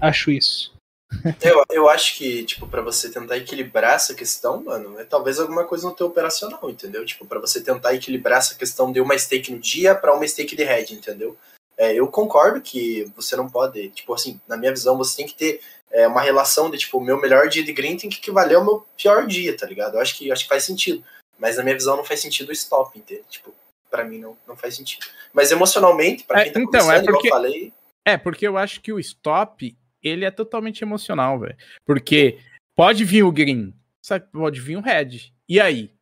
acho 0.00 0.30
isso. 0.30 0.74
Eu, 1.40 1.62
eu 1.70 1.88
acho 1.88 2.16
que, 2.16 2.44
tipo, 2.44 2.66
para 2.66 2.82
você 2.82 3.08
tentar 3.08 3.36
equilibrar 3.36 3.94
essa 3.94 4.14
questão, 4.14 4.64
mano, 4.64 4.98
é 4.98 5.04
talvez 5.04 5.38
alguma 5.38 5.64
coisa 5.64 5.88
no 5.88 5.94
teu 5.94 6.08
operacional, 6.08 6.68
entendeu? 6.68 7.04
Tipo, 7.04 7.24
para 7.24 7.38
você 7.38 7.62
tentar 7.62 7.94
equilibrar 7.94 8.38
essa 8.38 8.56
questão 8.56 8.90
de 8.90 9.00
uma 9.00 9.16
stake 9.16 9.52
no 9.52 9.60
dia 9.60 9.94
para 9.94 10.12
uma 10.12 10.26
stake 10.26 10.56
de 10.56 10.64
red, 10.64 10.86
entendeu? 10.90 11.36
É, 11.84 11.92
eu 11.94 12.08
concordo 12.08 12.62
que 12.62 13.04
você 13.14 13.36
não 13.36 13.46
pode, 13.46 13.90
tipo 13.90 14.14
assim, 14.14 14.40
na 14.48 14.56
minha 14.56 14.72
visão, 14.72 14.96
você 14.96 15.18
tem 15.18 15.26
que 15.26 15.34
ter 15.34 15.60
é, 15.92 16.08
uma 16.08 16.22
relação 16.22 16.70
de, 16.70 16.78
tipo, 16.78 16.96
o 16.96 17.04
meu 17.04 17.20
melhor 17.20 17.46
dia 17.48 17.62
de 17.62 17.72
green 17.74 17.98
tem 17.98 18.08
que 18.08 18.16
equivaler 18.16 18.56
ao 18.56 18.64
meu 18.64 18.86
pior 18.96 19.26
dia, 19.26 19.54
tá 19.54 19.66
ligado? 19.66 19.96
Eu 19.96 20.00
acho 20.00 20.16
que, 20.16 20.32
acho 20.32 20.44
que 20.44 20.48
faz 20.48 20.64
sentido. 20.64 21.04
Mas 21.38 21.58
na 21.58 21.62
minha 21.62 21.74
visão 21.74 21.94
não 21.94 22.04
faz 22.04 22.20
sentido 22.20 22.48
o 22.48 22.52
stop, 22.52 22.98
entende? 22.98 23.22
Tipo, 23.28 23.52
pra 23.90 24.02
mim 24.02 24.18
não, 24.18 24.34
não 24.48 24.56
faz 24.56 24.76
sentido. 24.76 25.04
Mas 25.32 25.50
emocionalmente, 25.52 26.24
pra 26.24 26.40
é, 26.40 26.44
quem 26.44 26.52
tá 26.52 26.60
então, 26.60 26.90
é 26.90 27.02
porque, 27.02 27.28
eu 27.28 27.32
falei... 27.32 27.72
É, 28.02 28.16
porque 28.16 28.48
eu 28.48 28.56
acho 28.56 28.80
que 28.80 28.92
o 28.92 28.98
stop, 28.98 29.76
ele 30.02 30.24
é 30.24 30.30
totalmente 30.30 30.82
emocional, 30.82 31.38
velho. 31.38 31.56
Porque 31.84 32.38
pode 32.74 33.04
vir 33.04 33.24
o 33.24 33.32
green, 33.32 33.74
sabe? 34.00 34.26
Pode 34.32 34.58
vir 34.58 34.78
o 34.78 34.80
red. 34.80 35.32
E 35.46 35.60
aí? 35.60 35.92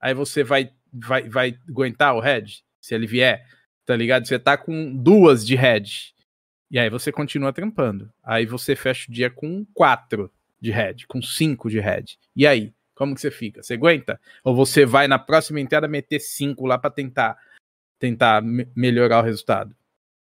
Aí 0.00 0.14
você 0.14 0.42
vai, 0.42 0.72
vai, 0.92 1.28
vai 1.28 1.58
aguentar 1.68 2.16
o 2.16 2.20
red? 2.20 2.46
Se 2.80 2.94
ele 2.94 3.06
vier, 3.06 3.46
tá 3.88 3.96
ligado? 3.96 4.28
Você 4.28 4.38
tá 4.38 4.54
com 4.54 4.94
duas 4.94 5.46
de 5.46 5.54
red 5.54 5.84
e 6.70 6.78
aí 6.78 6.90
você 6.90 7.10
continua 7.10 7.54
trampando. 7.54 8.12
Aí 8.22 8.44
você 8.44 8.76
fecha 8.76 9.10
o 9.10 9.12
dia 9.14 9.30
com 9.30 9.64
4 9.72 10.30
de 10.60 10.70
head, 10.70 11.06
com 11.06 11.22
5 11.22 11.70
de 11.70 11.80
head. 11.80 12.18
E 12.36 12.46
aí? 12.46 12.74
Como 12.94 13.14
que 13.14 13.20
você 13.22 13.30
fica? 13.30 13.62
Você 13.62 13.74
aguenta? 13.74 14.20
Ou 14.44 14.54
você 14.54 14.84
vai 14.84 15.08
na 15.08 15.18
próxima 15.18 15.58
entrada 15.58 15.88
meter 15.88 16.20
5 16.20 16.66
lá 16.66 16.76
para 16.76 16.90
tentar 16.90 17.38
tentar 17.98 18.42
me 18.42 18.68
melhorar 18.76 19.20
o 19.20 19.24
resultado? 19.24 19.74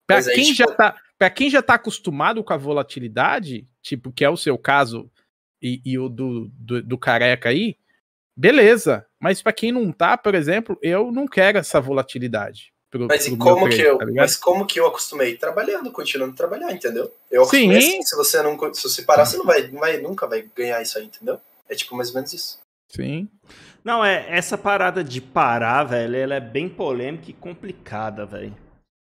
Para 0.05 0.21
quem 0.21 0.53
já 0.53 0.67
tá, 0.67 0.99
quem 1.33 1.49
já 1.49 1.61
tá 1.61 1.75
acostumado 1.75 2.43
com 2.43 2.51
a 2.51 2.57
volatilidade, 2.57 3.65
tipo 3.81 4.11
que 4.11 4.25
é 4.25 4.29
o 4.29 4.35
seu 4.35 4.57
caso 4.57 5.09
e, 5.61 5.81
e 5.85 5.97
o 5.97 6.09
do, 6.09 6.51
do, 6.55 6.83
do 6.83 6.97
careca 6.97 7.47
aí, 7.47 7.77
beleza. 8.35 9.07
Mas 9.17 9.41
para 9.41 9.53
quem 9.53 9.71
não 9.71 9.93
tá, 9.93 10.17
por 10.17 10.35
exemplo, 10.35 10.77
eu 10.81 11.09
não 11.09 11.25
quero 11.25 11.57
essa 11.57 11.79
volatilidade 11.79 12.74
pro, 12.97 13.07
mas, 13.07 13.27
pro 13.27 13.37
como 13.37 13.69
que 13.69 13.81
eu, 13.81 13.97
tá 13.97 14.05
mas 14.13 14.35
como 14.35 14.65
que 14.65 14.79
eu 14.79 14.87
acostumei? 14.87 15.35
Trabalhando, 15.35 15.91
continuando 15.91 16.33
a 16.33 16.37
trabalhar, 16.37 16.71
entendeu? 16.71 17.11
Eu 17.29 17.43
acostumei 17.43 17.81
Sim. 17.81 17.87
assim, 17.89 18.01
se 18.03 18.15
você 18.15 18.41
não 18.41 18.73
se 18.73 18.83
você 18.83 19.01
parar, 19.01 19.25
você 19.25 19.37
não 19.37 19.45
vai, 19.45 19.67
não 19.67 19.79
vai, 19.79 19.97
nunca 19.97 20.25
vai 20.27 20.47
ganhar 20.55 20.81
isso 20.81 20.97
aí, 20.97 21.05
entendeu? 21.05 21.39
É 21.67 21.75
tipo 21.75 21.95
mais 21.95 22.09
ou 22.09 22.15
menos 22.15 22.33
isso. 22.33 22.59
Sim. 22.89 23.27
Não, 23.83 24.03
é 24.03 24.25
essa 24.29 24.57
parada 24.57 25.03
de 25.03 25.21
parar, 25.21 25.83
velho, 25.83 26.15
ela 26.15 26.35
é 26.35 26.39
bem 26.39 26.67
polêmica 26.69 27.29
e 27.29 27.33
complicada, 27.33 28.25
velho. 28.25 28.55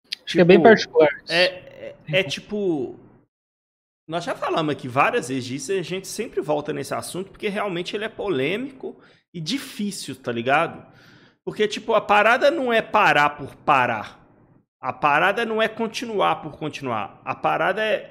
Acho 0.07 0.25
tipo, 0.25 0.33
que 0.33 0.41
é 0.41 0.45
bem 0.45 0.59
tipo, 0.59 0.69
particular. 0.69 1.09
É, 1.29 1.45
é, 1.45 1.95
é 2.09 2.23
tipo. 2.23 2.99
Nós 4.07 4.25
já 4.25 4.35
falamos 4.35 4.73
aqui 4.73 4.89
várias 4.89 5.29
vezes 5.29 5.45
disso 5.45 5.73
e 5.73 5.79
a 5.79 5.83
gente 5.83 6.09
sempre 6.09 6.41
volta 6.41 6.73
nesse 6.73 6.93
assunto 6.93 7.31
porque 7.31 7.49
realmente 7.49 7.97
ele 7.97 8.05
é 8.05 8.09
polêmico 8.09 8.97
e 9.33 9.41
difícil, 9.41 10.17
tá 10.17 10.33
ligado? 10.33 10.85
Porque, 11.45 11.67
tipo, 11.67 11.95
a 11.95 12.01
parada 12.01 12.51
não 12.51 12.73
é 12.73 12.83
parar 12.83 13.31
por 13.31 13.55
parar. 13.57 14.21
A 14.81 14.93
parada 14.93 15.45
não 15.45 15.61
é 15.61 15.69
continuar 15.69 16.37
por 16.37 16.57
continuar. 16.57 17.21
A 17.25 17.35
parada 17.35 17.83
é. 17.83 18.11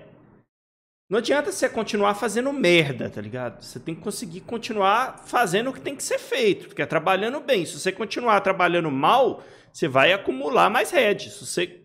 Não 1.09 1.17
adianta 1.17 1.51
você 1.51 1.67
continuar 1.67 2.13
fazendo 2.13 2.53
merda, 2.53 3.09
tá 3.09 3.19
ligado? 3.19 3.63
Você 3.63 3.79
tem 3.79 3.95
que 3.95 4.01
conseguir 4.01 4.41
continuar 4.41 5.23
fazendo 5.25 5.71
o 5.71 5.73
que 5.73 5.81
tem 5.81 5.95
que 5.95 6.03
ser 6.03 6.19
feito, 6.19 6.75
que 6.75 6.81
é 6.81 6.85
trabalhando 6.85 7.39
bem. 7.39 7.65
Se 7.65 7.79
você 7.79 7.91
continuar 7.91 8.41
trabalhando 8.41 8.91
mal, 8.91 9.43
você 9.73 9.87
vai 9.87 10.13
acumular 10.13 10.69
mais 10.69 10.91
red. 10.91 11.19
Se 11.19 11.43
você 11.43 11.81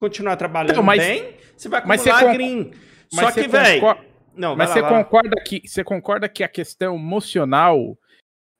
continuar 0.00 0.36
trabalhando 0.36 0.76
não, 0.76 0.82
mas, 0.84 1.04
bem, 1.04 1.34
você 1.56 1.68
vai 1.68 1.80
acumular 1.80 2.22
mas 2.22 2.32
green. 2.32 2.70
Só 3.10 3.32
que, 3.32 3.48
velho. 3.48 3.98
Não, 4.36 4.54
mas 4.54 4.68
lá, 4.68 4.74
você 4.74 4.82
concorda 4.82 5.42
que 5.44 5.62
você 5.66 5.82
concorda 5.82 6.28
que 6.28 6.44
a 6.44 6.48
questão 6.48 6.94
emocional 6.94 7.98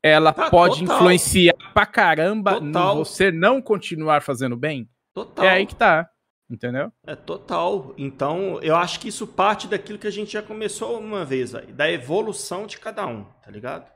ela 0.03 0.33
tá, 0.33 0.51
pode 0.51 0.81
total. 0.81 0.97
influenciar 0.97 1.55
pra 1.79 1.87
caramba 1.87 2.61
total. 2.61 2.97
você 2.97 3.31
não 3.31 3.63
continuar 3.63 4.21
fazendo 4.21 4.57
bem? 4.57 4.91
Total. 5.15 5.45
É 5.45 5.51
aí 5.51 5.67
que 5.67 5.77
tá. 5.77 6.11
Entendeu? 6.51 6.91
É 7.07 7.15
total. 7.15 7.95
Então, 7.97 8.59
eu 8.63 8.75
acho 8.75 8.99
que 8.99 9.09
isso 9.09 9.27
parte 9.27 9.69
daquilo 9.69 9.99
que 9.99 10.07
a 10.07 10.11
gente 10.11 10.33
já 10.33 10.43
começou 10.43 10.99
uma 10.99 11.25
vez, 11.25 11.53
da 11.53 11.91
evolução 11.91 12.67
de 12.67 12.79
cada 12.79 13.07
um, 13.07 13.23
tá 13.43 13.51
ligado? 13.51 13.89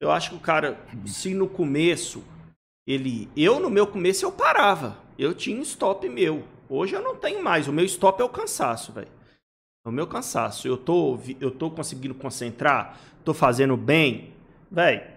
Eu 0.00 0.10
acho 0.10 0.30
que 0.30 0.36
o 0.36 0.40
cara, 0.40 0.78
se 1.04 1.34
no 1.34 1.48
começo, 1.48 2.24
ele. 2.86 3.28
Eu, 3.36 3.60
no 3.60 3.68
meu 3.68 3.86
começo, 3.86 4.24
eu 4.24 4.32
parava. 4.32 4.96
Eu 5.18 5.34
tinha 5.34 5.58
um 5.58 5.62
stop 5.62 6.08
meu. 6.08 6.44
Hoje 6.68 6.94
eu 6.94 7.02
não 7.02 7.16
tenho 7.16 7.42
mais. 7.42 7.68
O 7.68 7.72
meu 7.72 7.84
stop 7.84 8.20
é 8.20 8.24
o 8.24 8.28
cansaço, 8.28 8.92
velho. 8.92 9.08
É 9.84 9.88
o 9.88 9.92
meu 9.92 10.06
cansaço. 10.06 10.66
Eu 10.66 10.76
tô, 10.76 11.18
eu 11.40 11.50
tô 11.50 11.70
conseguindo 11.70 12.14
concentrar, 12.14 12.98
tô 13.24 13.34
fazendo 13.34 13.76
bem, 13.76 14.32
velho. 14.70 15.13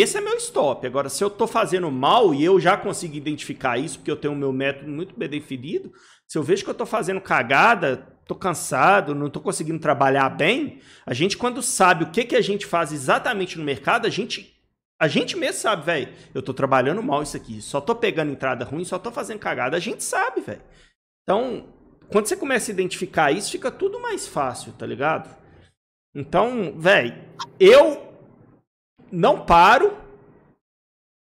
Esse 0.00 0.18
é 0.18 0.20
meu 0.20 0.36
stop. 0.38 0.84
Agora, 0.86 1.08
se 1.08 1.22
eu 1.22 1.30
tô 1.30 1.46
fazendo 1.46 1.90
mal 1.90 2.34
e 2.34 2.44
eu 2.44 2.58
já 2.58 2.76
consegui 2.76 3.18
identificar 3.18 3.78
isso, 3.78 3.98
porque 3.98 4.10
eu 4.10 4.16
tenho 4.16 4.34
o 4.34 4.36
meu 4.36 4.52
método 4.52 4.90
muito 4.90 5.16
bem 5.16 5.28
definido, 5.28 5.92
se 6.26 6.36
eu 6.36 6.42
vejo 6.42 6.64
que 6.64 6.70
eu 6.70 6.74
tô 6.74 6.84
fazendo 6.84 7.20
cagada, 7.20 8.08
tô 8.26 8.34
cansado, 8.34 9.14
não 9.14 9.30
tô 9.30 9.40
conseguindo 9.40 9.78
trabalhar 9.78 10.30
bem, 10.30 10.80
a 11.06 11.14
gente 11.14 11.36
quando 11.36 11.62
sabe 11.62 12.02
o 12.02 12.10
que 12.10 12.24
que 12.24 12.34
a 12.34 12.40
gente 12.40 12.66
faz 12.66 12.92
exatamente 12.92 13.56
no 13.56 13.64
mercado, 13.64 14.06
a 14.06 14.10
gente 14.10 14.52
a 14.98 15.06
gente 15.06 15.36
mesmo 15.36 15.60
sabe, 15.60 15.84
velho. 15.84 16.12
Eu 16.32 16.42
tô 16.42 16.54
trabalhando 16.54 17.02
mal 17.02 17.22
isso 17.22 17.36
aqui, 17.36 17.60
só 17.60 17.80
tô 17.80 17.94
pegando 17.94 18.32
entrada 18.32 18.64
ruim, 18.64 18.84
só 18.84 18.98
tô 18.98 19.12
fazendo 19.12 19.38
cagada. 19.38 19.76
A 19.76 19.80
gente 19.80 20.02
sabe, 20.02 20.40
velho. 20.40 20.62
Então, 21.22 21.68
quando 22.10 22.26
você 22.26 22.36
começa 22.36 22.70
a 22.70 22.74
identificar 22.74 23.30
isso, 23.30 23.50
fica 23.52 23.70
tudo 23.70 24.00
mais 24.00 24.26
fácil, 24.26 24.72
tá 24.72 24.86
ligado? 24.86 25.36
Então, 26.14 26.74
velho, 26.78 27.14
eu 27.58 28.13
não 29.14 29.44
paro, 29.44 29.96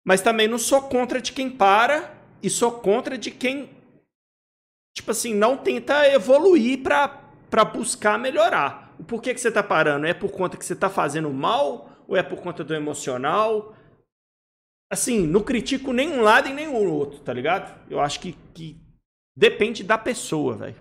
mas 0.06 0.22
também 0.22 0.48
não 0.48 0.58
sou 0.58 0.82
contra 0.84 1.22
de 1.22 1.32
quem 1.32 1.50
para 1.50 2.16
e 2.42 2.50
sou 2.50 2.72
contra 2.72 3.18
de 3.18 3.32
quem, 3.32 3.70
tipo 4.96 5.12
assim, 5.12 5.34
não 5.34 5.58
tenta 5.58 6.08
evoluir 6.10 6.82
pra 6.82 7.66
buscar 7.66 8.20
melhorar. 8.20 8.94
O 9.00 9.04
porquê 9.04 9.34
que 9.34 9.40
você 9.42 9.52
tá 9.52 9.64
parando? 9.64 10.06
É 10.06 10.14
por 10.14 10.32
conta 10.32 10.58
que 10.58 10.66
você 10.66 10.76
tá 10.76 10.90
fazendo 10.90 11.30
mal 11.32 11.90
ou 12.08 12.16
é 12.16 12.24
por 12.24 12.40
conta 12.40 12.64
do 12.64 12.74
emocional? 12.74 13.76
Assim, 14.92 15.26
não 15.26 15.42
critico 15.42 15.92
nenhum 15.92 16.22
lado 16.22 16.48
e 16.48 16.54
nenhum 16.54 16.90
outro, 16.90 17.20
tá 17.20 17.34
ligado? 17.34 17.78
Eu 17.90 18.00
acho 18.00 18.20
que, 18.20 18.34
que 18.54 18.86
Depende 19.36 19.84
da 19.84 19.98
pessoa, 19.98 20.56
velho. 20.56 20.76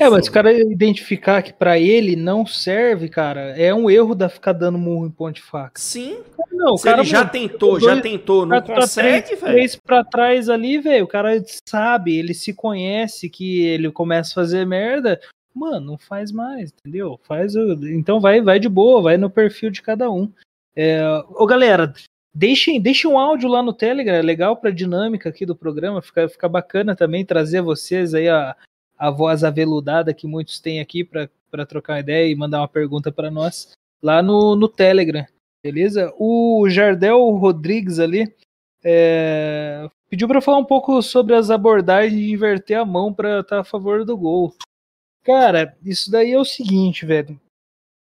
É, 0.00 0.08
mas 0.08 0.26
o 0.26 0.32
cara 0.32 0.50
identificar 0.52 1.42
que 1.42 1.52
para 1.52 1.78
ele 1.78 2.16
não 2.16 2.46
serve, 2.46 3.10
cara, 3.10 3.54
é 3.58 3.74
um 3.74 3.90
erro 3.90 4.14
da 4.14 4.26
ficar 4.26 4.52
dando 4.52 4.78
murro 4.78 5.06
em 5.06 5.10
ponte 5.10 5.42
faca. 5.42 5.78
Sim. 5.78 6.18
Não, 6.50 6.72
o 6.72 6.78
Se 6.78 6.84
cara 6.84 7.02
ele 7.02 7.08
já 7.08 7.26
tentou, 7.26 7.78
dois, 7.78 7.84
já 7.84 8.00
tentou, 8.00 8.46
não 8.46 8.62
consegue, 8.62 9.34
velho. 9.36 9.52
Três 9.52 9.76
pra 9.76 10.02
trás 10.02 10.48
ali, 10.48 10.78
velho, 10.78 11.04
o 11.04 11.08
cara 11.08 11.42
sabe, 11.68 12.16
ele 12.16 12.32
se 12.32 12.54
conhece 12.54 13.28
que 13.28 13.66
ele 13.66 13.90
começa 13.92 14.30
a 14.30 14.34
fazer 14.34 14.64
merda, 14.64 15.20
mano, 15.54 15.84
não 15.84 15.98
faz 15.98 16.32
mais, 16.32 16.72
entendeu? 16.72 17.20
Faz 17.24 17.54
o... 17.54 17.72
Então 17.88 18.18
vai, 18.18 18.40
vai 18.40 18.58
de 18.58 18.70
boa, 18.70 19.02
vai 19.02 19.18
no 19.18 19.28
perfil 19.28 19.70
de 19.70 19.82
cada 19.82 20.10
um. 20.10 20.32
É... 20.74 21.02
Ô, 21.34 21.46
galera, 21.46 21.92
Deixem, 22.38 22.78
deixem 22.78 23.10
um 23.10 23.18
áudio 23.18 23.48
lá 23.48 23.62
no 23.62 23.72
Telegram, 23.72 24.14
é 24.14 24.20
legal 24.20 24.58
para 24.58 24.68
a 24.68 24.72
dinâmica 24.72 25.30
aqui 25.30 25.46
do 25.46 25.56
programa, 25.56 26.02
fica, 26.02 26.28
fica 26.28 26.46
bacana 26.46 26.94
também 26.94 27.24
trazer 27.24 27.62
vocês 27.62 28.12
aí 28.12 28.28
a, 28.28 28.54
a 28.98 29.10
voz 29.10 29.44
aveludada 29.44 30.14
que 30.14 30.26
muitos 30.26 30.60
têm 30.60 30.80
aqui 30.80 31.04
para 31.04 31.66
trocar 31.66 31.94
uma 31.94 32.00
ideia 32.00 32.30
e 32.30 32.34
mandar 32.34 32.60
uma 32.60 32.68
pergunta 32.68 33.12
para 33.12 33.30
nós 33.30 33.72
lá 34.02 34.22
no, 34.22 34.56
no 34.56 34.68
Telegram, 34.68 35.24
beleza? 35.62 36.12
O 36.18 36.68
Jardel 36.68 37.18
Rodrigues 37.36 37.98
ali 37.98 38.32
é, 38.84 39.88
pediu 40.08 40.28
para 40.28 40.40
falar 40.40 40.58
um 40.58 40.64
pouco 40.64 41.02
sobre 41.02 41.34
as 41.34 41.50
abordagens 41.50 42.18
de 42.18 42.32
inverter 42.32 42.78
a 42.78 42.84
mão 42.84 43.12
para 43.12 43.40
estar 43.40 43.56
tá 43.56 43.60
a 43.60 43.64
favor 43.64 44.04
do 44.04 44.16
gol. 44.16 44.54
Cara, 45.24 45.76
isso 45.84 46.10
daí 46.10 46.32
é 46.32 46.38
o 46.38 46.44
seguinte, 46.44 47.04
velho. 47.04 47.40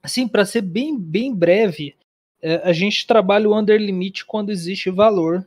Assim, 0.02 0.26
para 0.26 0.44
ser 0.44 0.62
bem, 0.62 0.98
bem 0.98 1.32
breve, 1.32 1.94
é, 2.40 2.56
a 2.68 2.72
gente 2.72 3.06
trabalha 3.06 3.48
o 3.48 3.56
under 3.56 3.80
limit 3.80 4.26
quando 4.26 4.50
existe 4.50 4.90
valor 4.90 5.46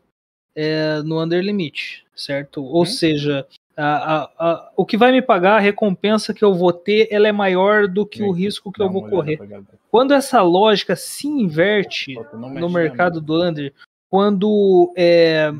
é, 0.55 1.01
no 1.03 1.21
under 1.21 1.43
limit, 1.43 2.05
certo? 2.15 2.63
Ou 2.63 2.83
hum. 2.83 2.85
seja, 2.85 3.45
a, 3.77 4.15
a, 4.15 4.31
a, 4.39 4.71
o 4.75 4.85
que 4.85 4.97
vai 4.97 5.11
me 5.11 5.21
pagar, 5.21 5.57
a 5.57 5.59
recompensa 5.59 6.33
que 6.33 6.43
eu 6.43 6.53
vou 6.53 6.71
ter, 6.71 7.07
ela 7.11 7.27
é 7.27 7.31
maior 7.31 7.87
do 7.87 8.05
que 8.05 8.23
o 8.23 8.31
risco 8.31 8.71
que 8.71 8.81
eu 8.81 8.89
vou 8.89 9.07
correr. 9.07 9.39
Quando 9.91 10.13
essa 10.13 10.41
lógica 10.41 10.95
se 10.95 11.27
inverte 11.27 12.15
no 12.33 12.69
mercado 12.69 13.19
do 13.19 13.43
under, 13.43 13.73
quando 14.09 14.93
é, 14.95 15.53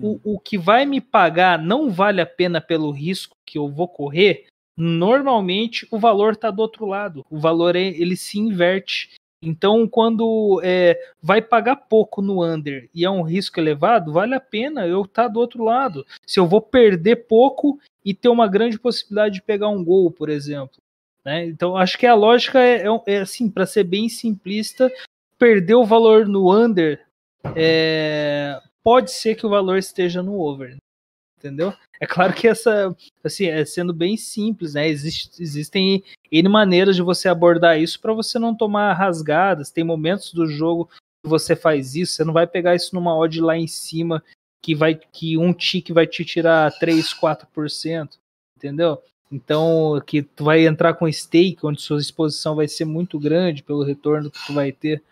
o, 0.00 0.34
o 0.34 0.38
que 0.38 0.56
vai 0.56 0.86
me 0.86 1.00
pagar 1.00 1.60
não 1.60 1.90
vale 1.90 2.20
a 2.20 2.26
pena 2.26 2.60
pelo 2.60 2.90
risco 2.90 3.36
que 3.44 3.58
eu 3.58 3.68
vou 3.68 3.88
correr, 3.88 4.46
normalmente 4.76 5.86
o 5.90 5.98
valor 5.98 6.34
está 6.34 6.50
do 6.50 6.62
outro 6.62 6.86
lado. 6.86 7.26
O 7.28 7.38
valor 7.38 7.74
é, 7.74 7.80
ele 7.80 8.16
se 8.16 8.38
inverte. 8.38 9.10
Então, 9.40 9.86
quando 9.86 10.60
é, 10.64 10.98
vai 11.22 11.40
pagar 11.40 11.76
pouco 11.76 12.20
no 12.20 12.44
under 12.44 12.88
e 12.92 13.04
é 13.04 13.10
um 13.10 13.22
risco 13.22 13.60
elevado, 13.60 14.12
vale 14.12 14.34
a 14.34 14.40
pena 14.40 14.86
eu 14.86 15.02
estar 15.02 15.24
tá 15.24 15.28
do 15.28 15.38
outro 15.38 15.62
lado. 15.62 16.04
Se 16.26 16.40
eu 16.40 16.46
vou 16.46 16.60
perder 16.60 17.26
pouco 17.28 17.78
e 18.04 18.12
ter 18.12 18.28
uma 18.28 18.48
grande 18.48 18.78
possibilidade 18.78 19.36
de 19.36 19.42
pegar 19.42 19.68
um 19.68 19.84
gol, 19.84 20.10
por 20.10 20.28
exemplo. 20.28 20.80
Né? 21.24 21.46
Então, 21.46 21.76
acho 21.76 21.96
que 21.96 22.06
a 22.06 22.14
lógica 22.14 22.58
é, 22.58 22.84
é, 22.86 23.02
é 23.06 23.18
assim, 23.20 23.48
para 23.48 23.66
ser 23.66 23.84
bem 23.84 24.08
simplista, 24.08 24.90
perder 25.38 25.74
o 25.74 25.84
valor 25.84 26.26
no 26.26 26.52
under 26.52 27.00
é, 27.54 28.60
pode 28.82 29.12
ser 29.12 29.36
que 29.36 29.46
o 29.46 29.50
valor 29.50 29.78
esteja 29.78 30.22
no 30.22 30.40
over 30.40 30.76
entendeu? 31.38 31.72
É 32.00 32.06
claro 32.06 32.34
que 32.34 32.46
essa, 32.46 32.94
assim, 33.24 33.46
é 33.46 33.64
sendo 33.64 33.94
bem 33.94 34.16
simples, 34.16 34.74
né? 34.74 34.88
Existe, 34.88 35.30
existem 35.40 36.02
N 36.30 36.48
maneiras 36.48 36.96
de 36.96 37.02
você 37.02 37.28
abordar 37.28 37.80
isso 37.80 38.00
para 38.00 38.12
você 38.12 38.38
não 38.38 38.54
tomar 38.54 38.92
rasgadas. 38.92 39.70
Tem 39.70 39.84
momentos 39.84 40.32
do 40.32 40.46
jogo 40.46 40.90
que 41.22 41.28
você 41.28 41.56
faz 41.56 41.94
isso, 41.94 42.12
você 42.12 42.24
não 42.24 42.32
vai 42.32 42.46
pegar 42.46 42.74
isso 42.74 42.94
numa 42.94 43.16
odd 43.16 43.40
lá 43.40 43.56
em 43.56 43.66
cima 43.66 44.22
que 44.62 44.74
vai 44.74 44.94
que 44.94 45.38
um 45.38 45.52
tique 45.52 45.92
vai 45.92 46.06
te 46.06 46.24
tirar 46.24 46.70
3, 46.78 47.14
4%, 47.14 48.08
entendeu? 48.56 49.00
Então, 49.30 50.02
que 50.06 50.22
tu 50.22 50.44
vai 50.44 50.66
entrar 50.66 50.94
com 50.94 51.10
stake, 51.10 51.58
onde 51.62 51.82
sua 51.82 52.00
exposição 52.00 52.56
vai 52.56 52.66
ser 52.66 52.84
muito 52.84 53.18
grande 53.18 53.62
pelo 53.62 53.84
retorno 53.84 54.30
que 54.30 54.46
tu 54.46 54.52
vai 54.52 54.72
ter. 54.72 55.02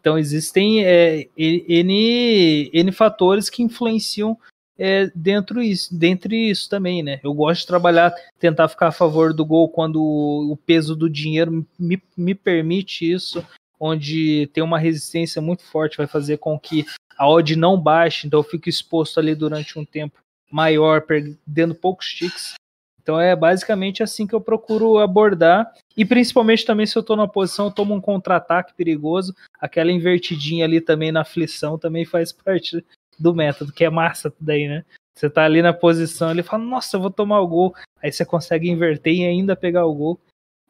Então, 0.00 0.18
existem 0.18 0.84
é, 0.84 1.28
N, 1.36 2.70
N 2.72 2.92
fatores 2.92 3.50
que 3.50 3.62
influenciam 3.62 4.38
é, 4.78 5.10
dentro 5.14 5.62
isso, 5.62 5.96
dentre 5.96 6.50
isso 6.50 6.68
também, 6.68 7.02
né? 7.02 7.20
Eu 7.22 7.32
gosto 7.32 7.60
de 7.62 7.66
trabalhar, 7.66 8.14
tentar 8.38 8.68
ficar 8.68 8.88
a 8.88 8.92
favor 8.92 9.32
do 9.32 9.44
gol 9.44 9.68
quando 9.68 10.02
o 10.02 10.56
peso 10.66 10.94
do 10.94 11.08
dinheiro 11.08 11.66
me, 11.78 12.02
me 12.16 12.34
permite 12.34 13.10
isso, 13.10 13.44
onde 13.80 14.48
tem 14.52 14.62
uma 14.62 14.78
resistência 14.78 15.40
muito 15.40 15.62
forte, 15.64 15.96
vai 15.96 16.06
fazer 16.06 16.38
com 16.38 16.58
que 16.58 16.84
a 17.16 17.28
odd 17.28 17.56
não 17.56 17.80
baixe, 17.80 18.26
então 18.26 18.40
eu 18.40 18.44
fico 18.44 18.68
exposto 18.68 19.18
ali 19.18 19.34
durante 19.34 19.78
um 19.78 19.84
tempo 19.84 20.18
maior, 20.50 21.02
perdendo 21.02 21.74
poucos 21.74 22.06
ticks. 22.08 22.54
Então 23.00 23.20
é 23.20 23.36
basicamente 23.36 24.02
assim 24.02 24.26
que 24.26 24.34
eu 24.34 24.40
procuro 24.40 24.98
abordar. 24.98 25.72
E 25.96 26.04
principalmente 26.04 26.64
também 26.64 26.86
se 26.86 26.98
eu 26.98 27.00
estou 27.00 27.16
na 27.16 27.28
posição, 27.28 27.66
eu 27.66 27.70
tomo 27.70 27.94
um 27.94 28.00
contra-ataque 28.00 28.74
perigoso. 28.74 29.32
Aquela 29.60 29.92
invertidinha 29.92 30.64
ali 30.64 30.80
também 30.80 31.12
na 31.12 31.20
aflição 31.20 31.78
também 31.78 32.04
faz 32.04 32.32
parte 32.32 32.84
do 33.18 33.34
método, 33.34 33.72
que 33.72 33.84
é 33.84 33.90
massa 33.90 34.32
daí, 34.40 34.68
né? 34.68 34.84
Você 35.16 35.30
tá 35.30 35.44
ali 35.44 35.62
na 35.62 35.72
posição, 35.72 36.30
ele 36.30 36.42
fala, 36.42 36.62
nossa, 36.62 36.96
eu 36.96 37.00
vou 37.00 37.10
tomar 37.10 37.40
o 37.40 37.48
gol. 37.48 37.74
Aí 38.02 38.12
você 38.12 38.24
consegue 38.24 38.68
inverter 38.68 39.14
e 39.14 39.24
ainda 39.24 39.56
pegar 39.56 39.86
o 39.86 39.94
gol. 39.94 40.20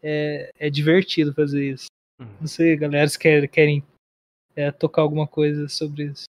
É, 0.03 0.51
é 0.59 0.71
divertido 0.71 1.35
fazer 1.35 1.73
isso. 1.73 1.87
Uhum. 2.21 2.29
Não 2.41 2.47
sei, 2.47 2.77
galera, 2.77 3.09
se 3.09 3.19
querem, 3.19 3.49
querem 3.49 3.85
é, 4.55 4.71
tocar 4.71 5.03
alguma 5.03 5.27
coisa 5.27 5.69
sobre 5.69 6.05
isso. 6.05 6.25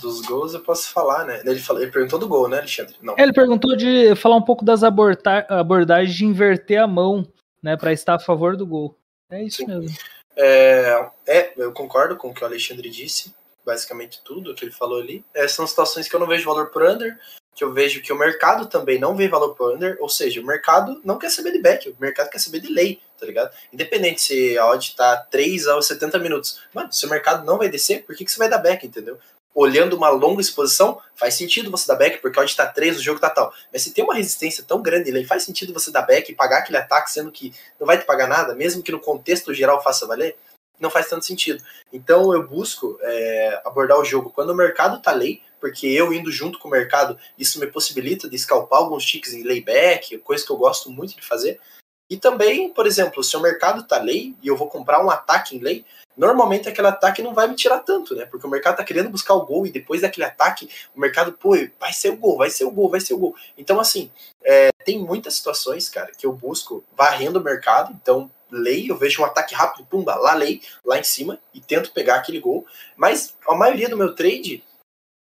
Dos 0.00 0.20
gols 0.20 0.52
eu 0.52 0.60
posso 0.60 0.90
falar, 0.92 1.26
né? 1.26 1.42
Ele, 1.44 1.58
falou, 1.58 1.82
ele 1.82 1.90
perguntou 1.90 2.18
do 2.18 2.28
gol, 2.28 2.48
né, 2.48 2.58
Alexandre? 2.58 2.96
Não. 3.02 3.14
É, 3.18 3.22
ele 3.22 3.32
perguntou 3.32 3.76
de 3.76 4.14
falar 4.16 4.36
um 4.36 4.42
pouco 4.42 4.64
das 4.64 4.82
abordagens 4.82 6.14
de 6.14 6.24
inverter 6.24 6.82
a 6.82 6.86
mão, 6.86 7.26
né, 7.62 7.76
para 7.76 7.92
estar 7.92 8.14
a 8.14 8.20
favor 8.20 8.56
do 8.56 8.66
gol. 8.66 8.96
É 9.30 9.42
isso 9.42 9.58
Sim. 9.58 9.66
mesmo. 9.66 9.96
É, 10.36 11.10
é, 11.26 11.52
eu 11.56 11.72
concordo 11.72 12.16
com 12.16 12.28
o 12.28 12.34
que 12.34 12.42
o 12.42 12.46
Alexandre 12.46 12.88
disse 12.88 13.34
basicamente 13.64 14.20
tudo 14.24 14.54
que 14.54 14.64
ele 14.64 14.72
falou 14.72 15.00
ali. 15.00 15.24
É, 15.34 15.46
são 15.48 15.66
situações 15.66 16.08
que 16.08 16.14
eu 16.14 16.20
não 16.20 16.26
vejo 16.26 16.44
valor 16.44 16.70
por 16.70 16.82
under, 16.82 17.18
que 17.54 17.64
eu 17.64 17.72
vejo 17.72 18.00
que 18.00 18.12
o 18.12 18.16
mercado 18.18 18.66
também 18.66 18.98
não 18.98 19.14
vê 19.14 19.28
valor 19.28 19.54
por 19.54 19.74
under, 19.74 19.96
ou 20.00 20.08
seja, 20.08 20.40
o 20.40 20.46
mercado 20.46 21.00
não 21.04 21.18
quer 21.18 21.30
saber 21.30 21.52
de 21.52 21.60
back, 21.60 21.88
o 21.90 21.96
mercado 22.00 22.30
quer 22.30 22.38
saber 22.38 22.60
de 22.60 22.72
lei, 22.72 23.00
tá 23.18 23.26
ligado? 23.26 23.54
Independente 23.72 24.22
se 24.22 24.56
a 24.56 24.66
odd 24.66 24.94
tá 24.96 25.16
3 25.30 25.66
aos 25.66 25.86
70 25.86 26.18
minutos. 26.18 26.60
Mano, 26.72 26.92
se 26.92 27.04
o 27.04 27.10
mercado 27.10 27.44
não 27.44 27.58
vai 27.58 27.68
descer, 27.68 28.04
por 28.04 28.16
que, 28.16 28.24
que 28.24 28.30
você 28.30 28.38
vai 28.38 28.48
dar 28.48 28.58
back, 28.58 28.86
entendeu? 28.86 29.18
Olhando 29.54 29.94
uma 29.94 30.08
longa 30.08 30.40
exposição, 30.40 31.00
faz 31.14 31.34
sentido 31.34 31.70
você 31.70 31.86
dar 31.86 31.96
back, 31.96 32.18
porque 32.18 32.38
a 32.38 32.42
odd 32.42 32.56
tá 32.56 32.66
3, 32.66 32.98
o 32.98 33.02
jogo 33.02 33.20
tá 33.20 33.28
tal. 33.28 33.52
Mas 33.72 33.82
se 33.82 33.92
tem 33.92 34.04
uma 34.04 34.14
resistência 34.14 34.64
tão 34.66 34.80
grande 34.80 35.10
ele 35.10 35.24
faz 35.24 35.42
sentido 35.42 35.74
você 35.74 35.90
dar 35.90 36.02
back 36.02 36.30
e 36.30 36.34
pagar 36.34 36.60
aquele 36.60 36.78
ataque, 36.78 37.10
sendo 37.10 37.30
que 37.30 37.52
não 37.78 37.86
vai 37.86 37.98
te 37.98 38.06
pagar 38.06 38.28
nada, 38.28 38.54
mesmo 38.54 38.82
que 38.82 38.92
no 38.92 39.00
contexto 39.00 39.52
geral 39.52 39.82
faça 39.82 40.06
valer? 40.06 40.36
Não 40.80 40.90
faz 40.90 41.08
tanto 41.08 41.24
sentido. 41.24 41.62
Então 41.92 42.32
eu 42.32 42.48
busco 42.48 42.98
é, 43.02 43.60
abordar 43.64 43.98
o 43.98 44.04
jogo 44.04 44.30
quando 44.30 44.50
o 44.50 44.54
mercado 44.54 45.00
tá 45.00 45.12
lei, 45.12 45.42
porque 45.60 45.86
eu 45.86 46.12
indo 46.12 46.32
junto 46.32 46.58
com 46.58 46.68
o 46.68 46.70
mercado, 46.70 47.18
isso 47.38 47.60
me 47.60 47.66
possibilita 47.66 48.28
de 48.28 48.34
escalpar 48.34 48.80
alguns 48.80 49.04
ticks 49.04 49.34
em 49.34 49.42
layback, 49.42 50.16
coisa 50.18 50.44
que 50.44 50.50
eu 50.50 50.56
gosto 50.56 50.90
muito 50.90 51.14
de 51.14 51.22
fazer. 51.22 51.60
E 52.08 52.16
também, 52.16 52.72
por 52.72 52.88
exemplo, 52.88 53.22
se 53.22 53.36
o 53.36 53.40
mercado 53.40 53.84
tá 53.86 53.98
lei 53.98 54.34
e 54.42 54.48
eu 54.48 54.56
vou 54.56 54.68
comprar 54.68 55.04
um 55.04 55.08
ataque 55.08 55.56
em 55.56 55.60
lei, 55.60 55.84
normalmente 56.16 56.68
aquele 56.68 56.88
ataque 56.88 57.22
não 57.22 57.32
vai 57.32 57.46
me 57.46 57.54
tirar 57.54 57.78
tanto, 57.78 58.16
né? 58.16 58.26
Porque 58.26 58.44
o 58.44 58.50
mercado 58.50 58.78
tá 58.78 58.84
querendo 58.84 59.10
buscar 59.10 59.34
o 59.34 59.46
gol 59.46 59.64
e 59.64 59.70
depois 59.70 60.00
daquele 60.00 60.26
ataque, 60.26 60.68
o 60.92 60.98
mercado, 60.98 61.32
pô, 61.32 61.50
vai 61.78 61.92
ser 61.92 62.10
o 62.10 62.16
gol, 62.16 62.36
vai 62.36 62.50
ser 62.50 62.64
o 62.64 62.70
gol, 62.70 62.90
vai 62.90 63.00
ser 63.00 63.14
o 63.14 63.18
gol. 63.18 63.36
Então, 63.56 63.78
assim, 63.78 64.10
é, 64.42 64.70
tem 64.84 64.98
muitas 64.98 65.34
situações, 65.34 65.88
cara, 65.88 66.10
que 66.10 66.26
eu 66.26 66.32
busco 66.32 66.84
varrendo 66.96 67.38
o 67.38 67.44
mercado. 67.44 67.96
Então, 68.02 68.28
lei, 68.50 68.90
eu 68.90 68.96
vejo 68.96 69.22
um 69.22 69.24
ataque 69.24 69.54
rápido, 69.54 69.86
pumba, 69.86 70.14
lá 70.16 70.34
lei, 70.34 70.60
lá 70.84 70.98
em 70.98 71.04
cima, 71.04 71.38
e 71.54 71.60
tento 71.60 71.92
pegar 71.92 72.16
aquele 72.16 72.40
gol. 72.40 72.66
Mas 72.96 73.34
a 73.46 73.54
maioria 73.54 73.88
do 73.88 73.96
meu 73.96 74.14
trade 74.14 74.62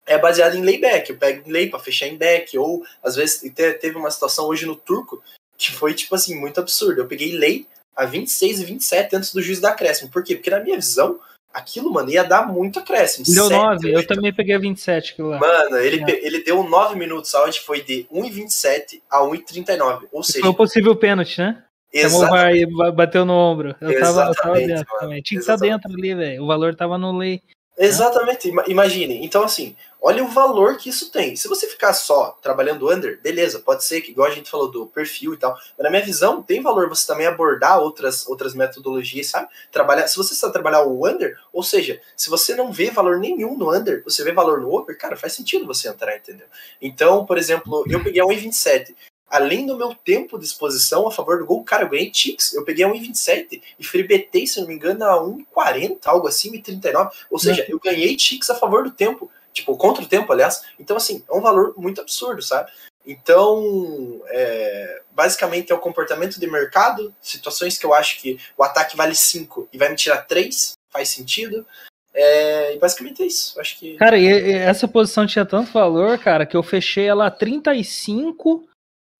é 0.07 0.19
baseado 0.19 0.57
em 0.57 0.63
layback. 0.63 1.11
Eu 1.11 1.17
pego 1.17 1.51
lay 1.51 1.69
para 1.69 1.79
fechar 1.79 2.07
em 2.07 2.17
back, 2.17 2.57
ou 2.59 2.85
às 3.03 3.17
vezes 3.17 3.41
teve 3.81 3.97
uma 3.97 4.11
situação 4.11 4.47
hoje 4.47 4.67
no 4.67 4.77
turco 4.77 5.23
que 5.57 5.73
foi, 5.73 5.95
tipo 5.95 6.15
assim, 6.15 6.39
muito 6.39 6.61
absurdo. 6.61 7.01
Eu 7.01 7.07
peguei 7.07 7.37
lei 7.37 7.67
a 7.97 8.05
26 8.05 8.61
e 8.61 8.65
27 8.65 9.17
antes 9.17 9.33
do 9.33 9.41
juiz 9.41 9.61
da 9.61 9.71
acréscimo. 9.71 10.11
Por 10.11 10.23
quê? 10.23 10.35
Porque 10.35 10.51
na 10.51 10.61
minha 10.61 10.77
visão, 10.77 11.21
aquilo, 11.53 11.93
mano, 11.93 12.11
ia 12.11 12.25
dar 12.25 12.47
muito 12.47 12.81
acréscimo. 12.81 13.25
Deu 13.27 13.49
9, 13.49 13.95
eu 13.95 14.07
também 14.07 14.35
peguei 14.35 14.55
a 14.55 14.59
27 14.59 15.13
aquilo 15.13 15.29
lá. 15.29 15.39
Mano, 15.39 15.77
ele, 15.77 16.03
é. 16.03 16.27
ele 16.27 16.43
deu 16.43 16.63
9 16.65 16.97
minutos, 16.97 17.35
aonde 17.35 17.61
foi 17.61 17.83
de 17.83 18.07
1,27 18.13 19.01
a 19.09 19.21
1,39. 19.21 20.09
Ou 20.11 20.23
seja. 20.23 20.41
Foi 20.41 20.51
um 20.51 20.55
possível 20.55 20.97
pênalti, 20.97 21.39
né? 21.39 21.64
Exatamente. 21.95 22.75
Vai, 22.75 22.91
bateu 22.91 23.25
no 23.25 23.33
ombro. 23.33 23.77
Eu 23.81 24.01
tava, 24.01 24.25
eu 24.25 24.35
tava 24.35 24.55
dentro 24.55 24.99
também. 24.99 25.23
Tinha 25.23 25.39
que 25.39 25.43
estar 25.45 25.57
dentro 25.57 25.93
ali, 25.93 26.15
velho. 26.15 26.43
O 26.43 26.47
valor 26.47 26.75
tava 26.75 26.99
no 26.99 27.17
lei. 27.17 27.41
Exatamente, 27.77 28.53
imagine. 28.69 29.25
Então, 29.25 29.43
assim, 29.43 29.75
olha 30.01 30.23
o 30.23 30.29
valor 30.29 30.77
que 30.77 30.89
isso 30.89 31.11
tem. 31.11 31.35
Se 31.35 31.49
você 31.49 31.67
ficar 31.67 31.93
só 31.93 32.39
trabalhando 32.41 32.89
under, 32.89 33.21
beleza, 33.21 33.59
pode 33.59 33.85
ser 33.85 34.01
que, 34.01 34.13
igual 34.13 34.29
a 34.29 34.35
gente 34.35 34.49
falou 34.49 34.71
do 34.71 34.87
perfil 34.87 35.35
e 35.35 35.37
tal, 35.37 35.53
mas 35.77 35.85
na 35.85 35.91
minha 35.91 36.05
visão, 36.05 36.41
tem 36.41 36.63
valor 36.63 36.89
você 36.89 37.05
também 37.05 37.27
abordar 37.27 37.81
outras, 37.81 38.29
outras 38.29 38.55
metodologias, 38.55 39.27
sabe? 39.27 39.49
Trabalhar, 39.73 40.07
se 40.07 40.17
você 40.17 40.35
está 40.35 40.51
trabalhar 40.51 40.85
o 40.85 41.05
under, 41.05 41.37
ou 41.53 41.65
seja, 41.65 42.01
se 42.17 42.31
você 42.31 42.55
não 42.55 42.73
vê 42.73 42.91
valor 42.91 43.19
nenhum 43.19 43.59
no 43.59 43.75
under, 43.75 44.05
você 44.05 44.23
vê 44.23 44.31
valor 44.31 44.61
no 44.61 44.73
over, 44.73 44.97
cara, 44.97 45.17
faz 45.17 45.33
sentido 45.33 45.67
você 45.67 45.89
entrar, 45.89 46.17
entendeu? 46.17 46.47
Então, 46.81 47.27
por 47.27 47.39
exemplo, 47.39 47.85
eu 47.89 48.03
peguei 48.05 48.23
a 48.23 48.25
1,27 48.25 48.95
além 49.35 49.67
do 49.67 49.77
meu 49.77 49.93
tempo 49.93 50.39
de 50.39 50.45
exposição 50.45 51.09
a 51.09 51.11
favor 51.11 51.41
do 51.41 51.47
gol, 51.47 51.65
cara, 51.65 51.83
eu 51.83 51.89
ganhei 51.89 52.09
ticks. 52.09 52.55
Eu 52.55 52.65
peguei 52.65 52.85
a 52.85 52.89
1,27 52.89 53.61
e 53.77 53.85
freebetei, 53.85 54.47
se 54.47 54.61
não 54.61 54.69
me 54.69 54.75
engano, 54.75 55.05
a 55.05 55.21
1,40, 55.21 55.99
algo 56.05 56.29
assim, 56.29 56.53
1,39. 56.53 57.11
Ou 57.29 57.39
seja, 57.41 57.67
eu 57.69 57.81
ganhei 57.81 58.15
ticks 58.17 58.49
a 58.49 58.55
favor 58.55 58.85
do 58.85 58.93
tempo. 58.93 59.29
Tipo, 59.53 59.77
contra 59.77 60.05
o 60.05 60.07
tempo, 60.07 60.33
aliás. 60.33 60.63
Então, 60.79 60.97
assim, 60.97 61.25
é 61.29 61.35
um 61.35 61.41
valor 61.41 61.75
muito 61.77 62.01
absurdo, 62.01 62.43
sabe? 62.43 62.71
Então, 63.05 64.23
é, 64.29 65.03
basicamente 65.11 65.73
é 65.73 65.75
o 65.75 65.81
comportamento 65.81 66.39
de 66.39 66.47
mercado, 66.47 67.13
situações 67.21 67.77
que 67.77 67.85
eu 67.85 67.93
acho 67.93 68.21
que 68.21 68.39
o 68.57 68.63
ataque 68.63 68.97
vale 68.97 69.17
5 69.17 69.69
e 69.73 69.79
vai 69.79 69.89
me 69.89 69.97
tirar 69.97 70.19
3, 70.19 70.75
faz 70.91 71.09
sentido. 71.09 71.67
É, 72.15 72.75
e 72.75 72.79
basicamente 72.79 73.21
é 73.21 73.27
isso. 73.27 73.61
Acho 73.61 73.77
que. 73.81 73.97
Cara, 73.97 74.17
e 74.17 74.53
essa 74.53 74.87
posição 74.87 75.27
tinha 75.27 75.45
tanto 75.45 75.73
valor, 75.73 76.17
cara, 76.21 76.47
que 76.47 76.57
eu 76.57 76.63
fechei 76.63 77.07
ela 77.07 77.27
a 77.27 77.31
35 77.33 78.69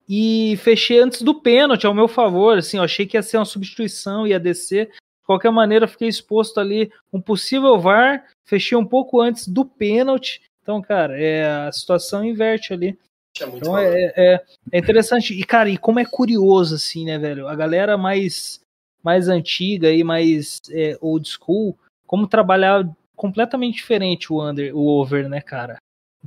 e 0.07 0.55
fechei 0.57 0.99
antes 0.99 1.21
do 1.21 1.33
pênalti, 1.33 1.85
ao 1.85 1.93
meu 1.93 2.07
favor. 2.07 2.57
Assim, 2.57 2.77
eu 2.77 2.83
achei 2.83 3.05
que 3.05 3.17
ia 3.17 3.23
ser 3.23 3.37
uma 3.37 3.45
substituição, 3.45 4.27
ia 4.27 4.39
descer. 4.39 4.87
De 4.87 5.25
qualquer 5.25 5.51
maneira, 5.51 5.87
fiquei 5.87 6.07
exposto 6.07 6.59
ali 6.59 6.91
um 7.11 7.19
possível 7.19 7.79
VAR, 7.79 8.25
fechei 8.45 8.77
um 8.77 8.85
pouco 8.85 9.19
antes 9.19 9.47
do 9.47 9.65
pênalti. 9.65 10.41
Então, 10.61 10.81
cara, 10.81 11.19
é, 11.19 11.67
a 11.67 11.71
situação 11.71 12.23
inverte 12.23 12.73
ali. 12.73 12.97
É 13.39 13.45
então 13.45 13.77
é, 13.77 14.13
é, 14.15 14.43
é, 14.71 14.77
interessante. 14.77 15.33
E, 15.33 15.43
cara, 15.43 15.69
e 15.69 15.77
como 15.77 15.99
é 15.99 16.05
curioso, 16.05 16.75
assim, 16.75 17.05
né, 17.05 17.17
velho? 17.17 17.47
A 17.47 17.55
galera 17.55 17.97
mais, 17.97 18.61
mais 19.03 19.27
antiga 19.27 19.91
e 19.91 20.03
mais 20.03 20.61
é, 20.71 20.97
old 21.01 21.27
school, 21.27 21.77
como 22.07 22.27
trabalhar 22.27 22.87
completamente 23.15 23.75
diferente 23.75 24.31
o 24.31 24.41
under, 24.41 24.75
o 24.75 24.87
over, 24.87 25.27
né, 25.27 25.41
cara? 25.41 25.77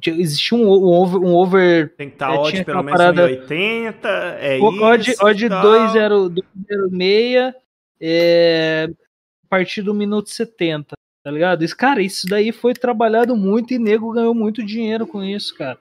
Existia 0.07 0.57
um, 0.57 0.63
um, 0.63 0.87
over, 0.87 1.21
um 1.21 1.35
over. 1.35 1.95
Tem 1.97 2.09
que 2.09 2.15
estar 2.15 2.29
tá 2.29 2.41
odd 2.41 2.65
pelo 2.65 2.83
menos 2.83 2.99
parada, 2.99 3.25
80. 3.25 4.09
É 4.09 4.59
o, 4.59 4.71
isso. 4.71 4.85
Odd, 4.85 5.15
odd 5.21 5.49
206 5.49 7.55
é, 8.01 8.89
a 9.45 9.49
partir 9.49 9.83
do 9.83 9.95
minuto 9.95 10.31
70. 10.31 10.95
Tá 11.25 11.31
ligado? 11.31 11.65
Isso, 11.65 11.77
cara, 11.77 12.01
isso 12.01 12.27
daí 12.27 12.53
foi 12.53 12.75
trabalhado 12.75 13.37
muito 13.37 13.75
e 13.75 13.79
nego 13.79 14.13
ganhou 14.13 14.35
muito 14.35 14.65
dinheiro 14.65 15.07
com 15.07 15.23
isso, 15.23 15.55
cara. 15.57 15.79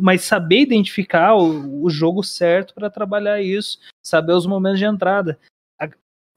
Mas 0.00 0.22
saber 0.22 0.60
identificar 0.60 1.34
o, 1.34 1.82
o 1.82 1.90
jogo 1.90 2.22
certo 2.22 2.72
para 2.72 2.88
trabalhar 2.88 3.42
isso, 3.42 3.78
saber 4.02 4.32
os 4.32 4.46
momentos 4.46 4.78
de 4.78 4.86
entrada. 4.86 5.38
A, 5.78 5.90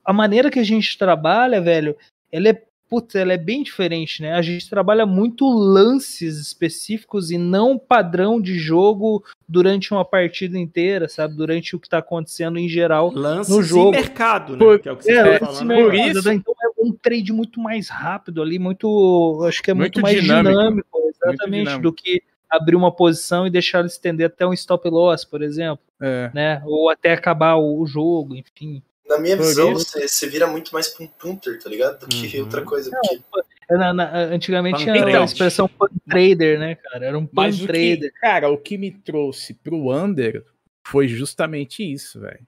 a 0.04 0.12
maneira 0.12 0.52
que 0.52 0.60
a 0.60 0.64
gente 0.64 0.98
trabalha, 0.98 1.62
velho, 1.62 1.96
ela 2.32 2.50
é 2.50 2.64
putz, 2.92 3.16
ela 3.16 3.32
é 3.32 3.38
bem 3.38 3.64
diferente, 3.64 4.22
né? 4.22 4.34
A 4.34 4.42
gente 4.42 4.70
trabalha 4.70 5.06
muito 5.06 5.50
lances 5.50 6.38
específicos 6.38 7.32
e 7.32 7.38
não 7.38 7.80
padrão 7.80 8.42
de 8.42 8.60
jogo 8.60 9.24
durante 9.48 9.94
uma 9.94 10.04
partida 10.04 10.60
inteira, 10.60 11.08
sabe? 11.08 11.34
Durante 11.34 11.74
o 11.74 11.80
que 11.80 11.88
tá 11.88 12.00
acontecendo 12.00 12.60
em 12.60 12.68
geral 12.68 13.10
lances 13.10 13.56
no 13.56 13.64
jogo. 13.64 13.92
mercado, 13.92 14.58
né? 14.58 14.60
Por, 14.60 14.78
que 14.78 14.90
é 14.90 14.92
o 14.92 14.98
que 14.98 15.06
você 15.06 15.14
é, 15.14 15.40
tá 15.40 15.46
falando. 15.46 15.68
Por 15.70 15.96
isso, 15.96 16.28
né? 16.28 16.34
então 16.34 16.54
é 16.62 16.68
um 16.86 16.92
trade 16.92 17.32
muito 17.32 17.62
mais 17.62 17.88
rápido 17.88 18.42
ali, 18.42 18.60
muito, 18.60 19.42
acho 19.48 19.64
que 19.64 19.72
é 19.72 19.74
muito, 19.74 20.02
muito 20.02 20.02
mais 20.02 20.22
dinâmico, 20.22 20.50
dinâmico 20.50 21.00
exatamente, 21.08 21.64
dinâmico. 21.64 21.84
do 21.84 21.94
que 21.94 22.22
abrir 22.50 22.76
uma 22.76 22.92
posição 22.92 23.48
e 23.48 23.50
deixar 23.50 23.78
ela 23.78 23.88
estender 23.88 24.28
até 24.28 24.46
um 24.46 24.52
stop 24.52 24.90
loss, 24.90 25.24
por 25.24 25.42
exemplo, 25.42 25.86
é. 26.02 26.30
né? 26.34 26.62
Ou 26.66 26.90
até 26.90 27.14
acabar 27.14 27.56
o, 27.56 27.80
o 27.80 27.86
jogo, 27.88 28.36
enfim. 28.36 28.84
Na 29.12 29.20
minha 29.20 29.36
visão, 29.36 29.74
você, 29.74 30.08
você 30.08 30.28
vira 30.28 30.48
muito 30.48 30.72
mais 30.72 30.88
pra 30.88 31.04
um 31.04 31.08
punter, 31.08 31.62
tá 31.62 31.70
ligado? 31.70 32.00
Do 32.00 32.08
que 32.08 32.38
uhum. 32.38 32.44
outra 32.46 32.64
coisa. 32.64 32.90
Porque... 33.30 33.52
Na, 33.70 33.94
na, 33.94 34.18
antigamente 34.20 34.80
tinha 34.80 34.94
a 34.94 35.24
expressão 35.24 35.68
pan 35.68 35.88
trader, 36.08 36.58
né, 36.58 36.76
cara? 36.76 37.08
Era 37.08 37.18
um 37.18 37.26
pan 37.26 37.44
Mas 37.44 37.60
trader. 37.60 38.12
Que, 38.14 38.20
cara, 38.22 38.50
o 38.50 38.58
que 38.58 38.78
me 38.78 38.90
trouxe 38.92 39.54
pro 39.54 39.92
under 39.92 40.46
foi 40.88 41.10
justamente 41.10 41.84
isso, 41.84 42.22
velho. 42.22 42.48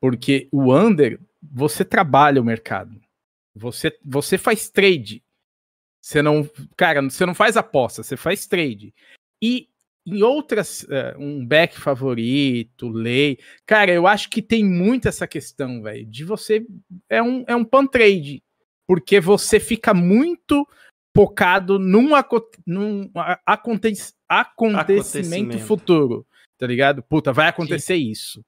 Porque 0.00 0.48
o 0.52 0.72
under, 0.72 1.18
você 1.42 1.84
trabalha 1.84 2.40
o 2.40 2.44
mercado. 2.44 3.00
Você, 3.54 3.96
você 4.04 4.38
faz 4.38 4.70
trade. 4.70 5.20
Você 6.00 6.22
não, 6.22 6.48
cara, 6.76 7.02
você 7.02 7.26
não 7.26 7.34
faz 7.34 7.56
aposta, 7.56 8.04
você 8.04 8.16
faz 8.16 8.46
trade. 8.46 8.94
E 9.42 9.68
em 10.08 10.22
outras, 10.22 10.82
uh, 10.84 11.18
um 11.18 11.44
back 11.44 11.78
favorito, 11.78 12.88
lei. 12.88 13.38
Cara, 13.66 13.92
eu 13.92 14.06
acho 14.06 14.30
que 14.30 14.40
tem 14.40 14.64
muito 14.64 15.08
essa 15.08 15.26
questão, 15.26 15.82
velho, 15.82 16.06
de 16.06 16.24
você. 16.24 16.64
É 17.08 17.22
um, 17.22 17.44
é 17.46 17.54
um 17.54 17.64
pan 17.64 17.86
trade. 17.86 18.42
Porque 18.86 19.20
você 19.20 19.60
fica 19.60 19.92
muito 19.92 20.66
focado 21.14 21.78
num, 21.78 22.08
num 22.08 22.14
aconte 22.14 23.12
acontecimento, 23.44 24.14
acontecimento, 24.28 25.58
futuro. 25.58 26.26
Tá 26.56 26.66
ligado? 26.66 27.02
Puta, 27.02 27.32
vai 27.32 27.48
acontecer 27.48 27.96
Sim. 27.96 28.10
isso. 28.10 28.44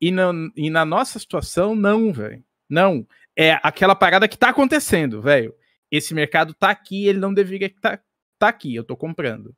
E 0.00 0.10
na, 0.10 0.32
e 0.56 0.70
na 0.70 0.84
nossa 0.84 1.18
situação, 1.18 1.74
não, 1.74 2.12
velho. 2.12 2.44
Não. 2.68 3.06
É 3.36 3.58
aquela 3.62 3.94
parada 3.94 4.28
que 4.28 4.38
tá 4.38 4.50
acontecendo, 4.50 5.22
velho. 5.22 5.54
Esse 5.90 6.14
mercado 6.14 6.54
tá 6.54 6.70
aqui, 6.70 7.06
ele 7.06 7.18
não 7.18 7.32
deveria 7.32 7.66
estar 7.66 7.96
tá, 7.96 8.04
tá 8.38 8.48
aqui, 8.48 8.74
eu 8.74 8.84
tô 8.84 8.96
comprando. 8.96 9.54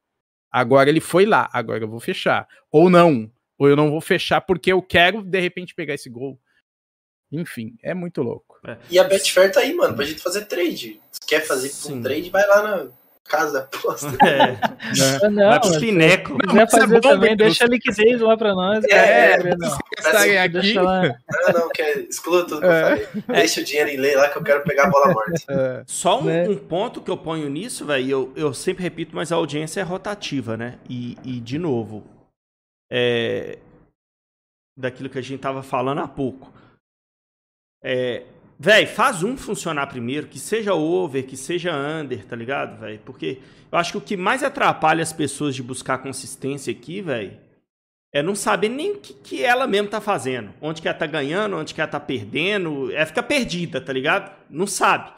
Agora 0.52 0.90
ele 0.90 1.00
foi 1.00 1.24
lá, 1.24 1.48
agora 1.52 1.82
eu 1.82 1.88
vou 1.88 1.98
fechar. 1.98 2.46
Ou 2.70 2.90
não, 2.90 3.30
ou 3.58 3.68
eu 3.68 3.74
não 3.74 3.90
vou 3.90 4.00
fechar 4.00 4.40
porque 4.42 4.72
eu 4.72 4.82
quero 4.82 5.22
de 5.22 5.40
repente 5.40 5.74
pegar 5.74 5.94
esse 5.94 6.10
gol. 6.10 6.38
Enfim, 7.30 7.74
é 7.82 7.94
muito 7.94 8.22
louco. 8.22 8.58
É. 8.66 8.76
E 8.90 8.98
a 8.98 9.04
Betfair 9.04 9.50
tá 9.50 9.60
aí, 9.60 9.72
mano, 9.72 9.96
pra 9.96 10.04
gente 10.04 10.20
fazer 10.20 10.44
trade. 10.44 11.00
Se 11.10 11.20
quer 11.26 11.40
fazer 11.40 11.70
Sim. 11.70 11.94
um 11.94 12.02
trade, 12.02 12.28
vai 12.28 12.46
lá 12.46 12.62
na 12.62 12.90
casa 13.24 13.52
da 13.52 13.58
aposta. 13.60 14.08
É. 14.22 15.24
é. 15.24 15.30
Não, 15.30 15.48
vai 15.48 15.60
pro 15.60 15.80
Pineco. 15.80 16.32
Se 16.32 16.48
quiser 16.48 16.70
fazer 16.70 16.96
é 16.96 17.00
também, 17.00 17.36
deixa 17.36 17.64
a 17.64 17.68
liquidez 17.68 18.20
lá 18.20 18.36
pra 18.36 18.54
nós. 18.54 18.84
É, 18.84 19.32
é 19.32 19.56
não. 19.56 19.72
aqui. 19.72 20.48
Deixa 20.48 20.82
lá. 20.82 21.16
Não, 21.46 21.60
não, 21.60 21.68
quer, 21.68 21.98
exclua 22.00 22.46
tudo 22.46 22.60
que 22.60 22.66
é. 22.66 22.68
eu 22.68 22.82
falei. 22.82 23.24
Deixa 23.28 23.60
o 23.60 23.64
dinheiro 23.64 23.90
em 23.90 23.96
lei 23.96 24.14
lá 24.14 24.28
que 24.28 24.38
eu 24.38 24.42
quero 24.42 24.62
pegar 24.64 24.84
a 24.84 24.90
bola 24.90 25.12
morta. 25.12 25.32
É. 25.48 25.84
Só 25.86 26.20
um, 26.20 26.24
né? 26.24 26.48
um, 26.48 26.56
ponto 26.56 27.00
que 27.00 27.10
eu 27.10 27.16
ponho 27.16 27.48
nisso, 27.48 27.84
velho, 27.86 28.10
eu, 28.10 28.32
eu 28.36 28.54
sempre 28.54 28.82
repito, 28.82 29.14
mas 29.14 29.32
a 29.32 29.36
audiência 29.36 29.80
é 29.80 29.82
rotativa, 29.82 30.56
né? 30.56 30.78
E, 30.88 31.16
e 31.24 31.40
de 31.40 31.58
novo, 31.58 32.04
é, 32.90 33.58
daquilo 34.76 35.08
que 35.10 35.18
a 35.18 35.22
gente 35.22 35.40
tava 35.40 35.62
falando 35.62 36.00
há 36.00 36.08
pouco. 36.08 36.52
É, 37.82 38.24
Véi, 38.64 38.86
faz 38.86 39.24
um 39.24 39.36
funcionar 39.36 39.88
primeiro, 39.88 40.28
que 40.28 40.38
seja 40.38 40.72
over, 40.72 41.26
que 41.26 41.36
seja 41.36 41.74
under, 41.74 42.24
tá 42.24 42.36
ligado, 42.36 42.78
velho? 42.78 43.00
Porque 43.04 43.40
eu 43.72 43.76
acho 43.76 43.90
que 43.90 43.98
o 43.98 44.00
que 44.00 44.16
mais 44.16 44.44
atrapalha 44.44 45.02
as 45.02 45.12
pessoas 45.12 45.56
de 45.56 45.64
buscar 45.64 45.98
consistência 45.98 46.72
aqui, 46.72 47.00
velho, 47.00 47.36
é 48.12 48.22
não 48.22 48.34
saber 48.34 48.68
nem 48.68 48.92
o 48.92 48.98
que, 48.98 49.14
que 49.14 49.42
ela 49.42 49.66
mesmo 49.66 49.88
tá 49.88 50.00
fazendo. 50.00 50.52
Onde 50.60 50.82
que 50.82 50.88
ela 50.88 50.96
tá 50.96 51.06
ganhando, 51.06 51.56
onde 51.56 51.72
que 51.72 51.80
ela 51.80 51.90
tá 51.90 52.00
perdendo. 52.00 52.92
É 52.92 53.06
ficar 53.06 53.22
perdida, 53.22 53.80
tá 53.80 53.92
ligado? 53.92 54.30
Não 54.50 54.66
sabe. 54.66 55.12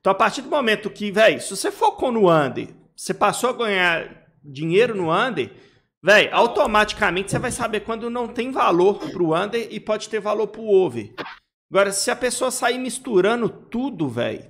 Então, 0.00 0.10
a 0.10 0.14
partir 0.14 0.42
do 0.42 0.48
momento 0.48 0.88
que, 0.88 1.10
velho, 1.10 1.40
se 1.40 1.50
você 1.50 1.70
focou 1.70 2.10
no 2.10 2.30
under, 2.30 2.68
você 2.96 3.12
passou 3.12 3.50
a 3.50 3.52
ganhar 3.52 4.28
dinheiro 4.42 4.94
no 4.94 5.12
under, 5.12 5.50
Véi, 6.02 6.28
automaticamente 6.30 7.30
você 7.30 7.40
vai 7.40 7.50
saber 7.50 7.80
quando 7.80 8.08
não 8.08 8.28
tem 8.28 8.52
valor 8.52 8.98
pro 9.10 9.34
under 9.34 9.66
e 9.68 9.80
pode 9.80 10.08
ter 10.08 10.20
valor 10.20 10.46
pro 10.46 10.62
over. 10.62 11.12
Agora, 11.70 11.90
se 11.90 12.10
a 12.10 12.16
pessoa 12.16 12.50
sair 12.50 12.78
misturando 12.78 13.48
tudo, 13.48 14.08
velho, 14.08 14.44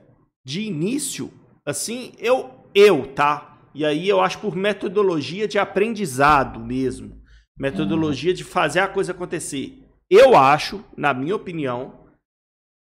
de 0.44 0.60
início, 0.60 1.32
assim, 1.64 2.12
eu, 2.18 2.50
eu, 2.74 3.06
tá? 3.14 3.58
E 3.74 3.84
aí 3.84 4.08
eu 4.08 4.20
acho 4.20 4.38
por 4.40 4.54
metodologia 4.54 5.48
de 5.48 5.58
aprendizado 5.58 6.60
mesmo. 6.60 7.18
Metodologia 7.59 8.32
de 8.32 8.44
fazer 8.44 8.80
a 8.80 8.89
coisa 8.89 9.12
acontecer. 9.12 9.82
Eu 10.09 10.36
acho, 10.36 10.85
na 10.97 11.12
minha 11.12 11.35
opinião, 11.35 12.06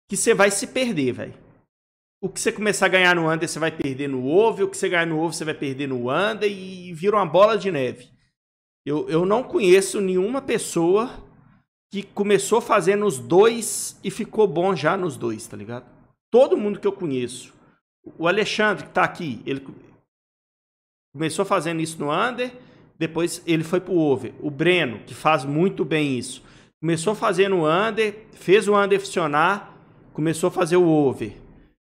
que 0.10 0.18
você 0.18 0.34
vai 0.34 0.52
se 0.52 0.68
perder, 0.68 1.14
velho. 1.14 1.45
O 2.22 2.30
que 2.30 2.39
você 2.39 2.52
começar 2.52 2.88
a 2.88 2.89
ganhar 2.89 3.15
no 3.15 3.30
under, 3.31 3.47
você 3.47 3.60
vai 3.60 3.72
perder 3.72 4.10
no 4.10 4.26
over. 4.26 4.65
O 4.65 4.69
que 4.69 4.77
você 4.77 4.89
ganhar 4.89 5.06
no 5.06 5.19
over, 5.19 5.35
você 5.35 5.45
vai 5.45 5.53
perder 5.53 5.88
no 5.88 6.11
under. 6.11 6.52
E 6.52 6.93
vira 6.93 7.15
uma 7.15 7.26
bola 7.26 7.57
de 7.57 7.72
neve. 7.72 8.10
Eu, 8.85 9.10
eu 9.10 9.26
não 9.26 9.43
conheço 9.43 9.99
nenhuma 10.02 10.41
pessoa 10.41 11.10
que 11.91 12.03
começou 12.03 12.61
fazendo 12.61 13.06
os 13.06 13.18
dois 13.18 13.99
e 14.03 14.11
ficou 14.11 14.47
bom 14.47 14.76
já 14.76 14.97
nos 14.97 15.18
dois, 15.18 15.47
tá 15.47 15.56
ligado? 15.56 15.85
Todo 16.30 16.57
mundo 16.57 16.80
que 16.80 16.88
eu 16.88 16.91
conheço. 16.91 17.53
O 18.18 18.27
Alexandre, 18.27 18.85
que 18.85 18.91
tá 18.91 19.03
aqui, 19.03 19.41
ele 19.45 19.65
começou 21.14 21.45
fazendo 21.45 21.81
isso 21.81 21.99
no 21.99 22.11
under, 22.11 22.53
depois 22.97 23.41
ele 23.45 23.63
foi 23.63 23.80
pro 23.80 23.93
over. 23.93 24.34
O 24.39 24.49
Breno, 24.49 24.99
que 25.05 25.13
faz 25.13 25.43
muito 25.45 25.84
bem 25.84 26.17
isso, 26.17 26.43
começou 26.80 27.15
fazendo 27.15 27.57
o 27.57 27.69
under, 27.69 28.15
fez 28.34 28.67
o 28.67 28.76
under 28.76 28.99
funcionar, 28.99 29.77
começou 30.13 30.47
a 30.47 30.51
fazer 30.51 30.77
o 30.77 30.88
over. 30.88 31.34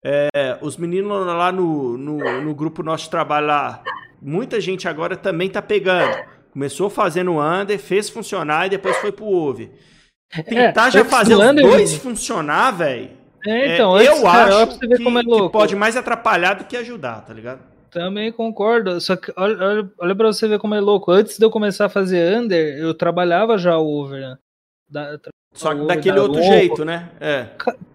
É, 0.04 0.58
os 0.60 0.76
meninos 0.76 1.26
lá 1.26 1.52
no, 1.52 1.96
no, 1.96 2.42
no 2.42 2.54
grupo 2.54 2.82
nosso 2.82 3.04
de 3.04 3.10
trabalho 3.10 3.46
lá, 3.46 3.82
muita 4.20 4.60
gente 4.60 4.88
agora 4.88 5.16
também 5.16 5.48
tá 5.48 5.62
pegando 5.62 6.32
Começou 6.52 6.90
fazendo 6.90 7.32
o 7.32 7.42
under, 7.42 7.78
fez 7.78 8.10
funcionar 8.10 8.66
e 8.66 8.70
depois 8.70 8.94
foi 8.98 9.10
pro 9.10 9.24
over. 9.24 9.70
Tentar 10.44 10.88
é, 10.88 10.90
já 10.90 11.04
fazer 11.04 11.34
os 11.34 11.54
dois 11.54 11.94
funcionar, 11.94 12.72
velho. 12.72 13.10
É, 13.46 13.74
então, 13.74 13.98
é, 13.98 14.06
eu 14.06 14.26
acho 14.26 14.78
que, 14.78 14.92
é 14.92 14.96
que, 14.96 15.50
pode 15.50 15.74
mais 15.74 15.96
atrapalhar 15.96 16.54
do 16.54 16.64
que 16.64 16.76
ajudar, 16.76 17.22
tá 17.22 17.32
ligado? 17.32 17.60
Também 17.93 18.32
concordo. 18.32 18.98
Só 19.01 19.14
que 19.14 19.32
olha, 19.36 19.64
olha, 19.64 19.93
olha 19.98 20.16
pra 20.16 20.28
você 20.28 20.48
ver 20.48 20.59
como 20.59 20.74
é 20.74 20.81
louco. 20.81 21.12
Antes 21.12 21.39
de 21.39 21.44
eu 21.44 21.51
começar 21.51 21.86
a 21.86 21.90
fazer 21.90 22.39
under, 22.39 22.78
eu 22.78 22.94
trabalhava 22.94 23.59
já 23.59 23.77
o 23.78 23.86
over, 23.86 24.20
né? 24.20 24.39
Da, 24.89 25.20
Só 25.55 25.74
que 25.74 25.86
daquele 25.86 26.16
da 26.16 26.23
outro 26.23 26.43
jeito, 26.43 26.85
né? 26.85 27.10
É. 27.20 27.48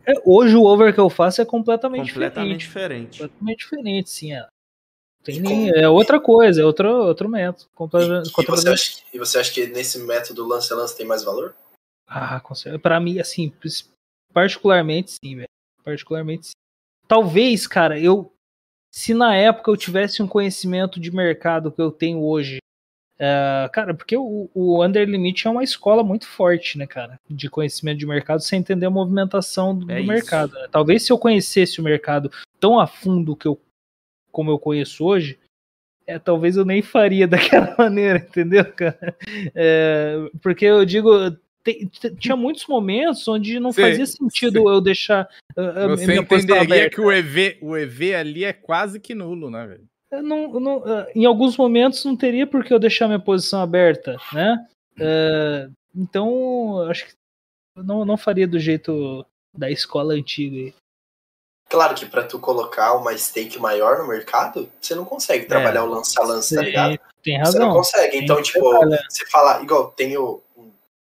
é. 0.06 0.14
Hoje 0.24 0.56
o 0.56 0.64
over 0.64 0.94
que 0.94 1.00
eu 1.00 1.10
faço 1.10 1.42
é 1.42 1.46
completamente, 1.46 2.14
completamente 2.14 2.60
diferente. 2.60 3.10
diferente. 3.10 3.20
Completamente 3.20 3.58
diferente, 3.58 4.10
sim. 4.12 4.34
É. 4.34 4.48
Tem 5.24 5.42
nem, 5.42 5.70
é 5.70 5.90
outra 5.90 6.22
coisa, 6.22 6.62
é 6.62 6.66
outro, 6.66 6.88
outro 6.90 7.28
método. 7.28 7.68
E, 7.96 8.42
e, 8.42 8.46
você 8.46 8.70
acha, 8.70 9.04
e 9.14 9.20
você 9.20 9.40
acha 9.40 9.52
que 9.52 9.68
nesse 9.68 10.00
método 10.00 10.48
lance 10.48 10.72
a 10.72 10.76
lance 10.76 10.96
tem 10.96 11.06
mais 11.06 11.24
valor? 11.24 11.54
Ah, 12.08 12.40
com 12.40 12.56
certeza. 12.56 12.80
Pra 12.80 13.00
mim, 13.00 13.20
assim, 13.20 13.52
particularmente 14.32 15.12
sim, 15.12 15.36
velho. 15.36 15.50
Particularmente 15.84 16.48
sim. 16.48 16.54
Talvez, 17.08 17.68
cara, 17.68 18.00
eu. 18.00 18.32
Se 18.98 19.14
na 19.14 19.36
época 19.36 19.70
eu 19.70 19.78
tivesse 19.78 20.24
um 20.24 20.28
conhecimento 20.28 21.00
de 21.00 21.12
mercado 21.12 21.72
que 21.72 21.80
eu 21.80 21.92
tenho 21.92 22.20
hoje. 22.24 22.58
Uh, 23.18 23.70
cara, 23.72 23.94
porque 23.94 24.18
o, 24.18 24.50
o 24.56 24.84
Under 24.84 25.08
Limit 25.08 25.46
é 25.46 25.52
uma 25.52 25.64
escola 25.64 26.04
muito 26.04 26.28
forte, 26.28 26.80
né, 26.80 26.88
cara? 26.88 27.20
De 27.30 27.48
conhecimento 27.48 28.00
de 28.00 28.08
mercado 28.08 28.42
sem 28.42 28.58
entender 28.58 28.88
a 28.88 28.90
movimentação 28.90 29.78
do, 29.78 29.92
é 29.92 30.02
do 30.02 30.08
mercado. 30.08 30.54
Né? 30.54 30.68
Talvez 30.72 31.06
se 31.06 31.12
eu 31.12 31.20
conhecesse 31.20 31.80
o 31.80 31.84
mercado 31.84 32.32
tão 32.60 32.80
a 32.80 32.88
fundo 32.88 33.36
que 33.36 33.48
eu 33.48 33.62
como 34.32 34.50
eu 34.50 34.58
conheço 34.58 35.06
hoje, 35.06 35.38
é, 36.08 36.18
talvez 36.18 36.58
eu 36.58 36.66
nem 36.66 36.82
faria 36.82 37.28
daquela 37.30 37.76
maneira, 37.78 38.18
entendeu, 38.18 38.66
cara? 38.74 39.16
É, 39.54 40.28
porque 40.42 40.66
eu 40.66 40.84
digo, 40.84 41.38
tinha 42.20 42.36
muitos 42.36 42.66
momentos 42.68 43.28
onde 43.28 43.60
não 43.60 43.74
fazia 43.74 44.06
sentido 44.06 44.70
eu 44.70 44.82
deixar 44.82 45.28
a, 45.56 45.88
Você 45.88 46.08
minha 46.08 46.22
entenderia 46.22 46.90
que 46.90 47.02
o 47.02 47.12
EV, 47.12 47.58
o 47.62 47.76
EV 47.76 48.16
ali 48.16 48.44
é 48.44 48.54
quase 48.54 49.00
que 49.00 49.16
nulo, 49.16 49.50
né, 49.50 49.66
velho? 49.66 50.24
Não, 50.24 50.60
não, 50.60 50.84
em 51.14 51.26
alguns 51.26 51.58
momentos 51.58 52.06
não 52.06 52.16
teria 52.16 52.48
por 52.48 52.64
que 52.64 52.74
eu 52.74 52.80
deixar 52.80 53.08
minha 53.08 53.20
posição 53.20 53.62
aberta, 53.62 54.16
né? 54.32 54.66
É, 55.00 55.70
então, 55.96 56.82
acho 56.90 57.08
que 57.08 57.14
não, 57.76 58.06
não 58.06 58.18
faria 58.18 58.48
do 58.48 58.60
jeito 58.60 59.26
da 59.56 59.70
escola 59.70 60.14
antiga. 60.14 60.74
Claro 61.70 61.96
que 61.96 62.06
para 62.06 62.24
tu 62.24 62.40
colocar 62.40 62.94
uma 62.94 63.16
stake 63.18 63.60
maior 63.60 64.00
no 64.00 64.08
mercado, 64.08 64.72
você 64.80 64.96
não 64.96 65.04
consegue 65.04 65.46
trabalhar 65.46 65.82
é, 65.82 65.84
o 65.84 65.88
lance 65.88 66.18
a 66.18 66.24
lance, 66.24 66.56
tá 66.56 66.62
ligado? 66.62 66.98
Tem 67.22 67.38
razão. 67.38 67.52
Você 67.52 67.60
não 67.60 67.74
consegue. 67.74 68.18
Então, 68.18 68.42
tipo, 68.42 68.60
você 69.10 69.26
fala, 69.28 69.62
igual 69.62 69.92
tem 69.92 70.18
o, 70.18 70.42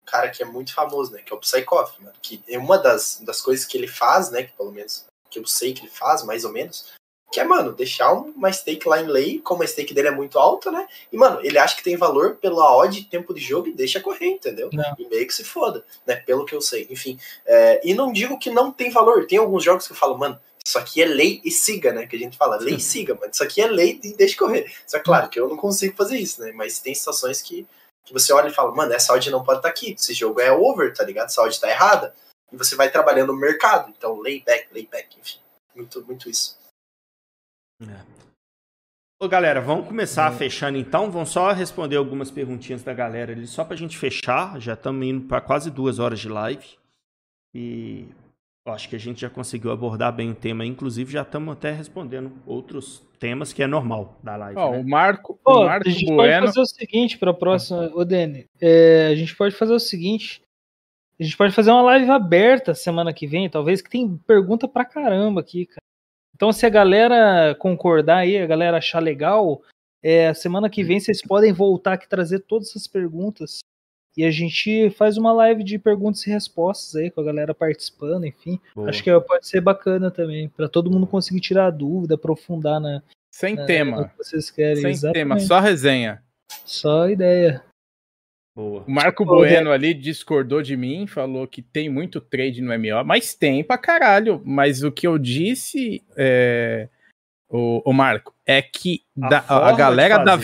cara 0.05 0.29
que 0.29 0.43
é 0.43 0.45
muito 0.45 0.73
famoso, 0.73 1.11
né? 1.11 1.21
Que 1.21 1.33
é 1.33 1.35
o 1.35 1.39
Psychoff, 1.39 2.01
mano. 2.01 2.15
Que 2.21 2.41
é 2.47 2.57
uma 2.57 2.77
das, 2.77 3.19
das 3.21 3.41
coisas 3.41 3.65
que 3.65 3.77
ele 3.77 3.87
faz, 3.87 4.29
né? 4.31 4.43
Que 4.43 4.53
pelo 4.53 4.71
menos 4.71 5.05
que 5.29 5.39
eu 5.39 5.45
sei 5.45 5.73
que 5.73 5.81
ele 5.81 5.91
faz, 5.91 6.23
mais 6.23 6.45
ou 6.45 6.51
menos, 6.51 6.93
que 7.31 7.39
é, 7.39 7.43
mano, 7.43 7.73
deixar 7.73 8.13
uma 8.13 8.51
stake 8.51 8.87
lá 8.87 9.01
em 9.01 9.07
lei, 9.07 9.39
como 9.39 9.61
a 9.61 9.67
stake 9.67 9.93
dele 9.93 10.07
é 10.07 10.11
muito 10.11 10.39
alta, 10.39 10.71
né? 10.71 10.87
E, 11.11 11.17
mano, 11.17 11.41
ele 11.43 11.57
acha 11.57 11.75
que 11.75 11.83
tem 11.83 11.97
valor 11.97 12.37
pela 12.37 12.77
odd 12.77 13.03
tempo 13.05 13.33
de 13.33 13.41
jogo 13.41 13.67
e 13.67 13.73
deixa 13.73 13.99
correr, 13.99 14.27
entendeu? 14.27 14.69
Não. 14.71 14.95
E 14.97 15.05
meio 15.09 15.27
que 15.27 15.33
se 15.33 15.43
foda, 15.43 15.83
né? 16.05 16.15
Pelo 16.15 16.45
que 16.45 16.55
eu 16.55 16.61
sei. 16.61 16.87
Enfim. 16.89 17.19
É, 17.45 17.81
e 17.83 17.93
não 17.93 18.13
digo 18.13 18.39
que 18.39 18.49
não 18.49 18.71
tem 18.71 18.89
valor. 18.89 19.27
Tem 19.27 19.37
alguns 19.37 19.63
jogos 19.63 19.85
que 19.85 19.91
eu 19.91 19.97
falo, 19.97 20.17
mano, 20.17 20.39
isso 20.65 20.79
aqui 20.79 21.01
é 21.01 21.05
lei 21.05 21.41
e 21.43 21.51
siga, 21.51 21.91
né? 21.91 22.07
Que 22.07 22.15
a 22.15 22.19
gente 22.19 22.37
fala, 22.37 22.55
lei 22.55 22.75
e 22.75 22.79
siga, 22.79 23.17
mas 23.19 23.31
isso 23.35 23.43
aqui 23.43 23.61
é 23.61 23.67
lei 23.67 23.99
e 24.01 24.13
deixa 24.13 24.37
correr. 24.37 24.71
Só 24.87 24.99
claro 24.99 25.27
que 25.27 25.39
eu 25.39 25.49
não 25.49 25.57
consigo 25.57 25.95
fazer 25.95 26.17
isso, 26.17 26.41
né? 26.41 26.53
Mas 26.53 26.79
tem 26.79 26.95
situações 26.95 27.41
que, 27.41 27.67
que 28.05 28.13
você 28.13 28.31
olha 28.31 28.47
e 28.47 28.53
fala, 28.53 28.73
mano, 28.73 28.93
essa 28.93 29.13
odd 29.13 29.31
não 29.31 29.43
pode 29.43 29.59
estar 29.59 29.69
tá 29.69 29.73
aqui. 29.73 29.93
Esse 29.93 30.13
jogo 30.13 30.39
é 30.39 30.51
over, 30.51 30.93
tá 30.93 31.03
ligado? 31.03 31.25
Essa 31.25 31.41
odd 31.41 31.59
tá 31.59 31.69
errada. 31.69 32.13
E 32.51 32.55
você 32.55 32.75
vai 32.75 32.91
trabalhando 32.91 33.33
no 33.33 33.39
mercado. 33.39 33.89
Então, 33.89 34.21
lay 34.21 34.41
back, 34.41 34.67
lay 34.71 34.85
back, 34.85 35.19
enfim. 35.19 35.39
Muito, 35.75 36.05
muito 36.05 36.29
isso. 36.29 36.57
É. 37.81 38.15
Ô, 39.19 39.27
galera, 39.27 39.59
vamos 39.59 39.87
começar 39.87 40.31
é. 40.31 40.35
fechando 40.37 40.77
então. 40.77 41.09
Vamos 41.09 41.29
só 41.29 41.51
responder 41.51 41.95
algumas 41.95 42.29
perguntinhas 42.29 42.83
da 42.83 42.93
galera 42.93 43.31
ali, 43.31 43.47
só 43.47 43.65
pra 43.65 43.75
gente 43.75 43.97
fechar. 43.97 44.59
Já 44.61 44.73
estamos 44.73 45.05
indo 45.05 45.27
para 45.27 45.41
quase 45.41 45.71
duas 45.71 45.97
horas 45.97 46.19
de 46.19 46.29
live. 46.29 46.77
E 47.53 48.07
acho 48.73 48.89
que 48.89 48.95
a 48.95 48.99
gente 48.99 49.21
já 49.21 49.29
conseguiu 49.29 49.71
abordar 49.71 50.11
bem 50.11 50.31
o 50.31 50.35
tema. 50.35 50.65
Inclusive, 50.65 51.11
já 51.11 51.21
estamos 51.21 51.53
até 51.53 51.71
respondendo 51.71 52.31
outros 52.45 53.03
temas 53.19 53.53
que 53.53 53.61
é 53.61 53.67
normal 53.67 54.19
da 54.23 54.35
live. 54.35 54.59
Oh, 54.59 54.71
né? 54.71 54.79
O 54.79 54.87
Marco, 54.87 55.39
oh, 55.45 55.61
o 55.61 55.65
Marco 55.65 55.87
a 55.87 55.91
gente 55.91 56.05
Bueno... 56.05 56.17
pode 56.17 56.47
fazer 56.47 56.59
o 56.59 56.65
seguinte 56.65 57.17
para 57.17 57.31
a 57.31 57.33
próxima. 57.33 57.91
Ô, 57.93 58.03
Dani, 58.03 58.47
é, 58.59 59.07
a 59.11 59.15
gente 59.15 59.35
pode 59.35 59.55
fazer 59.55 59.73
o 59.73 59.79
seguinte. 59.79 60.41
A 61.19 61.23
gente 61.23 61.37
pode 61.37 61.53
fazer 61.53 61.71
uma 61.71 61.81
live 61.83 62.09
aberta 62.09 62.73
semana 62.73 63.13
que 63.13 63.25
vem, 63.25 63.49
talvez, 63.49 63.81
que 63.81 63.89
tem 63.89 64.17
pergunta 64.17 64.67
pra 64.67 64.83
caramba 64.83 65.41
aqui, 65.41 65.65
cara. 65.65 65.81
Então, 66.35 66.51
se 66.51 66.65
a 66.65 66.69
galera 66.69 67.55
concordar 67.55 68.17
aí, 68.17 68.37
a 68.37 68.45
galera 68.45 68.77
achar 68.77 68.99
legal, 68.99 69.61
é, 70.03 70.33
semana 70.33 70.69
que 70.69 70.83
vem 70.83 70.99
vocês 70.99 71.21
podem 71.21 71.53
voltar 71.53 71.93
aqui 71.93 72.09
trazer 72.09 72.39
todas 72.39 72.69
essas 72.69 72.87
perguntas. 72.87 73.59
E 74.17 74.23
a 74.23 74.31
gente 74.31 74.89
faz 74.91 75.17
uma 75.17 75.33
live 75.33 75.63
de 75.63 75.77
perguntas 75.77 76.25
e 76.25 76.29
respostas 76.29 76.95
aí, 76.95 77.11
com 77.11 77.19
a 77.19 77.23
galera 77.23 77.53
participando, 77.53 78.25
enfim. 78.25 78.59
Boa. 78.73 78.89
Acho 78.89 79.03
que 79.03 79.19
pode 79.21 79.47
ser 79.47 79.59
bacana 79.59 80.09
também, 80.09 80.47
para 80.47 80.69
todo 80.69 80.89
mundo 80.89 81.05
conseguir 81.05 81.41
tirar 81.41 81.69
dúvida, 81.71 82.15
aprofundar 82.15 82.79
na. 82.79 83.01
Sem 83.29 83.55
na, 83.55 83.65
tema. 83.65 84.09
que 84.09 84.17
vocês 84.17 84.49
querem. 84.49 84.81
Sem 84.81 84.91
Exatamente. 84.91 85.13
tema, 85.15 85.39
só 85.39 85.59
resenha. 85.59 86.23
Só 86.63 87.09
ideia. 87.09 87.61
Boa. 88.55 88.85
O 88.87 88.91
Marco 88.91 89.25
Bueno 89.25 89.69
ali 89.69 89.93
discordou 89.93 90.61
de 90.61 90.77
mim, 90.77 91.05
falou 91.05 91.45
que 91.45 91.61
tem 91.61 91.89
muito 91.89 92.21
trade 92.21 92.61
no 92.61 92.71
MO, 92.79 93.03
mas 93.05 93.33
tem 93.33 93.61
pra 93.61 93.77
caralho. 93.77 94.41
Mas 94.45 94.81
o 94.81 94.91
que 94.93 95.05
eu 95.05 95.17
disse, 95.17 96.01
é, 96.15 96.87
o, 97.49 97.81
o 97.83 97.91
Marco, 97.91 98.33
é 98.45 98.61
que 98.61 99.01
a, 99.21 99.27
da, 99.27 99.45
a 99.49 99.73
galera 99.73 100.17
da 100.19 100.37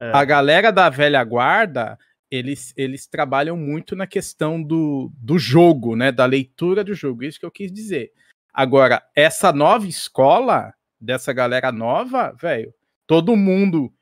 é. 0.00 0.10
a 0.12 0.24
galera 0.24 0.70
da 0.70 0.88
velha 0.88 1.22
guarda, 1.24 1.98
eles, 2.32 2.72
eles 2.78 3.06
trabalham 3.06 3.58
muito 3.58 3.94
na 3.94 4.06
questão 4.06 4.62
do, 4.62 5.12
do 5.18 5.38
jogo, 5.38 5.94
né? 5.94 6.10
Da 6.10 6.24
leitura 6.24 6.82
do 6.82 6.94
jogo. 6.94 7.22
Isso 7.22 7.38
que 7.38 7.44
eu 7.44 7.50
quis 7.50 7.70
dizer. 7.70 8.10
Agora, 8.54 9.02
essa 9.14 9.52
nova 9.52 9.86
escola, 9.86 10.72
dessa 10.98 11.30
galera 11.30 11.70
nova, 11.70 12.32
velho, 12.32 12.72
todo 13.06 13.36
mundo 13.36 13.92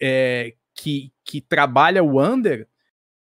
é, 0.00 0.54
que, 0.74 1.12
que 1.22 1.42
trabalha 1.42 2.02
o 2.02 2.18
under 2.18 2.66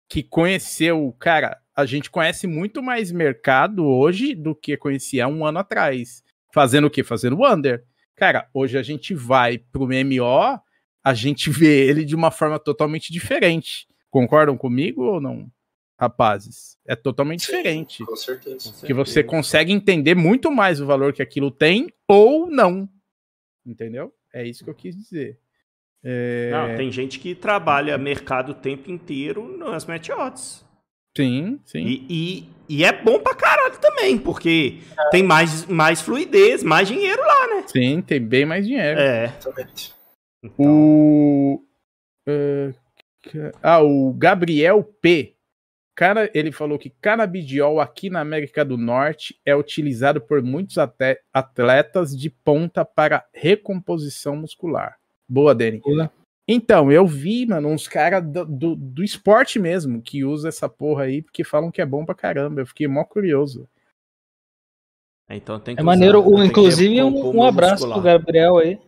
que 0.07 0.23
conheceu, 0.23 1.14
cara, 1.19 1.60
a 1.76 1.86
gente 1.86 2.10
conhece 2.10 2.48
muito 2.48 2.82
mais 2.82 3.11
mercado 3.11 3.86
hoje 3.86 4.34
do 4.34 4.56
que 4.56 4.77
conhecia 4.77 5.27
um 5.27 5.45
ano 5.45 5.60
atrás. 5.60 6.23
Fazendo 6.53 6.88
o 6.88 6.90
quê? 6.90 7.03
Fazendo 7.03 7.38
o 7.38 7.45
under. 7.45 7.84
Cara, 8.15 8.48
hoje 8.53 8.77
a 8.77 8.84
gente 8.84 9.14
vai 9.14 9.57
pro 9.57 9.88
MMO, 9.88 10.61
a 11.03 11.14
gente 11.14 11.49
vê 11.49 11.90
ele 11.90 12.06
de 12.06 12.15
uma 12.15 12.32
forma 12.32 12.57
totalmente 12.57 13.11
diferente. 13.11 13.86
Concordam 14.16 14.56
comigo 14.56 15.04
ou 15.04 15.20
não, 15.20 15.52
rapazes? 16.00 16.78
É 16.88 16.96
totalmente 16.96 17.46
Sim, 17.46 17.52
diferente. 17.52 18.06
Com 18.06 18.16
certeza. 18.16 18.72
Que 18.88 18.94
você 18.94 19.22
consegue 19.22 19.74
entender 19.74 20.16
muito 20.16 20.50
mais 20.50 20.80
o 20.80 20.86
valor 20.86 21.12
que 21.12 21.22
aquilo 21.22 21.52
tem 21.52 21.92
ou 22.08 22.50
não. 22.50 22.88
Entendeu? 23.66 24.14
É 24.34 24.48
isso 24.48 24.64
que 24.64 24.70
eu 24.70 24.74
quis 24.74 24.96
dizer. 24.96 25.38
É... 26.02 26.50
Não, 26.50 26.78
tem 26.78 26.90
gente 26.94 27.20
que 27.20 27.36
trabalha 27.36 27.98
mercado 27.98 28.54
o 28.54 28.56
tempo 28.56 28.90
inteiro 28.90 29.58
nas 29.58 29.86
match 29.86 30.08
odds. 30.08 30.66
Sim, 31.18 31.60
sim. 31.66 31.86
E, 31.86 32.06
e, 32.10 32.50
e, 32.70 32.86
é 32.86 32.94
bom 32.94 33.20
pra 33.20 33.36
caralho 33.36 33.78
também, 33.80 34.18
porque 34.18 34.80
é. 34.98 35.10
tem 35.10 35.24
mais, 35.24 35.66
mais 35.66 36.02
fluidez, 36.02 36.64
mais 36.64 36.88
dinheiro 36.88 37.22
lá, 37.22 37.48
né? 37.48 37.66
Sim, 37.68 38.02
tem 38.02 38.22
bem 38.22 38.46
mais 38.46 38.66
dinheiro. 38.66 38.98
É. 38.98 39.26
Exatamente. 39.26 39.94
Então... 40.42 40.66
O. 40.66 41.62
Uh, 42.26 42.85
ah, 43.61 43.81
o 43.81 44.14
Gabriel 44.14 44.84
P. 44.84 45.35
Cara, 45.95 46.30
ele 46.34 46.52
falou 46.52 46.77
que 46.77 46.89
canabidiol 46.89 47.80
aqui 47.80 48.10
na 48.10 48.19
América 48.19 48.65
do 48.65 48.77
Norte 48.77 49.39
é 49.45 49.56
utilizado 49.56 50.19
por 50.19 50.43
muitos 50.43 50.77
atletas 51.34 52.15
de 52.15 52.30
ponta 52.30 52.84
para 52.84 53.26
recomposição 53.34 54.35
muscular. 54.35 54.97
Boa, 55.27 55.56
Dani. 55.56 55.80
Boa. 55.80 56.11
Então, 56.47 56.91
eu 56.91 57.07
vi, 57.07 57.45
mano, 57.45 57.69
uns 57.69 57.88
caras 57.88 58.23
do, 58.23 58.45
do, 58.45 58.76
do, 58.76 59.03
esporte 59.03 59.57
mesmo 59.57 60.02
que 60.02 60.23
usa 60.23 60.49
essa 60.49 60.69
porra 60.69 61.06
aí, 61.06 61.22
porque 61.22 61.43
falam 61.43 61.72
que 61.72 61.81
é 61.81 61.85
bom 61.85 62.06
pra 62.06 62.14
caramba. 62.14 62.61
Eu 62.61 62.68
fiquei 62.68 62.88
mó 62.88 63.03
curioso. 63.03 63.68
É, 65.27 65.38
então 65.38 65.60
tem 65.60 65.76
que 65.76 65.81
É 65.81 65.84
usar, 65.84 65.91
maneiro, 65.91 66.38
né? 66.38 66.45
inclusive 66.45 67.02
um, 67.02 67.38
um 67.38 67.43
abraço 67.43 67.88
muscular. 67.88 67.95
pro 67.95 68.03
Gabriel 68.03 68.57
aí. 68.57 68.80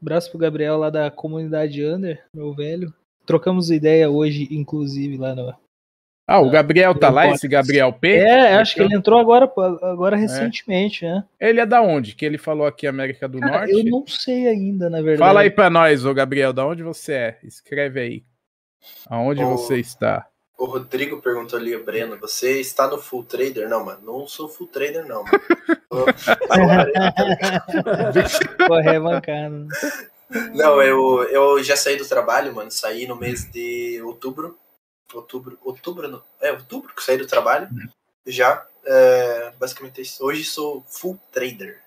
Abraço 0.00 0.30
pro 0.30 0.38
Gabriel 0.38 0.76
lá 0.76 0.88
da 0.88 1.10
comunidade 1.10 1.84
Under, 1.84 2.24
meu 2.34 2.54
velho. 2.54 2.94
Trocamos 3.30 3.70
ideia 3.70 4.10
hoje, 4.10 4.46
inclusive, 4.50 5.16
lá 5.16 5.34
no, 5.34 5.54
ah, 6.32 6.38
o 6.38 6.48
Gabriel 6.48 6.94
tá 6.94 7.10
lá, 7.10 7.26
esse 7.26 7.48
Gabriel 7.48 7.92
P? 7.92 8.08
É, 8.08 8.54
acho 8.54 8.76
que 8.76 8.80
ele 8.80 8.94
entrou 8.94 9.18
agora, 9.18 9.52
agora 9.82 10.16
é. 10.16 10.20
recentemente, 10.20 11.04
é. 11.04 11.14
né? 11.14 11.24
Ele 11.40 11.58
é 11.58 11.66
da 11.66 11.82
onde? 11.82 12.14
Que 12.14 12.24
ele 12.24 12.38
falou 12.38 12.68
aqui, 12.68 12.86
América 12.86 13.28
do 13.28 13.40
Cara, 13.40 13.66
Norte? 13.66 13.72
Eu 13.72 13.84
não 13.84 14.06
sei 14.06 14.46
ainda, 14.46 14.88
na 14.88 14.98
verdade. 14.98 15.18
Fala 15.18 15.40
aí 15.40 15.50
pra 15.50 15.68
nós, 15.68 16.04
ô 16.04 16.14
Gabriel, 16.14 16.52
da 16.52 16.64
onde 16.64 16.84
você 16.84 17.14
é? 17.14 17.36
Escreve 17.42 18.00
aí. 18.00 18.22
Aonde 19.08 19.42
o, 19.42 19.56
você 19.56 19.80
está? 19.80 20.24
O 20.56 20.66
Rodrigo 20.66 21.20
perguntou 21.20 21.58
ali, 21.58 21.76
Breno, 21.76 22.16
você 22.16 22.60
está 22.60 22.86
no 22.86 22.98
Full 22.98 23.24
Trader? 23.24 23.68
Não, 23.68 23.84
mano, 23.84 24.00
não 24.04 24.28
sou 24.28 24.48
Full 24.48 24.68
Trader, 24.68 25.04
não, 25.08 25.24
mano. 25.24 25.40
Correr 28.68 29.00
bancada. 29.02 29.66
Não, 30.54 30.80
eu, 30.82 31.24
eu 31.24 31.62
já 31.62 31.76
saí 31.76 31.96
do 31.96 32.08
trabalho, 32.08 32.54
mano. 32.54 32.70
Saí 32.70 33.06
no 33.06 33.16
mês 33.16 33.50
de 33.50 34.00
outubro 34.02 34.58
outubro, 35.16 35.58
outubro 35.62 36.08
não, 36.08 36.22
é 36.40 36.52
outubro 36.52 36.94
que 36.94 37.02
saí 37.02 37.16
do 37.16 37.26
trabalho, 37.26 37.68
uhum. 37.70 37.88
já, 38.26 38.66
é, 38.84 39.52
basicamente 39.58 40.02
hoje 40.20 40.44
sou 40.44 40.84
full 40.88 41.18
trader. 41.32 41.80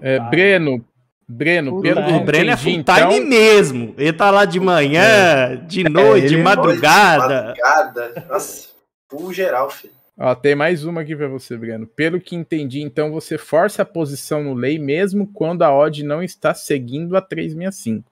É, 0.00 0.18
Breno, 0.18 0.84
Breno, 1.28 1.80
pelo 1.80 2.00
o 2.00 2.24
Breno 2.24 2.50
é 2.50 2.56
full 2.56 2.72
time 2.72 2.82
então... 2.82 3.26
mesmo. 3.26 3.94
Ele 3.96 4.12
tá 4.12 4.30
lá 4.32 4.44
de 4.44 4.58
manhã, 4.58 5.52
é. 5.52 5.56
de 5.56 5.84
noite, 5.84 6.28
de 6.28 6.36
madrugada. 6.36 7.52
De 7.52 7.60
madrugada. 7.60 8.26
Nossa, 8.28 8.70
full 9.08 9.32
geral, 9.32 9.70
filho. 9.70 9.94
Ó, 10.18 10.34
tem 10.34 10.54
mais 10.54 10.84
uma 10.84 11.02
aqui 11.02 11.14
para 11.14 11.28
você, 11.28 11.56
Breno. 11.56 11.86
Pelo 11.86 12.20
que 12.20 12.34
entendi, 12.34 12.80
então 12.80 13.12
você 13.12 13.36
força 13.36 13.82
a 13.82 13.86
posição 13.86 14.42
no 14.42 14.54
lei 14.54 14.78
mesmo 14.78 15.26
quando 15.32 15.62
a 15.62 15.74
odd 15.74 16.02
não 16.02 16.22
está 16.22 16.54
seguindo 16.54 17.16
a 17.16 17.20
365 17.20 18.10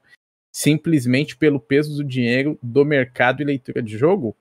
simplesmente 0.54 1.36
pelo 1.36 1.58
peso 1.58 1.96
do 1.96 2.04
dinheiro 2.04 2.56
do 2.62 2.84
mercado 2.84 3.42
e 3.42 3.44
leitura 3.44 3.82
de 3.82 3.98
jogo? 3.98 4.36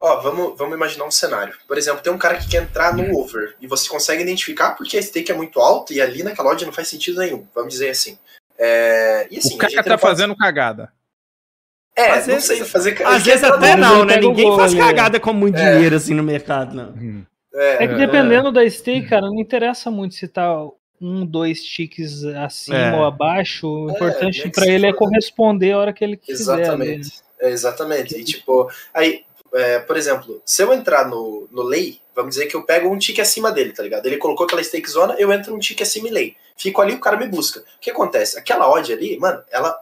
Ó, 0.00 0.20
vamos, 0.20 0.56
vamos 0.56 0.74
imaginar 0.74 1.04
um 1.04 1.10
cenário. 1.10 1.54
Por 1.68 1.76
exemplo, 1.76 2.02
tem 2.02 2.10
um 2.10 2.18
cara 2.18 2.38
que 2.38 2.48
quer 2.48 2.62
entrar 2.62 2.96
no 2.96 3.14
over 3.16 3.54
e 3.60 3.66
você 3.66 3.86
consegue 3.86 4.22
identificar 4.22 4.70
porque 4.70 4.96
a 4.96 5.02
stake 5.02 5.30
é 5.30 5.34
muito 5.34 5.60
alta 5.60 5.92
e 5.92 6.00
ali 6.00 6.22
naquela 6.22 6.50
loja 6.50 6.64
não 6.64 6.72
faz 6.72 6.88
sentido 6.88 7.20
nenhum, 7.20 7.46
vamos 7.54 7.74
dizer 7.74 7.90
assim. 7.90 8.18
É, 8.58 9.28
e 9.30 9.38
assim 9.38 9.54
o 9.54 9.58
cara 9.58 9.74
tá 9.74 9.82
pode... 9.82 10.00
fazendo 10.00 10.34
cagada. 10.34 10.90
É, 11.96 12.10
às 12.10 12.26
não 12.26 12.34
vezes, 12.34 12.44
sei 12.44 12.64
fazer 12.64 13.02
Às 13.04 13.22
vezes 13.22 13.44
até 13.44 13.76
não, 13.76 14.04
né? 14.04 14.16
Ninguém 14.16 14.56
faz 14.56 14.74
cagada 14.74 15.20
com 15.20 15.32
muito 15.32 15.58
é. 15.58 15.74
dinheiro 15.74 15.96
assim 15.96 16.14
no 16.14 16.22
mercado, 16.22 16.74
não. 16.74 16.90
Hum. 16.90 17.22
É, 17.54 17.84
é 17.84 17.88
que 17.88 17.94
dependendo 17.94 18.50
da 18.50 18.68
stake, 18.68 19.08
cara, 19.08 19.26
não 19.26 19.38
interessa 19.38 19.90
muito 19.90 20.14
se 20.14 20.26
tá 20.26 20.66
um, 21.00 21.26
dois 21.26 21.62
tiques 21.62 22.24
acima 22.24 22.78
é. 22.78 22.94
ou 22.94 23.04
abaixo. 23.04 23.68
O 23.68 23.90
é, 23.90 23.92
importante 23.92 24.48
para 24.50 24.66
ele 24.66 24.86
é 24.86 24.92
corresponder 24.92 25.72
a 25.72 25.78
hora 25.78 25.92
que 25.92 26.02
ele 26.02 26.16
quiser. 26.16 26.60
Exatamente. 26.60 27.20
É, 27.40 27.50
exatamente. 27.50 28.16
E 28.16 28.24
tipo, 28.24 28.70
aí, 28.94 29.24
é, 29.54 29.78
por 29.80 29.96
exemplo, 29.96 30.42
se 30.44 30.62
eu 30.62 30.72
entrar 30.72 31.08
no, 31.08 31.48
no 31.50 31.62
lei, 31.62 32.00
vamos 32.14 32.34
dizer 32.34 32.46
que 32.46 32.54
eu 32.54 32.62
pego 32.62 32.88
um 32.88 32.98
tique 32.98 33.20
acima 33.20 33.50
dele, 33.50 33.72
tá 33.72 33.82
ligado? 33.82 34.06
Ele 34.06 34.16
colocou 34.16 34.44
aquela 34.44 34.62
stake 34.62 34.90
zona, 34.90 35.14
eu 35.18 35.32
entro 35.32 35.54
um 35.54 35.58
tique 35.58 35.82
acima 35.82 36.08
e 36.08 36.10
lei. 36.10 36.36
Fico 36.56 36.80
ali, 36.80 36.94
o 36.94 37.00
cara 37.00 37.16
me 37.16 37.26
busca. 37.26 37.60
O 37.60 37.80
que 37.80 37.90
acontece? 37.90 38.38
Aquela 38.38 38.68
odd 38.68 38.92
ali, 38.92 39.18
mano, 39.18 39.42
ela, 39.50 39.78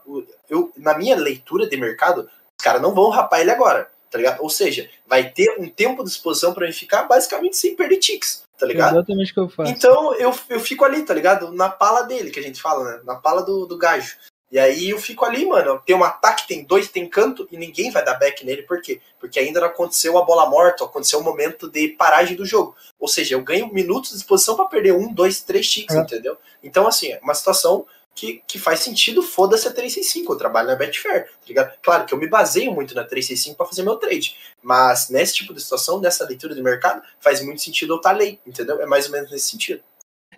eu, 0.48 0.72
na 0.76 0.96
minha 0.96 1.16
leitura 1.16 1.68
de 1.68 1.76
mercado, 1.76 2.28
os 2.58 2.64
caras 2.64 2.82
não 2.82 2.94
vão 2.94 3.10
rapar 3.10 3.40
ele 3.40 3.50
agora, 3.50 3.90
tá 4.10 4.18
ligado? 4.18 4.42
Ou 4.42 4.50
seja, 4.50 4.88
vai 5.06 5.30
ter 5.30 5.56
um 5.58 5.68
tempo 5.68 6.02
de 6.02 6.10
exposição 6.10 6.52
para 6.52 6.64
ele 6.64 6.74
ficar 6.74 7.04
basicamente 7.04 7.56
sem 7.56 7.76
perder 7.76 7.98
ticks 7.98 8.44
tá 8.60 8.66
ligado? 8.66 8.94
Exatamente 8.94 9.30
o 9.30 9.34
que 9.34 9.40
eu 9.40 9.48
faço. 9.48 9.72
Então 9.72 10.14
eu, 10.14 10.34
eu 10.50 10.60
fico 10.60 10.84
ali, 10.84 11.02
tá 11.02 11.14
ligado? 11.14 11.50
Na 11.50 11.70
pala 11.70 12.02
dele, 12.02 12.30
que 12.30 12.38
a 12.38 12.42
gente 12.42 12.60
fala, 12.60 12.84
né? 12.84 13.00
Na 13.04 13.16
pala 13.16 13.42
do, 13.42 13.64
do 13.64 13.78
gajo. 13.78 14.16
E 14.50 14.58
aí 14.58 14.90
eu 14.90 14.98
fico 14.98 15.24
ali, 15.24 15.46
mano. 15.46 15.80
Tem 15.86 15.94
um 15.94 16.02
ataque, 16.02 16.48
tem 16.48 16.64
dois, 16.64 16.88
tem 16.88 17.08
canto, 17.08 17.46
e 17.52 17.56
ninguém 17.56 17.90
vai 17.90 18.04
dar 18.04 18.14
back 18.14 18.44
nele. 18.44 18.62
Por 18.62 18.82
quê? 18.82 19.00
Porque 19.18 19.38
ainda 19.38 19.60
não 19.60 19.68
aconteceu 19.68 20.18
a 20.18 20.24
bola 20.24 20.48
morta, 20.48 20.84
aconteceu 20.84 21.20
o 21.20 21.24
momento 21.24 21.70
de 21.70 21.88
paragem 21.88 22.36
do 22.36 22.44
jogo. 22.44 22.74
Ou 22.98 23.06
seja, 23.06 23.34
eu 23.34 23.42
ganho 23.42 23.72
minutos 23.72 24.10
de 24.10 24.16
exposição 24.16 24.56
para 24.56 24.64
perder 24.64 24.92
um, 24.92 25.12
dois, 25.12 25.40
três 25.40 25.70
ticks, 25.70 25.94
é. 25.94 26.00
entendeu? 26.00 26.36
Então, 26.62 26.86
assim, 26.86 27.12
é 27.12 27.20
uma 27.22 27.34
situação 27.34 27.86
que, 28.14 28.42
que 28.46 28.58
faz 28.58 28.80
sentido, 28.80 29.22
foda-se 29.22 29.66
a 29.66 29.72
365, 29.72 30.32
eu 30.32 30.36
trabalho 30.36 30.68
na 30.68 30.74
Betfair, 30.74 31.26
tá 31.26 31.46
ligado? 31.46 31.72
Claro 31.80 32.04
que 32.04 32.12
eu 32.12 32.18
me 32.18 32.26
baseio 32.26 32.72
muito 32.72 32.94
na 32.94 33.04
365 33.04 33.56
para 33.56 33.66
fazer 33.66 33.82
meu 33.82 33.96
trade, 33.96 34.36
mas 34.62 35.08
nesse 35.08 35.34
tipo 35.36 35.54
de 35.54 35.62
situação, 35.62 36.00
nessa 36.00 36.26
leitura 36.26 36.54
de 36.54 36.62
mercado, 36.62 37.02
faz 37.20 37.40
muito 37.40 37.62
sentido 37.62 37.94
eu 37.94 37.96
estar 37.96 38.10
tá 38.10 38.16
lei, 38.16 38.38
entendeu? 38.46 38.80
É 38.82 38.86
mais 38.86 39.06
ou 39.06 39.12
menos 39.12 39.30
nesse 39.30 39.48
sentido. 39.48 39.82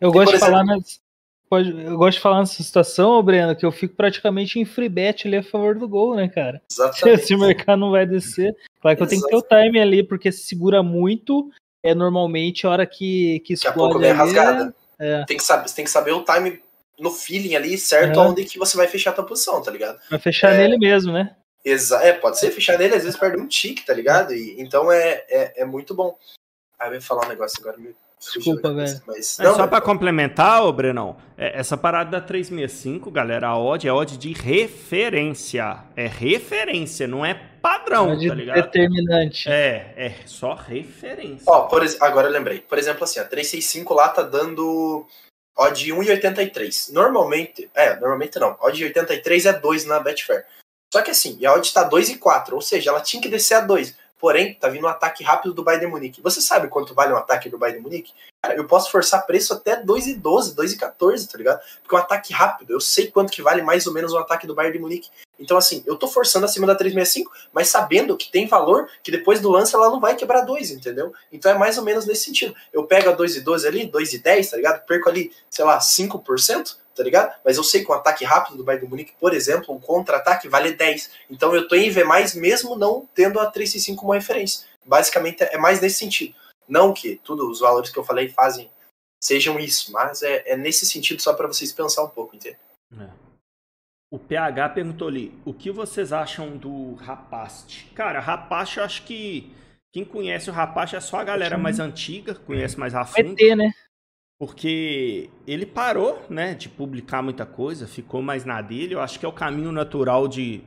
Eu 0.01 0.13
gosto 0.13 0.33
de 0.33 0.39
falar 0.39 0.65
nas, 0.65 1.01
pode, 1.53 1.85
eu 1.85 1.99
gosto 1.99 2.17
de 2.17 2.23
falar 2.23 2.39
nessa 2.39 2.63
situação, 2.63 3.23
Breno, 3.23 3.55
que 3.55 3.67
eu 3.67 3.71
fico 3.71 3.95
praticamente 3.95 4.59
em 4.59 4.65
free 4.65 4.89
bet 4.89 5.29
ali 5.29 5.37
a 5.37 5.43
favor 5.43 5.79
do 5.79 5.87
gol, 5.87 6.17
né, 6.17 6.27
cara? 6.27 6.63
Exatamente. 6.73 7.27
Se 7.27 7.35
o 7.35 7.39
mercado 7.39 7.79
não 7.79 7.91
vai 7.91 8.07
descer, 8.07 8.57
claro 8.81 8.97
que 8.97 9.03
Exatamente. 9.03 9.03
eu 9.03 9.07
tenho 9.07 9.23
que 9.23 9.29
ter 9.29 9.37
o 9.37 9.63
time 9.63 9.79
ali, 9.79 10.03
porque 10.03 10.33
se 10.33 10.47
segura 10.47 10.83
muito, 10.83 11.51
é 11.83 11.95
normalmente 11.95 12.67
a 12.67 12.71
hora 12.71 12.87
que, 12.87 13.41
que 13.41 13.53
explode. 13.53 13.77
Daqui 13.77 13.85
a 13.85 13.87
pouco 13.87 13.99
vem 13.99 14.13
rasgada. 14.13 14.75
É. 14.99 15.25
Tem, 15.27 15.37
que 15.37 15.43
saber, 15.43 15.71
tem 15.71 15.85
que 15.85 15.91
saber 15.91 16.13
o 16.13 16.25
time 16.25 16.59
no 16.99 17.11
feeling 17.11 17.55
ali, 17.55 17.77
certo, 17.77 18.19
uhum. 18.19 18.29
onde 18.29 18.47
que 18.47 18.59
você 18.59 18.75
vai 18.75 18.89
fechar 18.89 19.11
a 19.11 19.15
tua 19.15 19.27
posição, 19.27 19.61
tá 19.61 19.71
ligado? 19.71 19.99
Vai 20.09 20.19
fechar 20.19 20.55
é, 20.55 20.57
nele 20.57 20.79
mesmo, 20.79 21.13
né? 21.13 21.37
Exa 21.63 21.99
é, 22.03 22.15
pode 22.15 22.39
ser 22.39 22.51
fechar 22.51 22.79
nele, 22.79 22.95
às 22.95 23.05
vezes 23.05 23.19
perde 23.19 23.39
um 23.39 23.47
tique, 23.47 23.85
tá 23.85 23.93
ligado? 23.93 24.33
E, 24.33 24.59
então 24.59 24.91
é, 24.91 25.23
é, 25.29 25.61
é 25.61 25.65
muito 25.67 25.95
bom. 25.95 26.17
Ah, 26.79 26.89
eu 26.89 26.95
ia 26.95 27.03
falar 27.03 27.27
um 27.27 27.29
negócio 27.29 27.59
agora, 27.61 27.77
me 27.77 27.95
Desculpa, 28.23 28.73
velho. 28.73 29.03
Mas, 29.07 29.39
é, 29.41 29.45
não, 29.45 29.57
só 29.57 29.67
para 29.67 29.81
complementar, 29.81 30.63
ô 30.63 30.73
Brenão, 30.73 31.17
é, 31.37 31.59
essa 31.59 31.77
parada 31.77 32.11
da 32.11 32.21
365, 32.21 33.11
galera, 33.11 33.49
a 33.49 33.59
odd 33.59 33.87
é 33.89 33.93
odd 33.93 34.17
de 34.17 34.33
referência. 34.33 35.79
É 35.97 36.07
referência, 36.07 37.09
não 37.09 37.27
é 37.27 37.35
padrão, 37.35 38.13
é 38.13 38.29
tá 38.29 38.35
ligado? 38.35 38.63
Determinante. 38.63 39.49
É, 39.49 39.93
é 39.97 40.15
só 40.25 40.55
referência. 40.55 41.45
Ó, 41.47 41.63
por, 41.63 41.83
agora 42.01 42.29
eu 42.29 42.33
lembrei. 42.33 42.61
Por 42.61 42.79
exemplo, 42.79 43.05
assim, 43.05 43.19
a 43.19 43.25
365 43.25 43.93
lá 43.93 44.09
tá 44.09 44.23
dando 44.23 45.07
Odd 45.57 45.93
1,83. 45.93 46.93
Normalmente, 46.93 47.71
é, 47.75 47.99
normalmente 47.99 48.39
não. 48.39 48.57
Odd 48.61 48.85
83 48.85 49.47
é 49.47 49.53
2 49.53 49.85
na 49.85 50.01
Betfair. 50.01 50.47
Só 50.93 51.01
que 51.01 51.11
assim, 51.11 51.39
e 51.41 51.47
a 51.47 51.55
odd 51.55 51.73
tá 51.73 51.89
2,4, 51.89 52.53
ou 52.53 52.61
seja, 52.61 52.91
ela 52.91 53.01
tinha 53.01 53.23
que 53.23 53.29
descer 53.29 53.55
a 53.55 53.61
2. 53.61 53.97
Porém, 54.23 54.55
tá 54.55 54.69
vindo 54.69 54.85
um 54.85 54.89
ataque 54.89 55.25
rápido 55.25 55.53
do 55.53 55.65
Bayern 55.65 55.89
Munique. 55.89 56.23
Você 56.23 56.41
sabe 56.41 56.69
quanto 56.69 56.95
vale 56.95 57.13
um 57.13 57.17
ataque 57.17 57.49
do 57.49 57.59
Bayern 57.59 57.83
Munique? 57.83 58.13
Cara, 58.41 58.55
eu 58.55 58.65
posso 58.69 58.89
forçar 58.89 59.27
preço 59.27 59.53
até 59.53 59.83
2,12, 59.83 60.55
2,14, 60.55 61.29
tá 61.29 61.37
ligado? 61.37 61.61
Porque 61.83 61.93
é 61.93 61.99
um 61.99 62.01
ataque 62.01 62.33
rápido. 62.33 62.73
Eu 62.73 62.79
sei 62.79 63.11
quanto 63.11 63.33
que 63.33 63.43
vale 63.43 63.63
mais 63.63 63.85
ou 63.85 63.93
menos 63.93 64.13
um 64.13 64.19
ataque 64.19 64.47
do 64.47 64.55
Bayern 64.55 64.79
Munique. 64.79 65.11
Então, 65.41 65.57
assim, 65.57 65.83
eu 65.85 65.97
tô 65.97 66.07
forçando 66.07 66.45
acima 66.45 66.69
da 66.69 66.77
365, 66.77 67.33
mas 67.53 67.67
sabendo 67.67 68.17
que 68.17 68.31
tem 68.31 68.47
valor, 68.47 68.89
que 69.03 69.11
depois 69.11 69.41
do 69.41 69.51
lance 69.51 69.75
ela 69.75 69.91
não 69.91 69.99
vai 69.99 70.15
quebrar 70.15 70.43
2, 70.43 70.71
entendeu? 70.71 71.13
Então 71.33 71.51
é 71.51 71.59
mais 71.59 71.77
ou 71.77 71.83
menos 71.83 72.07
nesse 72.07 72.27
sentido. 72.27 72.55
Eu 72.73 72.85
pego 72.85 73.11
a 73.11 73.17
2,12 73.17 73.67
ali, 73.67 73.91
2,10, 73.91 74.51
tá 74.51 74.57
ligado? 74.57 74.87
Perco 74.87 75.09
ali, 75.09 75.33
sei 75.51 75.65
lá, 75.65 75.81
5%, 75.81 76.77
tá 76.95 77.03
ligado? 77.03 77.35
Mas 77.45 77.57
eu 77.57 77.65
sei 77.65 77.85
que 77.85 77.91
um 77.91 77.95
ataque 77.95 78.25
rápido 78.25 78.57
do 78.57 78.65
Bayern 78.65 78.89
Munique, 78.89 79.15
por 79.19 79.35
exemplo, 79.35 79.75
um 79.75 79.81
contra-ataque 79.81 80.49
vale 80.49 80.73
10. 80.73 81.11
Então 81.31 81.55
eu 81.55 81.67
tô 81.67 81.75
em 81.75 81.91
V+, 81.91 82.05
mesmo 82.37 82.77
não 82.77 83.09
tendo 83.15 83.41
a 83.41 83.47
365 83.47 84.01
como 84.01 84.13
referência. 84.13 84.67
Basicamente 84.85 85.43
é 85.43 85.59
mais 85.59 85.81
nesse 85.81 85.99
sentido. 85.99 86.35
Não 86.69 86.93
que 86.93 87.17
todos 87.17 87.49
os 87.49 87.61
valores 87.61 87.91
que 87.91 87.99
eu 87.99 88.05
falei 88.05 88.29
fazem 88.29 88.71
sejam 89.23 89.59
isso, 89.59 89.93
mas 89.93 90.23
é, 90.23 90.43
é 90.53 90.57
nesse 90.57 90.85
sentido 90.85 91.23
só 91.23 91.33
para 91.33 91.47
vocês 91.47 91.73
pensar 91.73 92.03
um 92.03 92.09
pouco, 92.09 92.35
entende? 92.35 92.59
É. 92.99 93.09
O 94.11 94.19
PH 94.19 94.71
perguntou 94.71 95.09
ali, 95.09 95.33
o 95.45 95.55
que 95.55 95.71
vocês 95.71 96.13
acham 96.13 96.57
do 96.57 96.95
Rapaste? 96.97 97.87
Cara, 97.95 98.21
Rapaste, 98.21 98.79
eu 98.79 98.85
acho 98.85 99.05
que 99.05 99.55
quem 99.93 100.05
conhece 100.05 100.51
o 100.51 100.53
Rapaste 100.53 100.97
é 100.97 101.01
só 101.01 101.19
a 101.19 101.25
galera 101.25 101.57
mais 101.57 101.79
antiga, 101.79 102.35
conhece 102.35 102.79
mais 102.79 102.95
a 102.95 103.05
fundo. 103.05 103.35
ET, 103.39 103.57
né? 103.57 103.73
Porque 104.43 105.31
ele 105.47 105.65
parou, 105.65 106.21
né, 106.29 106.53
de 106.53 106.69
publicar 106.69 107.23
muita 107.23 107.47
coisa, 107.47 107.87
ficou 107.87 108.21
mais 108.21 108.45
na 108.45 108.61
dele. 108.61 108.93
Eu 108.93 109.01
acho 109.01 109.17
que 109.21 109.25
é 109.25 109.29
o 109.29 109.33
caminho 109.33 109.71
natural 109.71 110.27
de, 110.27 110.65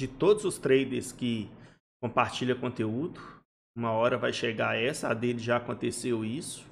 de 0.00 0.08
todos 0.08 0.46
os 0.46 0.56
traders 0.56 1.12
que 1.12 1.50
compartilham 2.02 2.56
conteúdo. 2.58 3.20
Uma 3.76 3.90
hora 3.90 4.16
vai 4.16 4.32
chegar 4.32 4.78
essa, 4.82 5.08
a 5.10 5.12
dele 5.14 5.38
já 5.40 5.58
aconteceu 5.58 6.24
isso. 6.24 6.64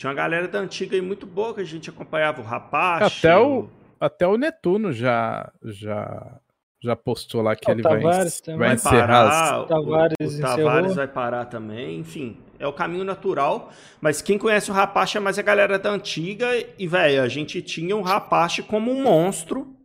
Tinha 0.00 0.10
uma 0.10 0.16
galera 0.16 0.48
da 0.48 0.58
antiga 0.58 0.96
aí 0.96 1.00
muito 1.00 1.24
boa 1.24 1.54
que 1.54 1.60
a 1.60 1.64
gente 1.64 1.88
acompanhava, 1.88 2.40
o 2.40 2.44
Rapaz. 2.44 3.18
Até 3.18 3.38
o, 3.38 3.68
até 4.00 4.26
o 4.26 4.36
Netuno 4.36 4.92
já, 4.92 5.52
já 5.62 6.40
já 6.82 6.96
postou 6.96 7.40
lá 7.42 7.54
que 7.54 7.70
O 7.70 7.72
ele 7.72 7.80
vai, 7.82 8.00
Tavares 8.02 8.42
vai, 8.44 8.54
também. 8.56 8.72
encerrar. 8.74 9.06
parar, 9.06 9.54
as- 9.54 9.62
o- 9.62 9.66
Tavares 9.68 10.16
o, 10.20 10.40
Tavares 10.40 10.94
vai 10.96 11.06
parar 11.08 11.44
também, 11.46 12.00
enfim, 12.00 12.36
é 12.64 12.68
o 12.68 12.72
caminho 12.72 13.04
natural. 13.04 13.72
Mas 14.00 14.22
quem 14.22 14.38
conhece 14.38 14.70
o 14.70 14.74
Rapache 14.74 15.18
é 15.18 15.20
mais 15.20 15.38
a 15.38 15.42
galera 15.42 15.78
da 15.78 15.90
antiga 15.90 16.46
e, 16.78 16.86
velho, 16.86 17.22
a 17.22 17.28
gente 17.28 17.60
tinha 17.62 17.96
o 17.96 18.02
Rapache 18.02 18.62
como 18.62 18.90
um 18.90 19.02
monstro, 19.02 19.76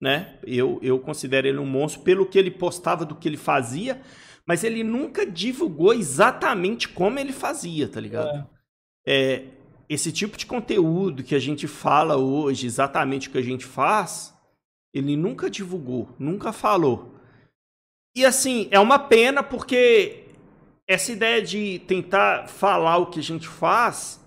né? 0.00 0.38
Eu, 0.46 0.78
eu 0.82 0.98
considero 0.98 1.46
ele 1.46 1.58
um 1.58 1.66
monstro 1.66 2.02
pelo 2.02 2.26
que 2.26 2.38
ele 2.38 2.50
postava, 2.50 3.04
do 3.04 3.14
que 3.14 3.28
ele 3.28 3.36
fazia, 3.36 4.00
mas 4.46 4.62
ele 4.62 4.84
nunca 4.84 5.26
divulgou 5.26 5.92
exatamente 5.92 6.88
como 6.88 7.18
ele 7.18 7.32
fazia, 7.32 7.88
tá 7.88 8.00
ligado? 8.00 8.46
É, 9.06 9.44
esse 9.88 10.12
tipo 10.12 10.36
de 10.36 10.46
conteúdo 10.46 11.22
que 11.22 11.34
a 11.34 11.38
gente 11.38 11.66
fala 11.66 12.16
hoje, 12.16 12.66
exatamente 12.66 13.28
o 13.28 13.32
que 13.32 13.38
a 13.38 13.42
gente 13.42 13.64
faz, 13.64 14.34
ele 14.92 15.16
nunca 15.16 15.50
divulgou, 15.50 16.08
nunca 16.18 16.52
falou. 16.52 17.14
E 18.16 18.24
assim, 18.24 18.68
é 18.70 18.80
uma 18.80 18.98
pena 18.98 19.42
porque 19.42 20.25
essa 20.88 21.12
ideia 21.12 21.42
de 21.42 21.78
tentar 21.80 22.48
falar 22.48 22.98
o 22.98 23.06
que 23.10 23.18
a 23.20 23.22
gente 23.22 23.48
faz, 23.48 24.20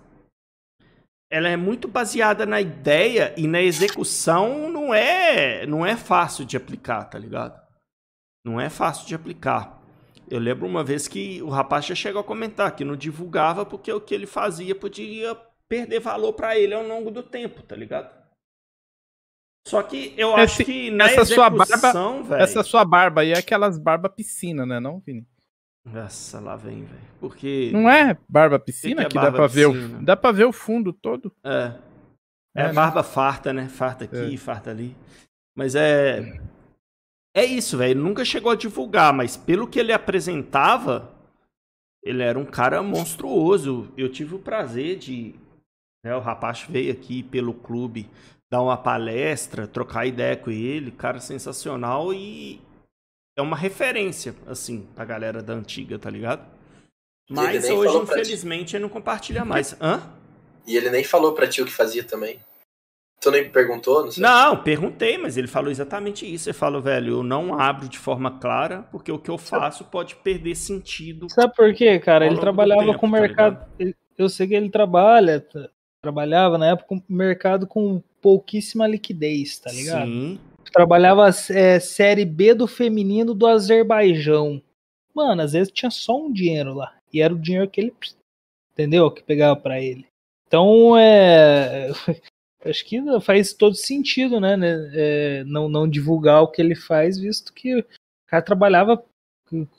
ela 1.32 1.48
é 1.48 1.56
muito 1.56 1.86
baseada 1.88 2.44
na 2.44 2.60
ideia 2.60 3.34
e 3.36 3.46
na 3.46 3.62
execução 3.62 4.68
não 4.70 4.92
é, 4.92 5.64
não 5.66 5.86
é 5.86 5.96
fácil 5.96 6.44
de 6.44 6.56
aplicar, 6.56 7.04
tá 7.04 7.18
ligado? 7.18 7.60
Não 8.44 8.60
é 8.60 8.68
fácil 8.68 9.06
de 9.06 9.14
aplicar. 9.14 9.78
Eu 10.30 10.38
lembro 10.38 10.66
uma 10.66 10.84
vez 10.84 11.08
que 11.08 11.40
o 11.42 11.48
rapaz 11.48 11.86
já 11.86 11.94
chegou 11.94 12.20
a 12.20 12.24
comentar 12.24 12.74
que 12.74 12.84
não 12.84 12.96
divulgava 12.96 13.64
porque 13.66 13.92
o 13.92 14.00
que 14.00 14.14
ele 14.14 14.26
fazia 14.26 14.74
podia 14.74 15.34
perder 15.68 16.00
valor 16.00 16.32
pra 16.32 16.58
ele 16.58 16.74
ao 16.74 16.82
longo 16.86 17.10
do 17.10 17.22
tempo, 17.22 17.62
tá 17.62 17.76
ligado? 17.76 18.10
Só 19.68 19.82
que 19.82 20.14
eu 20.16 20.30
Esse- 20.38 20.40
acho 20.62 20.64
que 20.64 20.90
na 20.90 21.04
essa 21.10 21.24
sua 21.24 21.50
barba- 21.50 21.64
execução, 21.64 22.24
velho. 22.24 22.42
Essa 22.42 22.62
sua 22.62 22.84
barba 22.84 23.20
aí 23.20 23.32
é 23.32 23.38
aquelas 23.38 23.78
barba 23.78 24.08
piscina, 24.08 24.64
né, 24.66 24.80
não, 24.80 24.98
Vini? 25.00 25.26
Nossa, 25.84 26.40
lá 26.40 26.56
vem, 26.56 26.84
velho. 26.84 27.00
Porque. 27.18 27.70
Não 27.72 27.88
é 27.88 28.16
barba 28.28 28.58
piscina 28.58 29.02
Que 29.02 29.08
que, 29.08 29.12
que 29.12 29.18
é 29.18 29.20
dá 29.20 29.30
barba 29.30 29.36
para 29.38 29.46
ver 29.46 29.68
piscina? 29.72 29.98
o 29.98 30.04
dá 30.04 30.16
para 30.16 30.32
ver 30.32 30.44
o 30.44 30.52
fundo 30.52 30.92
todo. 30.92 31.32
É. 31.44 31.72
É, 32.54 32.62
É, 32.64 32.72
barba 32.72 33.02
farta, 33.02 33.52
né? 33.52 33.68
Farta 33.68 34.04
aqui, 34.04 34.34
É. 34.34 34.36
farta 34.36 34.70
ali. 34.70 34.96
Mas 35.56 35.74
é. 35.74 36.40
É 37.34 37.44
isso, 37.44 37.78
velho. 37.78 37.92
Ele 37.92 38.00
nunca 38.00 38.24
chegou 38.24 38.50
a 38.50 38.56
divulgar, 38.56 39.12
mas 39.12 39.36
pelo 39.36 39.66
que 39.68 39.78
ele 39.78 39.92
apresentava, 39.92 41.12
ele 42.02 42.22
era 42.22 42.38
um 42.38 42.44
cara 42.44 42.82
monstruoso. 42.82 43.88
Eu 43.96 44.08
tive 44.10 44.34
o 44.34 44.38
prazer 44.38 44.96
de. 44.98 45.34
Né, 46.04 46.14
o 46.16 46.20
rapaz 46.20 46.62
veio 46.68 46.92
aqui 46.92 47.22
pelo 47.22 47.52
clube 47.54 48.08
dar 48.50 48.62
uma 48.62 48.76
palestra, 48.76 49.66
trocar 49.68 50.06
ideia 50.06 50.36
com 50.36 50.50
ele. 50.50 50.90
Cara 50.90 51.20
sensacional 51.20 52.12
e. 52.12 52.60
É 53.40 53.42
uma 53.42 53.56
referência, 53.56 54.34
assim, 54.46 54.86
pra 54.94 55.02
galera 55.02 55.42
da 55.42 55.54
antiga, 55.54 55.98
tá 55.98 56.10
ligado? 56.10 56.46
Mas 57.30 57.64
hoje, 57.70 57.96
infelizmente, 58.02 58.76
ele 58.76 58.82
não 58.82 58.90
compartilha 58.90 59.46
mais. 59.46 59.74
Hã? 59.80 60.02
E 60.66 60.76
ele 60.76 60.90
nem 60.90 61.02
falou 61.02 61.32
pra 61.32 61.46
ti 61.48 61.62
o 61.62 61.64
que 61.64 61.72
fazia 61.72 62.04
também. 62.04 62.38
Tu 63.18 63.30
nem 63.30 63.48
perguntou? 63.50 64.04
Não 64.04 64.12
sei. 64.12 64.22
Não, 64.22 64.62
perguntei, 64.62 65.16
mas 65.16 65.38
ele 65.38 65.46
falou 65.46 65.70
exatamente 65.70 66.30
isso. 66.30 66.50
Ele 66.50 66.56
falou, 66.58 66.82
velho, 66.82 67.14
eu 67.14 67.22
não 67.22 67.58
abro 67.58 67.88
de 67.88 67.98
forma 67.98 68.38
clara, 68.38 68.82
porque 68.92 69.10
o 69.10 69.18
que 69.18 69.30
eu 69.30 69.38
faço 69.38 69.84
pode 69.84 70.16
perder 70.16 70.54
sentido. 70.54 71.26
Sabe 71.30 71.54
por 71.54 71.72
quê, 71.72 71.98
cara? 71.98 72.26
Ele 72.26 72.38
trabalhava 72.38 72.84
tempo, 72.88 72.98
com 72.98 73.06
o 73.06 73.10
tá 73.10 73.20
mercado. 73.20 73.66
ele- 73.78 73.94
eu 74.18 74.28
sei 74.28 74.48
que 74.48 74.54
ele 74.54 74.68
trabalha, 74.68 75.40
tra- 75.40 75.70
trabalhava 76.02 76.58
na 76.58 76.66
época 76.72 76.88
com 76.88 77.02
mercado 77.08 77.66
com 77.66 78.02
pouquíssima 78.20 78.86
liquidez, 78.86 79.58
tá 79.58 79.72
ligado? 79.72 80.06
Sim. 80.10 80.38
Trabalhava 80.72 81.28
é, 81.50 81.80
série 81.80 82.24
B 82.24 82.54
do 82.54 82.66
feminino 82.66 83.34
do 83.34 83.46
Azerbaijão. 83.46 84.62
Mano, 85.14 85.42
às 85.42 85.52
vezes 85.52 85.72
tinha 85.72 85.90
só 85.90 86.16
um 86.16 86.32
dinheiro 86.32 86.74
lá. 86.74 86.94
E 87.12 87.20
era 87.20 87.34
o 87.34 87.38
dinheiro 87.38 87.68
que 87.68 87.80
ele. 87.80 87.94
Entendeu? 88.72 89.10
Que 89.10 89.22
pegava 89.22 89.56
pra 89.56 89.80
ele. 89.80 90.06
Então, 90.46 90.96
é. 90.96 91.88
Acho 92.64 92.84
que 92.84 93.00
faz 93.20 93.54
todo 93.54 93.74
sentido, 93.74 94.38
né? 94.38 94.54
né, 94.54 94.90
é, 94.92 95.44
não, 95.44 95.66
não 95.66 95.88
divulgar 95.88 96.42
o 96.42 96.48
que 96.48 96.60
ele 96.60 96.74
faz, 96.74 97.18
visto 97.18 97.54
que 97.54 97.78
o 97.78 97.84
cara 98.26 98.42
trabalhava 98.42 99.02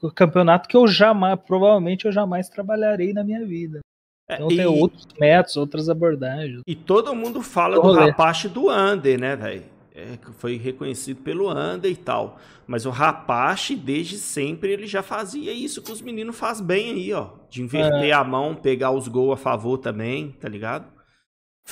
o 0.01 0.11
campeonato 0.11 0.67
que 0.67 0.75
eu 0.75 0.87
jamais, 0.87 1.39
provavelmente 1.45 2.05
eu 2.05 2.11
jamais 2.11 2.49
trabalharei 2.49 3.13
na 3.13 3.23
minha 3.23 3.45
vida. 3.45 3.81
É, 4.27 4.35
Então 4.35 4.51
e, 4.51 4.57
tem 4.57 4.65
outros 4.65 5.07
métodos, 5.19 5.57
outras 5.57 5.89
abordagens. 5.89 6.61
e 6.65 6.75
todo 6.75 7.15
mundo 7.15 7.41
fala 7.41 7.75
Do. 7.75 7.91
Rapache 7.91 8.49
do 8.49 8.71
Under, 8.71 9.19
né, 9.19 9.35
velho? 9.35 9.63
É, 10.01 10.17
foi 10.37 10.57
reconhecido 10.57 11.21
pelo 11.21 11.49
Under 11.51 11.91
e 11.91 11.95
tal. 11.95 12.39
Mas 12.67 12.85
o 12.85 12.89
Rapache, 12.89 13.75
desde 13.75 14.17
sempre, 14.17 14.71
ele 14.71 14.87
já 14.87 15.03
fazia 15.03 15.51
isso 15.53 15.81
que 15.81 15.91
os 15.91 16.01
meninos 16.01 16.37
fazem 16.37 16.65
bem 16.65 16.91
aí, 16.91 17.13
ó. 17.13 17.29
De 17.49 17.61
inverter 17.61 18.09
É. 18.09 18.11
a 18.11 18.23
mão, 18.23 18.55
pegar 18.55 18.91
os 18.91 19.07
gols 19.07 19.33
a 19.33 19.37
favor 19.37 19.77
também, 19.77 20.31
tá 20.39 20.47
ligado? 20.49 20.85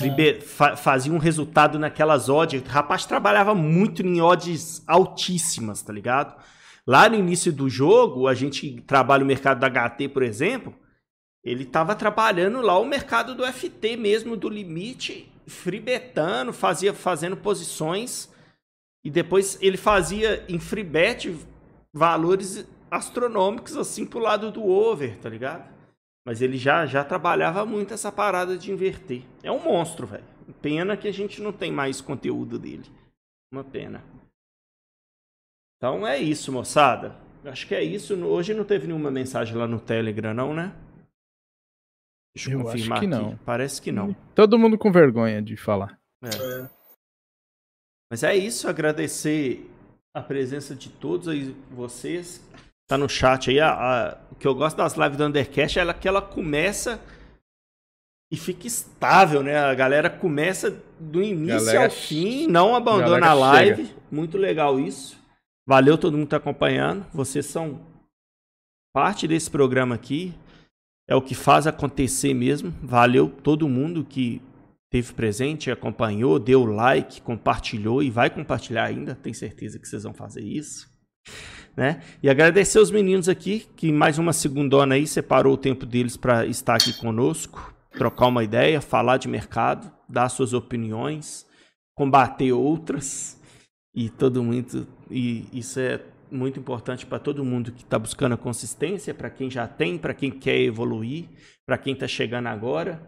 É. 0.01 0.41
Fa- 0.41 0.75
fazia 0.75 1.11
um 1.11 1.17
resultado 1.17 1.79
naquelas 1.79 2.29
odds. 2.29 2.61
O 2.61 2.65
rapaz 2.69 3.05
trabalhava 3.05 3.55
muito 3.55 4.01
em 4.05 4.21
odds 4.21 4.83
altíssimas, 4.87 5.81
tá 5.81 5.91
ligado? 5.91 6.35
Lá 6.85 7.09
no 7.09 7.15
início 7.15 7.51
do 7.51 7.69
jogo, 7.69 8.27
a 8.27 8.33
gente 8.33 8.81
trabalha 8.81 9.23
o 9.23 9.27
mercado 9.27 9.59
da 9.59 9.67
HT, 9.69 10.07
por 10.09 10.23
exemplo. 10.23 10.73
Ele 11.43 11.65
tava 11.65 11.95
trabalhando 11.95 12.61
lá 12.61 12.77
o 12.77 12.85
mercado 12.85 13.33
do 13.33 13.45
FT 13.45 13.95
mesmo, 13.95 14.35
do 14.35 14.49
limite, 14.49 15.31
freebetando, 15.47 16.51
fazia, 16.51 16.93
fazendo 16.93 17.37
posições. 17.37 18.29
E 19.03 19.09
depois 19.09 19.57
ele 19.61 19.77
fazia 19.77 20.45
em 20.49 20.59
freebet 20.59 21.35
valores 21.93 22.67
astronômicos 22.91 23.77
assim 23.77 24.05
pro 24.05 24.19
lado 24.19 24.51
do 24.51 24.65
over, 24.65 25.17
tá 25.17 25.29
ligado? 25.29 25.69
Mas 26.25 26.41
ele 26.41 26.57
já, 26.57 26.85
já 26.85 27.03
trabalhava 27.03 27.65
muito 27.65 27.93
essa 27.93 28.11
parada 28.11 28.57
de 28.57 28.71
inverter. 28.71 29.23
É 29.41 29.51
um 29.51 29.63
monstro, 29.63 30.05
velho. 30.05 30.23
Pena 30.61 30.97
que 30.97 31.07
a 31.07 31.13
gente 31.13 31.41
não 31.41 31.53
tem 31.53 31.71
mais 31.71 32.01
conteúdo 32.01 32.59
dele. 32.59 32.85
Uma 33.51 33.63
pena. 33.63 34.03
Então 35.77 36.05
é 36.05 36.17
isso, 36.17 36.51
moçada. 36.51 37.15
Acho 37.45 37.65
que 37.65 37.73
é 37.73 37.81
isso. 37.81 38.13
Hoje 38.25 38.53
não 38.53 38.65
teve 38.65 38.85
nenhuma 38.85 39.09
mensagem 39.09 39.55
lá 39.55 39.65
no 39.65 39.79
Telegram, 39.79 40.33
não, 40.33 40.53
né? 40.53 40.75
Deixa 42.35 42.51
eu, 42.51 42.59
Eu 42.59 42.67
acho 42.67 42.71
confirmar 42.71 42.99
que 42.99 43.05
aqui. 43.05 43.15
não. 43.15 43.37
Parece 43.45 43.81
que 43.81 43.91
não. 43.91 44.15
Todo 44.35 44.57
mundo 44.59 44.77
com 44.77 44.91
vergonha 44.91 45.41
de 45.41 45.57
falar. 45.57 45.99
É. 46.23 46.27
É. 46.29 46.69
Mas 48.11 48.23
é 48.23 48.35
isso, 48.35 48.67
agradecer 48.67 49.69
a 50.15 50.21
presença 50.21 50.75
de 50.75 50.89
todos 50.89 51.27
aí, 51.27 51.55
vocês. 51.71 52.43
Tá 52.87 52.97
no 52.97 53.07
chat 53.07 53.49
aí. 53.51 53.59
A, 53.59 53.69
a- 53.71 54.17
o 54.31 54.35
que 54.35 54.47
eu 54.47 54.55
gosto 54.55 54.77
das 54.77 54.95
lives 54.95 55.17
do 55.17 55.25
Undercast 55.25 55.77
é 55.77 55.81
ela, 55.81 55.93
que 55.93 56.07
ela 56.07 56.21
começa 56.21 56.99
e 58.31 58.37
fica 58.37 58.65
estável, 58.67 59.43
né? 59.43 59.57
A 59.57 59.73
galera 59.75 60.09
começa 60.09 60.71
do 60.99 61.21
início 61.21 61.65
Galera 61.65 61.85
ao 61.85 61.91
fim, 61.91 62.47
não 62.47 62.75
abandona 62.75 63.19
galera 63.19 63.29
a 63.29 63.33
live. 63.33 63.95
Muito 64.11 64.37
legal 64.37 64.79
isso. 64.79 65.17
Valeu 65.67 65.97
todo 65.97 66.13
mundo 66.17 66.25
que 66.25 66.31
tá 66.31 66.37
acompanhando. 66.37 67.05
Vocês 67.13 67.45
são 67.45 67.79
parte 68.93 69.27
desse 69.27 69.49
programa 69.51 69.93
aqui. 69.93 70.33
É 71.09 71.15
o 71.15 71.21
que 71.23 71.33
faz 71.33 71.65
acontecer 71.65 72.35
mesmo. 72.35 72.71
Valeu 72.83 73.27
todo 73.27 73.67
mundo 73.67 74.05
que 74.05 74.39
teve 74.91 75.11
presente, 75.11 75.71
acompanhou, 75.71 76.37
deu 76.37 76.63
like, 76.65 77.19
compartilhou 77.23 78.03
e 78.03 78.11
vai 78.11 78.29
compartilhar 78.29 78.83
ainda. 78.83 79.15
Tenho 79.15 79.33
certeza 79.33 79.79
que 79.79 79.87
vocês 79.87 80.03
vão 80.03 80.13
fazer 80.13 80.43
isso. 80.43 80.87
Né? 81.75 82.03
E 82.21 82.29
agradecer 82.29 82.77
os 82.77 82.91
meninos 82.91 83.27
aqui, 83.27 83.67
que 83.75 83.91
mais 83.91 84.19
uma 84.19 84.31
segundona 84.31 84.93
aí 84.93 85.07
separou 85.07 85.55
o 85.55 85.57
tempo 85.57 85.83
deles 85.83 86.15
para 86.15 86.45
estar 86.45 86.75
aqui 86.75 86.93
conosco, 86.93 87.73
trocar 87.91 88.27
uma 88.27 88.43
ideia, 88.43 88.79
falar 88.79 89.17
de 89.17 89.27
mercado, 89.27 89.91
dar 90.07 90.29
suas 90.29 90.53
opiniões, 90.53 91.43
combater 91.95 92.51
outras 92.51 93.41
e 93.95 94.09
todo 94.09 94.43
mundo 94.43 94.87
e 95.09 95.47
isso 95.51 95.79
é 95.79 95.99
muito 96.31 96.59
importante 96.59 97.05
para 97.05 97.19
todo 97.19 97.45
mundo 97.45 97.71
que 97.71 97.83
está 97.83 97.97
buscando 97.97 98.33
a 98.33 98.37
consistência, 98.37 99.13
para 99.13 99.29
quem 99.29 99.49
já 99.49 99.67
tem, 99.67 99.97
para 99.97 100.13
quem 100.13 100.31
quer 100.31 100.59
evoluir, 100.59 101.25
para 101.65 101.77
quem 101.77 101.93
está 101.93 102.07
chegando 102.07 102.47
agora. 102.47 103.01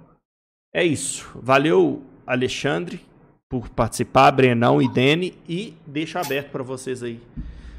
É 0.74 0.84
isso. 0.84 1.30
Valeu, 1.36 2.02
Alexandre, 2.26 3.02
por 3.50 3.70
participar, 3.70 4.32
Brenão 4.32 4.82
e 4.82 4.88
Dene. 4.88 5.34
E 5.48 5.74
deixo 5.86 6.18
aberto 6.18 6.50
para 6.50 6.64
vocês 6.64 7.04
aí 7.04 7.20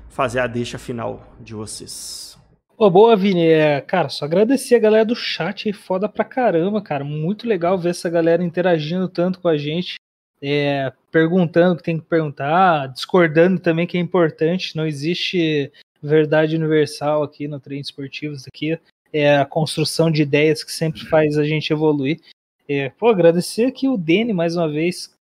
fazer 0.08 0.40
a 0.40 0.46
deixa 0.46 0.78
final 0.78 1.34
de 1.40 1.54
vocês. 1.54 2.38
Pô, 2.76 2.90
boa, 2.90 3.16
Vini. 3.16 3.46
É, 3.46 3.80
cara, 3.80 4.08
só 4.08 4.24
agradecer 4.24 4.74
a 4.74 4.78
galera 4.78 5.04
do 5.04 5.14
chat 5.14 5.68
aí, 5.68 5.72
foda 5.72 6.08
pra 6.08 6.24
caramba, 6.24 6.82
cara. 6.82 7.04
Muito 7.04 7.46
legal 7.46 7.78
ver 7.78 7.90
essa 7.90 8.10
galera 8.10 8.44
interagindo 8.44 9.08
tanto 9.08 9.40
com 9.40 9.48
a 9.48 9.56
gente, 9.56 9.96
é, 10.42 10.92
perguntando 11.10 11.74
o 11.74 11.76
que 11.76 11.84
tem 11.84 11.98
que 11.98 12.04
perguntar, 12.04 12.88
discordando 12.88 13.60
também, 13.60 13.86
que 13.86 13.96
é 13.96 14.00
importante. 14.00 14.76
Não 14.76 14.84
existe 14.84 15.70
verdade 16.02 16.56
universal 16.56 17.22
aqui 17.22 17.46
no 17.46 17.60
Treinos 17.60 17.86
Esportivos. 17.86 18.46
Aqui 18.48 18.76
é 19.12 19.36
a 19.38 19.46
construção 19.46 20.10
de 20.10 20.22
ideias 20.22 20.64
que 20.64 20.72
sempre 20.72 21.06
faz 21.06 21.38
a 21.38 21.44
gente 21.44 21.72
evoluir. 21.72 22.20
É, 22.68 22.88
pô, 22.90 23.08
agradecer 23.08 23.66
aqui 23.66 23.88
o 23.88 23.96
Dene 23.96 24.32
mais 24.32 24.56
uma 24.56 24.68
vez 24.68 25.14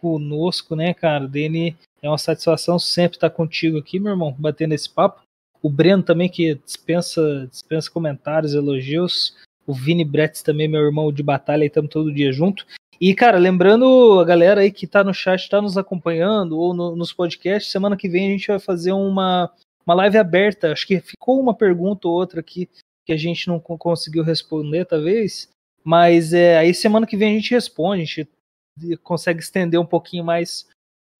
conosco, 0.00 0.76
né, 0.76 0.92
cara? 0.92 1.26
Dene 1.26 1.76
é 2.02 2.08
uma 2.08 2.18
satisfação 2.18 2.78
sempre 2.78 3.16
estar 3.16 3.30
contigo 3.30 3.78
aqui, 3.78 3.98
meu 3.98 4.12
irmão, 4.12 4.34
batendo 4.38 4.74
esse 4.74 4.88
papo. 4.88 5.22
O 5.62 5.70
Breno 5.70 6.02
também, 6.02 6.28
que 6.28 6.54
dispensa, 6.56 7.48
dispensa 7.50 7.90
comentários, 7.90 8.54
elogios. 8.54 9.34
O 9.66 9.74
Vini 9.74 10.04
Bretz 10.04 10.42
também, 10.42 10.68
meu 10.68 10.82
irmão 10.82 11.12
de 11.12 11.22
batalha, 11.22 11.64
estamos 11.64 11.90
todo 11.90 12.14
dia 12.14 12.32
junto. 12.32 12.66
E, 13.00 13.14
cara, 13.14 13.38
lembrando 13.38 14.18
a 14.20 14.24
galera 14.24 14.60
aí 14.62 14.72
que 14.72 14.86
tá 14.86 15.04
no 15.04 15.14
chat, 15.14 15.40
está 15.40 15.62
nos 15.62 15.78
acompanhando, 15.78 16.58
ou 16.58 16.74
no, 16.74 16.96
nos 16.96 17.12
podcasts, 17.12 17.70
semana 17.70 17.96
que 17.96 18.08
vem 18.08 18.26
a 18.26 18.30
gente 18.30 18.48
vai 18.48 18.58
fazer 18.58 18.92
uma, 18.92 19.50
uma 19.86 19.94
live 19.94 20.18
aberta. 20.18 20.72
Acho 20.72 20.86
que 20.86 21.00
ficou 21.00 21.40
uma 21.40 21.54
pergunta 21.54 22.08
ou 22.08 22.14
outra 22.14 22.40
aqui 22.40 22.68
que 23.06 23.12
a 23.12 23.16
gente 23.16 23.46
não 23.48 23.60
conseguiu 23.60 24.24
responder, 24.24 24.84
talvez. 24.84 25.48
Mas 25.84 26.32
é, 26.32 26.58
aí 26.58 26.74
semana 26.74 27.06
que 27.06 27.16
vem 27.16 27.30
a 27.30 27.34
gente 27.34 27.52
responde, 27.52 28.02
a 28.02 28.04
gente 28.04 28.96
consegue 29.02 29.40
estender 29.40 29.80
um 29.80 29.86
pouquinho 29.86 30.24
mais 30.24 30.66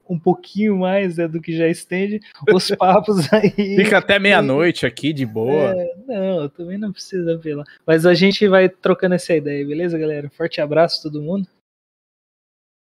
um 0.08 0.18
pouquinho 0.18 0.78
mais 0.78 1.18
né, 1.18 1.28
do 1.28 1.40
que 1.40 1.54
já 1.54 1.68
estende 1.68 2.20
os 2.50 2.70
papos 2.76 3.30
aí. 3.32 3.50
Fica 3.50 3.98
até 3.98 4.18
meia-noite 4.18 4.86
aqui 4.86 5.12
de 5.12 5.26
boa. 5.26 5.74
É, 5.76 5.94
não, 6.06 6.48
também 6.48 6.78
não 6.78 6.90
precisa 6.90 7.34
apelar. 7.34 7.66
Mas 7.86 8.06
a 8.06 8.14
gente 8.14 8.48
vai 8.48 8.70
trocando 8.70 9.14
essa 9.14 9.34
ideia, 9.34 9.66
beleza, 9.66 9.98
galera? 9.98 10.30
Forte 10.30 10.62
abraço 10.62 11.02
todo 11.02 11.20
mundo. 11.20 11.46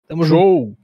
Tamo 0.08 0.24
Show! 0.24 0.68
Junto. 0.68 0.78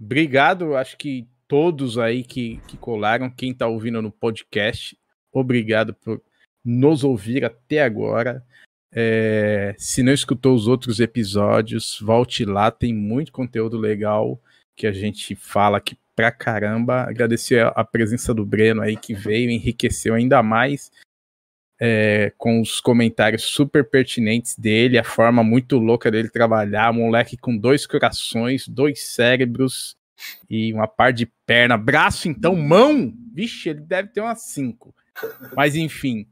Obrigado, 0.00 0.76
acho 0.76 0.96
que 0.96 1.26
todos 1.48 1.98
aí 1.98 2.22
que, 2.22 2.60
que 2.68 2.76
colaram, 2.76 3.28
quem 3.28 3.52
tá 3.52 3.66
ouvindo 3.66 4.00
no 4.00 4.12
podcast, 4.12 4.96
obrigado 5.32 5.92
por 5.92 6.22
nos 6.64 7.02
ouvir 7.02 7.44
até 7.44 7.82
agora. 7.82 8.44
É, 8.92 9.74
se 9.76 10.04
não 10.04 10.12
escutou 10.12 10.54
os 10.54 10.68
outros 10.68 11.00
episódios, 11.00 11.98
volte 12.00 12.44
lá, 12.44 12.70
tem 12.70 12.94
muito 12.94 13.32
conteúdo 13.32 13.76
legal 13.76 14.40
que 14.76 14.86
a 14.86 14.92
gente 14.92 15.34
fala 15.34 15.78
aqui 15.78 15.98
pra 16.14 16.30
caramba. 16.30 17.02
Agradecer 17.02 17.66
a 17.74 17.84
presença 17.84 18.32
do 18.32 18.46
Breno 18.46 18.82
aí 18.82 18.96
que 18.96 19.14
veio, 19.14 19.50
enriqueceu 19.50 20.14
ainda 20.14 20.44
mais 20.44 20.92
é, 21.80 22.32
com 22.36 22.60
os 22.60 22.80
comentários 22.80 23.44
super 23.44 23.88
pertinentes 23.88 24.56
dele, 24.56 24.98
a 24.98 25.04
forma 25.04 25.42
muito 25.42 25.78
louca 25.78 26.10
dele 26.10 26.28
trabalhar. 26.28 26.92
Moleque 26.92 27.36
com 27.36 27.56
dois 27.56 27.86
corações, 27.86 28.66
dois 28.66 29.02
cérebros 29.02 29.96
e 30.48 30.72
uma 30.72 30.88
par 30.88 31.12
de 31.12 31.26
perna. 31.46 31.76
Braço, 31.76 32.28
então, 32.28 32.56
mão! 32.56 33.12
Vixe, 33.32 33.68
ele 33.68 33.80
deve 33.80 34.08
ter 34.08 34.20
umas 34.20 34.42
cinco. 34.42 34.94
Mas 35.56 35.76
enfim. 35.76 36.26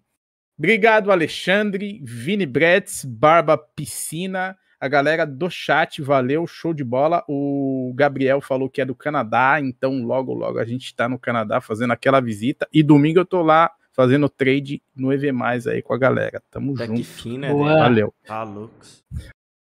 Obrigado, 0.59 1.12
Alexandre, 1.12 2.01
Vini 2.02 2.47
Bretz, 2.47 3.05
Barba 3.05 3.59
Piscina 3.59 4.56
a 4.78 4.89
galera 4.89 5.27
do 5.27 5.51
chat, 5.51 6.02
valeu, 6.02 6.47
show 6.47 6.74
de 6.74 6.85
bola. 6.85 7.24
O 7.28 7.93
Gabriel 7.94 8.40
falou 8.40 8.68
que 8.68 8.81
é 8.81 8.85
do 8.85 8.94
Canadá, 8.94 9.59
então 9.60 10.02
logo, 10.02 10.35
logo 10.35 10.59
a 10.59 10.64
gente 10.64 10.94
tá 10.94 11.09
no 11.09 11.18
Canadá 11.18 11.60
fazendo 11.60 11.93
aquela 11.93 12.20
visita. 12.20 12.68
E 12.73 12.82
domingo 12.82 13.18
eu 13.18 13.24
tô 13.24 13.43
lá 13.43 13.70
fazendo 13.97 14.28
trade 14.28 14.82
no 14.94 15.12
EV 15.12 15.32
Mais 15.32 15.66
aí 15.66 15.82
com 15.82 15.94
a 15.94 15.98
galera. 15.98 16.43
Tamo 16.51 16.74
Daqui 16.74 16.98
junto. 16.98 17.09
Fina, 17.09 17.52
Valeu. 17.52 18.14
Tá, 18.24 18.43
Lux. 18.43 19.02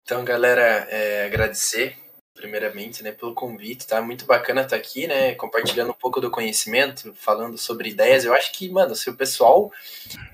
Então, 0.04 0.24
galera, 0.24 0.62
é, 0.62 1.26
agradecer 1.26 1.98
primeiramente, 2.38 3.04
né, 3.04 3.12
pelo 3.12 3.34
convite, 3.34 3.88
tá 3.88 4.00
muito 4.00 4.26
bacana 4.26 4.62
estar 4.62 4.76
tá 4.76 4.82
aqui, 4.82 5.08
né, 5.08 5.34
compartilhando 5.34 5.90
um 5.90 5.96
pouco 5.96 6.22
do 6.22 6.30
conhecimento, 6.30 7.14
falando 7.16 7.58
sobre 7.58 7.90
ideias. 7.90 8.24
Eu 8.24 8.34
acho 8.34 8.54
que, 8.54 8.70
mano, 8.70 8.96
se 8.96 9.10
o 9.10 9.18
pessoal, 9.18 9.72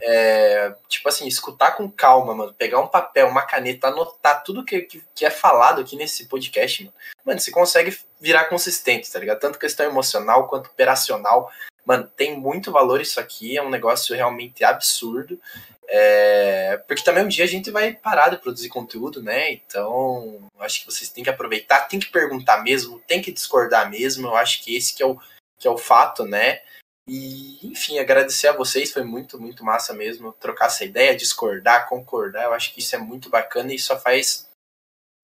é, 0.02 0.76
tipo 0.90 1.08
assim, 1.08 1.26
escutar 1.26 1.72
com 1.72 1.90
calma, 1.90 2.36
mano, 2.36 2.54
pegar 2.54 2.80
um 2.80 2.88
papel, 2.88 3.28
uma 3.30 3.42
caneta, 3.42 3.88
anotar 3.88 4.44
tudo 4.44 4.66
que, 4.66 4.82
que, 4.82 5.02
que, 5.16 5.26
é 5.26 5.30
falado 5.30 5.80
aqui 5.82 5.96
nesse 5.96 6.28
podcast, 6.28 6.84
mano, 6.84 6.94
mano, 7.26 7.40
você 7.40 7.52
consegue 7.52 7.98
virar 8.20 8.46
consistente, 8.46 9.12
tá 9.12 9.18
ligado? 9.18 9.40
Tanto 9.40 9.58
questão 9.58 9.86
emocional 9.86 10.48
quanto 10.48 10.68
operacional. 10.68 11.50
Mano, 11.86 12.10
tem 12.16 12.38
muito 12.40 12.72
valor 12.72 13.02
isso 13.02 13.20
aqui, 13.20 13.58
é 13.58 13.62
um 13.62 13.70
negócio 13.70 14.16
realmente 14.16 14.64
absurdo. 14.64 15.40
É, 15.88 16.78
porque 16.88 17.04
também 17.04 17.24
um 17.24 17.28
dia 17.28 17.44
a 17.44 17.48
gente 17.48 17.70
vai 17.70 17.94
parar 17.94 18.30
de 18.30 18.38
produzir 18.38 18.70
conteúdo, 18.70 19.22
né? 19.22 19.52
Então, 19.52 20.50
acho 20.60 20.80
que 20.80 20.86
vocês 20.86 21.10
têm 21.10 21.24
que 21.24 21.30
aproveitar, 21.30 21.82
tem 21.82 22.00
que 22.00 22.10
perguntar 22.10 22.64
mesmo, 22.64 23.00
tem 23.06 23.22
que 23.22 23.32
discordar 23.32 23.90
mesmo. 23.90 24.28
Eu 24.28 24.36
acho 24.36 24.64
que 24.64 24.76
esse 24.76 24.96
que 24.96 25.04
é 25.04 25.06
o, 25.06 25.20
que 25.60 25.68
é 25.68 25.72
o 25.72 25.78
fato, 25.78 26.26
né? 26.26 26.62
E, 27.08 27.60
enfim, 27.68 28.00
agradecer 28.00 28.48
a 28.48 28.54
vocês, 28.54 28.92
foi 28.94 29.04
muito, 29.04 29.40
muito 29.40 29.64
massa 29.64 29.94
mesmo 29.94 30.32
trocar 30.40 30.68
essa 30.68 30.86
ideia, 30.86 31.16
discordar, 31.16 31.88
concordar. 31.90 32.46
Eu 32.46 32.54
acho 32.54 32.74
que 32.74 32.80
isso 32.80 32.96
é 32.96 33.00
muito 33.00 33.30
bacana 33.30 33.74
e 33.74 33.80
só 33.80 34.00
faz 34.00 34.48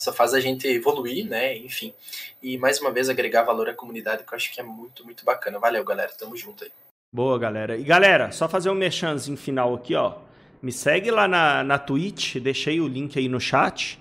só 0.01 0.13
faz 0.13 0.33
a 0.33 0.39
gente 0.39 0.67
evoluir, 0.67 1.27
né? 1.27 1.57
Enfim. 1.57 1.93
E 2.41 2.57
mais 2.57 2.79
uma 2.79 2.91
vez 2.91 3.09
agregar 3.09 3.43
valor 3.43 3.69
à 3.69 3.73
comunidade, 3.73 4.23
que 4.23 4.33
eu 4.33 4.37
acho 4.37 4.51
que 4.51 4.59
é 4.59 4.63
muito, 4.63 5.03
muito 5.03 5.25
bacana. 5.25 5.59
Valeu, 5.59 5.83
galera. 5.83 6.11
Tamo 6.17 6.37
junto 6.37 6.63
aí. 6.63 6.71
Boa, 7.11 7.37
galera. 7.37 7.75
E 7.75 7.83
galera, 7.83 8.31
só 8.31 8.47
fazer 8.47 8.69
um 8.69 8.75
merchanzinho 8.75 9.37
final 9.37 9.75
aqui, 9.75 9.95
ó. 9.95 10.15
Me 10.61 10.71
segue 10.71 11.11
lá 11.11 11.27
na, 11.27 11.63
na 11.63 11.77
Twitch, 11.77 12.37
deixei 12.37 12.79
o 12.79 12.87
link 12.87 13.17
aí 13.17 13.27
no 13.27 13.39
chat. 13.39 13.99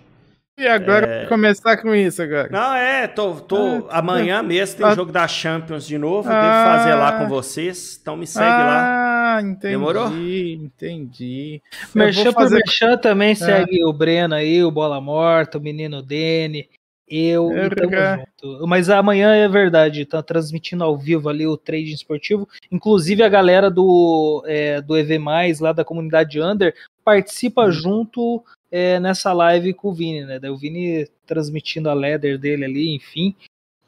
E 0.58 0.66
agora 0.66 1.06
é... 1.06 1.26
começar 1.26 1.76
com 1.76 1.94
isso 1.94 2.20
agora. 2.20 2.48
Não, 2.50 2.74
é, 2.74 3.06
tô, 3.06 3.36
tô 3.36 3.86
ah, 3.88 3.98
amanhã 3.98 4.42
mesmo 4.42 4.76
tem 4.76 4.86
o 4.86 4.88
ah, 4.88 4.94
jogo 4.94 5.12
da 5.12 5.26
Champions 5.28 5.86
de 5.86 5.96
novo, 5.96 6.28
ah, 6.28 6.40
devo 6.40 6.78
fazer 6.78 6.94
lá 6.96 7.12
com 7.12 7.28
vocês, 7.28 7.96
então 8.02 8.16
me 8.16 8.26
segue 8.26 8.44
ah, 8.44 8.66
lá. 8.66 9.07
Ah, 9.28 9.42
entendi. 9.42 9.72
Demorou? 9.74 10.08
Entendi. 10.08 11.62
Merchan 11.94 12.32
fazer... 12.32 12.56
por 12.56 12.64
Merchan 12.64 12.96
também 12.96 13.32
é. 13.32 13.34
segue 13.34 13.84
o 13.84 13.92
Breno 13.92 14.34
aí, 14.34 14.62
o 14.64 14.70
Bola 14.70 15.00
Morta, 15.00 15.58
o 15.58 15.60
menino 15.60 16.02
Dene. 16.02 16.68
Eu 17.06 17.50
é, 17.52 17.64
junto. 17.64 18.66
Mas 18.66 18.90
amanhã 18.90 19.34
é 19.34 19.48
verdade, 19.48 20.04
tá 20.04 20.22
transmitindo 20.22 20.84
ao 20.84 20.96
vivo 20.96 21.28
ali 21.28 21.46
o 21.46 21.56
trading 21.56 21.94
esportivo. 21.94 22.46
Inclusive 22.70 23.22
a 23.22 23.28
galera 23.28 23.70
do, 23.70 24.44
é, 24.46 24.80
do 24.82 24.96
EV, 24.96 25.18
lá 25.60 25.72
da 25.72 25.84
comunidade 25.84 26.40
Under, 26.40 26.74
participa 27.02 27.64
hum. 27.66 27.72
junto 27.72 28.44
é, 28.70 29.00
nessa 29.00 29.32
live 29.32 29.72
com 29.72 29.88
o 29.88 29.94
Vini, 29.94 30.24
né? 30.24 30.38
Daí 30.38 30.50
o 30.50 30.56
Vini 30.56 31.08
transmitindo 31.26 31.88
a 31.88 31.94
leather 31.94 32.38
dele 32.38 32.64
ali, 32.64 32.94
enfim. 32.94 33.34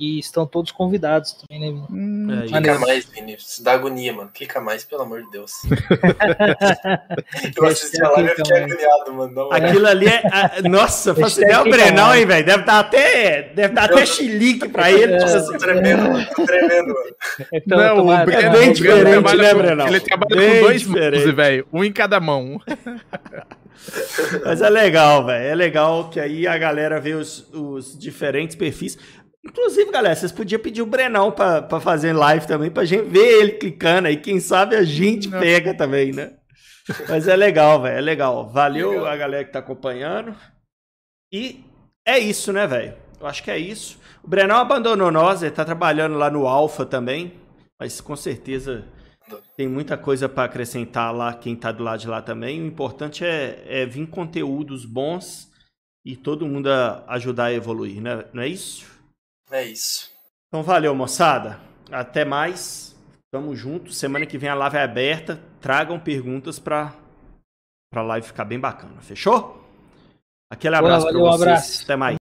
E 0.00 0.18
estão 0.18 0.46
todos 0.46 0.72
convidados 0.72 1.34
também, 1.34 1.60
né, 1.60 1.66
Vini? 1.66 1.86
Hum, 1.90 2.40
é, 2.42 2.46
clica 2.46 2.78
mais, 2.78 3.04
Vini. 3.04 3.34
Isso 3.34 3.62
dá 3.62 3.72
agonia, 3.72 4.14
mano. 4.14 4.30
Clica 4.32 4.58
mais, 4.58 4.82
pelo 4.82 5.02
amor 5.02 5.22
de 5.22 5.30
Deus. 5.30 5.52
eu 7.54 7.66
assisti 7.66 8.02
a 8.02 8.08
live 8.12 8.30
e 8.30 8.34
fiquei 8.34 8.56
agoniado, 8.56 9.12
mano. 9.12 9.52
Aquilo 9.52 9.86
ali 9.86 10.06
é. 10.08 10.22
A, 10.32 10.62
nossa, 10.66 11.14
é 11.42 11.58
o 11.58 11.64
Brenão, 11.64 12.14
hein, 12.14 12.24
velho? 12.24 12.46
Deve 12.46 12.64
dar 12.64 12.80
até, 12.80 13.42
deve 13.54 13.74
dar 13.74 13.84
até 13.84 14.06
chilique 14.06 14.70
pra 14.70 14.90
ele. 14.90 15.12
É, 15.12 15.18
tipo 15.18 15.36
assim. 15.36 15.58
tremendo, 15.58 16.02
mano. 16.10 16.26
Tô 16.34 16.46
tremendo, 16.46 16.94
mano. 16.94 17.14
Então, 17.52 17.78
não, 17.78 17.98
o 17.98 18.24
Breno, 18.24 18.42
é 18.42 18.50
bem 18.50 18.72
diferente, 18.72 19.36
né, 19.36 19.54
Brenão? 19.54 19.86
Ele 19.86 20.00
trabalha 20.00 20.34
bem 20.34 20.54
com 20.54 20.66
dois 20.66 20.84
mãos, 20.84 21.34
velho. 21.34 21.66
Um 21.70 21.84
em 21.84 21.92
cada 21.92 22.18
mão. 22.18 22.58
Mas 24.44 24.60
é 24.60 24.68
legal, 24.68 25.24
velho. 25.24 25.44
É 25.44 25.54
legal 25.54 26.10
que 26.10 26.20
aí 26.20 26.46
a 26.46 26.56
galera 26.58 27.00
vê 27.00 27.14
os, 27.14 27.46
os 27.52 27.98
diferentes 27.98 28.56
perfis. 28.56 28.98
Inclusive, 29.44 29.90
galera, 29.90 30.14
vocês 30.14 30.32
podiam 30.32 30.60
pedir 30.60 30.82
o 30.82 30.86
Brenão 30.86 31.32
pra, 31.32 31.62
pra 31.62 31.80
fazer 31.80 32.12
live 32.12 32.46
também, 32.46 32.70
pra 32.70 32.84
gente 32.84 33.08
ver 33.08 33.40
ele 33.40 33.52
clicando 33.52 34.08
aí. 34.08 34.16
Quem 34.16 34.38
sabe 34.38 34.76
a 34.76 34.82
gente 34.82 35.28
Não. 35.28 35.40
pega 35.40 35.74
também, 35.74 36.12
né? 36.12 36.34
Mas 37.08 37.26
é 37.26 37.36
legal, 37.36 37.80
velho. 37.80 37.96
É 37.96 38.00
legal. 38.00 38.50
Valeu 38.50 38.90
legal. 38.90 39.06
a 39.06 39.16
galera 39.16 39.44
que 39.44 39.52
tá 39.52 39.60
acompanhando. 39.60 40.34
E 41.32 41.64
é 42.06 42.18
isso, 42.18 42.52
né, 42.52 42.66
velho? 42.66 42.94
Eu 43.18 43.26
acho 43.26 43.42
que 43.42 43.50
é 43.50 43.58
isso. 43.58 43.98
O 44.22 44.28
Brenão 44.28 44.56
abandonou 44.56 45.10
nós, 45.10 45.42
ele 45.42 45.52
tá 45.52 45.64
trabalhando 45.64 46.16
lá 46.16 46.30
no 46.30 46.46
Alfa 46.46 46.84
também. 46.84 47.34
Mas 47.80 48.00
com 48.00 48.16
certeza 48.16 48.84
tem 49.56 49.68
muita 49.68 49.96
coisa 49.96 50.28
para 50.28 50.44
acrescentar 50.44 51.14
lá, 51.14 51.32
quem 51.32 51.54
tá 51.56 51.72
do 51.72 51.82
lado 51.82 52.00
de 52.00 52.08
lá 52.08 52.20
também. 52.20 52.60
O 52.60 52.66
importante 52.66 53.24
é, 53.24 53.62
é 53.66 53.86
vir 53.86 54.06
conteúdos 54.08 54.84
bons 54.84 55.48
e 56.04 56.16
todo 56.16 56.46
mundo 56.46 56.68
ajudar 57.06 57.44
a 57.46 57.52
evoluir, 57.52 58.02
né? 58.02 58.24
Não 58.32 58.42
é 58.42 58.48
isso? 58.48 58.89
É 59.50 59.64
isso. 59.64 60.10
Então 60.48 60.62
valeu, 60.62 60.94
moçada. 60.94 61.60
Até 61.90 62.24
mais. 62.24 62.96
Tamo 63.30 63.54
junto. 63.54 63.92
Semana 63.92 64.26
que 64.26 64.38
vem 64.38 64.48
a 64.48 64.54
live 64.54 64.76
é 64.76 64.82
aberta. 64.82 65.40
Tragam 65.60 65.98
perguntas 65.98 66.58
para 66.58 66.94
pra 67.92 68.02
live 68.02 68.26
ficar 68.26 68.44
bem 68.44 68.58
bacana. 68.58 69.00
Fechou? 69.00 69.64
Aquele 70.50 70.76
abraço 70.76 71.06
para 71.06 71.18
vocês. 71.18 71.30
Um 71.30 71.34
abraço. 71.34 71.84
Até 71.84 71.96
mais. 71.96 72.18